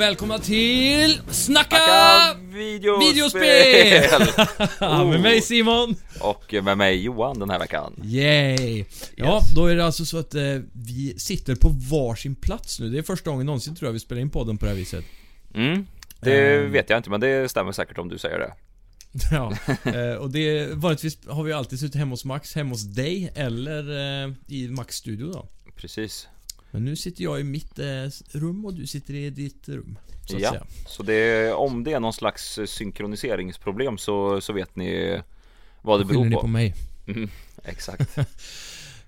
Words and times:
välkomna 0.00 0.38
till 0.38 1.20
Snacka, 1.30 1.76
Snacka 1.76 2.36
videospel! 2.52 3.14
videospel! 3.14 4.80
med 5.10 5.20
mig 5.20 5.40
Simon! 5.42 5.96
Och 6.20 6.54
med 6.62 6.78
mig 6.78 7.02
Johan 7.02 7.38
den 7.38 7.50
här 7.50 7.58
veckan. 7.58 7.92
Yay! 8.04 8.84
Ja, 9.16 9.36
Yes. 9.36 9.54
då 9.54 9.66
är 9.66 9.76
det 9.76 9.84
alltså 9.84 10.04
så 10.04 10.18
att 10.18 10.34
eh, 10.34 10.42
vi 10.72 11.14
sitter 11.18 11.54
på 11.54 11.68
varsin 11.68 12.34
plats 12.34 12.80
nu. 12.80 12.88
Det 12.90 12.98
är 12.98 13.02
första 13.02 13.30
gången 13.30 13.46
någonsin 13.46 13.76
tror 13.76 13.88
jag 13.88 13.92
vi 13.92 14.00
spelar 14.00 14.22
in 14.22 14.30
podden 14.30 14.58
på 14.58 14.64
det 14.64 14.70
här 14.70 14.78
viset. 14.78 15.04
Mm. 15.54 15.86
Det 16.20 16.56
Ehm. 16.56 16.72
vet 16.72 16.90
jag 16.90 16.98
inte 16.98 17.10
men 17.10 17.20
det 17.20 17.50
stämmer 17.50 17.72
säkert 17.72 17.98
om 17.98 18.08
du 18.08 18.18
säger 18.18 18.38
det. 18.38 18.52
Ja, 19.30 19.52
eh, 19.94 20.14
och 20.14 20.30
det 20.30 20.66
vanligtvis 20.74 21.18
har 21.28 21.42
vi 21.44 21.52
alltid 21.52 21.80
suttit 21.80 21.94
hemma 21.94 22.10
hos 22.12 22.24
Max, 22.24 22.54
hemma 22.54 22.70
hos 22.70 22.82
dig 22.82 23.32
eller 23.34 23.90
eh, 24.24 24.32
i 24.46 24.68
Max 24.68 24.96
studio 24.96 25.32
då. 25.32 25.48
Precis. 25.76 26.28
Men 26.70 26.84
nu 26.84 26.96
sitter 26.96 27.24
jag 27.24 27.40
i 27.40 27.44
mitt 27.44 27.78
eh, 27.78 27.86
rum 28.32 28.64
och 28.64 28.74
du 28.74 28.86
sitter 28.86 29.14
i 29.14 29.30
ditt 29.30 29.68
rum. 29.68 29.98
Så 30.26 30.36
Ja. 30.38 30.50
säga. 30.50 30.66
Så 30.86 31.02
det, 31.02 31.52
om 31.52 31.84
det 31.84 31.92
är 31.92 32.00
någon 32.00 32.12
slags 32.12 32.58
synkroniseringsproblem 32.66 33.98
så, 33.98 34.40
så 34.40 34.52
vet 34.52 34.76
ni 34.76 35.20
vad 35.82 36.00
det 36.00 36.04
beror 36.04 36.24
ni 36.24 36.34
på. 36.34 36.40
på 36.40 36.46
mig. 36.46 36.74
Mm, 37.06 37.28
exakt. 37.64 38.18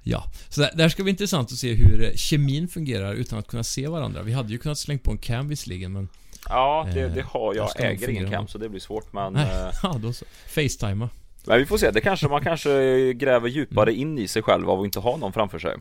Ja, 0.04 0.24
så 0.48 0.60
det 0.60 0.82
här 0.82 0.88
ska 0.88 1.02
bli 1.02 1.10
intressant 1.10 1.52
att 1.52 1.58
se 1.58 1.74
hur 1.74 2.02
eh, 2.04 2.14
kemin 2.14 2.68
fungerar 2.68 3.14
utan 3.14 3.38
att 3.38 3.46
kunna 3.46 3.64
se 3.64 3.88
varandra. 3.88 4.22
Vi 4.22 4.32
hade 4.32 4.52
ju 4.52 4.58
kunnat 4.58 4.78
slänga 4.78 5.00
på 5.00 5.10
en 5.10 5.18
cam 5.18 5.48
visserligen 5.48 5.92
men... 5.92 6.08
Ja, 6.48 6.88
det, 6.94 7.00
Eh, 7.00 7.14
det 7.14 7.22
har 7.22 7.54
jag 7.54 7.70
jag. 7.78 7.86
äger 7.92 8.08
ingen 8.10 8.30
cam 8.30 8.46
så 8.48 8.58
det 8.58 8.68
blir 8.68 8.80
svårt 8.80 9.12
men 9.12 9.32
Nej, 9.32 9.42
eh, 9.44 9.70
ja 9.82 9.98
då 10.02 10.12
så. 10.12 10.24
Facetima. 10.46 11.08
Men 11.46 11.58
vi 11.58 11.66
får 11.66 11.78
se, 11.78 11.90
det 11.90 12.00
kanske 12.00 12.28
man 12.28 12.42
kanske 12.44 13.12
gräver 13.12 13.48
djupare 13.48 13.94
in 13.94 14.18
i 14.18 14.28
sig 14.28 14.42
själv 14.42 14.70
av 14.70 14.80
att 14.80 14.84
inte 14.84 15.00
ha 15.00 15.16
någon 15.16 15.32
framför 15.32 15.58
sig. 15.58 15.76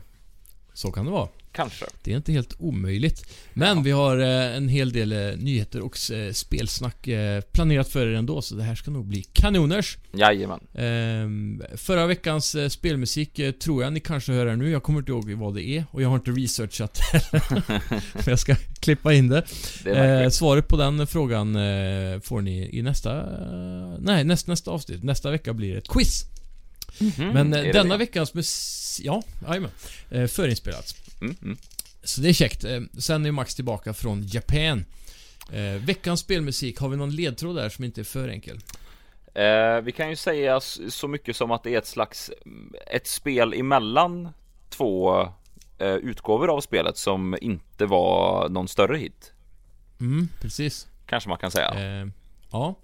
Så 0.74 0.92
kan 0.92 1.04
det 1.04 1.10
vara. 1.10 1.28
Kanske. 1.52 1.84
Det 2.02 2.12
är 2.12 2.16
inte 2.16 2.32
helt 2.32 2.54
omöjligt. 2.58 3.26
Men 3.52 3.82
vi 3.82 3.90
har 3.90 4.18
eh, 4.18 4.56
en 4.56 4.68
hel 4.68 4.92
del 4.92 5.12
eh, 5.12 5.36
nyheter 5.36 5.80
och 5.80 6.10
eh, 6.10 6.32
spelsnack 6.32 7.08
planerat 7.52 7.88
för 7.88 8.06
er 8.06 8.14
ändå, 8.14 8.42
så 8.42 8.54
det 8.54 8.62
här 8.62 8.74
ska 8.74 8.90
nog 8.90 9.06
bli 9.06 9.22
kanoners. 9.22 9.98
Jajamän. 10.12 10.60
Ehm, 10.74 11.62
förra 11.76 12.06
veckans 12.06 12.56
spelmusik 12.68 13.40
tror 13.60 13.82
jag 13.82 13.92
ni 13.92 14.00
kanske 14.00 14.32
hör 14.32 14.46
här 14.46 14.56
nu. 14.56 14.70
Jag 14.70 14.82
kommer 14.82 14.98
inte 14.98 15.12
ihåg 15.12 15.32
vad 15.32 15.54
det 15.54 15.62
är 15.62 15.84
och 15.90 16.02
jag 16.02 16.08
har 16.08 16.16
inte 16.16 16.30
researchat 16.30 16.98
Men 18.12 18.24
jag 18.26 18.38
ska 18.38 18.54
klippa 18.80 19.12
in 19.12 19.28
det. 19.28 19.44
Det 19.84 20.34
svaret 20.34 20.68
på 20.68 20.76
den 20.76 21.06
frågan 21.06 21.54
får 22.22 22.40
ni 22.40 22.78
i 22.78 22.82
nästa... 22.82 23.26
Nej, 23.98 24.24
näst, 24.24 24.46
nästa 24.46 24.70
avsnitt. 24.70 25.02
Nästa 25.02 25.30
vecka 25.30 25.52
blir 25.52 25.72
det 25.72 25.78
ett 25.78 25.88
quiz. 25.88 26.26
Men 27.16 27.52
eh, 27.52 27.60
är 27.60 27.64
det 27.64 27.72
denna 27.72 27.94
det? 27.94 27.98
veckans 27.98 28.34
mus... 28.34 28.81
Ja, 29.00 29.22
jajamän. 29.48 29.70
Eh, 30.10 30.26
förinspelat. 30.26 30.94
mm, 31.20 31.36
mm. 31.42 31.56
Så 32.04 32.20
det 32.20 32.28
är 32.28 32.32
käckt. 32.32 32.64
Eh, 32.64 32.80
Sen 32.98 33.26
är 33.26 33.30
Max 33.32 33.54
tillbaka 33.54 33.94
från 33.94 34.22
Japan. 34.26 34.84
Eh, 35.52 35.62
veckans 35.84 36.20
spelmusik, 36.20 36.78
har 36.78 36.88
vi 36.88 36.96
någon 36.96 37.10
ledtråd 37.16 37.56
där 37.56 37.68
som 37.68 37.84
inte 37.84 38.00
är 38.00 38.04
för 38.04 38.28
enkel? 38.28 38.60
Eh, 39.34 39.80
vi 39.82 39.92
kan 39.92 40.10
ju 40.10 40.16
säga 40.16 40.60
så 40.88 41.08
mycket 41.08 41.36
som 41.36 41.50
att 41.50 41.62
det 41.62 41.74
är 41.74 41.78
ett 41.78 41.86
slags 41.86 42.30
Ett 42.86 43.06
spel 43.06 43.52
emellan 43.52 44.28
två 44.70 45.20
eh, 45.78 45.88
utgåvor 45.94 46.50
av 46.56 46.60
spelet 46.60 46.96
som 46.98 47.36
inte 47.40 47.86
var 47.86 48.48
någon 48.48 48.68
större 48.68 48.96
hit 48.96 49.32
Mm, 50.00 50.28
precis. 50.40 50.86
Kanske 51.06 51.28
man 51.28 51.38
kan 51.38 51.50
säga 51.50 51.70
Eh, 51.74 52.06
ja. 52.52 52.74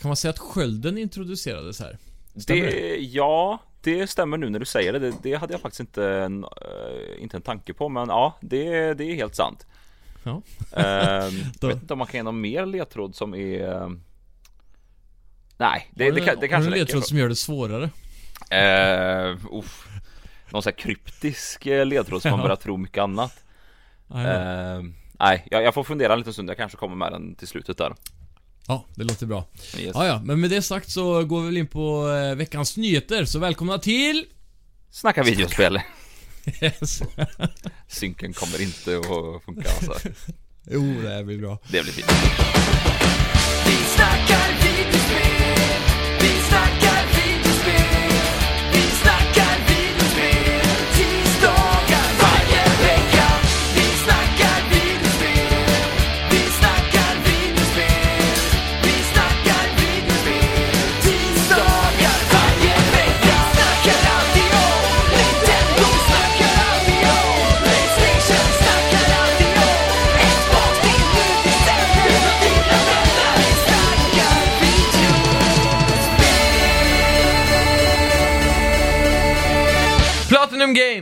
Kan 0.00 0.08
man 0.08 0.16
säga 0.16 0.30
att 0.30 0.38
skölden 0.38 0.98
introducerades 0.98 1.80
här? 1.80 1.98
stämmer 2.36 2.62
det, 2.62 2.96
Ja, 2.96 3.58
det 3.86 4.06
stämmer 4.10 4.36
nu 4.38 4.50
när 4.50 4.58
du 4.58 4.64
säger 4.66 4.92
det 4.92 4.98
Det, 4.98 5.14
det 5.22 5.34
hade 5.34 5.54
jag 5.54 5.60
faktiskt 5.60 5.80
inte 5.80 6.08
en, 6.10 6.44
eh, 6.44 7.22
inte 7.22 7.36
en 7.36 7.42
tanke 7.42 7.72
på 7.74 7.88
Men 7.88 8.08
ja, 8.08 8.36
det, 8.40 8.94
det 8.94 9.04
är 9.04 9.14
helt 9.14 9.34
sant 9.34 9.66
Ja. 10.24 10.42
eh, 10.76 11.28
Då- 11.60 11.68
Jag 11.68 11.74
vet 11.74 11.82
inte 11.82 11.92
om 11.92 11.98
man 11.98 12.06
kan 12.08 12.18
ge 12.18 12.22
någon 12.22 12.40
mer 12.40 12.66
ledtråd 12.66 13.14
som 13.14 13.34
är 13.34 13.72
eh, 13.82 13.88
Nej, 15.58 15.90
det, 15.94 16.10
det, 16.10 16.20
kan- 16.20 16.34
det 16.34 16.40
har 16.40 16.48
kanske 16.48 16.70
en 16.72 16.78
ledtråd 16.78 16.96
räcker 16.96 17.08
som 17.08 17.18
gör 17.18 17.28
det 17.28 17.36
svårare? 17.36 17.90
eh, 18.50 19.36
uff. 19.52 19.86
Någon 20.50 20.62
sån 20.62 20.70
här 20.70 20.78
kryptisk 20.78 21.64
ledtråd 21.64 22.22
som 22.22 22.30
man 22.30 22.40
Ja. 22.40 22.44
börjar 22.44 22.56
tro 22.56 22.76
mycket 22.76 23.02
annat. 23.02 23.44
Eh, 24.10 24.82
nej, 25.18 25.46
jag, 25.50 25.62
jag 25.62 25.74
får 25.74 25.84
fundera 25.84 26.12
en 26.12 26.18
liten 26.18 26.32
stund. 26.32 26.50
Jag 26.50 26.56
kanske 26.56 26.78
kommer 26.78 26.96
med 26.96 27.12
den 27.12 27.34
till 27.34 27.48
slutet 27.48 27.78
där. 27.78 27.94
Ja, 28.68 28.86
det 28.94 29.04
låter 29.04 29.26
bra. 29.26 29.48
Yes. 29.78 29.90
Ja, 29.94 30.06
ja, 30.06 30.22
men 30.24 30.40
med 30.40 30.50
det 30.50 30.62
sagt 30.62 30.90
så 30.90 31.24
går 31.24 31.40
vi 31.40 31.46
väl 31.46 31.56
in 31.56 31.66
på 31.66 32.08
eh, 32.08 32.34
veckans 32.34 32.76
nyheter, 32.76 33.24
så 33.24 33.38
välkomna 33.38 33.78
till... 33.78 34.24
Snacka 34.90 35.22
videospel. 35.22 35.80
Yes. 36.62 37.02
Synken 37.88 38.32
kommer 38.32 38.62
inte 38.62 38.98
att 38.98 39.44
funka 39.44 39.70
alltså. 39.70 40.08
jo, 40.70 41.02
det 41.02 41.08
här 41.08 41.24
blir 41.24 41.38
bra. 41.38 41.58
Det 41.68 41.82
blir 41.82 41.92
fint. 41.92 42.06
Vi 43.66 43.76
snackar 43.76 44.48
videospel, 44.62 45.82
vi 46.20 46.28
snackar 46.48 47.15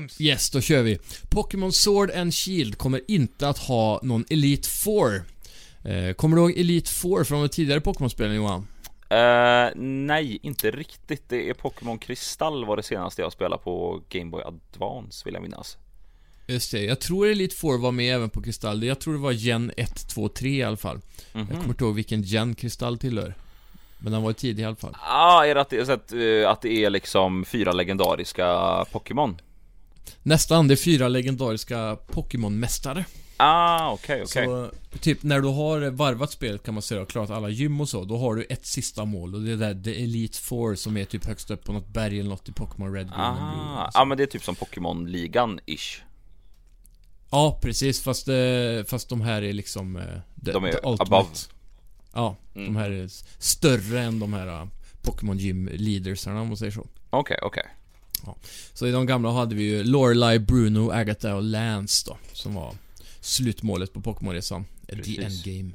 Games! 0.05 0.21
Yes, 0.21 0.51
då 0.51 0.61
kör 0.61 0.83
vi. 0.83 0.99
Pokémon 1.31 1.73
Sword 1.73 2.11
and 2.11 2.35
Shield 2.35 2.79
kommer 2.79 3.01
inte 3.09 3.49
att 3.49 3.59
ha 3.59 4.01
någon 4.03 4.25
Elite 4.31 4.69
Four. 4.69 5.25
Eh, 5.85 6.15
kommer 6.15 6.37
du 6.37 6.43
ihåg 6.43 6.59
Elite 6.59 6.91
Four 6.91 7.25
från 7.25 7.43
de 7.43 7.49
tidigare 7.49 7.81
Pokémon-spelen 7.81 8.35
Johan? 8.35 8.67
Eh, 9.09 9.71
nej, 9.77 10.39
inte 10.43 10.71
riktigt. 10.71 11.29
Det 11.29 11.49
är 11.49 11.55
Pokémon 11.55 11.99
Kristall 11.99 12.65
var 12.65 12.77
det 12.77 12.83
senaste 12.83 13.23
jag 13.23 13.33
spelade 13.33 13.63
på 13.63 14.03
Game 14.09 14.31
Boy 14.31 14.43
Advance 14.43 15.23
vill 15.25 15.35
jag 15.35 15.43
minnas. 15.43 15.77
Just 16.47 16.73
det, 16.73 16.85
jag 16.85 17.01
tror 17.01 17.27
Elite 17.27 17.57
Four 17.57 17.79
var 17.79 17.93
med 17.93 18.15
även 18.15 18.31
på 18.31 18.43
Kristall. 18.43 18.85
Jag 18.85 19.01
tror 19.01 19.15
det 19.15 19.21
var 19.21 19.33
Gen 19.33 19.73
1, 19.77 20.09
2, 20.09 20.29
3 20.29 20.49
i 20.49 20.63
alla 20.63 20.77
fall. 20.77 21.01
Jag 21.33 21.49
kommer 21.49 21.65
inte 21.65 21.85
ihåg 21.85 21.95
vilken 21.95 22.23
Gen 22.23 22.55
Kristall 22.55 22.99
tillhör. 22.99 23.35
Men 23.99 24.13
den 24.13 24.23
var 24.23 24.31
ju 24.31 24.35
tidig 24.35 24.63
i 24.63 24.67
alla 24.67 24.77
fall. 24.77 24.97
Ah, 25.01 25.45
är 25.45 25.55
det 25.55 25.61
att 25.61 25.71
det 25.71 25.89
att, 25.89 26.13
eh, 26.13 26.51
att 26.51 26.63
det 26.63 26.85
är 26.85 26.91
liksom 26.91 27.45
fyra 27.45 27.73
legendariska 27.73 28.85
Pokémon? 28.93 29.37
Nästan, 30.23 30.69
det 30.69 30.75
är 30.75 30.77
fyra 30.77 31.09
legendariska 31.09 31.97
Pokémon-mästare. 32.09 33.05
Ah, 33.37 33.91
okej, 33.93 34.23
okej. 34.23 34.47
Så, 34.47 34.71
typ 35.01 35.23
när 35.23 35.41
du 35.41 35.49
har 35.49 35.91
varvat 35.91 36.31
spelet 36.31 36.63
kan 36.63 36.75
man 36.75 36.83
säga 36.83 37.03
och 37.03 37.09
klarat 37.11 37.31
alla 37.31 37.49
gym 37.49 37.81
och 37.81 37.89
så, 37.89 38.05
då 38.05 38.19
har 38.19 38.35
du 38.35 38.43
ett 38.43 38.67
sista 38.67 39.05
mål 39.05 39.35
och 39.35 39.41
det 39.41 39.53
är 39.53 39.57
där 39.57 39.83
The 39.83 40.03
Elite 40.05 40.39
Four 40.39 40.75
som 40.75 40.97
är 40.97 41.05
typ 41.05 41.25
högst 41.25 41.51
upp 41.51 41.65
på 41.65 41.73
något 41.73 41.89
berg 41.89 42.21
eller 42.21 42.31
något 42.31 42.49
i 42.49 42.53
Pokémon 42.53 42.93
Red, 42.95 43.07
Green. 43.07 43.21
Ah, 43.21 43.91
ja 43.95 44.05
men 44.05 44.17
det 44.19 44.23
är 44.25 44.27
typ 44.27 44.45
som 44.45 44.55
Pokémon-ligan-ish. 44.55 46.01
Ja, 47.31 47.59
precis. 47.63 48.03
Fast, 48.03 48.29
eh, 48.29 48.85
fast 48.87 49.09
de 49.09 49.21
här 49.21 49.43
är 49.43 49.53
liksom... 49.53 49.97
eh, 49.97 50.03
The, 50.45 50.53
De 50.53 50.65
är 50.65 50.73
the 50.73 50.77
ultimate. 50.89 51.03
above. 51.03 51.29
Ja, 52.13 52.37
Mm. 52.55 52.67
de 52.75 52.77
här 52.81 52.91
är 52.91 53.09
större 53.39 54.01
än 54.01 54.19
de 54.19 54.33
här 54.33 54.47
uh, 54.63 54.67
Pokémon 55.03 55.39
Gym 55.39 55.71
Leadersarna 55.73 56.41
om 56.41 56.49
man 56.49 56.57
säger 56.57 56.73
så. 56.73 56.87
Okej, 57.11 57.39
okej. 57.43 57.65
Så 58.75 58.87
i 58.87 58.91
de 58.91 59.07
gamla 59.07 59.33
hade 59.33 59.55
vi 59.55 59.63
ju 59.63 59.85
Lorelai, 59.85 60.39
Bruno, 60.39 60.91
Agatha 60.91 61.35
och 61.35 61.43
Lance 61.43 62.05
då, 62.09 62.17
som 62.33 62.55
var 62.55 62.75
slutmålet 63.21 63.93
på 63.93 64.01
Pokémon-resan. 64.01 64.65
The. 64.89 65.25
Endgame. 65.25 65.71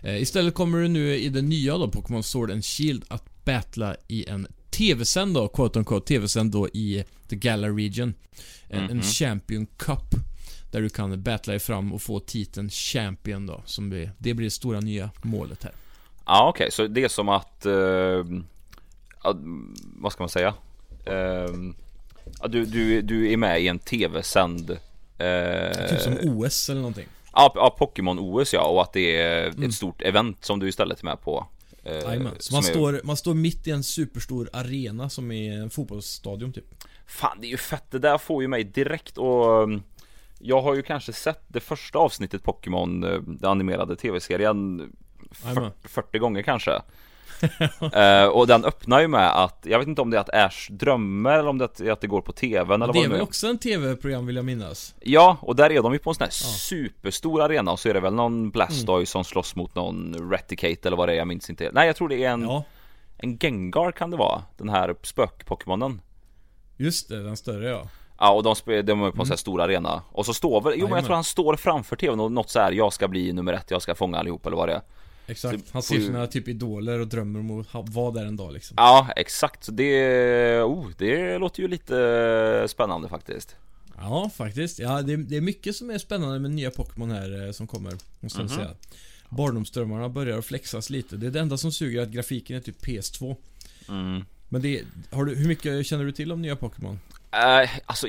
Eh, 0.00 0.22
istället 0.22 0.54
kommer 0.54 0.78
du 0.78 0.88
nu 0.88 1.16
i 1.16 1.28
det 1.28 1.42
nya 1.42 1.78
då, 1.78 1.88
Pokémon 1.88 2.22
Sword 2.22 2.50
and 2.50 2.64
Shield, 2.64 3.04
att 3.08 3.44
battla 3.44 3.96
i 4.08 4.28
en 4.28 4.46
TV-sänd 4.70 5.34
då, 5.34 5.48
quote 5.48 5.78
on 5.78 5.84
quote, 5.84 6.06
TV-sänd 6.06 6.52
då 6.52 6.68
i 6.68 7.04
The 7.28 7.36
Gala 7.36 7.68
Region. 7.68 8.14
En, 8.68 8.82
en 8.84 8.90
Mhm. 8.96 9.02
Champion 9.02 9.66
Cup. 9.76 10.14
Där 10.70 10.80
du 10.82 10.88
kan 10.88 11.22
battla 11.22 11.50
dig 11.50 11.60
fram 11.60 11.92
och 11.92 12.02
få 12.02 12.20
titeln 12.20 12.70
Champion 12.70 13.46
då, 13.46 13.62
som 13.66 13.90
blir, 13.90 14.12
det 14.18 14.34
blir 14.34 14.46
det 14.46 14.50
stora 14.50 14.80
nya 14.80 15.10
målet 15.22 15.62
här. 15.64 15.72
Ja 16.26 16.48
okej, 16.48 16.70
så 16.72 16.86
det 16.86 17.04
är 17.04 17.08
som 17.08 17.28
att, 17.28 17.66
ja, 19.22 19.34
vad 19.96 20.12
ska 20.12 20.22
man 20.22 20.28
säga? 20.28 20.54
Eh, 21.06 21.54
ja, 22.44 22.48
du, 22.48 22.64
du, 22.64 23.02
du 23.02 23.32
är 23.32 23.36
med 23.36 23.60
i 23.62 23.68
en 23.68 23.78
tv-sänd 23.78 24.70
eh, 25.18 25.88
Typ 25.88 26.00
som 26.00 26.16
OS 26.22 26.68
eller 26.70 26.80
någonting. 26.80 27.06
Ja, 27.32 27.52
ja 27.54 27.76
Pokémon 27.78 28.18
OS 28.18 28.52
ja, 28.52 28.64
och 28.66 28.82
att 28.82 28.92
det 28.92 29.20
är 29.20 29.46
Mm. 29.48 29.62
ett 29.68 29.74
stort 29.74 30.02
event 30.02 30.44
som 30.44 30.58
du 30.60 30.68
istället 30.68 31.00
är 31.00 31.04
med 31.04 31.20
på 31.20 31.46
eh. 31.84 32.00
Så 32.00 32.08
som 32.38 32.54
man 32.54 32.58
är- 32.64 32.68
står, 32.68 33.00
man 33.04 33.16
står 33.16 33.34
mitt 33.34 33.66
i 33.66 33.70
en 33.70 33.82
superstor 33.82 34.50
arena 34.52 35.10
som 35.10 35.32
är 35.32 35.52
en 35.52 35.70
fotbollsstadion 35.70 36.52
typ. 36.52 36.64
Fan 37.06 37.38
det 37.40 37.46
är 37.46 37.50
ju 37.50 37.56
fett, 37.56 37.84
det 37.90 37.98
där 37.98 38.18
får 38.18 38.42
ju 38.42 38.48
mig 38.48 38.64
direkt 38.64 39.18
och 39.18 39.68
Jag 40.38 40.62
har 40.62 40.74
ju 40.74 40.82
kanske 40.82 41.12
sett 41.12 41.42
det 41.48 41.60
första 41.60 41.98
avsnittet 41.98 42.42
Pokémon, 42.42 43.04
eh, 43.04 43.20
den 43.26 43.50
animerade 43.50 43.96
tv-serien 43.96 44.92
Jajamän. 45.44 45.70
40 45.84 46.18
gånger 46.18 46.42
kanske 46.42 46.70
Eh, 47.92 48.26
Och 48.26 48.46
den 48.46 48.64
öppnar 48.64 49.00
ju 49.00 49.08
med 49.08 49.42
att, 49.44 49.66
jag 49.68 49.78
vet 49.78 49.88
inte 49.88 50.02
om 50.02 50.10
det 50.10 50.16
är 50.16 50.20
att 50.20 50.34
Ash 50.34 50.70
drömmer 50.70 51.38
eller 51.38 51.48
om 51.48 51.58
det 51.58 51.80
är 51.80 51.90
att 51.90 52.00
det 52.00 52.06
går 52.06 52.20
på 52.20 52.32
tvn 52.32 52.82
eller 52.82 52.92
Det 52.92 52.92
vad 52.92 52.96
är 52.96 53.02
det 53.02 53.08
väl 53.08 53.16
nu 53.16 53.18
är. 53.18 53.22
också 53.22 53.46
en 53.46 53.58
tv-program 53.58 54.26
vill 54.26 54.36
jag 54.36 54.44
minnas? 54.44 54.94
Ja, 55.00 55.36
och 55.40 55.56
där 55.56 55.72
är 55.72 55.82
de 55.82 55.92
ju 55.92 55.98
på 55.98 56.10
en 56.10 56.14
sån 56.14 56.24
här 56.24 56.30
superstor 56.30 57.42
arena 57.42 57.72
och 57.72 57.80
så 57.80 57.88
är 57.88 57.94
det 57.94 58.00
väl 58.00 58.14
någon 58.14 58.50
Blastoise 58.50 59.12
som 59.12 59.24
slåss 59.24 59.56
mot 59.56 59.74
någon 59.74 60.30
Reticate 60.30 60.88
eller 60.88 60.96
vad 60.96 61.08
det 61.08 61.12
är, 61.12 61.16
jag 61.16 61.28
minns 61.28 61.50
inte. 61.50 61.70
Nej 61.72 61.86
jag 61.86 61.96
tror 61.96 62.08
det 62.08 62.24
är 62.24 62.30
en, 62.30 62.42
Ja, 62.42 62.64
en 63.18 63.38
Gengar 63.38 63.92
kan 63.92 64.10
det 64.10 64.16
vara, 64.16 64.42
den 64.56 64.68
här 64.68 64.94
spök-Pokémonen. 65.02 66.00
Just 66.76 67.08
det, 67.08 67.22
den 67.22 67.36
större 67.36 67.68
ja. 67.68 67.88
Ja 68.18 68.30
och 68.32 68.42
de, 68.42 68.54
de 68.82 69.02
är 69.02 69.10
på 69.10 69.22
en 69.22 69.26
sån 69.26 69.28
här 69.28 69.36
stor 69.36 69.60
arena. 69.62 70.02
Och 70.12 70.26
så 70.26 70.34
står 70.34 70.60
väl, 70.60 70.72
jo 70.76 70.86
men 70.88 70.96
jag 70.96 71.04
tror 71.04 71.14
han 71.14 71.24
står 71.24 71.56
framför 71.56 71.96
tvn 71.96 72.20
och 72.20 72.32
något 72.32 72.50
så 72.50 72.60
här, 72.60 72.72
jag 72.72 72.92
ska 72.92 73.08
bli 73.08 73.32
nummer 73.32 73.52
ett, 73.52 73.70
jag 73.70 73.82
ska 73.82 73.94
fånga 73.94 74.18
allihop 74.18 74.46
eller 74.46 74.56
vad 74.56 74.68
det 74.68 74.74
är 74.74 74.80
Exakt. 75.26 75.70
Han 75.70 75.82
ser 75.82 76.00
sina 76.00 76.26
typ 76.26 76.48
idoler 76.48 77.00
och 77.00 77.06
drömmer 77.08 77.40
om 77.40 77.60
att 77.72 77.88
vara 77.88 78.10
där 78.10 78.26
en 78.26 78.36
dag 78.36 78.52
liksom. 78.52 78.74
Ja 78.78 79.08
exakt, 79.16 79.64
så 79.64 79.72
det, 79.72 80.60
oh, 80.62 80.88
det 80.98 81.38
låter 81.38 81.62
ju 81.62 81.68
lite 81.68 82.64
spännande 82.68 83.08
faktiskt 83.08 83.56
Ja, 83.96 84.30
faktiskt. 84.36 84.78
Ja, 84.78 85.02
det, 85.02 85.16
det 85.16 85.36
är 85.36 85.40
mycket 85.40 85.76
som 85.76 85.90
är 85.90 85.98
spännande 85.98 86.38
med 86.38 86.50
nya 86.50 86.70
Pokémon 86.70 87.10
här 87.10 87.46
eh, 87.46 87.52
som 87.52 87.66
kommer, 87.66 87.92
måste 88.20 88.40
jag 88.40 88.50
Mhm. 88.50 88.56
säga. 88.56 88.70
Barndomsdrömmarna 89.28 90.08
börjar 90.08 90.38
att 90.38 90.44
flexas 90.46 90.90
lite. 90.90 91.16
Det 91.16 91.26
är 91.26 91.30
det 91.30 91.40
enda 91.40 91.56
som 91.56 91.72
suger 91.72 92.02
att 92.02 92.08
grafiken 92.08 92.56
är 92.56 92.60
typ 92.60 92.82
PS2. 92.86 93.36
mm. 93.88 94.24
Men 94.48 94.62
det, 94.62 94.82
har 95.10 95.24
du, 95.24 95.34
hur 95.34 95.48
mycket 95.48 95.86
känner 95.86 96.04
du 96.04 96.12
till 96.12 96.32
om 96.32 96.42
nya 96.42 96.56
Pokémon? 96.56 96.98
Eh, 97.32 97.70
alltså, 97.86 98.06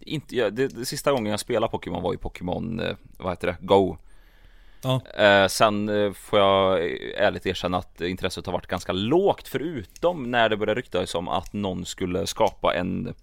inte, 0.00 0.50
det, 0.50 0.68
det 0.68 0.86
sista 0.86 1.12
gången 1.12 1.30
jag 1.30 1.40
spelade 1.40 1.70
Pokémon 1.70 2.02
var 2.02 2.12
ju 2.12 2.18
Pokémon, 2.18 2.80
eh, 2.80 2.96
vad 3.16 3.32
heter 3.32 3.46
det, 3.46 3.56
Go 3.60 3.96
Ja. 4.82 5.00
Eh, 5.24 5.46
sen 5.48 5.88
eh, 5.88 6.12
får 6.12 6.38
jag 6.38 6.84
ärligt 7.16 7.46
erkänna 7.46 7.78
att 7.78 8.00
intresset 8.00 8.46
har 8.46 8.52
varit 8.52 8.66
ganska 8.66 8.92
lågt 8.92 9.48
förutom 9.48 10.30
när 10.30 10.48
det 10.48 10.56
började 10.56 10.78
ryktas 10.80 11.14
om 11.14 11.28
att 11.28 11.52
någon 11.52 11.84
skulle 11.84 12.26
skapa 12.26 12.74
en 12.74 13.14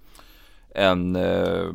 en 0.76 1.16
eh, 1.16 1.72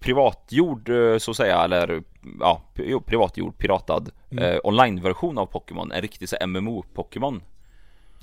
privatgjord 0.00 0.88
eh, 0.88 1.18
så 1.18 1.30
att 1.30 1.36
säga 1.36 1.64
eller 1.64 2.02
ja, 2.40 2.62
privatgjord 3.06 3.58
piratad 3.58 4.10
Mm. 4.30 4.44
eh, 4.44 4.58
onlineversion 4.64 5.38
av 5.38 5.46
Pokémon, 5.46 5.92
en 5.92 6.00
riktig 6.02 6.28
MMO-Pokémon. 6.40 7.40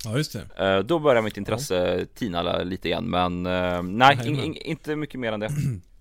Ja, 0.04 0.16
just 0.16 0.32
det. 0.32 0.66
Eh, 0.66 0.78
då 0.78 0.98
börjar 0.98 1.22
mitt 1.22 1.36
intresse 1.36 2.06
tina 2.14 2.62
lite 2.62 2.88
igen 2.88 3.10
men 3.10 3.46
eh, 3.46 3.82
nej, 3.82 4.18
in, 4.24 4.38
in, 4.40 4.54
inte 4.56 4.96
mycket 4.96 5.20
mer 5.20 5.32
än 5.32 5.40
det. 5.40 5.48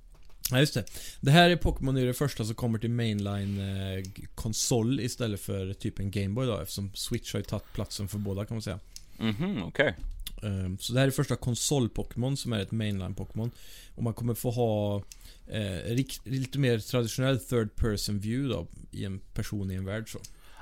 Ja, 0.52 0.60
just 0.60 0.74
det. 0.74 0.86
Det 1.22 1.32
här 1.32 1.50
är 1.50 1.56
Pokémon 1.56 1.98
är 1.98 2.06
det 2.06 2.14
första 2.14 2.46
som 2.46 2.56
kommer 2.56 2.80
till 2.80 2.90
mainline 2.92 3.60
eh, 3.60 5.06
istället 5.06 5.40
för 5.42 5.74
typ 5.74 6.00
en 6.00 6.12
Gameboy 6.12 6.46
då 6.48 6.60
eftersom 6.60 6.92
Switch 6.94 7.34
har 7.34 7.40
ju 7.40 7.44
tagit 7.44 7.74
platsen 7.74 8.08
för 8.08 8.18
båda 8.18 8.46
kan 8.46 8.56
man 8.56 8.62
säga. 8.62 8.80
Mhm, 9.20 9.64
okej. 9.64 9.96
Ehm, 10.44 10.78
Så 10.80 10.94
det 10.94 11.00
här 11.00 11.08
är 11.08 11.12
första 11.12 11.36
konsol-Pokémon 11.36 12.36
som 12.36 12.54
är 12.54 12.60
ett 12.60 12.72
mainline-Pokémon. 12.72 13.52
Och 13.96 14.04
man 14.04 14.14
kommer 14.14 14.34
få 14.34 14.52
ha 14.52 15.04
eh, 15.48 15.96
lite 16.24 16.60
mer 16.60 16.80
traditionell 16.80 17.40
third 17.40 17.76
person 17.76 18.20
view 18.20 18.54
då 18.54 18.68
i 18.92 19.06
en 19.06 19.20
person 19.20 19.72
i 19.72 19.76
en 19.76 19.86
värld 19.86 20.12
så. 20.12 20.20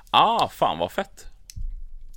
Ah, 0.10 0.50
fan 0.50 0.80
vad 0.80 0.92
fett. 0.92 1.26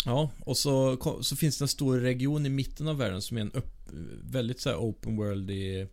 Ja, 0.05 0.31
och 0.41 0.57
så, 0.57 0.97
så 1.23 1.37
finns 1.37 1.59
det 1.59 1.65
en 1.65 1.69
stor 1.69 1.99
region 1.99 2.47
i 2.47 2.49
mitten 2.49 2.89
av 2.89 2.97
världen 2.99 3.23
som 3.23 3.37
är 3.37 3.41
en 3.41 3.53
upp, 3.53 3.89
väldigt 4.23 4.61
så 4.61 4.75
open 4.77 5.17
world 5.17 5.51
i 5.51 5.87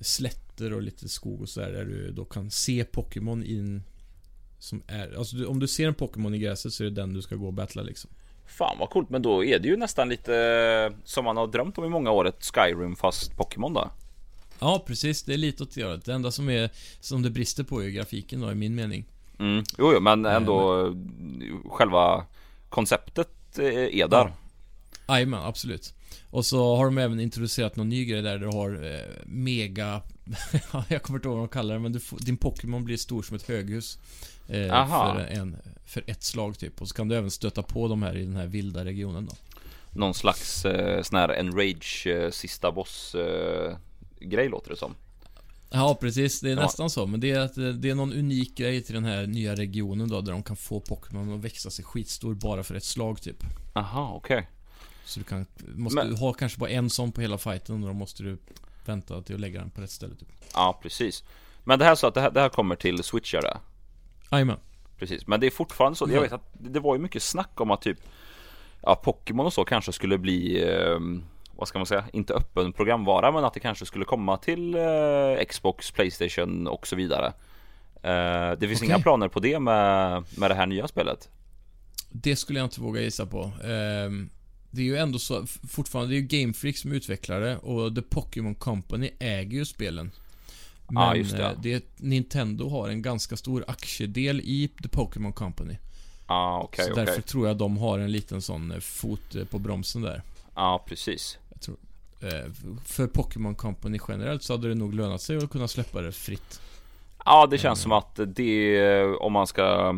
slätter 0.00 0.72
och 0.72 0.82
lite 0.82 1.08
skog 1.08 1.40
och 1.40 1.48
sådär 1.48 1.72
där 1.72 1.84
du 1.84 2.12
då 2.12 2.24
kan 2.24 2.50
se 2.50 2.84
Pokémon 2.84 3.44
in 3.44 3.82
som 4.58 4.82
är, 4.86 5.18
alltså 5.18 5.36
du, 5.36 5.46
om 5.46 5.60
du 5.60 5.68
ser 5.68 5.88
en 5.88 5.94
Pokémon 5.94 6.34
i 6.34 6.38
gräset 6.38 6.72
så 6.72 6.84
är 6.84 6.84
det 6.84 6.94
den 6.94 7.12
du 7.12 7.22
ska 7.22 7.36
gå 7.36 7.46
och 7.46 7.52
battla 7.52 7.82
liksom. 7.82 8.10
Fan 8.46 8.76
vad 8.78 8.90
coolt, 8.90 9.10
men 9.10 9.22
då 9.22 9.44
är 9.44 9.58
det 9.58 9.68
ju 9.68 9.76
nästan 9.76 10.08
lite 10.08 10.36
eh, 10.36 10.98
som 11.04 11.24
man 11.24 11.36
har 11.36 11.46
drömt 11.46 11.78
om 11.78 11.84
i 11.84 11.88
många 11.88 12.10
år, 12.10 12.28
ett 12.28 12.44
Skyrim 12.54 12.96
fast 12.96 13.36
Pokémon 13.36 13.74
då. 13.74 13.90
Ja, 14.58 14.84
precis. 14.86 15.22
Det 15.22 15.34
är 15.34 15.38
lite 15.38 15.62
åt 15.62 15.74
det 15.74 15.84
hållet. 15.84 16.04
Det 16.04 16.12
enda 16.12 16.30
som 16.30 16.48
är, 16.50 16.70
som 17.00 17.22
det 17.22 17.30
brister 17.30 17.64
på 17.64 17.84
är 17.84 17.88
grafiken 17.88 18.40
då, 18.40 18.52
i 18.52 18.54
min 18.54 18.74
mening. 18.74 19.04
Mm. 19.38 19.64
Jo, 19.78 19.92
jo, 19.94 20.00
men 20.00 20.22
Nej, 20.22 20.36
ändå 20.36 20.86
eh, 20.86 20.92
själva 21.70 22.26
konceptet 22.68 23.58
eh, 23.58 24.00
är 24.00 24.08
där. 24.08 24.32
Jajamän, 25.08 25.42
absolut. 25.42 25.94
Och 26.30 26.46
så 26.46 26.76
har 26.76 26.84
de 26.84 26.98
även 26.98 27.20
introducerat 27.20 27.76
någon 27.76 27.88
ny 27.88 28.04
grej 28.04 28.22
där 28.22 28.38
du 28.38 28.46
har 28.46 28.84
eh, 28.84 29.00
mega... 29.26 30.02
Ja, 30.72 30.84
jag 30.88 31.02
kommer 31.02 31.18
inte 31.18 31.28
ihåg 31.28 31.36
vad 31.36 31.48
de 31.48 31.52
kallar 31.52 31.74
det, 31.74 31.80
men 31.80 32.00
får, 32.00 32.18
din 32.20 32.36
Pokémon 32.36 32.84
blir 32.84 32.96
stor 32.96 33.22
som 33.22 33.36
ett 33.36 33.48
höghus. 33.48 33.98
Eh, 34.48 34.88
för, 34.88 35.18
en, 35.30 35.56
för 35.86 36.04
ett 36.06 36.22
slag 36.22 36.58
typ. 36.58 36.80
Och 36.82 36.88
så 36.88 36.94
kan 36.94 37.08
du 37.08 37.16
även 37.16 37.30
stöta 37.30 37.62
på 37.62 37.88
de 37.88 38.02
här 38.02 38.16
i 38.16 38.24
den 38.24 38.36
här 38.36 38.46
vilda 38.46 38.84
regionen 38.84 39.26
då. 39.26 39.32
Någon 39.90 40.14
slags 40.14 40.64
eh, 40.64 41.02
sån 41.02 41.18
här 41.18 41.28
enrage 41.28 42.06
eh, 42.06 42.30
sista 42.30 42.72
boss 42.72 43.14
eh, 43.14 43.76
grej 44.20 44.48
låter 44.48 44.70
det 44.70 44.76
som. 44.76 44.94
Ja, 45.70 45.98
precis. 46.00 46.40
Det 46.40 46.50
är 46.50 46.56
Ja. 46.56 46.62
nästan 46.62 46.90
så. 46.90 47.06
Men 47.06 47.20
det 47.20 47.30
är, 47.30 47.40
att, 47.40 47.58
eh, 47.58 47.68
det 47.68 47.90
är 47.90 47.94
någon 47.94 48.12
unik 48.12 48.56
grej 48.56 48.82
till 48.82 48.94
den 48.94 49.04
här 49.04 49.26
nya 49.26 49.54
regionen 49.54 50.08
då, 50.08 50.20
där 50.20 50.32
de 50.32 50.42
kan 50.42 50.56
få 50.56 50.80
Pokémon 50.80 51.34
att 51.34 51.40
växa 51.44 51.70
sig 51.70 51.84
skitstor 51.84 52.34
bara 52.34 52.62
för 52.62 52.74
ett 52.74 52.84
slag 52.84 53.22
typ. 53.22 53.36
Aha, 53.74 54.12
okej. 54.16 54.48
Så 55.04 55.20
du 55.20 55.24
kan, 55.24 55.46
måste 55.74 55.96
Men- 55.96 56.08
du 56.10 56.16
ha 56.16 56.32
kanske 56.32 56.58
bara 56.58 56.70
en 56.70 56.90
sån 56.90 57.12
på 57.12 57.20
hela 57.20 57.38
fighten 57.38 57.82
och 57.82 57.88
då 57.88 57.94
måste 57.94 58.22
du 58.22 58.38
vänta 58.84 59.22
till 59.22 59.34
att 59.34 59.40
lägga 59.40 59.60
den 59.60 59.70
på 59.70 59.80
rätt 59.80 59.90
ställe 59.90 60.14
typ. 60.14 60.28
Ja, 60.54 60.78
precis. 60.82 61.24
Men 61.64 61.78
det 61.78 61.84
här 61.84 61.94
så 61.94 62.06
att 62.06 62.14
det 62.14 62.20
här, 62.20 62.30
det 62.30 62.40
här 62.40 62.48
kommer 62.48 62.76
till 62.76 63.02
Switch 63.02 63.34
gör 63.34 63.42
det? 63.42 63.56
Jajamän. 64.30 64.58
Precis, 64.98 65.26
men 65.26 65.40
det 65.40 65.46
är 65.46 65.50
fortfarande 65.50 65.96
så. 65.98 66.08
Jag 66.12 66.20
vet 66.20 66.32
att 66.32 66.50
det 66.52 66.80
var 66.80 66.94
ju 66.94 67.00
mycket 67.00 67.22
snack 67.22 67.60
om 67.60 67.70
att 67.70 67.82
typ 67.82 67.98
Ja, 68.82 68.94
Pokémon 68.94 69.46
och 69.46 69.52
så 69.52 69.64
kanske 69.64 69.92
skulle 69.92 70.18
bli 70.18 70.62
eh, 70.72 70.98
Vad 71.56 71.68
ska 71.68 71.78
man 71.78 71.86
säga? 71.86 72.04
Inte 72.12 72.34
öppen 72.34 72.72
programvara 72.72 73.32
men 73.32 73.44
att 73.44 73.54
det 73.54 73.60
kanske 73.60 73.86
skulle 73.86 74.04
komma 74.04 74.36
till 74.36 74.74
eh, 74.74 75.44
Xbox, 75.48 75.90
Playstation 75.90 76.66
och 76.66 76.86
så 76.86 76.96
vidare 76.96 77.26
eh, 78.02 78.58
Det 78.58 78.68
finns 78.68 78.80
Okej. 78.80 78.88
inga 78.88 78.98
planer 78.98 79.28
på 79.28 79.40
det 79.40 79.58
med, 79.58 80.24
med 80.38 80.50
det 80.50 80.54
här 80.54 80.66
nya 80.66 80.88
spelet 80.88 81.28
Det 82.10 82.36
skulle 82.36 82.58
jag 82.58 82.66
inte 82.66 82.80
våga 82.80 83.00
gissa 83.00 83.26
på. 83.26 83.52
Det 84.74 84.80
är 84.82 84.84
ju 84.84 84.96
ändå 84.96 85.18
så, 85.18 85.46
fortfarande, 85.68 86.12
det 86.12 86.16
är 86.16 86.20
ju 86.20 86.26
Game 86.42 86.52
Freak 86.52 86.76
som 86.76 86.92
det 87.40 87.56
och 87.56 87.94
The 87.94 88.02
Pokémon 88.02 88.54
Company 88.54 89.10
äger 89.18 89.58
ju 89.58 89.64
spelen. 89.64 90.10
Men 90.88 91.02
Ja, 91.02 91.16
just 91.16 91.36
det. 91.36 91.44
eh, 91.44 91.52
det, 91.62 91.84
Nintendo 91.96 92.68
har 92.68 92.88
en 92.88 93.02
ganska 93.02 93.36
stor 93.36 93.64
aktieedel 93.68 94.40
i 94.40 94.70
The 94.82 94.88
Pokémon 94.88 95.32
Company. 95.32 95.76
Ah, 96.26 96.60
okej, 96.60 96.84
så 96.84 96.92
okej 96.92 97.04
därför 97.04 97.22
tror 97.22 97.46
jag 97.48 97.56
de 97.56 97.76
har 97.76 97.98
en 97.98 98.12
liten 98.12 98.42
sån 98.42 98.70
eh, 98.72 98.78
fot 98.80 99.34
eh, 99.34 99.44
på 99.44 99.58
bromsen 99.58 100.02
där. 100.02 100.22
Ja, 100.54 100.84
precis 100.88 101.38
Jag 101.52 101.60
tror, 101.60 101.76
för 102.84 103.06
Pokémon 103.06 103.54
Company 103.54 103.98
generellt 104.08 104.42
så 104.42 104.52
hade 104.52 104.68
det 104.68 104.74
nog 104.74 104.94
lönat 104.94 105.22
sig 105.22 105.36
att 105.36 105.50
kunna 105.50 105.68
släppa 105.68 106.00
det 106.00 106.12
fritt. 106.12 106.60
Ja, 107.24 107.46
det 107.46 107.58
känns 107.58 107.80
som 107.80 107.92
att 107.92 108.20
det 108.26 109.04
Om 109.04 109.32
man 109.32 109.46
ska 109.46 109.88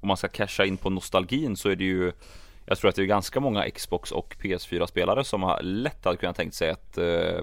Om 0.00 0.08
man 0.08 0.16
ska 0.16 0.28
casha 0.28 0.64
in 0.64 0.76
på 0.76 0.90
nostalgin 0.90 1.56
så 1.56 1.68
är 1.68 1.76
det 1.76 1.84
ju 1.84 2.12
Jag 2.68 2.78
tror 2.78 2.88
att 2.88 2.96
det 2.96 3.02
är 3.02 3.06
ganska 3.06 3.40
många 3.40 3.70
Xbox 3.70 4.12
och 4.12 4.36
PS4-spelare 4.40 5.24
som 5.24 5.42
har 5.42 5.62
lätt 5.62 6.04
hade 6.04 6.16
kunnat 6.16 6.36
tänkt 6.36 6.54
sig 6.54 6.68
ett 6.68 6.98
eh, 6.98 7.40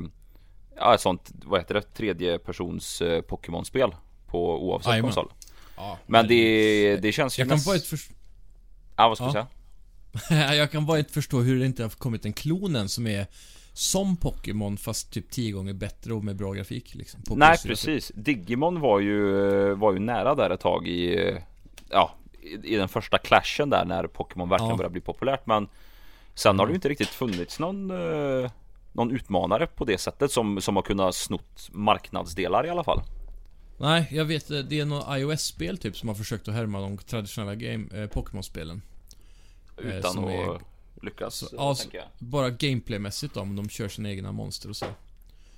Ja, 0.77 0.93
ett 0.95 1.01
sånt, 1.01 1.31
vad 1.45 1.59
heter 1.59 1.73
det? 1.73 1.81
Tredje 1.81 2.39
persons 2.39 3.01
eh, 3.01 3.21
Pokémon-spel 3.21 3.95
På 4.27 4.63
oavsett 4.67 4.89
Jajamän. 4.89 5.11
konsol 5.11 5.31
Ja, 5.77 5.97
Men 6.07 6.27
det, 6.27 6.97
det 6.97 7.11
känns 7.11 7.39
ju 7.39 7.41
Jag 7.41 7.49
kan 7.49 7.59
bara 7.65 7.75
inte 7.75 7.87
förstå 7.87 8.13
Ja, 8.97 9.07
vad 9.07 9.17
ska 9.17 9.25
Ja. 9.25 9.31
säga? 10.29 10.53
jag 10.55 10.71
kan 10.71 10.85
bara 10.85 10.99
inte 10.99 11.11
förstå 11.13 11.39
hur 11.41 11.59
det 11.59 11.65
inte 11.65 11.83
har 11.83 11.89
kommit 11.89 12.25
en 12.25 12.33
klon 12.33 12.75
än 12.75 12.89
som 12.89 13.07
är 13.07 13.27
som 13.73 14.17
Pokémon 14.17 14.77
fast 14.77 15.11
typ 15.13 15.31
10 15.31 15.51
gånger 15.51 15.73
bättre 15.73 16.13
och 16.13 16.23
med 16.23 16.35
bra 16.35 16.51
grafik 16.53 16.95
liksom. 16.95 17.21
Nej, 17.29 17.55
PS4. 17.55 17.67
precis 17.67 18.11
Digimon 18.15 18.79
var 18.79 18.99
ju, 18.99 19.21
var 19.73 19.93
ju 19.93 19.99
nära 19.99 20.35
där 20.35 20.49
ett 20.49 20.59
tag 20.59 20.87
i 20.87 21.27
eh, 21.29 21.37
Ja, 21.89 22.13
i, 22.63 22.75
den 22.75 22.87
första 22.89 23.17
clashen 23.17 23.69
där 23.69 23.85
när 23.85 24.07
Pokémon 24.07 24.49
verkligen 24.49 24.69
Ja. 24.71 24.77
började 24.77 24.91
bli 24.93 25.01
populärt 25.01 25.45
men 25.45 25.67
Sen 26.33 26.59
har 26.59 26.65
det 26.65 26.69
Mm. 26.69 26.73
ju 26.73 26.75
inte 26.75 26.89
riktigt 26.89 27.07
funnits 27.09 27.59
någon 27.59 27.91
eh, 27.91 28.51
Någon 28.93 29.11
utmanare 29.11 29.67
på 29.67 29.85
det 29.85 29.97
sättet 29.97 30.31
som, 30.31 30.61
som 30.61 30.75
har 30.75 30.83
kunnat 30.83 31.15
snott 31.15 31.69
marknadsdelar 31.71 32.65
i 32.65 32.69
alla 32.69 32.83
fall 32.83 33.01
Nej, 33.77 34.07
jag 34.11 34.25
vet 34.25 34.51
eh, 34.51 34.57
det 34.59 34.79
är 34.79 34.85
något 34.85 35.17
iOS-spel 35.17 35.77
typ 35.77 35.97
som 35.97 36.09
har 36.09 36.15
försökt 36.15 36.47
att 36.47 36.53
härma 36.53 36.79
de 36.81 36.97
traditionella 36.97 37.55
game, 37.55 37.85
eh, 38.03 38.07
Pokémon-spelen. 38.09 38.81
Eh, 39.77 39.85
Utan 39.97 40.13
som 40.13 40.23
att 40.25 40.31
är- 40.31 40.59
lyckas 41.05 41.35
Så, 41.35 41.45
eh, 41.45 41.51
ja, 41.55 41.75
så, 41.75 41.81
tänker 41.81 41.97
jag 41.97 42.07
bara 42.19 42.49
gameplaymässigt 42.49 43.33
då, 43.33 43.45
men 43.45 43.55
de 43.55 43.69
kör 43.69 43.87
sina 43.87 44.09
egna 44.09 44.31
monster 44.31 44.69
och 44.69 44.75
så. 44.75 44.85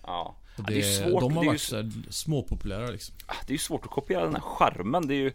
Ja, 0.04 0.36
Och 0.58 0.60
Ja, 0.60 0.64
det 0.68 0.74
är 0.74 0.78
ju 0.78 0.84
svårt, 0.84 1.22
de 1.22 1.30
det 1.30 1.36
har 1.36 1.44
ju 1.44 1.50
varit 1.50 1.72
här 1.72 1.92
småpopulära 2.10 2.88
liksom. 2.90 3.16
Ah, 3.26 3.34
det 3.48 3.52
är 3.52 3.56
ju 3.56 3.58
svårt 3.60 3.86
att 3.86 3.92
kopiera 3.92 4.24
den 4.24 4.34
här 4.36 4.42
skärmen 4.42 5.08
Det 5.08 5.14
är 5.14 5.20
ju 5.20 5.32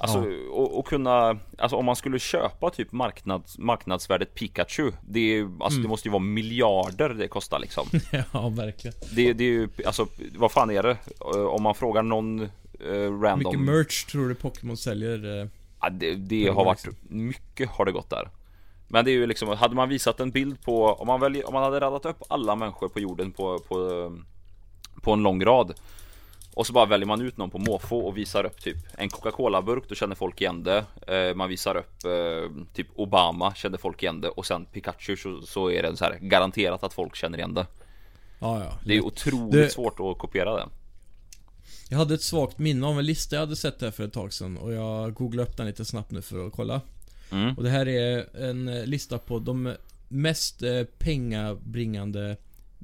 Alltså 0.00 0.24
och, 0.50 0.78
och 0.78 0.86
kunna 0.86 1.38
Alltså 1.58 1.76
om 1.76 1.84
man 1.84 1.96
skulle 1.96 2.18
köpa 2.18 2.70
typ 2.70 2.92
marknads, 2.92 3.58
marknadsvärdet 3.58 4.34
Pikachu 4.34 4.92
Det 5.08 5.20
är 5.20 5.42
alltså 5.42 5.76
Mm. 5.76 5.82
det 5.82 5.88
måste 5.88 6.08
ju 6.08 6.12
vara 6.12 6.22
miljarder 6.22 7.08
det 7.08 7.28
kostar 7.28 7.58
liksom 7.58 7.86
ja, 8.32 8.48
verkligen. 8.48 8.96
Det, 9.16 9.32
det 9.32 9.44
är 9.44 9.48
ju, 9.48 9.68
alltså 9.86 10.06
vad 10.36 10.52
fan 10.52 10.70
är 10.70 10.82
det? 10.82 10.96
Eh, 11.20 11.40
Om 11.46 11.62
man 11.62 11.74
frågar 11.74 12.02
någon 12.02 12.40
eh, 12.40 12.48
random 13.22 13.38
Mycket 13.38 13.60
merch 13.60 14.04
tror 14.04 14.28
du 14.28 14.34
Pokémon 14.34 14.76
säljer? 14.76 15.40
eh? 15.42 15.48
Ja, 15.80 15.88
det, 15.90 16.14
det 16.14 16.40
Ja, 16.40 16.52
har 16.54 16.64
varit 16.64 16.86
mycket 17.02 17.70
har 17.70 17.84
det 17.84 17.92
gått 17.92 18.10
där. 18.10 18.28
Men 18.88 19.04
det 19.04 19.10
är 19.10 19.12
ju 19.12 19.26
liksom, 19.26 19.48
hade 19.48 19.74
man 19.74 19.88
visat 19.88 20.20
en 20.20 20.30
bild 20.30 20.62
på, 20.64 20.86
om 20.86 21.06
man, 21.06 21.20
väljer, 21.20 21.46
om 21.46 21.54
man 21.54 21.62
hade 21.62 21.80
radat 21.80 22.06
upp 22.06 22.22
alla 22.28 22.56
människor 22.56 22.88
på 22.88 23.00
jorden 23.00 23.32
på, 23.32 23.58
på, 23.58 24.12
på 25.02 25.12
en 25.12 25.22
lång 25.22 25.44
rad 25.44 25.74
och 26.56 26.66
så 26.66 26.72
bara 26.72 26.86
väljer 26.86 27.06
man 27.06 27.20
ut 27.20 27.36
någon 27.36 27.50
på 27.50 27.58
måfå 27.58 27.98
och 27.98 28.16
visar 28.16 28.44
upp 28.46 28.60
typ 28.62 28.76
en 28.98 29.08
Coca-Cola-burk, 29.08 29.84
då 29.88 29.94
känner 29.94 30.14
folk 30.14 30.40
igen 30.40 30.62
det. 30.64 30.84
Eh, 31.06 31.34
man 31.34 31.48
visar 31.48 31.76
upp 31.76 32.04
eh, 32.04 32.64
typ 32.74 32.86
Obama, 32.94 33.54
känner 33.54 33.78
folk 33.78 34.02
igen 34.02 34.20
det. 34.20 34.28
Och 34.28 34.46
sen 34.46 34.64
Pikachu 34.64 35.16
så, 35.16 35.42
så 35.42 35.70
är 35.70 35.82
det 35.82 35.96
så 35.96 36.04
här 36.04 36.18
garanterat 36.20 36.82
att 36.84 36.94
folk 36.94 37.16
känner 37.16 37.38
igen 37.38 37.54
det. 37.54 37.66
Ja, 38.38 38.64
ja. 38.64 38.78
Det 38.84 38.96
är 38.96 39.00
otroligt 39.06 39.52
Det- 39.52 39.70
svårt 39.70 40.00
att 40.00 40.18
kopiera 40.18 40.56
det. 40.56 40.66
Jag 41.88 41.98
hade 41.98 42.14
ett 42.14 42.22
svagt 42.22 42.58
minne 42.58 42.86
av 42.86 42.98
en 42.98 43.06
lista 43.06 43.36
jag 43.36 43.40
hade 43.40 43.56
sett 43.56 43.78
där 43.78 43.90
för 43.90 44.04
ett 44.04 44.12
tag 44.12 44.32
sedan 44.32 44.56
och 44.58 44.72
jag 44.72 45.14
googlade 45.14 45.48
upp 45.50 45.56
den 45.56 45.66
lite 45.66 45.84
snabbt 45.84 46.10
nu 46.10 46.22
för 46.22 46.46
att 46.46 46.52
kolla. 46.52 46.80
Mm. 47.32 47.54
Och 47.56 47.62
det 47.62 47.70
här 47.70 47.88
är 47.88 48.36
en 48.50 48.68
eh, 48.68 48.86
lista 48.86 49.18
på 49.18 49.38
de 49.38 49.74
mest 50.08 50.62
pengabringande 50.98 52.36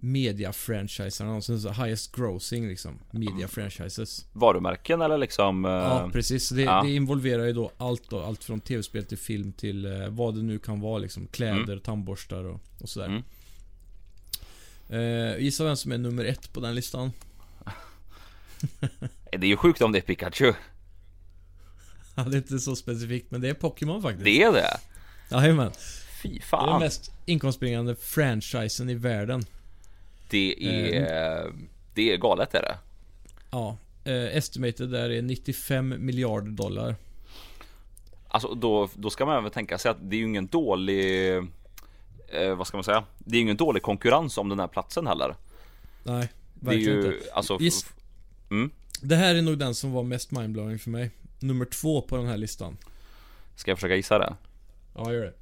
media-franchisarna 0.02 1.26
någonsin. 1.28 1.60
Så 1.60 1.70
highest 1.70 2.16
grossing 2.16 2.68
liksom. 2.68 2.98
Media-franchises. 3.10 4.24
Varumärken 4.32 5.02
eller 5.02 5.18
liksom? 5.18 5.64
eh, 5.64 5.70
Ja, 5.70 6.10
precis. 6.12 6.48
Det, 6.48 6.62
ja. 6.62 6.82
det 6.82 6.90
involverar 6.94 7.44
ju 7.44 7.52
då 7.52 7.70
allt 7.78 8.10
då. 8.10 8.20
Allt 8.20 8.44
från 8.44 8.60
tv-spel 8.60 9.04
till 9.04 9.18
film 9.18 9.52
till 9.52 9.84
eh, 10.00 10.08
vad 10.08 10.34
det 10.34 10.42
nu 10.42 10.58
kan 10.58 10.80
vara 10.80 10.98
liksom. 10.98 11.26
Kläder, 11.26 11.78
tandborstar 11.78 12.44
och, 12.44 12.60
och 12.80 12.88
sådär. 12.88 13.06
Mm. 13.06 13.22
Eh, 14.88 15.38
gissa 15.38 15.64
vem 15.64 15.76
som 15.76 15.92
är 15.92 15.98
nummer 15.98 16.24
ett 16.24 16.52
på 16.52 16.60
den 16.60 16.74
listan? 16.74 17.12
Det 19.30 19.46
är 19.46 19.50
ju 19.50 19.56
sjukt 19.56 19.82
om 19.82 19.92
det 19.92 19.98
är 19.98 20.02
Pikachu. 20.02 20.52
Ja, 22.14 22.22
det 22.22 22.36
är 22.36 22.38
inte 22.38 22.58
så 22.58 22.76
specifikt, 22.76 23.30
men 23.30 23.40
det 23.40 23.48
är 23.48 23.54
Pokémon 23.54 24.02
faktiskt. 24.02 24.24
Det 24.24 24.42
är 24.42 24.52
det? 24.52 24.76
Jajamän. 25.30 25.72
Fy 26.22 26.28
Det 26.28 26.34
är 26.34 26.38
den 26.38 26.42
fan. 26.48 26.80
mest 26.80 27.10
inkomstbringande 27.26 27.94
franchisen 27.96 28.90
i 28.90 28.94
världen. 28.94 29.44
Det 30.32 30.64
är, 30.96 31.52
det 31.94 32.12
är 32.12 32.16
galet 32.16 32.54
är 32.54 32.62
det. 32.62 32.76
Ja. 33.50 33.76
Eh, 34.04 34.36
estimated 34.36 34.88
där 34.90 35.10
är 35.10 35.22
95 35.22 35.94
miljarder 35.98 36.50
dollar. 36.50 36.96
Alltså 38.28 38.54
då, 38.54 38.88
då 38.94 39.10
ska 39.10 39.26
man 39.26 39.36
även 39.38 39.50
tänka 39.50 39.78
sig 39.78 39.90
att 39.90 39.96
det 40.10 40.16
är 40.16 40.18
ju 40.18 40.24
ingen 40.24 40.46
dålig 40.46 41.28
eh, 42.28 42.54
Vad 42.56 42.66
ska 42.66 42.76
man 42.76 42.84
säga? 42.84 43.04
Det 43.18 43.30
är 43.34 43.36
ju 43.36 43.42
ingen 43.42 43.56
dålig 43.56 43.82
konkurrens 43.82 44.38
om 44.38 44.48
den 44.48 44.60
här 44.60 44.66
platsen 44.68 45.06
heller 45.06 45.34
Nej, 46.04 46.28
Det 46.54 46.66
är 46.66 46.70
verkligen 46.70 47.02
ju 47.02 47.14
inte. 47.14 47.32
alltså 47.34 47.58
f- 47.60 47.92
mm. 48.50 48.70
Det 49.02 49.16
här 49.16 49.34
är 49.34 49.42
nog 49.42 49.58
den 49.58 49.74
som 49.74 49.92
var 49.92 50.02
mest 50.02 50.30
mindblowing 50.30 50.78
för 50.78 50.90
mig. 50.90 51.10
Nummer 51.40 51.64
två 51.64 52.02
på 52.02 52.16
den 52.16 52.26
här 52.26 52.36
listan. 52.36 52.76
Ska 53.56 53.70
jag 53.70 53.78
försöka 53.78 53.96
gissa 53.96 54.18
det? 54.18 54.34
Ja, 54.94 55.12
gör 55.12 55.20
det. 55.24 55.32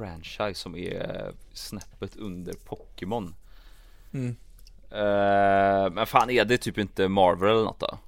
Franchise 0.00 0.54
som 0.60 0.76
är 0.76 1.32
snäppet 1.52 2.16
under 2.16 2.52
Pokémon 2.52 3.34
Mm. 4.12 4.36
eh, 4.90 5.90
Men 5.92 6.06
fan 6.06 6.30
är 6.30 6.44
det 6.44 6.58
typ 6.58 6.78
inte 6.78 7.08
Marvel 7.08 7.50
eller 7.50 7.64
något 7.64 7.80
då? 7.80 7.98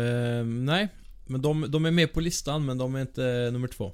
Eh, 0.00 0.44
nej, 0.44 0.88
men 1.26 1.42
de, 1.42 1.70
de 1.70 1.84
är 1.86 1.90
med 1.90 2.12
på 2.12 2.20
listan, 2.20 2.64
men 2.64 2.78
de 2.78 2.94
är 2.94 3.00
inte 3.00 3.50
nummer 3.52 3.68
två. 3.68 3.92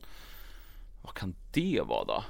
Vad 1.03 1.15
kan 1.15 1.35
det 1.53 1.81
vara 1.87 2.05
då? 2.05 2.25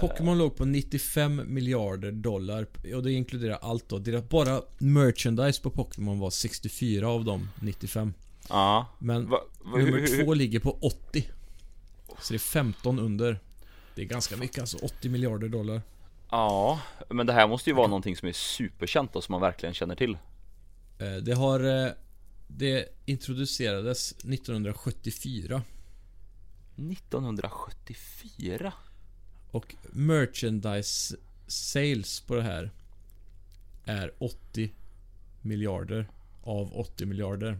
Pokémon 0.00 0.38
låg 0.38 0.56
på 0.56 0.64
95 0.64 1.42
miljarder 1.46 2.12
dollar 2.12 2.66
och 2.94 3.02
det 3.02 3.12
inkluderar 3.12 3.58
allt 3.62 3.88
då. 3.88 3.98
Deras 3.98 4.28
bara 4.28 4.62
merchandise 4.78 5.62
på 5.62 5.70
Pokémon 5.70 6.18
var 6.18 6.30
64 6.30 7.08
av 7.08 7.24
dem 7.24 7.48
95. 7.60 8.14
Ja 8.48 8.86
Men 8.98 9.28
Va, 9.30 9.40
va, 9.64 9.78
nummer 9.78 9.98
hur- 9.98 10.16
hur- 10.16 10.24
två 10.24 10.34
ligger 10.34 10.60
på 10.60 10.78
80. 10.82 11.30
Så 12.20 12.32
det 12.32 12.36
är 12.36 12.38
15 12.38 12.98
under. 12.98 13.40
Det 13.94 14.02
är 14.02 14.06
ganska 14.06 14.36
mycket 14.36 14.58
alltså, 14.58 14.78
80 14.82 15.08
miljarder 15.08 15.48
dollar. 15.48 15.82
Ja, 16.30 16.80
men 17.08 17.26
det 17.26 17.32
här 17.32 17.48
måste 17.48 17.70
ju 17.70 17.76
vara 17.76 17.86
någonting 17.86 18.16
som 18.16 18.28
är 18.28 18.32
superkänt 18.32 19.16
och 19.16 19.24
som 19.24 19.32
man 19.32 19.40
verkligen 19.40 19.74
känner 19.74 19.94
till 19.96 20.18
Eh, 20.98 21.14
Det 21.16 21.32
har... 21.34 21.84
eh, 21.86 21.92
Det 22.48 22.88
introducerades 23.04 24.12
1974 24.12 25.62
1974 26.76 28.72
och 29.50 29.74
merchandise 29.90 31.16
sales 31.46 32.20
på 32.20 32.34
det 32.34 32.42
här 32.42 32.70
är 33.84 34.12
80 34.18 34.70
miljarder 35.42 36.06
av 36.42 36.76
80 36.76 37.06
miljarder. 37.06 37.58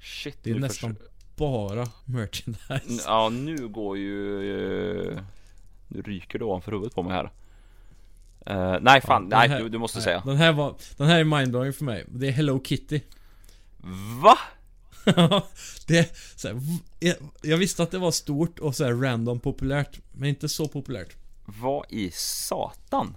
Shit, 0.00 0.38
Det 0.42 0.50
är 0.50 0.54
nästan 0.54 0.96
bara 1.36 1.88
merchandise. 2.04 3.02
Ja, 3.06 3.28
nu 3.28 3.68
går 3.68 3.98
ju... 3.98 5.10
eh, 5.12 5.18
Nu 5.88 6.02
ryker 6.02 6.38
det 6.38 6.44
ovanför 6.44 6.72
huvudet 6.72 6.94
på 6.94 7.02
mig 7.02 7.12
här. 7.12 7.30
Eh, 8.46 8.78
nej 8.80 9.00
fan, 9.00 9.28
den 9.28 9.38
nej 9.38 9.48
här- 9.48 9.60
du, 9.60 9.68
du 9.68 9.78
måste 9.78 9.98
nej, 9.98 10.04
säga. 10.04 10.22
Den 10.26 10.36
här 10.36 10.52
var... 10.52 10.74
Den 10.96 11.06
här 11.06 11.20
är 11.20 11.24
mindblowing 11.24 11.72
för 11.72 11.84
mig. 11.84 12.04
Det 12.08 12.28
är 12.28 12.32
Hello 12.32 12.62
Kitty. 12.64 13.00
Va? 14.22 14.38
det 15.86 16.16
så 16.36 16.48
här, 16.48 16.60
jag, 17.42 17.56
visste 17.56 17.82
att 17.82 17.90
det 17.90 17.98
var 17.98 18.10
stort 18.10 18.58
och 18.58 18.76
så 18.76 18.90
random 18.92 19.40
populärt, 19.40 20.00
men 20.12 20.28
inte 20.28 20.48
så 20.48 20.68
populärt. 20.68 21.16
Vad 21.44 21.86
i 21.88 22.10
satan? 22.14 23.16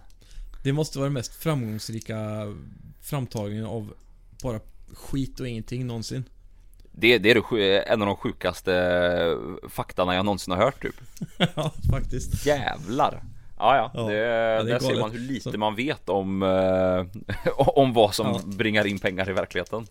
Det 0.64 0.74
måste 0.74 0.98
vara 0.98 1.06
den 1.06 1.14
mest 1.14 1.36
framgångsrika 1.36 2.16
framtagningen 3.02 3.66
av 3.66 3.94
bara 4.44 4.60
skit 4.94 5.40
och 5.40 5.48
ingenting 5.48 5.88
någonsin. 5.88 6.24
Det, 6.98 7.18
det 7.18 7.32
är 7.32 7.56
det, 7.58 7.80
en 7.80 8.02
av 8.02 8.08
de 8.08 8.16
sjukaste 8.16 8.76
eh, 8.76 9.70
faktarna 9.70 10.16
jag 10.16 10.26
någonsin 10.26 10.54
har 10.54 10.64
hört 10.64 10.82
typ. 10.82 10.96
ja, 11.56 11.72
faktiskt. 11.92 12.46
Jävlar. 12.46 13.24
Ja, 13.58 13.76
ja, 13.76 13.92
Ja, 13.94 14.02
det, 14.04 14.14
det 14.16 14.20
är 14.26 14.64
där 14.64 14.80
ser 14.80 15.00
man 15.00 15.12
hur 15.12 15.20
lite 15.20 15.52
Så- 15.52 15.58
man 15.58 15.76
vet 15.76 16.10
om, 16.10 16.44
eh, 16.44 17.06
om 17.58 17.94
vad 17.94 18.16
som 18.16 18.28
Ja. 18.28 18.42
bringar 18.46 18.88
in 18.88 19.00
pengar 19.00 19.30
i 19.30 19.34
verkligheten. 19.34 19.88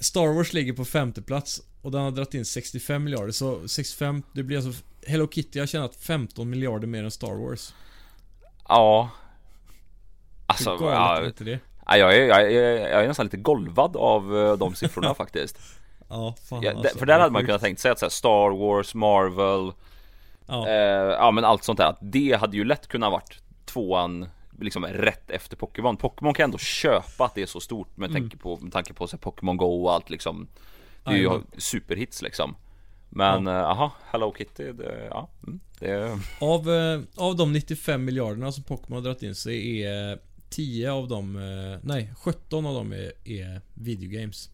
Star 0.00 0.34
Wars 0.34 0.52
ligger 0.52 0.72
på 0.72 0.84
femte 0.84 1.22
plats 1.22 1.62
och 1.82 1.90
den 1.90 2.00
har 2.00 2.10
dragit 2.10 2.34
in 2.34 2.44
65 2.44 3.04
miljarder, 3.04 3.32
så 3.32 3.68
65, 3.68 4.22
det 4.32 4.42
blir 4.42 4.56
alltså 4.66 4.82
Hello 5.06 5.28
Kitty 5.28 5.58
har 5.60 5.66
tjänat 5.66 5.96
15 5.96 6.50
miljarder 6.50 6.86
mer 6.86 7.04
än 7.04 7.10
Star 7.10 7.34
Wars. 7.34 7.74
Ja. 8.68 9.10
Hur 9.66 10.44
Alltså, 10.46 10.76
galet 10.76 11.20
ja, 11.22 11.26
inte 11.26 11.44
det? 11.44 11.58
Ja, 11.88 11.96
jag, 11.96 12.16
är, 12.16 12.26
jag, 12.26 12.52
är, 12.52 12.88
jag 12.88 13.04
är 13.04 13.08
nästan 13.08 13.26
lite 13.26 13.36
golvad 13.36 13.96
av 13.96 14.38
eh, 14.38 14.52
de 14.56 14.74
siffrorna 14.74 15.14
faktiskt. 15.24 15.58
Ja, 16.08 16.34
fan 16.48 16.62
Ja, 16.62 16.72
alltså, 16.74 16.98
för 16.98 17.06
där 17.06 17.18
hade 17.18 17.32
man 17.32 17.46
kunnat 17.46 17.60
tänkt 17.60 17.80
sig 17.80 17.90
att 17.90 17.98
så 17.98 18.04
här, 18.04 18.10
Star 18.10 18.50
Wars, 18.58 18.94
Marvel, 18.94 19.72
Ja, 20.46 20.68
eh, 20.68 20.74
ja 21.12 21.30
men 21.30 21.44
allt 21.44 21.64
sånt 21.64 21.78
där. 21.78 21.86
Att 21.86 21.98
det 22.00 22.38
hade 22.40 22.56
ju 22.56 22.64
lätt 22.64 22.86
kunnat 22.86 23.12
varit 23.12 23.42
tvåan 23.64 24.28
liksom 24.60 24.84
rätt 24.86 25.30
efter 25.30 25.56
Pokémon. 25.56 25.96
Pokémon 25.96 26.34
kan 26.34 26.44
ändå 26.44 26.58
köpa 26.58 27.24
att 27.24 27.34
det 27.34 27.42
är 27.42 27.46
så 27.46 27.60
stort 27.60 27.96
med, 27.96 28.10
Mm. 28.10 28.22
tanke 28.22 28.36
på, 28.36 28.56
med 28.56 28.72
tanke 28.72 28.92
på 28.94 29.06
så 29.06 29.16
här, 29.16 29.20
Pokémon 29.20 29.56
Go 29.56 29.84
och 29.84 29.92
allt 29.92 30.10
liksom. 30.10 30.48
Det 31.04 31.10
är 31.10 31.16
ju 31.16 31.30
superhits 31.58 32.22
liksom. 32.22 32.56
Men 33.08 33.46
eh, 33.46 33.64
aha, 33.64 33.92
Hello 34.10 34.34
Kitty, 34.38 34.72
det, 34.72 35.08
ja, 35.10 35.28
mm, 35.46 35.60
det, 35.78 36.18
Av, 36.40 36.70
eh, 36.70 37.00
av 37.16 37.36
de 37.36 37.52
95 37.52 38.04
miljarderna 38.04 38.52
som 38.52 38.64
Pokémon 38.64 38.96
har 38.96 39.02
dragit 39.02 39.22
in 39.22 39.34
så 39.34 39.50
är 39.50 40.18
10 40.50 40.90
av 40.90 41.08
dem, 41.08 41.36
eh, 41.36 41.78
nej 41.82 42.12
17 42.16 42.66
av 42.66 42.74
dem 42.74 42.92
är, 42.92 43.12
är 43.24 43.60
videogames. 43.74 44.50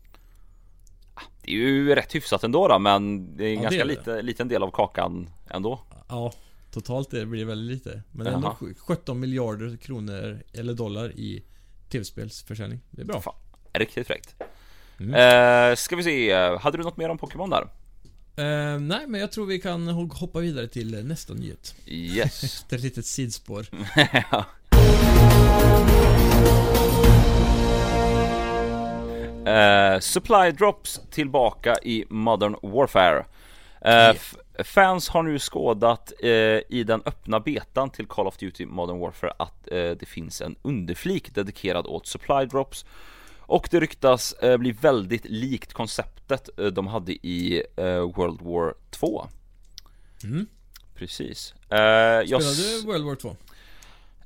det 1.42 1.50
är 1.50 1.54
ju 1.56 1.94
rätt 1.94 2.14
hyfsat 2.14 2.44
ändå 2.44 2.68
då, 2.68 2.78
men 2.78 3.36
det 3.36 3.44
är 3.44 3.48
en 3.48 3.54
Ja, 3.54 3.62
ganska 3.62 3.80
är 3.80 3.84
lite, 3.84 4.22
liten 4.22 4.48
del 4.48 4.62
av 4.62 4.70
kakan 4.70 5.30
ändå. 5.50 5.80
Ja, 6.08 6.32
totalt 6.70 7.10
det 7.10 7.26
blir 7.26 7.40
det 7.40 7.46
väldigt 7.46 7.76
lite. 7.86 8.02
Men 8.12 8.26
ändå 8.26 8.46
Jaha. 8.48 8.54
sju- 8.54 8.74
17 8.78 9.20
miljarder 9.20 9.76
kronor 9.76 10.42
eller 10.52 10.74
dollar 10.74 11.12
i 11.12 11.44
tv-spelsförsäljning. 11.90 12.80
Det 12.90 13.02
är 13.02 13.06
bra. 13.06 13.20
Fan, 13.20 13.34
riktigt 13.72 14.06
fräckt. 14.06 14.34
Mm. 15.00 15.14
Eh, 15.70 15.76
ska 15.76 15.96
vi 15.96 16.02
se, 16.02 16.34
hade 16.56 16.76
du 16.78 16.82
något 16.84 16.96
mer 16.96 17.08
om 17.08 17.18
Pokémon 17.18 17.50
där? 17.50 17.62
Eh, 18.36 18.80
nej, 18.80 19.06
men 19.06 19.20
jag 19.20 19.32
tror 19.32 19.46
vi 19.46 19.58
kan 19.60 19.88
ho- 19.90 20.14
hoppa 20.14 20.40
vidare 20.40 20.68
till 20.68 20.94
eh, 20.94 21.04
nästa 21.04 21.34
nyhet. 21.34 21.74
Yes. 21.86 22.64
Är 22.70 22.74
ett 22.76 22.82
litet 22.82 23.06
sidspår. 23.06 23.66
Eh, 29.46 30.00
supply 30.00 30.50
drops 30.52 31.00
tillbaka 31.10 31.76
i 31.82 32.04
Modern 32.08 32.56
Warfare. 32.62 33.24
F- 33.80 34.34
fans 34.64 35.08
har 35.08 35.22
nu 35.22 35.38
skådat 35.38 36.12
eh, 36.22 36.28
i 36.68 36.84
den 36.86 37.02
öppna 37.06 37.40
betan 37.40 37.90
till 37.90 38.06
Call 38.06 38.26
of 38.26 38.36
Duty 38.36 38.66
Modern 38.66 38.98
Warfare 38.98 39.32
att 39.38 39.64
det 39.70 40.08
finns 40.08 40.40
en 40.40 40.56
underflik 40.62 41.34
dedikerad 41.34 41.86
åt 41.86 42.06
supply 42.06 42.44
drops 42.44 42.84
och 43.40 43.68
det 43.70 43.80
ryktas 43.80 44.34
bli 44.58 44.72
väldigt 44.72 45.24
likt 45.24 45.72
konceptet 45.72 46.48
de 46.72 46.86
hade 46.86 47.12
i 47.12 47.62
World 48.16 48.40
War 48.42 48.74
2. 48.90 49.26
Mm. 50.24 50.46
Precis. 50.94 51.54
Spelade 51.66 52.80
du 52.80 52.86
World 52.86 53.04
War 53.04 53.14
2? 53.14 53.36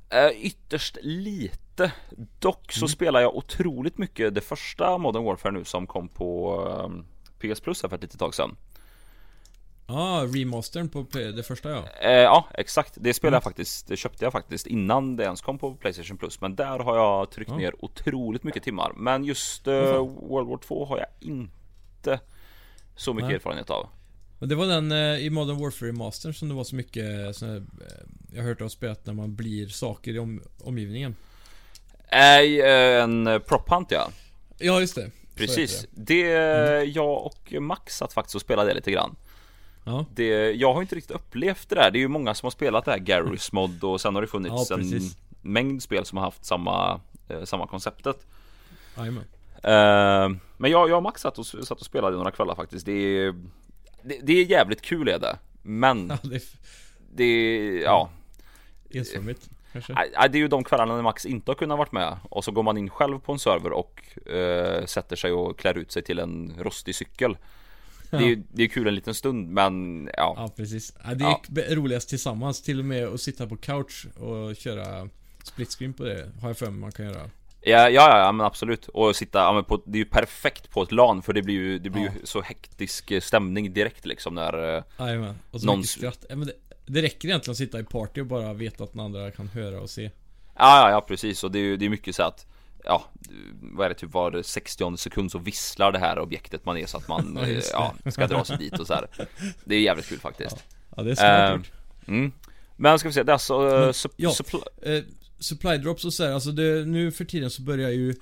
Eh, 0.09 0.29
ytterst 0.45 0.97
lite. 1.01 1.91
Dock 2.39 2.71
så 2.71 2.87
spelar 2.87 3.21
jag 3.21 3.35
otroligt 3.35 3.97
mycket 3.97 4.35
det 4.35 4.41
första 4.41 4.97
Modern 4.97 5.23
Warfare 5.23 5.51
nu 5.51 5.63
som 5.65 5.87
kom 5.87 6.07
på 6.07 6.61
ehm, 6.85 7.05
PS 7.53 7.59
Plus 7.59 7.81
här 7.81 7.89
för 7.89 7.95
ett 7.95 8.01
litet 8.03 8.19
tag 8.19 8.33
sedan. 8.35 8.55
Ja, 9.87 9.95
ah, 9.95 10.25
remastern 10.25 10.89
på 10.89 11.05
det 11.11 11.43
första 11.43 11.69
ja. 11.69 11.83
Eh, 12.01 12.11
ja, 12.11 12.47
exakt. 12.53 12.93
Det 12.95 13.13
spelade 13.13 13.35
jag 13.35 13.43
faktiskt. 13.43 13.87
Det 13.87 13.97
köpte 13.97 14.25
jag 14.25 14.31
faktiskt 14.31 14.67
innan 14.67 15.15
det 15.15 15.23
ens 15.23 15.41
kom 15.41 15.57
på 15.57 15.75
Playstation 15.75 16.17
Plus. 16.17 16.41
Men 16.41 16.55
där 16.55 16.79
har 16.79 16.97
jag 16.97 17.31
tryckt 17.31 17.51
Ja. 17.51 17.57
ner 17.57 17.85
otroligt 17.85 18.43
mycket 18.43 18.63
timmar. 18.63 18.91
Men 18.95 19.23
just 19.23 19.67
eh, 19.67 19.73
World 20.05 20.49
War 20.49 20.57
2 20.57 20.85
har 20.85 20.97
jag 20.97 21.07
inte 21.19 22.19
så 22.95 23.13
mycket 23.13 23.27
Nej. 23.27 23.35
erfarenhet 23.35 23.69
av. 23.69 23.89
Men 24.39 24.49
det 24.49 24.55
var 24.55 24.65
den 24.65 24.91
eh, 24.91 24.97
i 25.25 25.29
Modern 25.29 25.57
Warfare 25.59 25.89
Remastern 25.89 26.33
som 26.33 26.47
det 26.49 26.53
var 26.55 26.63
så 26.63 26.75
mycket 26.75 27.35
sån 27.35 27.49
här, 27.49 27.57
eh, 27.57 27.63
Jag 28.35 28.41
har 28.41 28.49
hört 28.49 28.61
av 28.61 28.69
spelat 28.69 29.05
när 29.05 29.13
man 29.13 29.35
blir 29.35 29.67
saker 29.67 30.13
i 30.13 30.19
om, 30.19 30.41
omgivningen. 30.63 31.15
Eh, 32.11 33.01
en 33.01 33.27
eh, 33.27 33.39
prop 33.39 33.69
hunt 33.69 33.91
ja. 33.91 34.09
Ja, 34.57 34.79
just 34.79 34.95
det. 34.95 35.11
Precis. 35.35 35.81
heter 35.81 35.89
Det, 35.91 36.35
Mm. 36.79 36.91
jag 36.91 37.25
och 37.25 37.53
Max 37.61 37.97
satt 37.97 38.13
faktiskt 38.13 38.35
och 38.35 38.41
spelade 38.41 38.69
det 38.69 38.73
lite 38.75 38.91
grann. 38.91 39.15
det. 39.85 39.91
Ja, 39.91 40.05
Det, 40.15 40.51
jag 40.51 40.73
har 40.73 40.81
inte 40.81 40.95
riktigt 40.95 41.15
upplevt 41.15 41.69
det 41.69 41.75
där. 41.75 41.91
Det 41.91 41.97
är 41.97 42.01
ju 42.01 42.07
många 42.07 42.33
som 42.33 42.45
har 42.45 42.51
spelat 42.51 42.85
det 42.85 42.91
här 42.91 42.99
Garry's 42.99 43.49
mod 43.53 43.83
och 43.83 44.01
sen 44.01 44.15
har 44.15 44.21
det 44.21 44.27
funnits 44.27 44.69
Ja, 44.69 44.77
en 44.77 45.01
mängd 45.41 45.83
spel 45.83 46.05
som 46.05 46.17
har 46.17 46.25
haft 46.25 46.45
samma, 46.45 46.99
eh, 47.29 47.43
samma 47.43 47.67
konceptet. 47.67 48.25
Eh, 49.63 50.29
men 50.57 50.71
jag, 50.71 50.89
jag 50.89 50.97
och 50.97 51.03
Max 51.03 51.21
satt 51.21 51.37
och, 51.39 51.45
satt 51.45 51.71
och 51.79 51.85
spelade 51.85 52.17
några 52.17 52.31
kvällar 52.31 52.55
faktiskt. 52.55 52.85
Det 52.85 52.91
är, 53.17 53.35
det, 54.03 54.19
det 54.23 54.33
är 54.33 54.45
jävligt 54.45 54.81
kul 54.81 55.07
är 55.07 55.19
det. 55.19 55.37
Men 55.61 56.11
det 57.15 57.23
är 57.23 57.81
ja. 57.83 58.09
enformigt 58.91 59.49
kanske. 59.73 59.93
Det 60.31 60.37
är 60.37 60.41
ju 60.41 60.47
de 60.47 60.63
kvällarna 60.63 60.95
när 60.95 61.01
Max 61.01 61.25
inte 61.25 61.51
har 61.51 61.55
kunnat 61.55 61.77
varit 61.77 61.91
med 61.91 62.17
och 62.29 62.43
så 62.43 62.51
går 62.51 62.63
man 62.63 62.77
in 62.77 62.89
själv 62.89 63.19
på 63.19 63.31
en 63.33 63.39
server 63.39 63.71
och 63.71 64.17
eh, 64.33 64.85
sätter 64.85 65.15
sig 65.15 65.31
och 65.31 65.59
klär 65.59 65.77
ut 65.77 65.91
sig 65.91 66.03
till 66.03 66.19
en 66.19 66.53
rostig 66.59 66.95
cykel. 66.95 67.37
Det 68.11 68.17
är, 68.17 68.21
ju- 68.21 68.43
det 68.53 68.63
är 68.63 68.67
kul 68.67 68.87
en 68.87 68.95
liten 68.95 69.13
stund 69.13 69.49
men 69.49 70.05
ja. 70.17 70.33
Ja, 70.37 70.49
precis. 70.55 70.91
Det 71.15 71.25
är 71.25 71.39
Ja. 71.69 71.75
roligast 71.75 72.09
tillsammans. 72.09 72.61
Till 72.61 72.79
och 72.79 72.85
med 72.85 73.07
att 73.07 73.21
sitta 73.21 73.47
på 73.47 73.57
couch 73.57 74.05
och 74.17 74.55
köra 74.55 75.09
split 75.43 75.69
screen 75.69 75.93
på 75.93 76.03
det. 76.03 76.31
Har 76.41 76.49
jag 76.49 76.57
för 76.57 76.65
mig 76.65 76.79
man 76.79 76.91
kan 76.91 77.05
göra. 77.05 77.29
Ja, 77.61 77.89
ja, 77.89 78.19
ja, 78.19 78.31
men 78.31 78.45
absolut. 78.45 78.87
Och 78.87 79.15
sitta, 79.15 79.39
ja, 79.39 79.53
men 79.53 79.63
på, 79.63 79.81
det 79.85 79.97
är 79.97 79.99
ju 79.99 80.05
perfekt 80.05 80.69
på 80.71 80.83
ett 80.83 80.91
LAN 80.91 81.21
för 81.21 81.33
det 81.33 81.41
blir 81.41 81.55
ju, 81.55 81.79
det 81.79 81.89
blir 81.89 82.05
Ja. 82.05 82.11
ju 82.19 82.25
så 82.25 82.41
hektisk 82.41 83.11
eh, 83.11 83.21
stämning 83.21 83.73
direkt 83.73 84.05
liksom 84.05 84.35
när 84.35 84.75
eh, 84.77 84.83
Jajamän. 84.99 85.39
Och 85.51 85.59
så 85.61 85.65
Någon- 85.67 85.77
mycket 85.79 85.91
skratt. 85.91 86.25
Ja, 86.29 86.35
men 86.35 86.47
det, 86.47 86.53
det 86.85 87.01
räcker 87.01 87.27
egentligen 87.27 87.51
att 87.51 87.57
sitta 87.57 87.79
i 87.79 87.83
party 87.83 88.21
och 88.21 88.27
bara 88.27 88.53
veta 88.53 88.83
att 88.83 88.91
den 88.91 88.99
andra 89.01 89.31
kan 89.31 89.47
höra 89.47 89.81
och 89.81 89.89
se. 89.89 90.03
Ja, 90.03 90.11
ja, 90.55 90.89
ja 90.91 91.01
precis 91.01 91.43
och 91.43 91.51
det 91.51 91.59
är 91.59 91.63
ju 91.63 91.77
det 91.77 91.85
är 91.85 91.89
mycket 91.89 92.15
så 92.15 92.23
att 92.23 92.45
Ja, 92.83 93.03
vad 93.61 93.85
är 93.85 93.89
det 93.89 93.95
typ 93.95 94.13
var 94.13 94.41
60 94.41 94.97
sekund 94.97 95.31
så 95.31 95.37
visslar 95.39 95.91
det 95.91 95.99
här 95.99 96.19
objektet 96.19 96.65
man 96.65 96.77
är 96.77 96.85
så 96.85 96.97
att 96.97 97.07
man 97.07 97.37
Ja, 97.41 97.47
eh, 97.47 97.59
ja, 97.71 98.11
ska 98.11 98.27
dra 98.27 98.43
sig 98.45 98.57
dit 98.57 98.79
och 98.79 98.87
så 98.87 98.93
här. 98.93 99.07
Det 99.65 99.75
är 99.75 99.79
jävligt 99.79 100.09
kul 100.09 100.19
faktiskt. 100.19 100.63
Ja, 100.97 101.03
det 101.03 101.11
är 101.11 101.15
smart 101.15 101.55
gjort. 101.57 101.71
Mm. 102.07 102.31
Men 102.75 102.99
ska 102.99 103.09
vi 103.09 103.13
se, 103.13 103.23
det 103.23 103.31
är 103.31 103.33
alltså 103.33 103.53
sup- 103.91 104.13
ja. 104.15 104.29
Supply 105.39 105.77
drops 105.77 106.05
och 106.05 106.13
så 106.13 106.23
här, 106.25 106.31
alltså 106.31 106.51
det, 106.51 106.85
nu 106.85 107.11
för 107.11 107.25
tiden 107.25 107.49
så 107.49 107.61
börjar 107.61 107.89
ju 107.89 108.15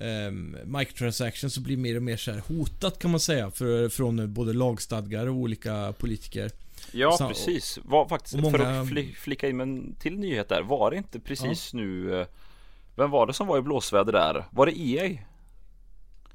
um, 0.00 0.56
microtransactions 0.64 1.58
bli 1.58 1.76
mer 1.76 1.96
och 1.96 2.02
mer 2.02 2.16
så 2.16 2.32
hotat 2.32 2.98
kan 2.98 3.10
man 3.10 3.20
säga 3.20 3.50
för, 3.50 3.88
från 3.88 4.32
både 4.32 4.52
lagstadgar 4.52 5.26
och 5.26 5.34
olika 5.34 5.94
politiker. 5.98 6.50
Ja 6.92 7.12
Så- 7.12 7.28
precis, 7.28 7.78
var 7.84 8.08
faktiskt 8.08 8.34
och 8.34 8.40
för 8.50 8.58
många- 8.58 8.80
att 8.80 8.88
fli, 8.88 9.12
flika 9.18 9.48
in 9.48 9.56
med 9.56 9.64
en 9.64 9.94
till 9.94 10.18
nyhet 10.18 10.48
där 10.48 10.62
Var 10.62 10.90
det 10.90 10.96
inte 10.96 11.20
precis 11.20 11.74
nu 11.74 12.20
eh, 12.20 12.26
Vem 12.96 13.10
var 13.10 13.26
det 13.26 13.32
som 13.32 13.46
var 13.46 13.58
i 13.58 13.62
blåsväder 13.62 14.12
där? 14.12 14.44
Var 14.50 14.66
det 14.66 14.80
EA? 14.80 15.18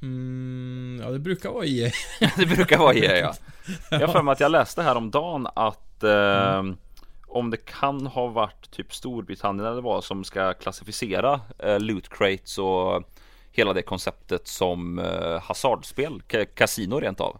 Mm, 0.01 1.01
ja, 1.03 1.11
det 1.11 1.19
brukar 1.19 1.49
vara 1.51 1.65
EA. 1.65 1.91
det 2.37 2.45
brukar 2.45 2.77
vara 2.77 2.93
EA 2.93 3.17
ja 3.17 3.35
Jag 3.91 3.99
har 4.07 4.13
för 4.13 4.21
mig 4.21 4.31
att 4.31 4.39
jag 4.39 4.51
läste 4.51 4.81
här 4.81 4.95
om 4.95 5.11
dagen 5.11 5.47
att 5.55 6.03
eh, 6.03 6.63
Om 7.27 7.49
det 7.49 7.57
kan 7.65 8.07
ha 8.07 8.27
varit 8.27 8.71
typ 8.71 8.93
Storbritannien 8.93 9.65
eller 9.67 9.81
vad 9.81 10.03
som 10.03 10.23
ska 10.23 10.53
klassificera 10.53 11.41
eh, 11.59 11.79
loot 11.79 12.09
crates 12.09 12.57
och 12.57 13.03
Hela 13.51 13.73
det 13.73 13.81
konceptet 13.81 14.47
som 14.47 14.99
eh, 14.99 15.41
hasardspel, 15.41 16.21
ka- 16.27 16.45
kasino 16.55 16.99
rent 16.99 17.19
av 17.21 17.37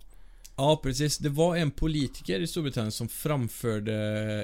Ja, 0.55 0.79
precis. 0.83 1.17
Det 1.17 1.29
var 1.29 1.55
en 1.55 1.71
politiker 1.71 2.39
i 2.39 2.47
Storbritannien 2.47 2.91
som 2.91 3.07
framförde 3.07 3.93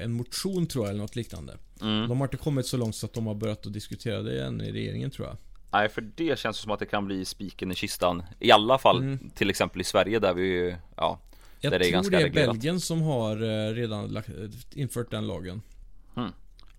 en 0.03 0.13
motion 0.13 0.67
tror 0.67 0.85
jag, 0.85 0.89
eller 0.89 1.01
något 1.01 1.15
liknande. 1.15 1.57
mm. 1.81 2.09
De 2.09 2.17
har 2.19 2.27
inte 2.27 2.37
kommit 2.37 2.65
så 2.65 2.77
långt 2.77 2.95
så 2.95 3.05
att 3.05 3.13
de 3.13 3.27
har 3.27 3.35
börjat 3.35 3.65
att 3.67 3.73
diskutera 3.73 4.21
det 4.21 4.33
igen 4.35 4.61
i 4.61 4.71
regeringen 4.71 5.11
tror 5.11 5.27
jag. 5.27 5.37
Nej 5.71 5.89
för 5.89 6.01
det 6.01 6.39
känns 6.39 6.57
som 6.57 6.71
att 6.71 6.79
det 6.79 6.85
kan 6.85 7.05
bli 7.05 7.25
spiken 7.25 7.71
i 7.71 7.75
kistan 7.75 8.23
I 8.39 8.51
alla 8.51 8.77
fall 8.77 8.97
Mm. 8.97 9.29
till 9.35 9.49
exempel 9.49 9.81
i 9.81 9.83
Sverige 9.83 10.19
där 10.19 10.33
vi 10.33 10.75
Ja 10.97 11.19
Jag 11.63 11.71
Där 11.71 11.79
det 11.79 11.85
är 11.85 11.87
tror 11.87 11.93
ganska 11.93 12.17
det 12.17 12.21
är 12.21 12.25
reglerat. 12.25 12.49
Belgien 12.55 12.79
som 12.79 13.01
har 13.01 13.41
eh, 13.41 13.73
redan 13.73 14.07
lagt, 14.07 14.29
infört 14.73 15.11
den 15.11 15.27
lagen. 15.27 15.61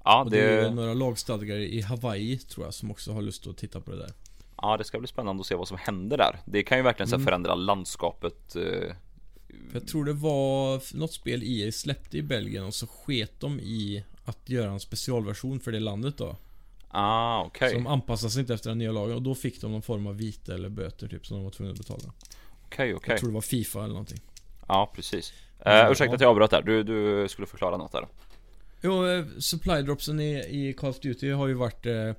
Ja 0.07 0.23
Och 0.25 0.31
det 0.31 0.41
är 0.41 0.63
det, 0.63 0.71
några 0.71 0.95
lagstadgare 0.95 1.65
i 1.69 1.81
Hawaii 1.81 2.39
tror 2.39 2.67
jag 2.67 2.75
som 2.75 2.91
också 2.91 3.13
har 3.13 3.23
lust 3.23 3.47
att 3.47 3.57
titta 3.57 3.81
på 3.81 3.91
det 3.91 3.97
där. 3.97 4.11
ja 4.57 4.77
det 4.77 4.85
ska 4.85 4.99
bli 4.99 5.09
spännande 5.09 5.41
att 5.41 5.47
se 5.47 5.55
vad 5.55 5.69
som 5.69 5.77
händer 5.81 6.17
där 6.17 6.39
Det 6.45 6.63
kan 6.63 6.79
ju 6.79 6.85
verkligen 6.85 7.09
så 7.09 7.15
Mm. 7.15 7.25
förändra 7.27 7.55
landskapet 7.55 8.57
eh, 8.57 8.63
För 9.49 9.73
jag 9.73 9.87
tror 9.89 10.05
det 10.05 10.13
var 10.13 10.97
något 10.97 11.13
spel 11.13 11.43
EA 11.45 11.73
släppte 11.73 12.19
i 12.19 12.23
Belgien 12.23 12.65
och 12.65 12.75
så 12.75 12.87
sket 12.87 13.41
de 13.41 13.61
i 13.61 14.05
att 14.25 14.49
göra 14.49 14.71
en 14.71 14.81
specialversion 14.81 15.61
för 15.61 15.73
det 15.73 15.81
landet 15.81 16.19
då. 16.19 16.37
Ah 16.89 17.43
okej 17.43 17.75
de 17.75 17.87
anpassade 17.87 18.31
sig 18.31 18.41
inte 18.41 18.55
efter 18.55 18.71
den 18.71 18.79
nya 18.79 18.93
lagen 18.93 19.17
och 19.17 19.23
då 19.23 19.35
fick 19.35 19.61
de 19.61 19.73
någon 19.73 19.83
form 19.83 20.07
av 20.07 20.17
vite 20.17 20.55
eller 20.55 20.69
böter 20.69 21.09
typ 21.09 21.27
som 21.27 21.37
de 21.37 21.45
var 21.45 21.51
tvungna 21.51 21.73
att 21.73 21.79
betala. 21.79 22.13
Okej 22.67 22.95
okej 22.95 23.11
Jag 23.13 23.19
tror 23.21 23.29
det 23.31 23.35
var 23.35 23.41
Fifa 23.41 23.79
eller 23.79 23.89
någonting. 23.89 24.21
Ja 24.69 24.93
precis 24.95 25.33
Ja. 25.65 25.85
uh, 25.87 25.93
Ursäkta 25.93 26.15
att 26.15 26.21
jag 26.21 26.31
avbröt 26.31 26.51
där, 26.51 26.63
du, 26.63 26.83
du 26.83 27.29
skulle 27.29 27.47
förklara 27.47 27.77
något 27.77 27.93
där 27.93 28.07
Jo, 28.83 29.07
eh, 29.07 29.25
supply 29.39 29.83
dropsen 29.83 30.21
i, 30.21 30.35
i 30.69 30.73
Call 30.73 30.91
of 30.91 31.01
Duty 31.01 31.31
har 31.31 31.47
ju 31.47 31.55
varit 31.55 31.87
eh, 31.87 31.95
eh, 32.03 32.15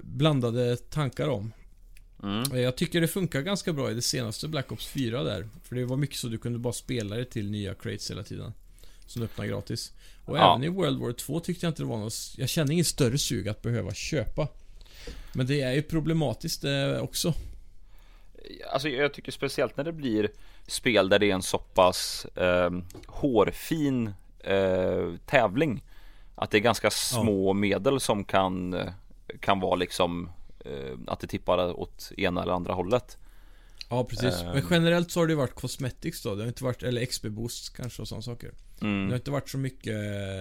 blandade 0.00 0.76
tankar 0.76 1.28
om. 1.28 1.52
mm. 2.22 2.52
Eh, 2.52 2.60
Jag 2.60 2.76
tycker 2.76 3.00
det 3.00 3.08
funkar 3.08 3.40
ganska 3.40 3.72
bra 3.72 3.90
i 3.90 3.94
det 3.94 4.02
senaste 4.02 4.48
Black 4.48 4.72
Ops 4.72 4.86
4 4.86 5.22
där. 5.22 5.48
För 5.62 5.76
det 5.76 5.84
var 5.84 5.96
mycket 5.96 6.16
så 6.16 6.28
du 6.28 6.38
kunde 6.38 6.58
bara 6.58 6.72
spela 6.72 7.16
det 7.16 7.24
till 7.24 7.50
nya 7.50 7.74
crates 7.74 8.10
hela 8.10 8.22
tiden. 8.22 8.52
Som 9.06 9.22
öppnar 9.22 9.46
gratis. 9.46 9.92
Och 10.24 10.38
Ja. 10.38 10.52
även 10.54 10.64
i 10.64 10.68
World 10.68 11.00
War 11.00 11.12
2 11.12 11.40
tyckte 11.40 11.66
jag 11.66 11.70
inte 11.70 11.82
det 11.82 11.86
var 11.86 11.98
något... 11.98 12.34
Jag 12.36 12.48
kände 12.48 12.72
ingen 12.72 12.84
större 12.84 13.18
sug 13.18 13.48
att 13.48 13.62
behöva 13.62 13.94
köpa. 13.94 14.48
Men 15.32 15.46
det 15.46 15.60
är 15.60 15.72
ju 15.72 15.82
problematiskt 15.82 16.64
eh, 16.64 16.98
också. 17.00 17.34
Alltså 18.72 18.88
jag 18.88 19.14
tycker 19.14 19.32
speciellt 19.32 19.76
när 19.76 19.84
det 19.84 19.92
blir 19.92 20.30
spel 20.68 21.08
där 21.08 21.18
det 21.18 21.30
är 21.30 21.34
en 21.34 21.42
så 21.42 21.58
pass 21.58 22.24
eh, 22.24 22.70
hårfin 23.06 24.12
eh, 24.38 25.14
tävling 25.26 25.84
Att 26.34 26.50
det 26.50 26.58
är 26.58 26.60
ganska 26.60 26.90
små 26.90 27.52
medel 27.52 28.00
som 28.00 28.24
kan 28.24 28.76
Kan 29.40 29.60
vara 29.60 29.74
liksom 29.74 30.30
eh, 30.64 30.98
Att 31.06 31.20
det 31.20 31.26
tippar 31.26 31.80
åt 31.80 32.12
ena 32.16 32.42
eller 32.42 32.52
andra 32.52 32.72
hållet 32.72 33.18
Ja, 33.90 34.04
precis. 34.04 34.42
Ehm. 34.42 34.52
Men 34.52 34.62
generellt 34.70 35.10
så 35.10 35.20
har 35.20 35.26
det 35.26 35.34
varit 35.34 35.54
cosmetics 35.54 36.22
då. 36.22 36.34
Det 36.34 36.42
har 36.42 36.48
inte 36.48 36.64
varit... 36.64 36.82
Eller 36.82 37.00
XP-boost 37.00 37.76
kanske 37.76 38.02
och 38.02 38.08
sådana 38.08 38.22
saker. 38.22 38.50
Det 38.78 38.86
har 38.86 38.92
mm. 38.92 39.14
inte 39.14 39.30
varit 39.30 39.48
så 39.48 39.58
mycket... 39.58 39.94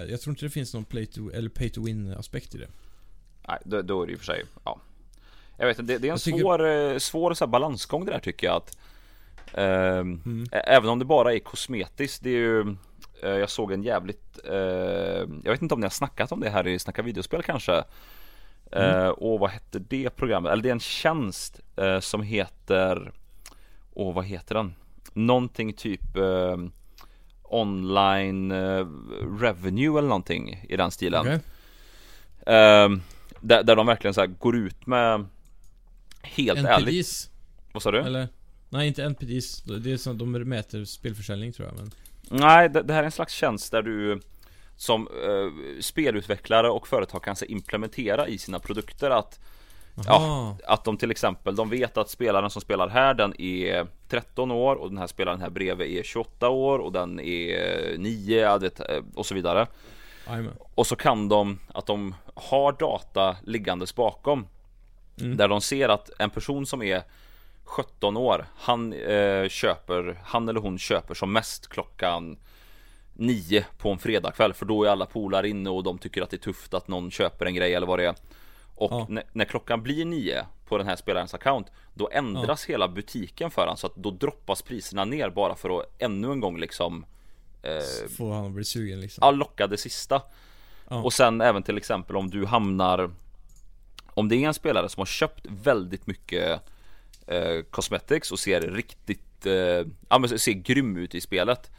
Jag 0.10 0.22
tror 0.22 0.32
inte 0.32 0.46
det 0.46 0.50
finns 0.50 0.74
någon 0.74 0.86
play 0.86 1.06
to, 1.06 1.30
eller 1.30 1.50
pay 1.50 1.70
to 1.70 1.84
win 1.84 2.14
aspekt 2.14 2.56
i 2.56 2.58
det. 2.58 2.68
Nej, 3.48 3.58
då, 3.66 3.82
då 3.82 4.02
är 4.02 4.06
det 4.06 4.12
ju 4.12 4.18
för 4.18 4.26
sig, 4.26 4.44
ja 4.64 4.80
Jag 5.58 5.68
vet 5.68 5.80
inte, 5.80 5.94
det, 5.94 6.00
det 6.00 6.08
är 6.08 6.12
en 6.12 6.18
tycker- 6.18 6.40
svår, 6.40 6.68
eh, 6.68 6.98
svår 6.98 7.34
så 7.34 7.48
balansgång 7.48 8.06
det 8.06 8.12
där 8.12 8.20
tycker 8.20 8.48
jag 8.48 8.56
att 8.56 8.78
Mm. 9.54 10.44
ä- 10.52 10.60
Även 10.68 10.90
om 10.90 11.00
det 11.00 11.06
bara 11.06 11.34
är 11.34 11.40
kosmetiskt, 11.40 12.24
det 12.24 12.30
är 12.30 12.34
ju 12.34 12.62
eh, 13.24 13.30
Jag 13.30 13.50
såg 13.50 13.72
en 13.72 13.84
jävligt 13.84 14.40
eh, 14.46 14.54
Jag 15.44 15.52
vet 15.52 15.62
inte 15.62 15.74
om 15.74 15.80
ni 15.80 15.86
har 15.86 15.90
snackat 15.92 16.32
om 16.32 16.40
det 16.40 16.50
här 16.50 16.68
i 16.68 16.80
Snacka 16.80 17.02
videospel 17.02 17.44
kanske 17.44 17.84
eh, 18.72 19.08
Och 19.08 19.40
vad 19.40 19.50
hette 19.50 19.80
det 19.80 20.10
programmet? 20.10 20.52
Eller 20.52 20.64
det 20.64 20.70
är 20.70 20.74
en 20.74 20.80
tjänst 20.80 21.60
eh, 21.76 22.00
som 22.00 22.22
heter 22.22 23.12
Åh 23.94 24.14
vad 24.16 24.26
heter 24.26 24.56
den? 24.56 24.76
Någonting 25.14 25.74
typ 25.74 26.02
Online 27.44 28.52
Revenue 29.42 29.98
eller 30.00 30.08
någonting 30.08 30.66
i 30.70 30.78
den 30.78 30.92
stilen 30.92 31.22
Okej? 31.22 31.40
Ehm, 32.46 33.02
där, 33.42 33.64
där 33.64 33.76
de 33.76 33.86
verkligen 33.88 34.14
så 34.14 34.28
går 34.28 34.56
ut 34.56 34.86
med 34.88 35.26
Helt 36.22 36.60
ärligt 36.60 36.88
NPDs? 36.88 37.30
Vad 37.72 37.84
sa 37.84 37.92
du? 37.92 38.00
Eller? 38.02 38.28
Nej, 38.70 38.88
inte 38.88 39.04
NPDs. 39.04 39.62
Det 39.62 39.92
är 39.92 39.98
som 39.98 40.18
de 40.18 40.32
mäter 40.32 40.86
spelförsäljning 40.86 41.54
tror 41.54 41.68
jag, 41.68 41.78
men... 41.78 41.92
Nej, 42.40 42.70
det, 42.70 42.82
det 42.82 42.94
här 42.94 43.02
är 43.02 43.06
en 43.06 43.12
slags 43.12 43.34
tjänst 43.34 43.72
där 43.72 43.82
du 43.82 44.22
Som 44.76 45.08
eh, 45.08 45.82
spelutvecklare 45.82 46.70
och 46.70 46.88
företag 46.88 47.24
kan 47.24 47.36
implementera 47.48 48.28
i 48.28 48.38
sina 48.38 48.60
produkter 48.60 49.10
att 49.10 49.40
Aha. 50.08 50.58
Att 50.66 50.84
de 50.84 50.98
till 50.98 51.12
exempel, 51.12 51.56
de 51.56 51.70
vet 51.70 51.98
att 51.98 52.10
spelaren 52.10 52.50
som 52.50 52.62
spelar 52.62 52.88
här 52.88 53.14
den 53.14 53.42
är 53.42 53.88
13 54.08 54.52
år 54.52 54.76
och 54.76 54.90
den 54.90 54.98
här 54.98 55.08
spelaren 55.08 55.42
här 55.42 55.50
bredvid 55.50 55.98
är 55.98 56.04
28 56.04 56.50
år 56.50 56.80
och 56.80 56.92
den 56.92 57.20
är 57.20 57.98
9 57.98 58.40
jag 58.40 58.60
vet, 58.60 58.80
eh, 58.80 59.04
och 59.16 59.26
så 59.26 59.36
vidare 59.36 59.68
Jajamän. 60.28 60.54
Och 60.76 60.88
så 60.88 60.96
kan 60.96 61.30
de, 61.30 61.60
att 61.74 61.86
de 61.86 62.16
har 62.34 62.72
data 62.72 63.38
liggandes 63.44 63.96
bakom 63.96 64.48
Mm. 65.22 65.38
Där 65.38 65.48
de 65.48 65.62
ser 65.62 65.90
att 65.90 66.10
en 66.20 66.30
person 66.30 66.66
som 66.66 66.82
är 66.82 67.04
17 67.68 68.18
år 68.18 68.46
Han 68.56 68.94
eh, 68.94 69.50
köper, 69.50 70.20
han 70.24 70.50
eller 70.50 70.60
hon 70.60 70.78
köper 70.78 71.14
som 71.14 71.34
mest 71.34 71.68
klockan 71.68 72.38
9 73.14 73.66
på 73.78 73.92
en 73.92 73.98
fredagkväll 74.00 74.54
För 74.54 74.66
då 74.66 74.84
är 74.84 74.90
alla 74.90 75.06
polare 75.06 75.50
inne 75.50 75.70
och 75.70 75.84
de 75.84 75.98
tycker 75.98 76.22
att 76.22 76.30
det 76.30 76.36
är 76.36 76.40
tufft 76.40 76.74
att 76.74 76.88
någon 76.88 77.12
köper 77.12 77.46
en 77.46 77.56
grej 77.56 77.74
eller 77.74 77.88
vad 77.88 78.00
det 78.00 78.06
är 78.06 78.16
Och 78.76 78.92
Ja. 78.92 79.06
när, 79.10 79.24
när 79.32 79.46
klockan 79.46 79.84
blir 79.84 80.06
9 80.06 80.46
på 80.68 80.78
den 80.78 80.88
här 80.88 80.96
spelarens 80.96 81.34
account 81.34 81.68
Då 81.94 82.10
ändras 82.12 82.66
hela 82.66 82.88
butiken 82.88 83.52
för 83.52 83.68
han 83.68 83.78
så 83.78 83.88
att 83.88 83.96
då 83.96 84.12
droppas 84.12 84.62
priserna 84.62 85.06
ner 85.06 85.30
bara 85.30 85.56
för 85.56 85.80
att 85.80 85.86
ännu 86.00 86.32
en 86.32 86.40
gång 86.40 86.60
liksom 86.60 87.06
eh, 87.64 88.10
Får 88.18 88.34
han 88.34 88.54
bli 88.54 88.64
sugen 88.64 89.02
liksom. 89.02 89.22
ja, 89.26 89.32
locka 89.32 89.68
det 89.68 89.78
sista 89.78 90.22
Ja. 90.90 91.02
Och 91.04 91.14
sen 91.14 91.42
även 91.42 91.64
till 91.64 91.78
exempel 91.78 92.16
om 92.16 92.30
du 92.30 92.46
hamnar 92.46 93.12
Om 94.14 94.30
det 94.30 94.36
är 94.36 94.48
en 94.48 94.54
spelare 94.54 94.90
som 94.90 95.02
har 95.02 95.06
köpt 95.06 95.46
väldigt 95.50 96.08
mycket 96.08 96.62
eh, 97.28 97.62
Cosmetics 97.70 98.32
och 98.32 98.40
ser 98.40 98.62
riktigt 98.62 99.46
eh, 99.46 99.54
Ja 100.10 100.18
men 100.20 100.40
ser 100.40 100.52
grym 100.52 100.98
ut 100.98 101.16
i 101.16 101.22
spelet 101.22 101.70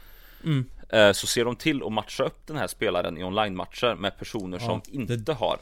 Mm. 0.43 0.65
eh, 0.89 1.11
Så 1.11 1.27
ser 1.27 1.45
de 1.45 1.55
till 1.55 1.83
att 1.83 1.91
matcha 1.91 2.23
upp 2.23 2.47
den 2.47 2.57
här 2.57 2.67
spelaren 2.67 3.17
i 3.17 3.23
online-matcher 3.23 3.95
med 3.95 4.17
personer 4.17 4.59
som 4.59 4.81
Ja, 4.85 4.91
inte 4.91 5.33
har 5.33 5.57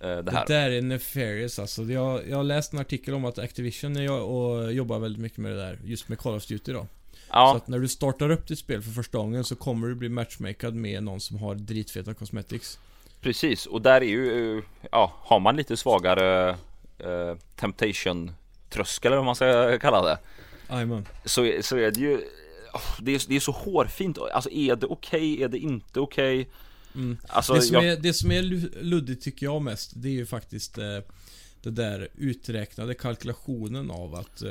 eh, 0.00 0.08
det 0.08 0.22
Det 0.22 0.30
här 0.32 0.46
där 0.46 0.70
är 0.70 0.82
nefarious 0.82 1.58
alltså. 1.58 1.82
Jag, 1.82 2.28
jag 2.28 2.36
har 2.36 2.44
läst 2.44 2.72
en 2.72 2.78
artikel 2.78 3.14
om 3.14 3.24
att 3.24 3.38
Activision 3.38 3.96
är, 3.96 4.10
och 4.10 4.72
jobbar 4.72 4.98
väldigt 4.98 5.22
mycket 5.22 5.38
med 5.38 5.52
det 5.52 5.56
där. 5.58 5.78
Just 5.84 6.08
med 6.08 6.18
Call 6.18 6.34
of 6.34 6.46
Duty 6.46 6.72
då. 6.72 6.80
Så 6.80 6.86
Ja, 7.32 7.56
att 7.56 7.68
när 7.68 7.78
du 7.78 7.88
startar 7.88 8.30
upp 8.30 8.46
ditt 8.48 8.58
spel 8.58 8.82
för 8.82 8.90
första 8.90 9.18
gången 9.18 9.44
så 9.44 9.56
kommer 9.56 9.88
du 9.88 9.94
bli 9.94 10.08
matchmakad 10.08 10.74
med 10.74 11.02
någon 11.02 11.20
som 11.20 11.38
har 11.38 11.54
dritfeta 11.54 12.14
cosmetics. 12.14 12.78
precis 13.20 13.66
och 13.66 13.82
där 13.82 14.00
är 14.00 14.04
ju 14.08 14.56
eh, 14.58 14.64
Ja, 14.92 15.12
har 15.16 15.40
man 15.40 15.56
lite 15.56 15.76
svagare 15.76 16.50
eh, 16.98 17.36
Temptation 17.56 18.32
Tröskel 18.70 19.08
eller 19.12 19.16
vad 19.16 19.26
man 19.26 19.34
ska 19.36 19.78
kalla 19.78 20.02
det 20.02 20.18
Jajamän. 20.70 21.06
så, 21.24 21.52
så 21.62 21.76
är 21.76 21.90
det 21.90 22.00
ju 22.00 22.20
det 23.00 23.14
är, 23.14 23.22
det 23.28 23.36
är 23.36 23.40
så 23.40 23.52
hårfint, 23.52 24.18
alltså 24.18 24.50
är 24.50 24.76
det 24.76 24.86
okej, 24.86 25.42
är 25.42 25.48
det 25.48 25.58
inte 25.58 26.00
okej? 26.00 26.48
Mm. 26.94 27.18
Alltså, 27.28 27.54
det, 27.54 27.62
som 27.62 27.74
jag, 27.74 27.84
är, 27.84 27.96
det 27.96 28.12
som 28.14 28.32
är 28.32 28.42
lu- 28.42 28.82
luddigt 28.82 29.22
tycker 29.24 29.46
jag 29.46 29.62
mest, 29.62 29.92
det 29.94 30.08
är 30.08 30.12
ju 30.12 30.26
faktiskt 30.26 30.78
eh, 30.78 30.84
det 31.62 31.70
där 31.70 32.08
uträknade 32.18 32.94
kalkylationen 32.94 33.90
av 33.90 34.14
att 34.14 34.42
eh, 34.42 34.50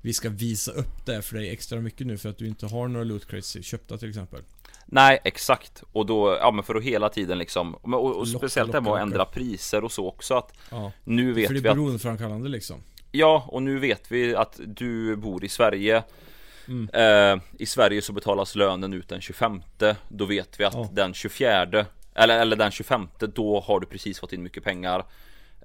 vi 0.00 0.12
ska 0.12 0.28
visa 0.28 0.72
upp 0.72 1.06
det 1.06 1.22
för 1.22 1.36
dig 1.36 1.50
extra 1.50 1.80
mycket 1.80 2.06
nu 2.06 2.18
för 2.18 2.28
att 2.28 2.38
du 2.38 2.46
inte 2.48 2.66
har 2.66 2.88
några 2.88 3.04
loot 3.04 3.26
crates 3.26 3.64
köpta 3.66 3.98
till 3.98 4.08
exempel. 4.08 4.40
nej 4.86 5.18
exakt, 5.24 5.82
och 5.92 6.06
då, 6.06 6.36
ja 6.40 6.50
men 6.50 6.64
för 6.64 6.74
att 6.74 6.82
hela 6.82 7.08
tiden 7.08 7.38
liksom, 7.38 7.74
och, 7.74 7.92
och, 7.94 8.16
och 8.16 8.26
Locka, 8.26 8.38
speciellt 8.38 8.72
det 8.72 8.80
med 8.80 8.84
locka, 8.88 8.96
att 8.96 9.02
ändra 9.02 9.18
locka. 9.18 9.30
priser 9.30 9.84
och 9.84 9.92
så 9.92 10.08
också 10.08 10.34
att 10.34 10.52
Ja. 10.70 10.92
nu 11.04 11.32
vet 11.32 11.46
för 11.46 11.54
det 11.54 11.60
vi 11.60 11.66
är 11.66 11.70
att, 11.70 11.76
beroendeframkallande 11.76 12.48
liksom. 12.48 12.82
Ja 13.18 13.44
och 13.48 13.62
nu 13.62 13.78
vet 13.78 14.12
vi 14.12 14.34
att 14.34 14.60
du 14.66 15.16
bor 15.16 15.44
i 15.44 15.48
Sverige 15.48 16.02
Mm. 16.68 16.88
eh, 16.92 17.42
I 17.58 17.66
Sverige 17.66 18.02
så 18.02 18.12
betalas 18.12 18.54
lönen 18.54 18.92
ut 18.92 19.08
den 19.08 19.20
25 19.20 19.62
Då 20.08 20.24
vet 20.24 20.60
vi 20.60 20.64
att 20.64 20.74
Ja. 20.74 20.88
den 20.92 21.14
24 21.14 21.62
eller, 22.14 22.40
eller 22.40 22.56
den 22.56 22.70
25 22.70 23.08
då 23.18 23.60
har 23.60 23.80
du 23.80 23.86
precis 23.86 24.20
fått 24.20 24.32
in 24.32 24.42
mycket 24.42 24.64
pengar 24.64 25.04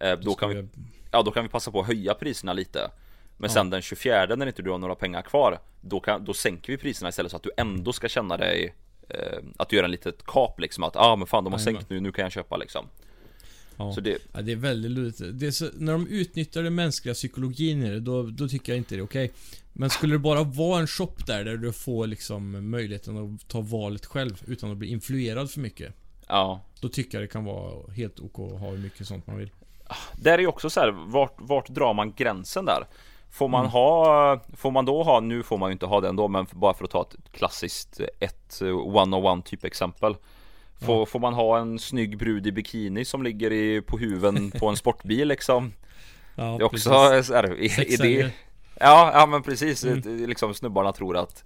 eh, 0.01 0.13
Då 0.19 0.35
kan 0.35 0.49
vi 0.49 0.67
Ja 1.11 1.21
då 1.21 1.31
kan 1.31 1.43
vi 1.43 1.49
passa 1.49 1.71
på 1.71 1.79
att 1.79 1.87
höja 1.87 2.13
priserna 2.13 2.53
lite 2.53 2.91
Men 3.37 3.47
Ja. 3.49 3.53
sen 3.53 3.69
den 3.69 3.81
24 3.81 4.35
när 4.35 4.47
inte 4.47 4.61
du 4.61 4.71
har 4.71 4.77
några 4.77 4.95
pengar 4.95 5.21
kvar 5.21 5.59
Då, 5.81 5.99
kan, 5.99 6.25
då 6.25 6.33
sänker 6.33 6.71
vi 6.73 6.77
priserna 6.77 7.09
istället 7.09 7.31
så 7.31 7.37
att 7.37 7.43
du 7.43 7.51
ändå 7.57 7.93
ska 7.93 8.07
känna 8.07 8.37
dig 8.37 8.75
eh, 9.09 9.37
Att 9.57 9.69
du 9.69 9.75
gör 9.75 9.83
en 9.83 9.91
litet 9.91 10.25
kap 10.25 10.59
liksom 10.59 10.83
att 10.83 10.95
ah 10.95 11.15
men 11.15 11.27
fan 11.27 11.43
de 11.43 11.53
har 11.53 11.59
Jajamän. 11.59 11.79
sänkt 11.81 11.89
nu, 11.89 11.99
nu 11.99 12.11
kan 12.11 12.23
jag 12.23 12.31
köpa 12.31 12.57
liksom 12.57 12.89
Ja. 13.79 13.93
Så 13.93 14.01
det, 14.01 14.17
Ja, 14.33 14.41
det 14.41 14.51
är 14.51 14.55
väldigt 14.55 14.91
luddigt. 14.91 15.21
Det 15.39 15.51
så, 15.51 15.69
när 15.73 15.91
de 15.91 16.07
utnyttjar 16.07 16.63
den 16.63 16.75
mänskliga 16.75 17.13
psykologin 17.13 17.83
i 17.83 17.89
det, 17.89 17.99
då, 17.99 18.23
då 18.23 18.47
tycker 18.47 18.71
jag 18.71 18.77
inte 18.77 18.95
det 18.95 18.99
är 18.99 19.03
okej. 19.03 19.31
Men 19.73 19.89
skulle 19.89 20.15
det 20.15 20.19
bara 20.19 20.43
vara 20.43 20.79
en 20.79 20.87
shop 20.87 21.13
där, 21.27 21.43
där 21.45 21.57
du 21.57 21.73
får 21.73 22.07
liksom 22.07 22.69
möjligheten 22.69 23.17
att 23.17 23.47
ta 23.47 23.61
valet 23.61 24.05
själv 24.05 24.41
utan 24.47 24.71
att 24.71 24.77
bli 24.77 24.87
influerad 24.87 25.51
för 25.51 25.59
mycket. 25.59 25.93
ja 26.27 26.61
Då 26.81 26.89
tycker 26.89 27.17
jag 27.17 27.23
det 27.23 27.31
kan 27.31 27.45
vara 27.45 27.91
helt 27.93 28.19
ok 28.19 28.39
att 28.39 28.59
ha 28.59 28.69
hur 28.69 28.77
mycket 28.77 29.07
sånt 29.07 29.27
man 29.27 29.37
vill. 29.37 29.51
Där 30.15 30.33
är 30.33 30.37
ju 30.39 30.47
också 30.47 30.69
så 30.69 30.79
här, 30.79 30.91
vart, 30.91 31.35
vart 31.37 31.69
drar 31.69 31.93
man 31.93 32.13
gränsen 32.13 32.65
där? 32.65 32.83
Får 33.31 33.47
man 33.47 33.59
Mm. 33.59 33.71
ha, 33.71 34.43
får 34.53 34.71
man 34.71 34.85
då 34.85 35.03
ha, 35.03 35.19
nu 35.19 35.43
får 35.43 35.57
man 35.57 35.69
ju 35.69 35.71
inte 35.71 35.85
ha 35.85 36.01
den 36.01 36.15
då 36.15 36.27
men 36.27 36.45
bara 36.51 36.73
för 36.73 36.83
att 36.85 36.91
ta 36.91 37.01
ett 37.01 37.31
klassiskt 37.31 37.99
ett 38.19 38.61
one-on-one 38.61 39.41
typ 39.45 39.63
exempel 39.63 40.15
Får, 40.85 41.05
får 41.05 41.19
man 41.19 41.33
ha 41.33 41.59
en 41.59 41.79
snygg 41.79 42.17
brud 42.17 42.47
i 42.47 42.51
bikini 42.51 43.05
som 43.05 43.23
ligger 43.23 43.51
i, 43.53 43.81
på 43.81 43.97
huven 43.97 44.51
på 44.51 44.67
en 44.67 44.77
sportbil 44.77 45.27
liksom? 45.27 45.73
Ja, 46.35 46.43
Det 46.43 46.49
är 46.49 46.63
också 46.63 46.89
är, 46.89 47.31
är 47.33 47.43
det. 48.03 48.31
Ja, 48.79 49.11
ja 49.13 49.25
men 49.25 49.43
precis, 49.43 49.83
Mm. 49.83 50.01
Det- 50.01 50.27
liksom 50.27 50.53
snubbarna 50.53 50.91
tror 50.93 51.17
att 51.17 51.43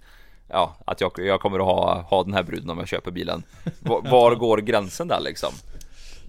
Ja, 0.48 0.76
att 0.86 1.00
jag, 1.00 1.12
jag 1.16 1.40
kommer 1.40 1.58
att 1.58 1.64
ha, 1.64 2.00
ha 2.02 2.24
den 2.24 2.34
här 2.34 2.42
bruden 2.42 2.70
om 2.70 2.78
jag 2.78 2.88
köper 2.88 3.10
bilen 3.10 3.42
Var, 3.80 4.02
var 4.10 4.34
går 4.34 4.58
gränsen 4.58 5.08
där 5.08 5.20
liksom? 5.20 5.52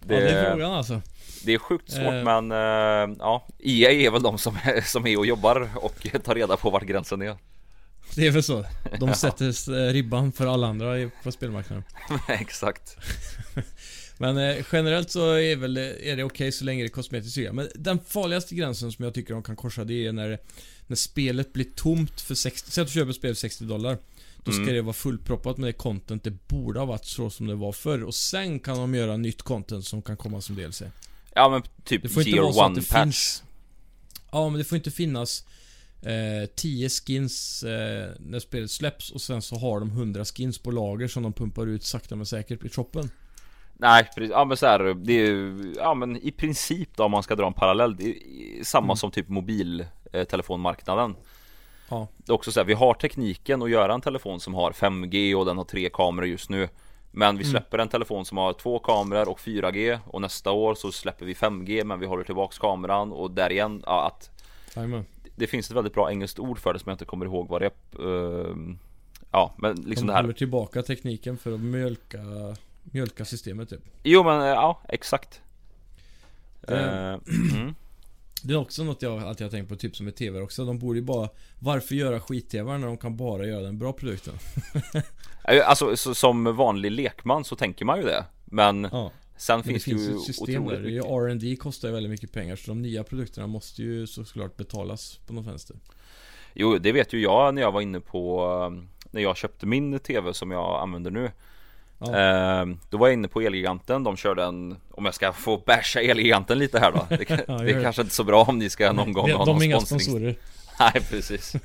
Ja, 0.08 0.16
det 0.20 0.30
är 0.30 0.52
frågan 0.52 0.72
alltså. 0.74 1.02
Det 1.46 1.54
är 1.54 1.58
sjukt 1.58 1.92
svårt 1.92 2.14
Eh. 2.14 2.24
men 2.42 2.52
eh, 2.52 3.16
ja 3.20 3.48
EA 3.60 3.92
är 3.92 4.12
väl 4.12 4.22
de 4.24 4.38
som 4.38 4.58
är, 4.64 4.82
som 4.82 5.08
är 5.08 5.18
och 5.20 5.26
jobbar 5.26 5.70
och 5.76 6.08
tar 6.24 6.36
reda 6.36 6.58
på 6.58 6.70
vart 6.70 6.84
gränsen 6.84 7.22
är 7.22 7.36
Det 8.16 8.28
är 8.28 8.32
väl 8.32 8.44
så. 8.44 8.66
De 9.00 9.14
sätter 9.16 9.74
eh, 9.88 9.94
ribban 9.94 10.32
för 10.32 10.48
alla 10.48 10.68
andra 10.68 11.10
på 11.24 11.32
spelmarknaden. 11.32 11.84
Exakt 12.28 12.98
Men 14.18 14.38
eh, 14.38 14.66
generellt 14.72 15.12
så 15.12 15.34
är, 15.34 15.56
väl, 15.56 15.78
är 15.78 16.16
det 16.16 16.24
okej 16.24 16.52
så 16.52 16.66
länge 16.66 16.84
det 16.84 16.88
är 16.88 16.90
kosmetiskt. 16.90 17.54
Men 17.54 17.70
den 17.76 18.00
farligaste 18.08 18.56
gränsen 18.56 18.92
som 18.92 19.06
jag 19.06 19.14
tycker 19.14 19.34
de 19.34 19.44
kan 19.44 19.56
korsa 19.56 19.84
det 19.84 20.06
är 20.08 20.12
när, 20.12 20.40
när 20.88 20.96
spelet 20.96 21.54
blir 21.54 21.66
tomt 21.76 22.22
för 22.22 22.36
60... 22.36 22.72
Säg 22.72 22.82
att 22.82 22.88
du 22.88 22.94
köper 22.94 23.10
ett 23.10 23.16
spel 23.16 23.34
för 23.36 23.40
60 23.40 23.64
dollar. 23.66 23.98
Då 24.44 24.52
ska 24.52 24.62
Mm. 24.62 24.76
det 24.76 24.82
vara 24.82 24.94
fullproppat 24.94 25.58
med 25.58 25.68
det 25.70 25.74
content 25.74 26.24
det 26.24 26.48
borde 26.48 26.80
ha 26.80 26.86
varit 26.86 27.06
så 27.06 27.30
som 27.30 27.48
det 27.48 27.56
var 27.56 27.72
förr. 27.72 28.04
Och 28.04 28.16
sen 28.16 28.60
kan 28.60 28.78
de 28.78 28.96
göra 28.96 29.18
nytt 29.18 29.42
content 29.42 29.86
som 29.86 30.02
kan 30.02 30.18
komma 30.18 30.42
som 30.42 30.56
DLC. 30.56 30.84
Ja 31.34 31.50
men 31.50 31.62
typ 31.84 32.04
Det 32.04 32.10
får 32.10 32.22
inte 32.22 32.30
year 32.32 32.44
vara 32.44 32.54
så 32.54 32.62
att 32.62 32.68
one 32.68 32.80
det 32.80 32.90
patch 32.90 33.04
finns... 33.04 33.44
Ja, 34.32 34.50
men 34.50 34.58
det 34.58 34.64
får 34.64 34.76
inte 34.76 34.92
finnas 34.92 35.46
eh, 36.06 36.46
10 36.56 36.90
skins 36.90 37.64
eh, 37.64 38.10
när 38.20 38.40
spelet 38.40 38.72
släpps 38.72 39.12
och 39.12 39.22
sen 39.22 39.42
så 39.42 39.56
har 39.56 39.80
de 39.80 39.90
100 39.90 40.26
skins 40.26 40.58
på 40.60 40.72
lager 40.72 41.08
som 41.08 41.24
de 41.24 41.34
pumpar 41.34 41.68
ut 41.68 41.84
sakta 41.84 42.16
men 42.16 42.26
säkert 42.26 42.64
i 42.66 42.70
shoppen. 42.70 43.10
Nej 43.78 44.10
precis, 44.16 44.32
ja 44.32 44.46
men 44.46 44.58
så 44.58 44.66
här, 44.66 44.94
det 44.94 45.14
är 45.14 45.26
ju, 45.26 45.74
ja 45.78 45.94
men 45.94 46.18
i 46.18 46.32
princip 46.32 46.90
då 46.98 47.04
om 47.04 47.12
man 47.12 47.24
ska 47.24 47.36
dra 47.36 47.48
en 47.48 47.54
parallell 47.54 47.96
Det 47.96 48.04
är 48.10 48.64
samma 48.64 48.86
Mm. 48.86 48.96
som 48.98 49.12
typ 49.12 49.30
mobiltelefonmarknaden 49.30 51.16
Ja. 51.90 52.08
Det 52.18 52.32
är 52.32 52.34
också 52.34 52.52
så 52.52 52.60
här, 52.60 52.66
vi 52.68 52.74
har 52.74 52.94
tekniken 52.94 53.62
att 53.62 53.70
göra 53.70 53.94
en 53.94 54.02
telefon 54.02 54.40
som 54.40 54.54
har 54.54 54.72
5G 54.72 55.36
och 55.36 55.46
den 55.46 55.58
har 55.58 55.64
tre 55.66 55.90
kameror 55.94 56.28
just 56.28 56.50
nu 56.50 56.70
Men 57.12 57.38
vi 57.38 57.44
Mm. 57.44 57.52
släpper 57.52 57.78
en 57.78 57.88
telefon 57.88 58.26
som 58.26 58.38
har 58.38 58.54
två 58.54 58.80
kameror 58.80 59.30
och 59.30 59.40
4G 59.40 60.00
och 60.08 60.22
nästa 60.22 60.52
år 60.52 60.76
så 60.76 60.92
släpper 60.92 61.26
vi 61.26 61.34
5G 61.34 61.84
men 61.84 62.00
vi 62.00 62.06
håller 62.06 62.24
tillbaks 62.24 62.58
kameran 62.60 63.12
och 63.12 63.32
där 63.32 63.52
igen, 63.52 63.84
ja, 63.86 64.08
att 64.08 64.30
Jajamän. 64.76 65.06
Det 65.36 65.48
finns 65.48 65.70
ett 65.70 65.76
väldigt 65.76 65.94
bra 65.94 66.12
engelskt 66.12 66.40
ord 66.40 66.60
för 66.60 66.74
det 66.74 66.80
som 66.80 66.90
jag 66.90 66.94
inte 66.94 67.06
kommer 67.06 67.26
ihåg 67.26 67.48
vad 67.50 67.62
det 67.62 67.66
är 67.66 68.52
Ehm, 68.52 68.80
Ja 69.32 69.54
men 69.58 69.76
liksom 69.76 70.08
de 70.08 70.12
det 70.12 70.14
här 70.16 70.22
håller 70.24 70.34
tillbaka 70.34 70.82
tekniken 70.82 71.38
för 71.38 71.54
att 71.54 71.60
mjölka, 71.60 72.20
mjölka 72.84 73.26
systemet 73.26 73.70
typ. 73.70 73.82
Jo 74.04 74.24
men 74.24 74.42
eh, 74.42 74.48
ja, 74.48 74.82
exakt 74.90 75.42
Det- 76.62 77.20
mm. 77.54 77.76
Det 78.44 78.54
är 78.54 78.58
också 78.58 78.84
något 78.84 79.02
jag 79.02 79.24
alltid 79.24 79.46
har 79.46 79.52
tänkt 79.52 79.70
på, 79.70 79.76
typ 79.76 79.96
som 79.96 80.06
med 80.06 80.16
TV 80.16 80.42
också. 80.42 80.66
De 80.66 80.80
borde 80.80 81.00
ju 81.00 81.06
bara... 81.06 81.30
Varför 81.60 81.96
göra 81.96 82.20
skit-TV 82.20 82.78
när 82.78 82.88
de 82.88 82.98
kan 82.98 83.18
bara 83.18 83.46
göra 83.46 83.62
den 83.62 83.78
bra 83.80 83.94
produkten? 83.94 84.34
Alltså 85.66 85.98
så, 85.98 86.16
som 86.16 86.56
vanlig 86.56 86.92
lekman 86.92 87.44
så 87.44 87.56
tänker 87.56 87.86
man 87.86 87.98
ju 88.00 88.06
det 88.06 88.26
Men 88.46 88.88
Ja. 88.92 89.12
Sen 89.38 89.64
finns 89.64 89.84
det 89.84 89.90
finns 89.92 90.10
ju 90.10 90.16
ett 90.16 90.22
system 90.22 90.66
där. 90.66 91.28
R&D 91.28 91.56
kostar 91.56 91.88
ju 91.88 91.94
väldigt 91.94 92.10
mycket 92.10 92.32
pengar 92.32 92.56
så 92.56 92.72
de 92.72 92.82
nya 92.82 93.04
produkterna 93.04 93.48
måste 93.48 93.84
ju 93.84 94.08
såklart 94.08 94.58
betalas 94.58 95.20
på 95.28 95.34
något 95.34 95.46
vänster. 95.46 95.76
Jo 96.54 96.78
det 96.78 96.92
vet 96.92 97.14
ju 97.14 97.20
jag 97.22 97.56
när 97.56 97.62
jag 97.62 97.72
var 97.72 97.82
inne 97.82 98.00
på 98.00 98.46
När 99.12 99.22
jag 99.22 99.38
köpte 99.38 99.66
min 99.66 100.00
TV 100.00 100.34
som 100.34 100.52
jag 100.52 100.82
använder 100.82 101.12
nu 101.12 101.32
Ja. 102.00 102.06
eh, 102.62 102.66
Då 102.90 102.98
var 102.98 103.08
jag 103.08 103.14
inne 103.14 103.28
på 103.28 103.42
Elgiganten, 103.42 104.04
de 104.04 104.18
körde 104.18 104.44
en 104.44 104.76
Om 104.92 105.06
jag 105.06 105.14
ska 105.16 105.34
få 105.34 105.58
basha 105.58 106.02
Elgiganten 106.02 106.60
lite 106.60 106.80
här 106.80 106.92
då 106.92 107.06
Det, 107.16 107.30
Ja, 107.48 107.58
det 107.58 107.72
är 107.72 107.82
kanske 107.84 108.02
inte 108.02 108.16
så 108.16 108.24
bra 108.24 108.44
om 108.44 108.60
ni 108.60 108.70
ska 108.70 108.92
någon 108.92 109.14
gång 109.14 109.28
de, 109.28 109.34
ha 109.34 109.46
de 109.46 109.52
någon 109.52 109.62
är 109.62 109.66
inga 109.66 109.80
sponsring 109.80 110.00
sponsorer. 110.00 110.36
Nej 110.80 111.02
precis 111.10 111.56
eh, 111.56 111.62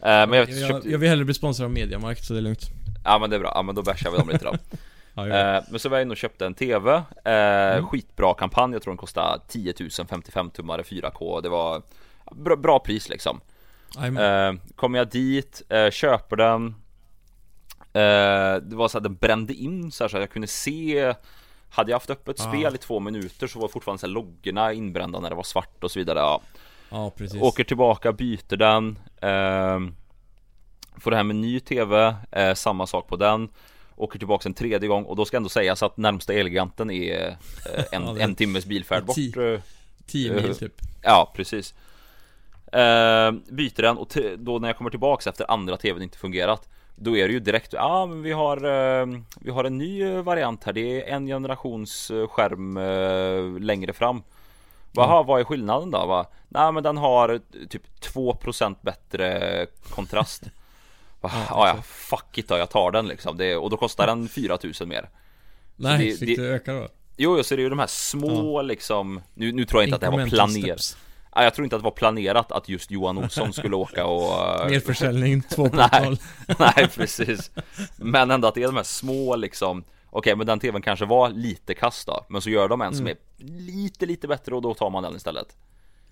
Men 0.00 0.32
jag, 0.32 0.50
Jag, 0.50 0.68
köpte, 0.68 0.90
jag 0.90 0.98
vill 0.98 1.08
hellre 1.08 1.24
bli 1.24 1.34
sponsrad 1.34 1.64
av 1.64 1.70
Mediamarkt 1.72 2.24
så 2.24 2.32
det 2.32 2.38
är 2.38 2.42
lugnt. 2.42 2.70
Ja 3.04 3.18
men 3.18 3.30
det 3.30 3.36
är 3.36 3.40
bra, 3.40 3.52
ja 3.54 3.62
men 3.62 3.74
då 3.74 3.82
bashar 3.82 4.10
vi 4.10 4.18
dem 4.18 4.28
lite 4.28 4.44
då. 4.44 4.54
Eh, 5.26 5.64
men 5.70 5.78
så 5.80 5.88
var 5.88 5.96
jag 5.96 6.02
inne 6.04 6.10
och 6.12 6.16
köpte 6.16 6.46
en 6.46 6.54
TV 6.54 6.92
eh, 6.94 7.02
Mm. 7.24 7.86
Skitbra 7.86 8.34
kampanj, 8.34 8.72
jag 8.72 8.82
tror 8.82 8.92
den 8.92 8.98
kostade 8.98 9.40
10 9.48 9.74
000 9.80 9.90
55 10.08 10.50
tummare 10.50 10.82
4K 10.82 11.40
Det 11.42 11.48
var 11.48 11.82
bra, 12.32 12.56
bra 12.56 12.78
pris 12.78 13.08
liksom. 13.08 13.40
Eh, 14.16 14.52
Kommer 14.76 14.98
jag 14.98 15.08
dit, 15.08 15.62
eh, 15.68 15.90
köper 15.90 16.36
den. 16.36 16.74
Det 18.62 18.76
var 18.76 18.88
så 18.88 18.98
att 18.98 19.04
den 19.04 19.14
brände 19.16 19.52
in 19.54 19.90
så, 19.92 20.04
här, 20.04 20.08
så 20.08 20.16
att 20.16 20.20
jag 20.22 20.30
kunde 20.30 20.48
se. 20.48 21.14
Hade 21.70 21.90
jag 21.90 21.96
haft 21.96 22.10
öppet 22.10 22.40
Ah. 22.40 22.48
spel 22.48 22.74
i 22.74 22.78
två 22.78 23.00
minuter 23.00 23.46
så 23.46 23.58
var 23.58 23.68
fortfarande 23.68 24.00
så 24.00 24.06
här 24.06 24.12
loggorna 24.14 24.72
inbrända 24.72 25.20
när 25.20 25.30
det 25.30 25.36
var 25.36 25.42
svart 25.42 25.84
och 25.84 25.90
så 25.90 25.98
vidare 25.98 26.18
ja. 26.18 26.40
Ja, 26.90 27.10
precis. 27.10 27.42
Åker 27.42 27.64
tillbaka, 27.64 28.12
byter 28.12 28.56
den. 28.56 28.98
Får 31.00 31.10
det 31.10 31.16
här 31.16 31.24
med 31.24 31.36
ny 31.36 31.60
TV, 31.60 32.14
eh, 32.30 32.54
samma 32.54 32.86
sak 32.86 33.08
på 33.08 33.16
den 33.16 33.48
Åker 33.98 34.18
tillbaka 34.18 34.48
en 34.48 34.54
tredje 34.54 34.88
gång 34.88 35.04
och 35.04 35.16
då 35.16 35.24
ska 35.24 35.36
ändå 35.36 35.48
sägas 35.48 35.82
att 35.82 35.96
närmsta 35.96 36.32
Elgiganten 36.32 36.90
är 36.90 37.28
eh, 37.28 37.84
en, 37.92 38.02
Ja, 38.06 38.18
en 38.18 38.34
timmes 38.34 38.66
bilfärd 38.66 39.04
bort 39.04 39.16
Ti- 39.16 39.54
eh, 39.54 39.60
10 40.06 40.32
mil 40.32 40.56
typ. 40.56 40.72
Ja, 41.02 41.32
precis 41.34 41.74
eh, 42.72 43.30
Byter 43.50 43.82
den 43.82 43.96
och 43.98 44.08
då 44.38 44.58
när 44.58 44.68
jag 44.68 44.76
kommer 44.76 44.90
tillbaks 44.90 45.26
efter 45.26 45.50
andra 45.50 45.76
tvn 45.76 46.02
inte 46.02 46.18
fungerat 46.18 46.68
Då 46.96 47.16
är 47.16 47.26
det 47.28 47.32
ju 47.34 47.40
direkt, 47.40 47.72
ja 47.72 47.82
ah, 47.82 48.06
men 48.06 48.22
vi 48.22 48.32
har 48.32 48.56
eh, 48.56 49.06
Vi 49.40 49.50
har 49.50 49.64
en 49.64 49.78
ny 49.78 50.02
eh, 50.02 50.22
variant 50.22 50.64
här, 50.64 50.72
det 50.72 51.02
är 51.10 51.14
en 51.14 51.26
generations 51.26 52.10
eh, 52.10 52.26
skärm 52.28 52.76
eh, 52.76 53.60
längre 53.60 53.92
fram 53.92 54.22
Jaha, 54.92 55.22
vad 55.22 55.40
är 55.40 55.44
skillnaden 55.44 55.90
då? 55.90 56.06
Va? 56.06 56.26
Nej 56.48 56.72
men 56.72 56.82
den 56.82 56.96
har 56.96 57.28
eh, 57.28 57.40
typ 57.68 57.82
2% 58.14 58.76
bättre 58.80 59.66
kontrast 59.90 60.42
Ja, 61.20 61.46
ja, 61.50 61.82
fuck 61.82 62.38
it 62.38 62.48
då, 62.48 62.56
jag 62.56 62.70
tar 62.70 62.90
den 62.90 63.08
liksom 63.08 63.36
det, 63.36 63.56
Och 63.56 63.70
då 63.70 63.76
kostar 63.76 64.06
den 64.06 64.28
4000 64.28 64.88
mer 64.88 65.08
Nej, 65.76 65.98
det- 66.10 66.16
fick 66.16 66.36
det- 66.36 66.42
du 66.42 66.48
öka 66.54 66.72
då? 66.72 66.88
Jo, 67.16 67.42
så 67.42 67.54
det 67.56 67.60
är 67.60 67.64
ju 67.64 67.68
de 67.70 67.78
här 67.78 67.86
små 67.86 68.62
liksom 68.62 69.20
Nu, 69.34 69.52
nu 69.52 69.64
tror 69.64 69.82
jag 69.82 69.86
inte 69.86 69.94
att 69.94 70.00
det 70.00 70.10
här 70.10 70.18
var 70.18 70.26
planerat. 70.26 70.96
Nej, 71.36 71.44
jag 71.44 71.54
tror 71.54 71.64
inte 71.64 71.76
att 71.76 71.82
det 71.82 71.84
var 71.84 71.90
planerat 71.90 72.52
att 72.52 72.68
just 72.68 72.90
Johan 72.90 73.18
Olsson 73.18 73.52
skulle 73.52 73.76
åka 73.84 74.06
och... 74.06 74.62
eh, 74.64 74.70
Merförsäljning 74.70 75.40
2.0. 75.42 76.18
Nej, 76.58 76.88
precis 76.94 77.50
Men 77.96 78.30
ändå 78.30 78.48
att 78.48 78.54
det 78.54 78.62
är 78.62 78.66
de 78.66 78.76
här 78.76 78.82
små 78.82 79.36
liksom 79.36 79.84
Okej, 80.10 80.36
men 80.36 80.46
den 80.46 80.60
tvn 80.60 80.82
kanske 80.82 81.04
var 81.04 81.30
lite 81.30 81.74
kass 81.74 82.04
då 82.04 82.24
Men 82.28 82.40
så 82.42 82.50
gör 82.50 82.68
de 82.68 82.80
en 82.82 82.94
som 82.94 83.06
Mm. 83.06 83.16
är 83.38 83.44
lite, 83.60 84.06
lite 84.06 84.28
bättre 84.28 84.54
och 84.54 84.62
då 84.62 84.74
tar 84.74 84.90
man 84.90 85.02
den 85.02 85.16
istället 85.16 85.56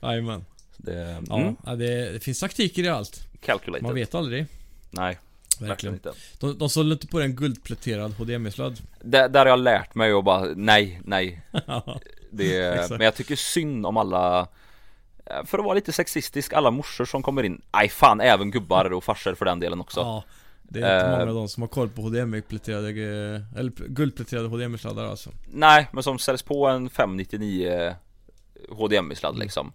Jajamän. 0.02 0.44
Det, 0.76 1.22
Ja, 1.28 1.38
mm, 1.40 1.56
ja 1.66 1.74
det, 1.74 2.12
det 2.12 2.20
finns 2.20 2.40
taktiker 2.40 2.82
i 2.84 2.88
allt. 2.88 3.20
calculated 3.40 3.82
Man 3.82 3.94
vet 3.94 4.14
aldrig. 4.14 4.46
Nej, 4.96 5.18
verkligen 5.60 5.68
Verkligen. 5.68 5.94
inte 5.94 6.12
De, 6.38 6.58
de 6.58 6.68
sålde 6.68 6.92
inte 6.92 7.06
på 7.06 7.20
en 7.20 7.36
guldpläterad 7.36 8.12
HDMI-sladd. 8.18 8.78
där, 9.00 9.28
där 9.28 9.40
har 9.40 9.46
jag 9.46 9.58
lärt 9.58 9.94
mig 9.94 10.12
att 10.12 10.24
bara, 10.24 10.44
nej, 10.56 11.00
nej 11.04 11.42
det. 12.30 12.90
Men 12.90 13.00
jag 13.00 13.14
tycker 13.14 13.36
synd 13.36 13.86
om 13.86 13.96
alla 13.96 14.40
eh, 15.26 15.44
För 15.44 15.58
att 15.58 15.64
vara 15.64 15.74
lite 15.74 15.92
sexistisk, 15.92 16.52
alla 16.52 16.70
morsor 16.70 17.04
som 17.04 17.22
kommer 17.22 17.42
in 17.42 17.62
Nej 17.74 17.88
fan, 17.88 18.20
även 18.20 18.50
gubbar 18.50 18.92
och 18.92 19.04
farsor 19.04 19.34
för 19.34 19.44
den 19.44 19.60
delen 19.60 19.80
också 19.80 20.00
Ja. 20.00 20.24
Det 20.68 20.80
är 20.80 20.82
inte 20.98 21.06
Eh. 21.06 21.10
många 21.18 21.30
av 21.30 21.34
dem 21.36 21.48
som 21.48 21.62
har 21.62 21.68
koll 21.68 21.88
på 21.88 22.02
HDMI-pläterade, 22.02 22.88
eh, 22.88 23.58
eller 23.58 23.72
guldpläterade 23.88 24.48
HDMI-sladdar 24.48 25.04
alltså. 25.04 25.30
Nej, 25.52 25.88
men 25.92 26.02
som 26.02 26.18
säljs 26.18 26.42
på 26.42 26.66
en 26.66 26.90
599 26.90 27.94
HDMI-sladd 28.70 29.38
liksom 29.38 29.72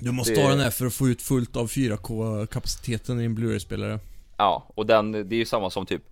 Du 0.00 0.10
måste 0.12 0.34
Det- 0.34 0.42
ha 0.42 0.48
den 0.50 0.60
här 0.60 0.70
för 0.70 0.86
att 0.86 0.94
få 0.94 1.08
ut 1.08 1.22
fullt 1.22 1.56
av 1.56 1.66
4K-kapaciteten 1.66 3.20
i 3.20 3.24
en 3.24 3.34
Blu-ray-spelare. 3.34 3.98
Ja, 4.38 4.66
och 4.74 4.86
den, 4.86 5.12
det 5.12 5.34
är 5.34 5.38
ju 5.38 5.44
samma 5.44 5.70
som 5.70 5.86
typ 5.86 6.02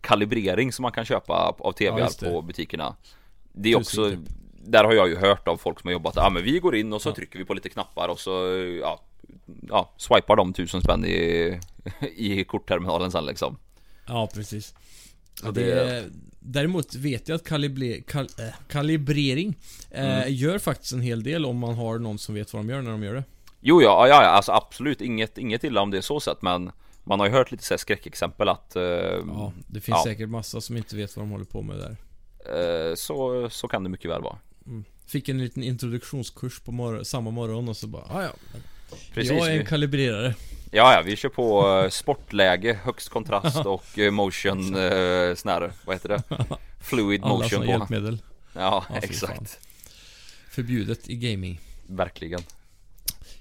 Kalibrering 0.00 0.72
som 0.72 0.82
man 0.82 0.92
kan 0.92 1.04
köpa 1.04 1.32
av 1.34 1.56
Ja, 1.64 1.72
TVR 1.72 2.08
det. 2.20 2.30
på 2.30 2.42
butikerna 2.42 2.96
Det 3.52 3.72
är 3.72 3.78
Tusen 3.78 4.04
också 4.04 4.10
typ. 4.16 4.34
Där 4.64 4.84
har 4.84 4.92
jag 4.92 5.08
ju 5.08 5.16
hört 5.16 5.48
av 5.48 5.56
folk 5.56 5.80
som 5.80 5.88
har 5.88 5.92
jobbat, 5.92 6.12
ja 6.16 6.26
ah, 6.26 6.30
men 6.30 6.42
vi 6.42 6.58
går 6.58 6.76
in 6.76 6.92
och 6.92 7.02
så 7.02 7.08
Ja. 7.08 7.14
trycker 7.14 7.38
vi 7.38 7.44
på 7.44 7.54
lite 7.54 7.68
knappar 7.68 8.08
och 8.08 8.20
så 8.20 8.30
ja, 8.82 9.00
ja 9.68 9.90
swipar 9.96 10.36
de 10.36 10.52
tusen 10.52 10.80
spänn 10.80 11.04
i, 11.04 11.60
i 12.16 12.44
kortterminalen 12.44 13.10
sen 13.12 13.26
liksom 13.26 13.56
Ja, 14.06 14.28
precis. 14.34 14.74
Så 15.34 15.50
det... 15.50 15.64
det- 15.74 16.04
Däremot 16.50 16.94
vet 16.94 17.28
jag 17.28 17.36
att 17.36 17.44
kalibre, 17.44 18.00
kal, 18.00 18.28
äh, 18.38 18.44
kalibrering 18.68 19.54
eh, 19.90 20.18
Mm. 20.18 20.34
gör 20.34 20.58
faktiskt 20.58 20.92
en 20.92 21.00
hel 21.00 21.22
del 21.22 21.46
om 21.46 21.58
man 21.58 21.74
har 21.74 21.98
någon 21.98 22.18
som 22.18 22.34
vet 22.34 22.52
vad 22.52 22.60
de 22.62 22.68
gör 22.70 22.82
när 22.82 22.90
de 22.90 23.02
gör 23.02 23.14
det. 23.14 23.24
Jo 23.60 23.82
ja, 23.82 24.08
ja, 24.08 24.22
ja 24.22 24.28
alltså 24.28 24.52
absolut 24.52 25.00
inget, 25.00 25.38
inget 25.38 25.64
illa 25.64 25.80
om 25.80 25.90
det 25.90 25.96
är 25.98 26.02
så 26.02 26.20
sett 26.20 26.42
men 26.42 26.70
Man 27.08 27.20
har 27.20 27.26
ju 27.26 27.32
hört 27.32 27.50
lite 27.50 27.64
så 27.64 27.74
här 27.74 27.78
skräckexempel 27.78 28.48
att 28.48 28.76
eh, 28.76 28.82
Ja, 28.82 29.52
det 29.66 29.80
finns 29.80 29.96
ja. 29.98 30.04
säkert 30.04 30.28
massa 30.28 30.60
som 30.60 30.76
inte 30.76 30.96
vet 30.96 31.16
vad 31.16 31.22
de 31.26 31.30
håller 31.30 31.44
på 31.44 31.62
med 31.62 31.76
där. 31.78 31.96
eh, 32.90 32.94
så, 32.94 33.48
så 33.50 33.68
kan 33.68 33.82
det 33.82 33.88
mycket 33.88 34.10
väl 34.10 34.22
vara 34.22 34.38
Fick 35.06 35.28
en 35.28 35.38
liten 35.38 35.62
introduktionskurs 35.62 36.60
på 36.60 36.72
mor- 36.72 37.02
samma 37.02 37.30
morgon 37.30 37.68
och 37.68 37.76
så 37.76 37.86
bara, 37.86 38.02
ah, 38.02 38.22
ja, 38.22 38.30
Precis, 39.14 39.32
jag 39.32 39.46
är 39.46 39.52
en 39.52 39.58
vi- 39.58 39.64
kalibrerare. 39.64 40.34
Ja, 40.70 40.94
ja, 40.94 41.02
vi 41.04 41.16
kör 41.16 41.28
på 41.28 41.78
eh, 41.84 41.88
sportläge, 41.90 42.80
högst 42.84 43.08
kontrast 43.08 43.56
och 43.66 43.98
eh, 43.98 44.10
motion, 44.10 44.58
eh, 44.74 45.34
sån 45.34 45.50
här, 45.50 45.72
vad 45.84 45.96
heter 45.96 46.08
det? 46.08 46.22
Fluid 46.80 47.22
Alla 47.24 47.34
motion 47.34 47.60
på 47.60 47.66
hjälpmedel. 47.66 48.18
Ja, 48.52 48.84
Ja, 48.90 48.96
exakt 48.96 49.32
fan. 49.36 49.46
Förbjudet 50.50 51.08
i 51.08 51.16
gaming. 51.16 51.60
Verkligen 51.86 52.40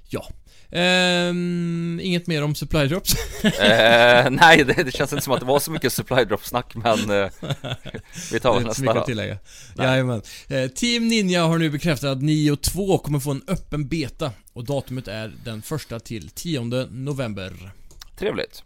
Ja. 0.09 0.29
Ehm, 0.71 1.99
inget 2.03 2.27
mer 2.27 2.43
om 2.43 2.55
supply 2.55 2.87
drops? 2.87 3.15
eh, 3.43 4.29
Nej, 4.29 4.63
det, 4.63 4.83
det 4.83 4.91
känns 4.91 5.13
inte 5.13 5.23
som 5.23 5.33
att 5.33 5.39
det 5.39 5.45
var 5.45 5.59
så 5.59 5.71
mycket 5.71 5.93
supply 5.93 6.25
drop 6.25 6.45
snack 6.45 6.75
men 6.75 7.09
eh, 7.09 7.29
Vi 8.31 8.39
tar 8.39 8.53
Det 8.53 8.59
är 8.59 8.59
väl 8.59 8.61
inte 8.61 8.75
så 8.75 8.81
nästa 8.81 8.81
mycket 8.81 8.95
då 8.95 8.99
att 8.99 9.05
tillägga. 9.05 9.37
Jajamän. 9.77 10.21
Eh, 10.47 10.67
Team 10.67 11.07
Ninja 11.07 11.43
har 11.43 11.57
nu 11.57 11.69
bekräftat 11.69 12.09
att 12.09 12.21
Nio 12.21 12.55
2 12.55 12.97
kommer 12.97 13.19
få 13.19 13.31
en 13.31 13.43
öppen 13.47 13.87
beta. 13.87 14.31
Och 14.53 14.65
datumet 14.65 15.07
är 15.07 15.33
den 15.43 15.61
första 15.61 15.99
till 15.99 16.29
10 16.29 16.61
november. 16.91 17.71
Trevligt 18.17 18.63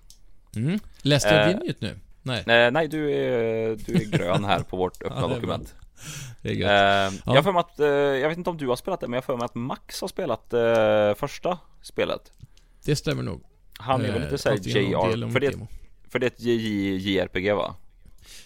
Mm. 0.56 0.80
Läste 1.02 1.36
jag 1.36 1.50
din 1.50 1.58
nyhet 1.58 1.82
nu? 1.82 1.96
Nej, 2.24 2.72
Nej, 2.72 2.88
du, 2.88 3.12
är, 3.12 3.78
du 3.86 3.94
är 3.94 4.06
grön 4.18 4.44
här 4.44 4.60
på 4.60 4.78
vårt 4.78 5.04
öppna 5.04 5.22
Ja, 5.22 5.28
dokument 5.28 5.76
det 6.42 6.50
är 6.50 6.54
gött. 6.54 7.22
Jag 7.26 7.34
har 7.34 7.44
för 7.44 7.52
mig 7.52 7.60
att, 7.60 7.80
eh, 7.80 7.88
jag 7.88 8.30
vet 8.30 8.38
inte 8.38 8.50
om 8.50 8.58
du 8.58 8.68
har 8.68 8.76
spelat 8.76 9.00
det 9.00 9.08
men 9.08 9.14
jag 9.14 9.24
för 9.24 9.38
mig 9.38 9.46
att 9.46 9.56
Max 9.56 10.02
har 10.02 10.08
spelat 10.08 10.54
eh, 10.54 11.14
första 11.16 11.60
spelet 11.82 12.32
Det 12.86 12.96
stämmer 12.96 13.24
nog. 13.24 13.44
Han 13.78 14.02
är 14.02 14.12
väl 14.12 14.22
lite 14.22 14.38
såhär 14.38 14.56
JR, 14.56 15.32
för 15.32 15.40
det, 15.40 15.54
för 16.10 16.20
det 16.20 16.26
är 16.26 16.32
ett 16.32 16.40
JRPG 17.04 17.54
va? 17.54 17.76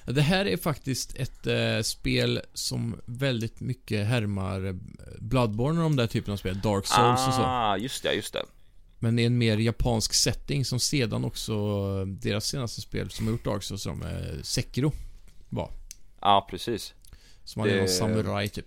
Ja, 0.05 0.11
Det 0.11 0.21
här 0.21 0.45
är 0.45 0.57
faktiskt 0.57 1.15
ett 1.15 1.47
eh, 1.47 1.81
spel 1.83 2.41
som 2.53 3.01
väldigt 3.05 3.59
mycket 3.59 4.07
härmar 4.07 4.75
Bloodborne 5.19 5.79
och 5.79 5.83
de 5.83 5.95
där 5.95 6.07
typen 6.07 6.33
av 6.33 6.37
spel. 6.37 6.59
Dark 6.61 6.85
Souls 6.85 7.27
och 7.27 7.33
så. 7.33 7.41
Ah, 7.41 7.77
just 7.77 8.03
det, 8.03 8.13
just 8.13 8.33
det 8.33 8.45
Men 8.99 9.19
i 9.19 9.23
en 9.23 9.37
mer 9.37 9.57
japansk 9.57 10.13
setting 10.13 10.65
som 10.65 10.79
sedan 10.79 11.25
också 11.25 11.55
deras 12.05 12.45
senaste 12.45 12.81
spel 12.81 13.09
som 13.09 13.25
har 13.25 13.31
gjort 13.31 13.45
Dark 13.45 13.63
Souls 13.63 13.83
som 13.83 14.01
eh, 14.01 14.41
Sekiro 14.43 14.91
var. 15.49 15.71
Ja, 16.21 16.47
precis 16.49 16.93
Som 17.45 17.59
hade 17.59 17.73
Det- 17.73 17.79
någon 17.79 17.87
samuraj 17.89 18.49
typ. 18.49 18.65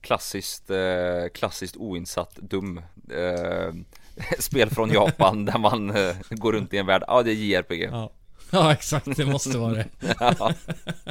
Klassiskt, 0.00 0.70
eh, 0.70 1.28
klassiskt 1.34 1.76
oinsatt 1.76 2.36
dum 2.36 2.78
eh, 3.10 3.72
Spel 4.38 4.70
från 4.70 4.90
Japan 4.90 5.44
där 5.44 5.58
man 5.58 5.90
eh, 5.96 6.16
går 6.30 6.52
runt 6.52 6.74
i 6.74 6.78
en 6.78 6.86
värld, 6.86 7.02
ja 7.06 7.22
det 7.22 7.30
är 7.30 7.34
JRPG 7.34 7.82
Ja. 7.92 8.12
ja, 8.50 8.72
exakt. 8.72 9.16
Det 9.16 9.26
måste 9.26 9.58
vara 9.58 9.74
det. 9.74 9.86
Ja, 10.20 10.52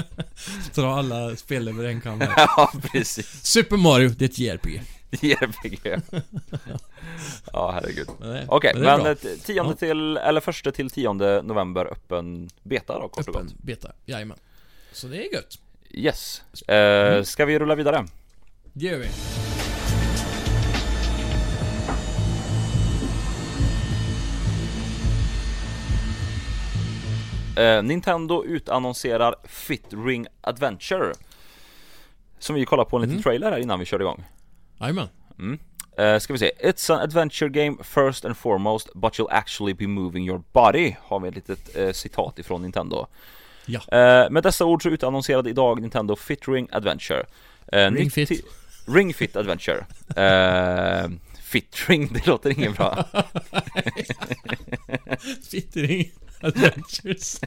Dra 0.76 0.96
alla 1.00 1.36
spel 1.36 1.67
över 1.67 1.84
en 1.86 2.02
kam 2.02 2.22
ja 2.22 2.72
precis, 2.91 3.46
Super 3.46 3.78
Mario, 3.78 4.10
det 4.10 4.26
är 4.26 4.30
ett 4.30 4.39
JRPG. 4.39 4.82
JRPG 5.22 6.02
Ja 7.54 7.72
herregud 7.72 8.08
Men 8.20 8.46
Okej, 8.50 8.72
men 8.76 8.84
är 8.86 8.98
men, 8.98 9.02
bra. 9.04 9.12
eh, 9.32 9.38
tionde 9.46 9.76
till, 9.76 10.17
eller 10.17 10.41
första 10.41 10.72
till 10.72 10.89
tionde 10.89 11.41
november 11.41 11.86
öppen 11.86 12.50
beta 12.63 13.00
då 13.00 13.08
kort 13.10 13.28
och 13.28 13.36
Öppen 13.36 13.48
gott 13.48 13.58
beta. 13.63 13.91
Jajamän. 14.06 14.38
Så 14.91 15.08
det 15.08 15.28
är 15.28 15.34
gött. 15.34 15.60
Yes, 15.98 16.44
eh, 16.68 17.24
ska 17.24 17.46
vi 17.46 17.60
rulla 17.60 17.76
vidare? 17.76 18.06
Det 18.74 18.86
gör 18.86 18.98
vi. 18.98 19.08
Eh, 27.56 27.84
Nintendo 27.84 28.44
utannonserar 28.46 29.36
Fit 29.44 29.86
Ring 30.06 30.28
Adventure 30.42 31.14
Som 32.40 32.56
vi 32.56 32.66
kollade 32.66 32.90
på 32.90 32.96
en 32.98 33.02
liten 33.02 33.14
Mm. 33.14 33.24
trailer 33.24 33.52
här 33.52 33.58
innan 33.60 33.80
vi 33.80 33.86
körde 33.86 34.04
igång 34.04 34.24
Jajamän. 34.80 35.08
mm. 35.40 35.60
eh, 35.98 36.20
Ska 36.20 36.34
vi 36.34 36.40
se 36.40 36.52
It's 36.64 36.94
an 36.94 37.00
adventure 37.00 37.50
game 37.50 37.78
first 37.84 38.26
and 38.26 38.38
foremost 38.38 38.90
But 38.94 39.14
you'll 39.20 39.32
actually 39.32 39.74
be 39.74 39.88
moving 39.88 40.28
your 40.28 40.44
body 40.52 40.96
Har 41.02 41.20
vi 41.20 41.28
ett 41.30 41.36
litet 41.36 41.76
eh, 41.76 41.92
citat 41.92 42.40
ifrån 42.40 42.62
Nintendo 42.62 43.08
Ja. 43.68 43.80
eh, 43.92 44.30
Med 44.30 44.44
dessa 44.44 44.66
ord 44.66 44.84
så 44.84 44.90
utannonserade 44.90 45.50
idag 45.50 45.82
Nintendo 45.82 46.16
Fit 46.16 46.48
Ring 46.48 46.68
Adventure 46.72 47.26
eh, 47.72 47.92
Ring 47.92 48.12
Fit. 48.12 48.32
Ring 48.88 49.14
Fit 49.14 49.36
Adventure 49.36 49.86
eh, 50.16 51.10
Fit 51.44 51.90
Ring, 51.90 52.14
det 52.14 52.28
låter 52.28 52.50
inget 52.50 52.78
bra 52.78 53.06
Fittering 55.52 56.12
Adventures. 56.42 57.40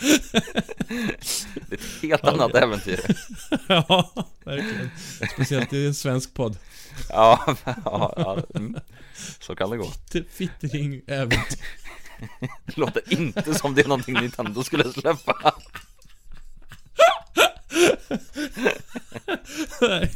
Det 0.00 1.72
är 1.72 1.74
ett 1.74 2.02
helt 2.02 2.24
annat 2.24 2.54
äventyr 2.54 3.00
ja, 3.68 4.10
verkligen. 4.44 4.90
Speciellt 5.34 5.72
i 5.72 5.86
en 5.86 5.94
svensk 5.94 6.34
podd. 6.34 6.56
Ja, 7.08 7.56
ja, 7.64 8.12
ja 8.16 8.38
mm. 8.54 8.76
så 9.40 9.56
kan 9.56 9.70
det 9.70 9.76
gå 9.76 9.92
Fittering 10.30 11.00
äventyr. 11.06 11.58
Det 12.66 12.76
låter 12.76 13.12
inte 13.12 13.54
som 13.54 13.74
det 13.74 13.82
är 13.82 13.88
någonting 13.88 14.14
Nintendo 14.14 14.62
skulle 14.62 14.92
släppa 14.92 15.54
Nej, 19.80 20.10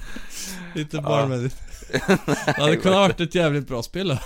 Lite 0.75 1.01
barnvänligt. 1.01 1.57
Det 2.47 2.61
hade 2.61 2.77
kunnat 2.77 2.99
varit 2.99 3.21
ett 3.21 3.35
jävligt 3.35 3.69
bra 3.69 3.83
spel 3.83 4.09
då. 4.09 4.19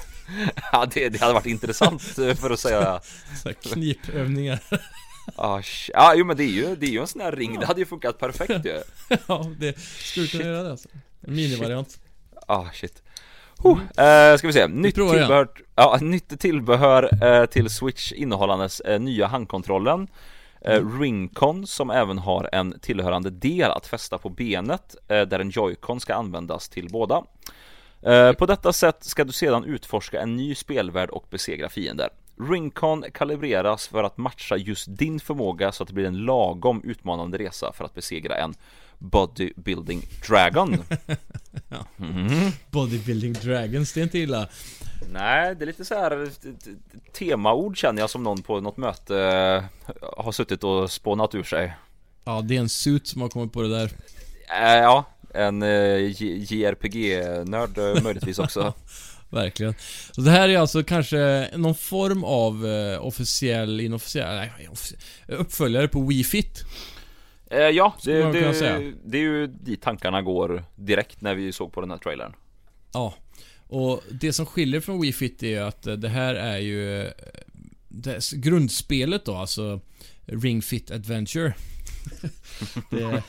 Ja, 0.73 0.87
det, 0.95 1.09
det 1.09 1.21
hade 1.21 1.33
varit 1.33 1.47
intressant 1.47 2.19
eh, 2.19 2.35
för 2.35 2.51
att 2.51 2.61
säga 2.61 3.01
Så 3.43 3.55
knipövningar. 3.55 4.59
Ja, 5.37 5.63
ja, 5.93 6.15
jo 6.17 6.25
men 6.25 6.37
det 6.37 6.45
är 6.45 6.53
ju, 6.53 6.77
det 6.77 6.87
är 6.87 6.91
ju 6.91 7.01
en 7.01 7.07
sån 7.07 7.21
här 7.21 7.33
ring, 7.33 7.61
det 7.61 7.67
hade 7.67 7.81
ju 7.81 7.87
funkat 7.87 8.19
perfekt 8.19 8.67
ju 8.67 8.83
ja, 9.27 9.51
det 9.59 9.79
skulle 9.79 10.27
kunna 10.27 10.45
göra 10.45 10.63
det 10.63 10.71
alltså. 10.71 10.89
En 11.21 11.35
minivariant. 11.35 11.99
Ah 12.47 12.71
shit 12.73 13.03
eh, 13.65 14.37
Ska 14.39 14.47
vi 14.47 14.53
se, 14.53 14.67
nytt 14.67 14.97
igen. 14.97 15.11
tillbehör, 15.11 15.49
ja, 15.75 15.99
nytt 16.01 16.41
tillbehör 16.41 17.25
eh, 17.25 17.47
till 17.47 17.71
Switch 17.71 18.13
innehållandes 18.13 18.81
eh, 18.81 19.01
nya 19.01 19.27
handkontrollen 19.27 20.09
eh, 20.61 20.77
Mm. 20.77 21.01
Ringcon 21.01 21.67
som 21.67 21.91
även 21.91 22.19
har 22.19 22.49
en 22.53 22.81
tillhörande 22.81 23.31
del 23.31 23.71
att 23.71 23.87
fästa 23.87 24.19
på 24.19 24.29
benet 24.29 24.97
eh, 25.09 25.23
där 25.23 25.39
en 25.39 25.51
Joy-Con 25.51 26.01
ska 26.01 26.15
användas 26.15 26.69
till 26.69 26.89
båda. 26.89 27.23
På 28.39 28.47
detta 28.47 28.73
sätt 28.73 29.05
ska 29.05 29.25
du 29.25 29.33
sedan 29.33 29.65
utforska 29.65 30.21
en 30.21 30.37
ny 30.37 30.55
spelvärld 30.55 31.11
och 31.11 31.27
besegra 31.31 31.69
fiender. 31.69 32.09
Ringcon 32.51 33.05
kalibreras 33.15 33.89
för 33.89 34.05
att 34.05 34.17
matcha 34.17 34.57
just 34.57 34.99
din 34.99 35.21
förmåga 35.21 35.73
så 35.73 35.83
att 35.83 35.89
det 35.89 35.95
blir 35.95 36.07
en 36.07 36.25
lagom 36.25 36.83
utmanande 36.85 37.39
resa 37.39 37.73
för 37.73 37.85
att 37.85 37.95
besegra 37.95 38.37
en 38.37 38.55
Bodybuilding 38.99 40.09
Dragon 40.29 40.79
Mhm. 41.97 42.53
Bodybuilding 42.71 43.33
Dragons, 43.33 43.93
det 43.93 44.01
är 44.01 44.03
inte 44.03 44.19
illa. 44.19 44.49
Nej, 45.13 45.55
det 45.55 45.65
är 45.65 45.67
lite 45.67 45.85
så 45.85 45.95
här 45.95 46.23
eh, 46.23 46.29
temaord 47.13 47.77
känner 47.77 48.03
jag 48.03 48.11
som 48.11 48.23
någon 48.23 48.43
på 48.43 48.61
något 48.61 48.77
möte 48.77 49.19
eh, 49.19 49.65
har 50.25 50.33
suttit 50.33 50.65
och 50.65 50.91
spånat 50.91 51.35
ur 51.35 51.43
sig. 51.43 51.77
Ja, 52.25 52.41
det 52.41 52.57
är 52.57 52.61
en 52.61 52.69
suit 52.69 53.07
som 53.07 53.21
har 53.21 53.29
kommit 53.29 53.53
på 53.53 53.63
det 53.63 53.69
där. 53.79 53.91
Eh, 54.63 54.75
ja, 54.83 55.05
en 55.35 55.63
JRPG-nörd 56.51 58.03
möjligtvis 58.03 58.39
också. 58.39 58.75
Verkligen. 59.31 59.75
Så 60.11 60.21
det 60.21 60.31
här 60.31 60.49
är 60.49 60.59
alltså 60.59 60.83
kanske 60.83 61.49
någon 61.57 61.75
form 61.75 62.25
av 62.25 62.65
officiell, 63.01 63.81
inofficiell, 63.81 64.37
nej, 64.37 64.69
uppföljare 65.29 65.89
på 65.89 66.01
Wii 66.07 66.25
Fit. 66.25 66.65
Eh, 67.51 67.59
ja, 67.59 67.95
det, 68.05 68.33
det, 68.33 68.93
det 69.05 69.19
är 69.19 69.23
ju 69.23 69.47
dit 69.47 69.83
tankarna 69.83 70.23
går 70.23 70.65
direkt 70.75 71.21
när 71.21 71.35
vi 71.35 71.53
såg 71.53 71.73
på 71.73 71.81
den 71.81 71.91
här 71.91 71.99
trailern. 71.99 72.35
Ja. 72.93 73.15
Och 73.69 74.03
det 74.11 74.33
som 74.33 74.47
skiljer 74.47 74.81
från 74.81 75.01
Wii 75.01 75.13
Fit 75.13 75.43
är 75.43 75.63
att 75.63 75.87
eh, 75.87 75.95
det 75.95 76.09
här 76.09 76.35
är 76.35 76.59
ju 76.59 77.07
eh, 77.07 77.13
det, 77.89 78.33
grundspelet 78.33 79.25
då, 79.25 79.35
alltså 79.35 79.81
Ring 80.27 80.63
Fit 80.63 80.91
Adventure. 80.91 81.55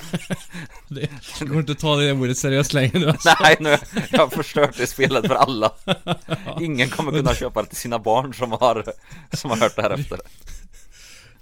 det, 0.88 1.10
det 1.38 1.44
går 1.44 1.60
inte 1.60 1.72
att 1.72 1.78
ta 1.78 1.96
det 1.96 2.12
ordet 2.12 2.38
seriöst 2.38 2.72
längre 2.72 2.98
nu 2.98 3.08
alltså. 3.08 3.34
Nej, 3.40 3.56
nu 3.60 3.76
jag 4.10 4.18
har 4.18 4.28
förstört 4.28 4.76
det 4.76 4.86
spelet 4.86 5.26
för 5.26 5.34
alla. 5.34 5.72
Ingen 6.60 6.88
kommer 6.88 7.12
kunna 7.12 7.34
köpa 7.34 7.62
det 7.62 7.68
till 7.68 7.76
sina 7.76 7.98
barn 7.98 8.34
som 8.34 8.52
har, 8.52 8.92
som 9.32 9.50
har 9.50 9.56
hört 9.56 9.76
det 9.76 9.82
här 9.82 9.90
efter. 9.90 10.18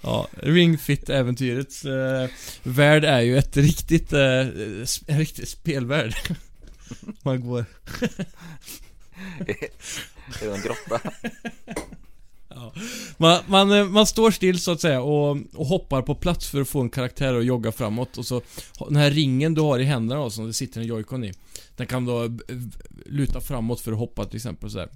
Ja, 0.02 0.26
Ring 0.32 0.78
Fit-äventyrets 0.78 1.84
eh, 1.84 2.28
värld 2.62 3.04
är 3.04 3.20
ju 3.20 3.38
ett 3.38 3.56
riktigt, 3.56 4.12
eh, 4.12 4.40
en 5.06 5.18
riktig 5.18 5.48
spelvärld. 5.48 6.14
Man 7.22 7.40
går... 7.40 7.64
Det 9.46 10.46
är 10.46 10.54
en 10.54 10.62
grotta. 10.62 11.00
Man, 13.16 13.38
man, 13.46 13.72
eh, 13.72 13.84
man 13.84 14.06
står 14.06 14.30
still 14.30 14.60
så 14.60 14.72
att 14.72 14.80
säga 14.80 15.02
och, 15.02 15.36
och 15.54 15.66
hoppar 15.66 16.02
på 16.02 16.14
plats 16.14 16.48
för 16.48 16.60
att 16.60 16.68
få 16.68 16.80
en 16.80 16.90
karaktär 16.90 17.34
att 17.34 17.44
jogga 17.44 17.72
framåt 17.72 18.18
och 18.18 18.26
så 18.26 18.42
Den 18.78 18.96
här 18.96 19.10
ringen 19.10 19.54
du 19.54 19.60
har 19.60 19.78
i 19.78 19.84
händerna 19.84 20.20
då, 20.20 20.30
som 20.30 20.46
det 20.46 20.52
sitter 20.52 20.80
en 20.80 20.86
joycon 20.86 21.24
i 21.24 21.32
Den 21.76 21.86
kan 21.86 22.04
då 22.04 22.38
luta 23.06 23.40
framåt 23.40 23.80
för 23.80 23.92
att 23.92 23.98
hoppa 23.98 24.24
till 24.24 24.36
exempel 24.36 24.70
så 24.70 24.78
här. 24.78 24.88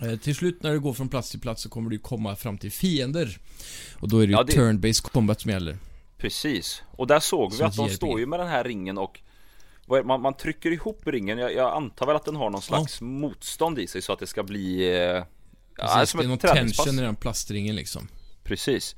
Eh, 0.00 0.16
Till 0.16 0.34
slut 0.34 0.62
när 0.62 0.72
du 0.72 0.80
går 0.80 0.92
från 0.92 1.08
plats 1.08 1.30
till 1.30 1.40
plats 1.40 1.62
så 1.62 1.68
kommer 1.68 1.90
du 1.90 1.98
komma 1.98 2.36
fram 2.36 2.58
till 2.58 2.72
fiender. 2.72 3.38
Och 4.00 4.08
då 4.08 4.18
är 4.18 4.26
det 4.26 4.30
ju 4.30 4.32
Ja, 4.38 4.42
det- 4.42 4.52
turn-based 4.52 5.02
combat 5.12 5.40
som 5.40 5.50
gäller. 5.50 5.76
Precis, 6.18 6.82
och 6.90 7.06
där 7.06 7.20
såg 7.20 7.54
vi 7.54 7.62
att 7.62 7.76
de 7.76 7.88
står 7.88 8.20
ju 8.20 8.26
med 8.26 8.40
den 8.40 8.48
här 8.48 8.64
ringen 8.64 8.98
och 8.98 9.20
man, 10.04 10.20
man 10.20 10.34
trycker 10.36 10.70
ihop 10.70 11.00
ringen, 11.06 11.38
jag, 11.38 11.54
jag 11.54 11.76
antar 11.76 12.06
väl 12.06 12.16
att 12.16 12.24
den 12.24 12.36
har 12.36 12.50
någon 12.50 12.62
slags 12.62 13.00
motstånd 13.00 13.78
i 13.78 13.86
sig 13.86 14.02
så 14.02 14.12
att 14.12 14.18
det 14.18 14.26
ska 14.26 14.42
bli 14.42 14.88
eh, 14.88 14.94
ja, 14.96 15.24
Precis, 15.76 16.10
som 16.10 16.18
det 16.20 16.26
är 16.26 16.28
någon 16.28 16.38
tension 16.38 16.98
i 16.98 17.02
den 17.02 17.16
plastringen 17.16 17.76
liksom. 17.76 18.08
Precis 18.44 18.96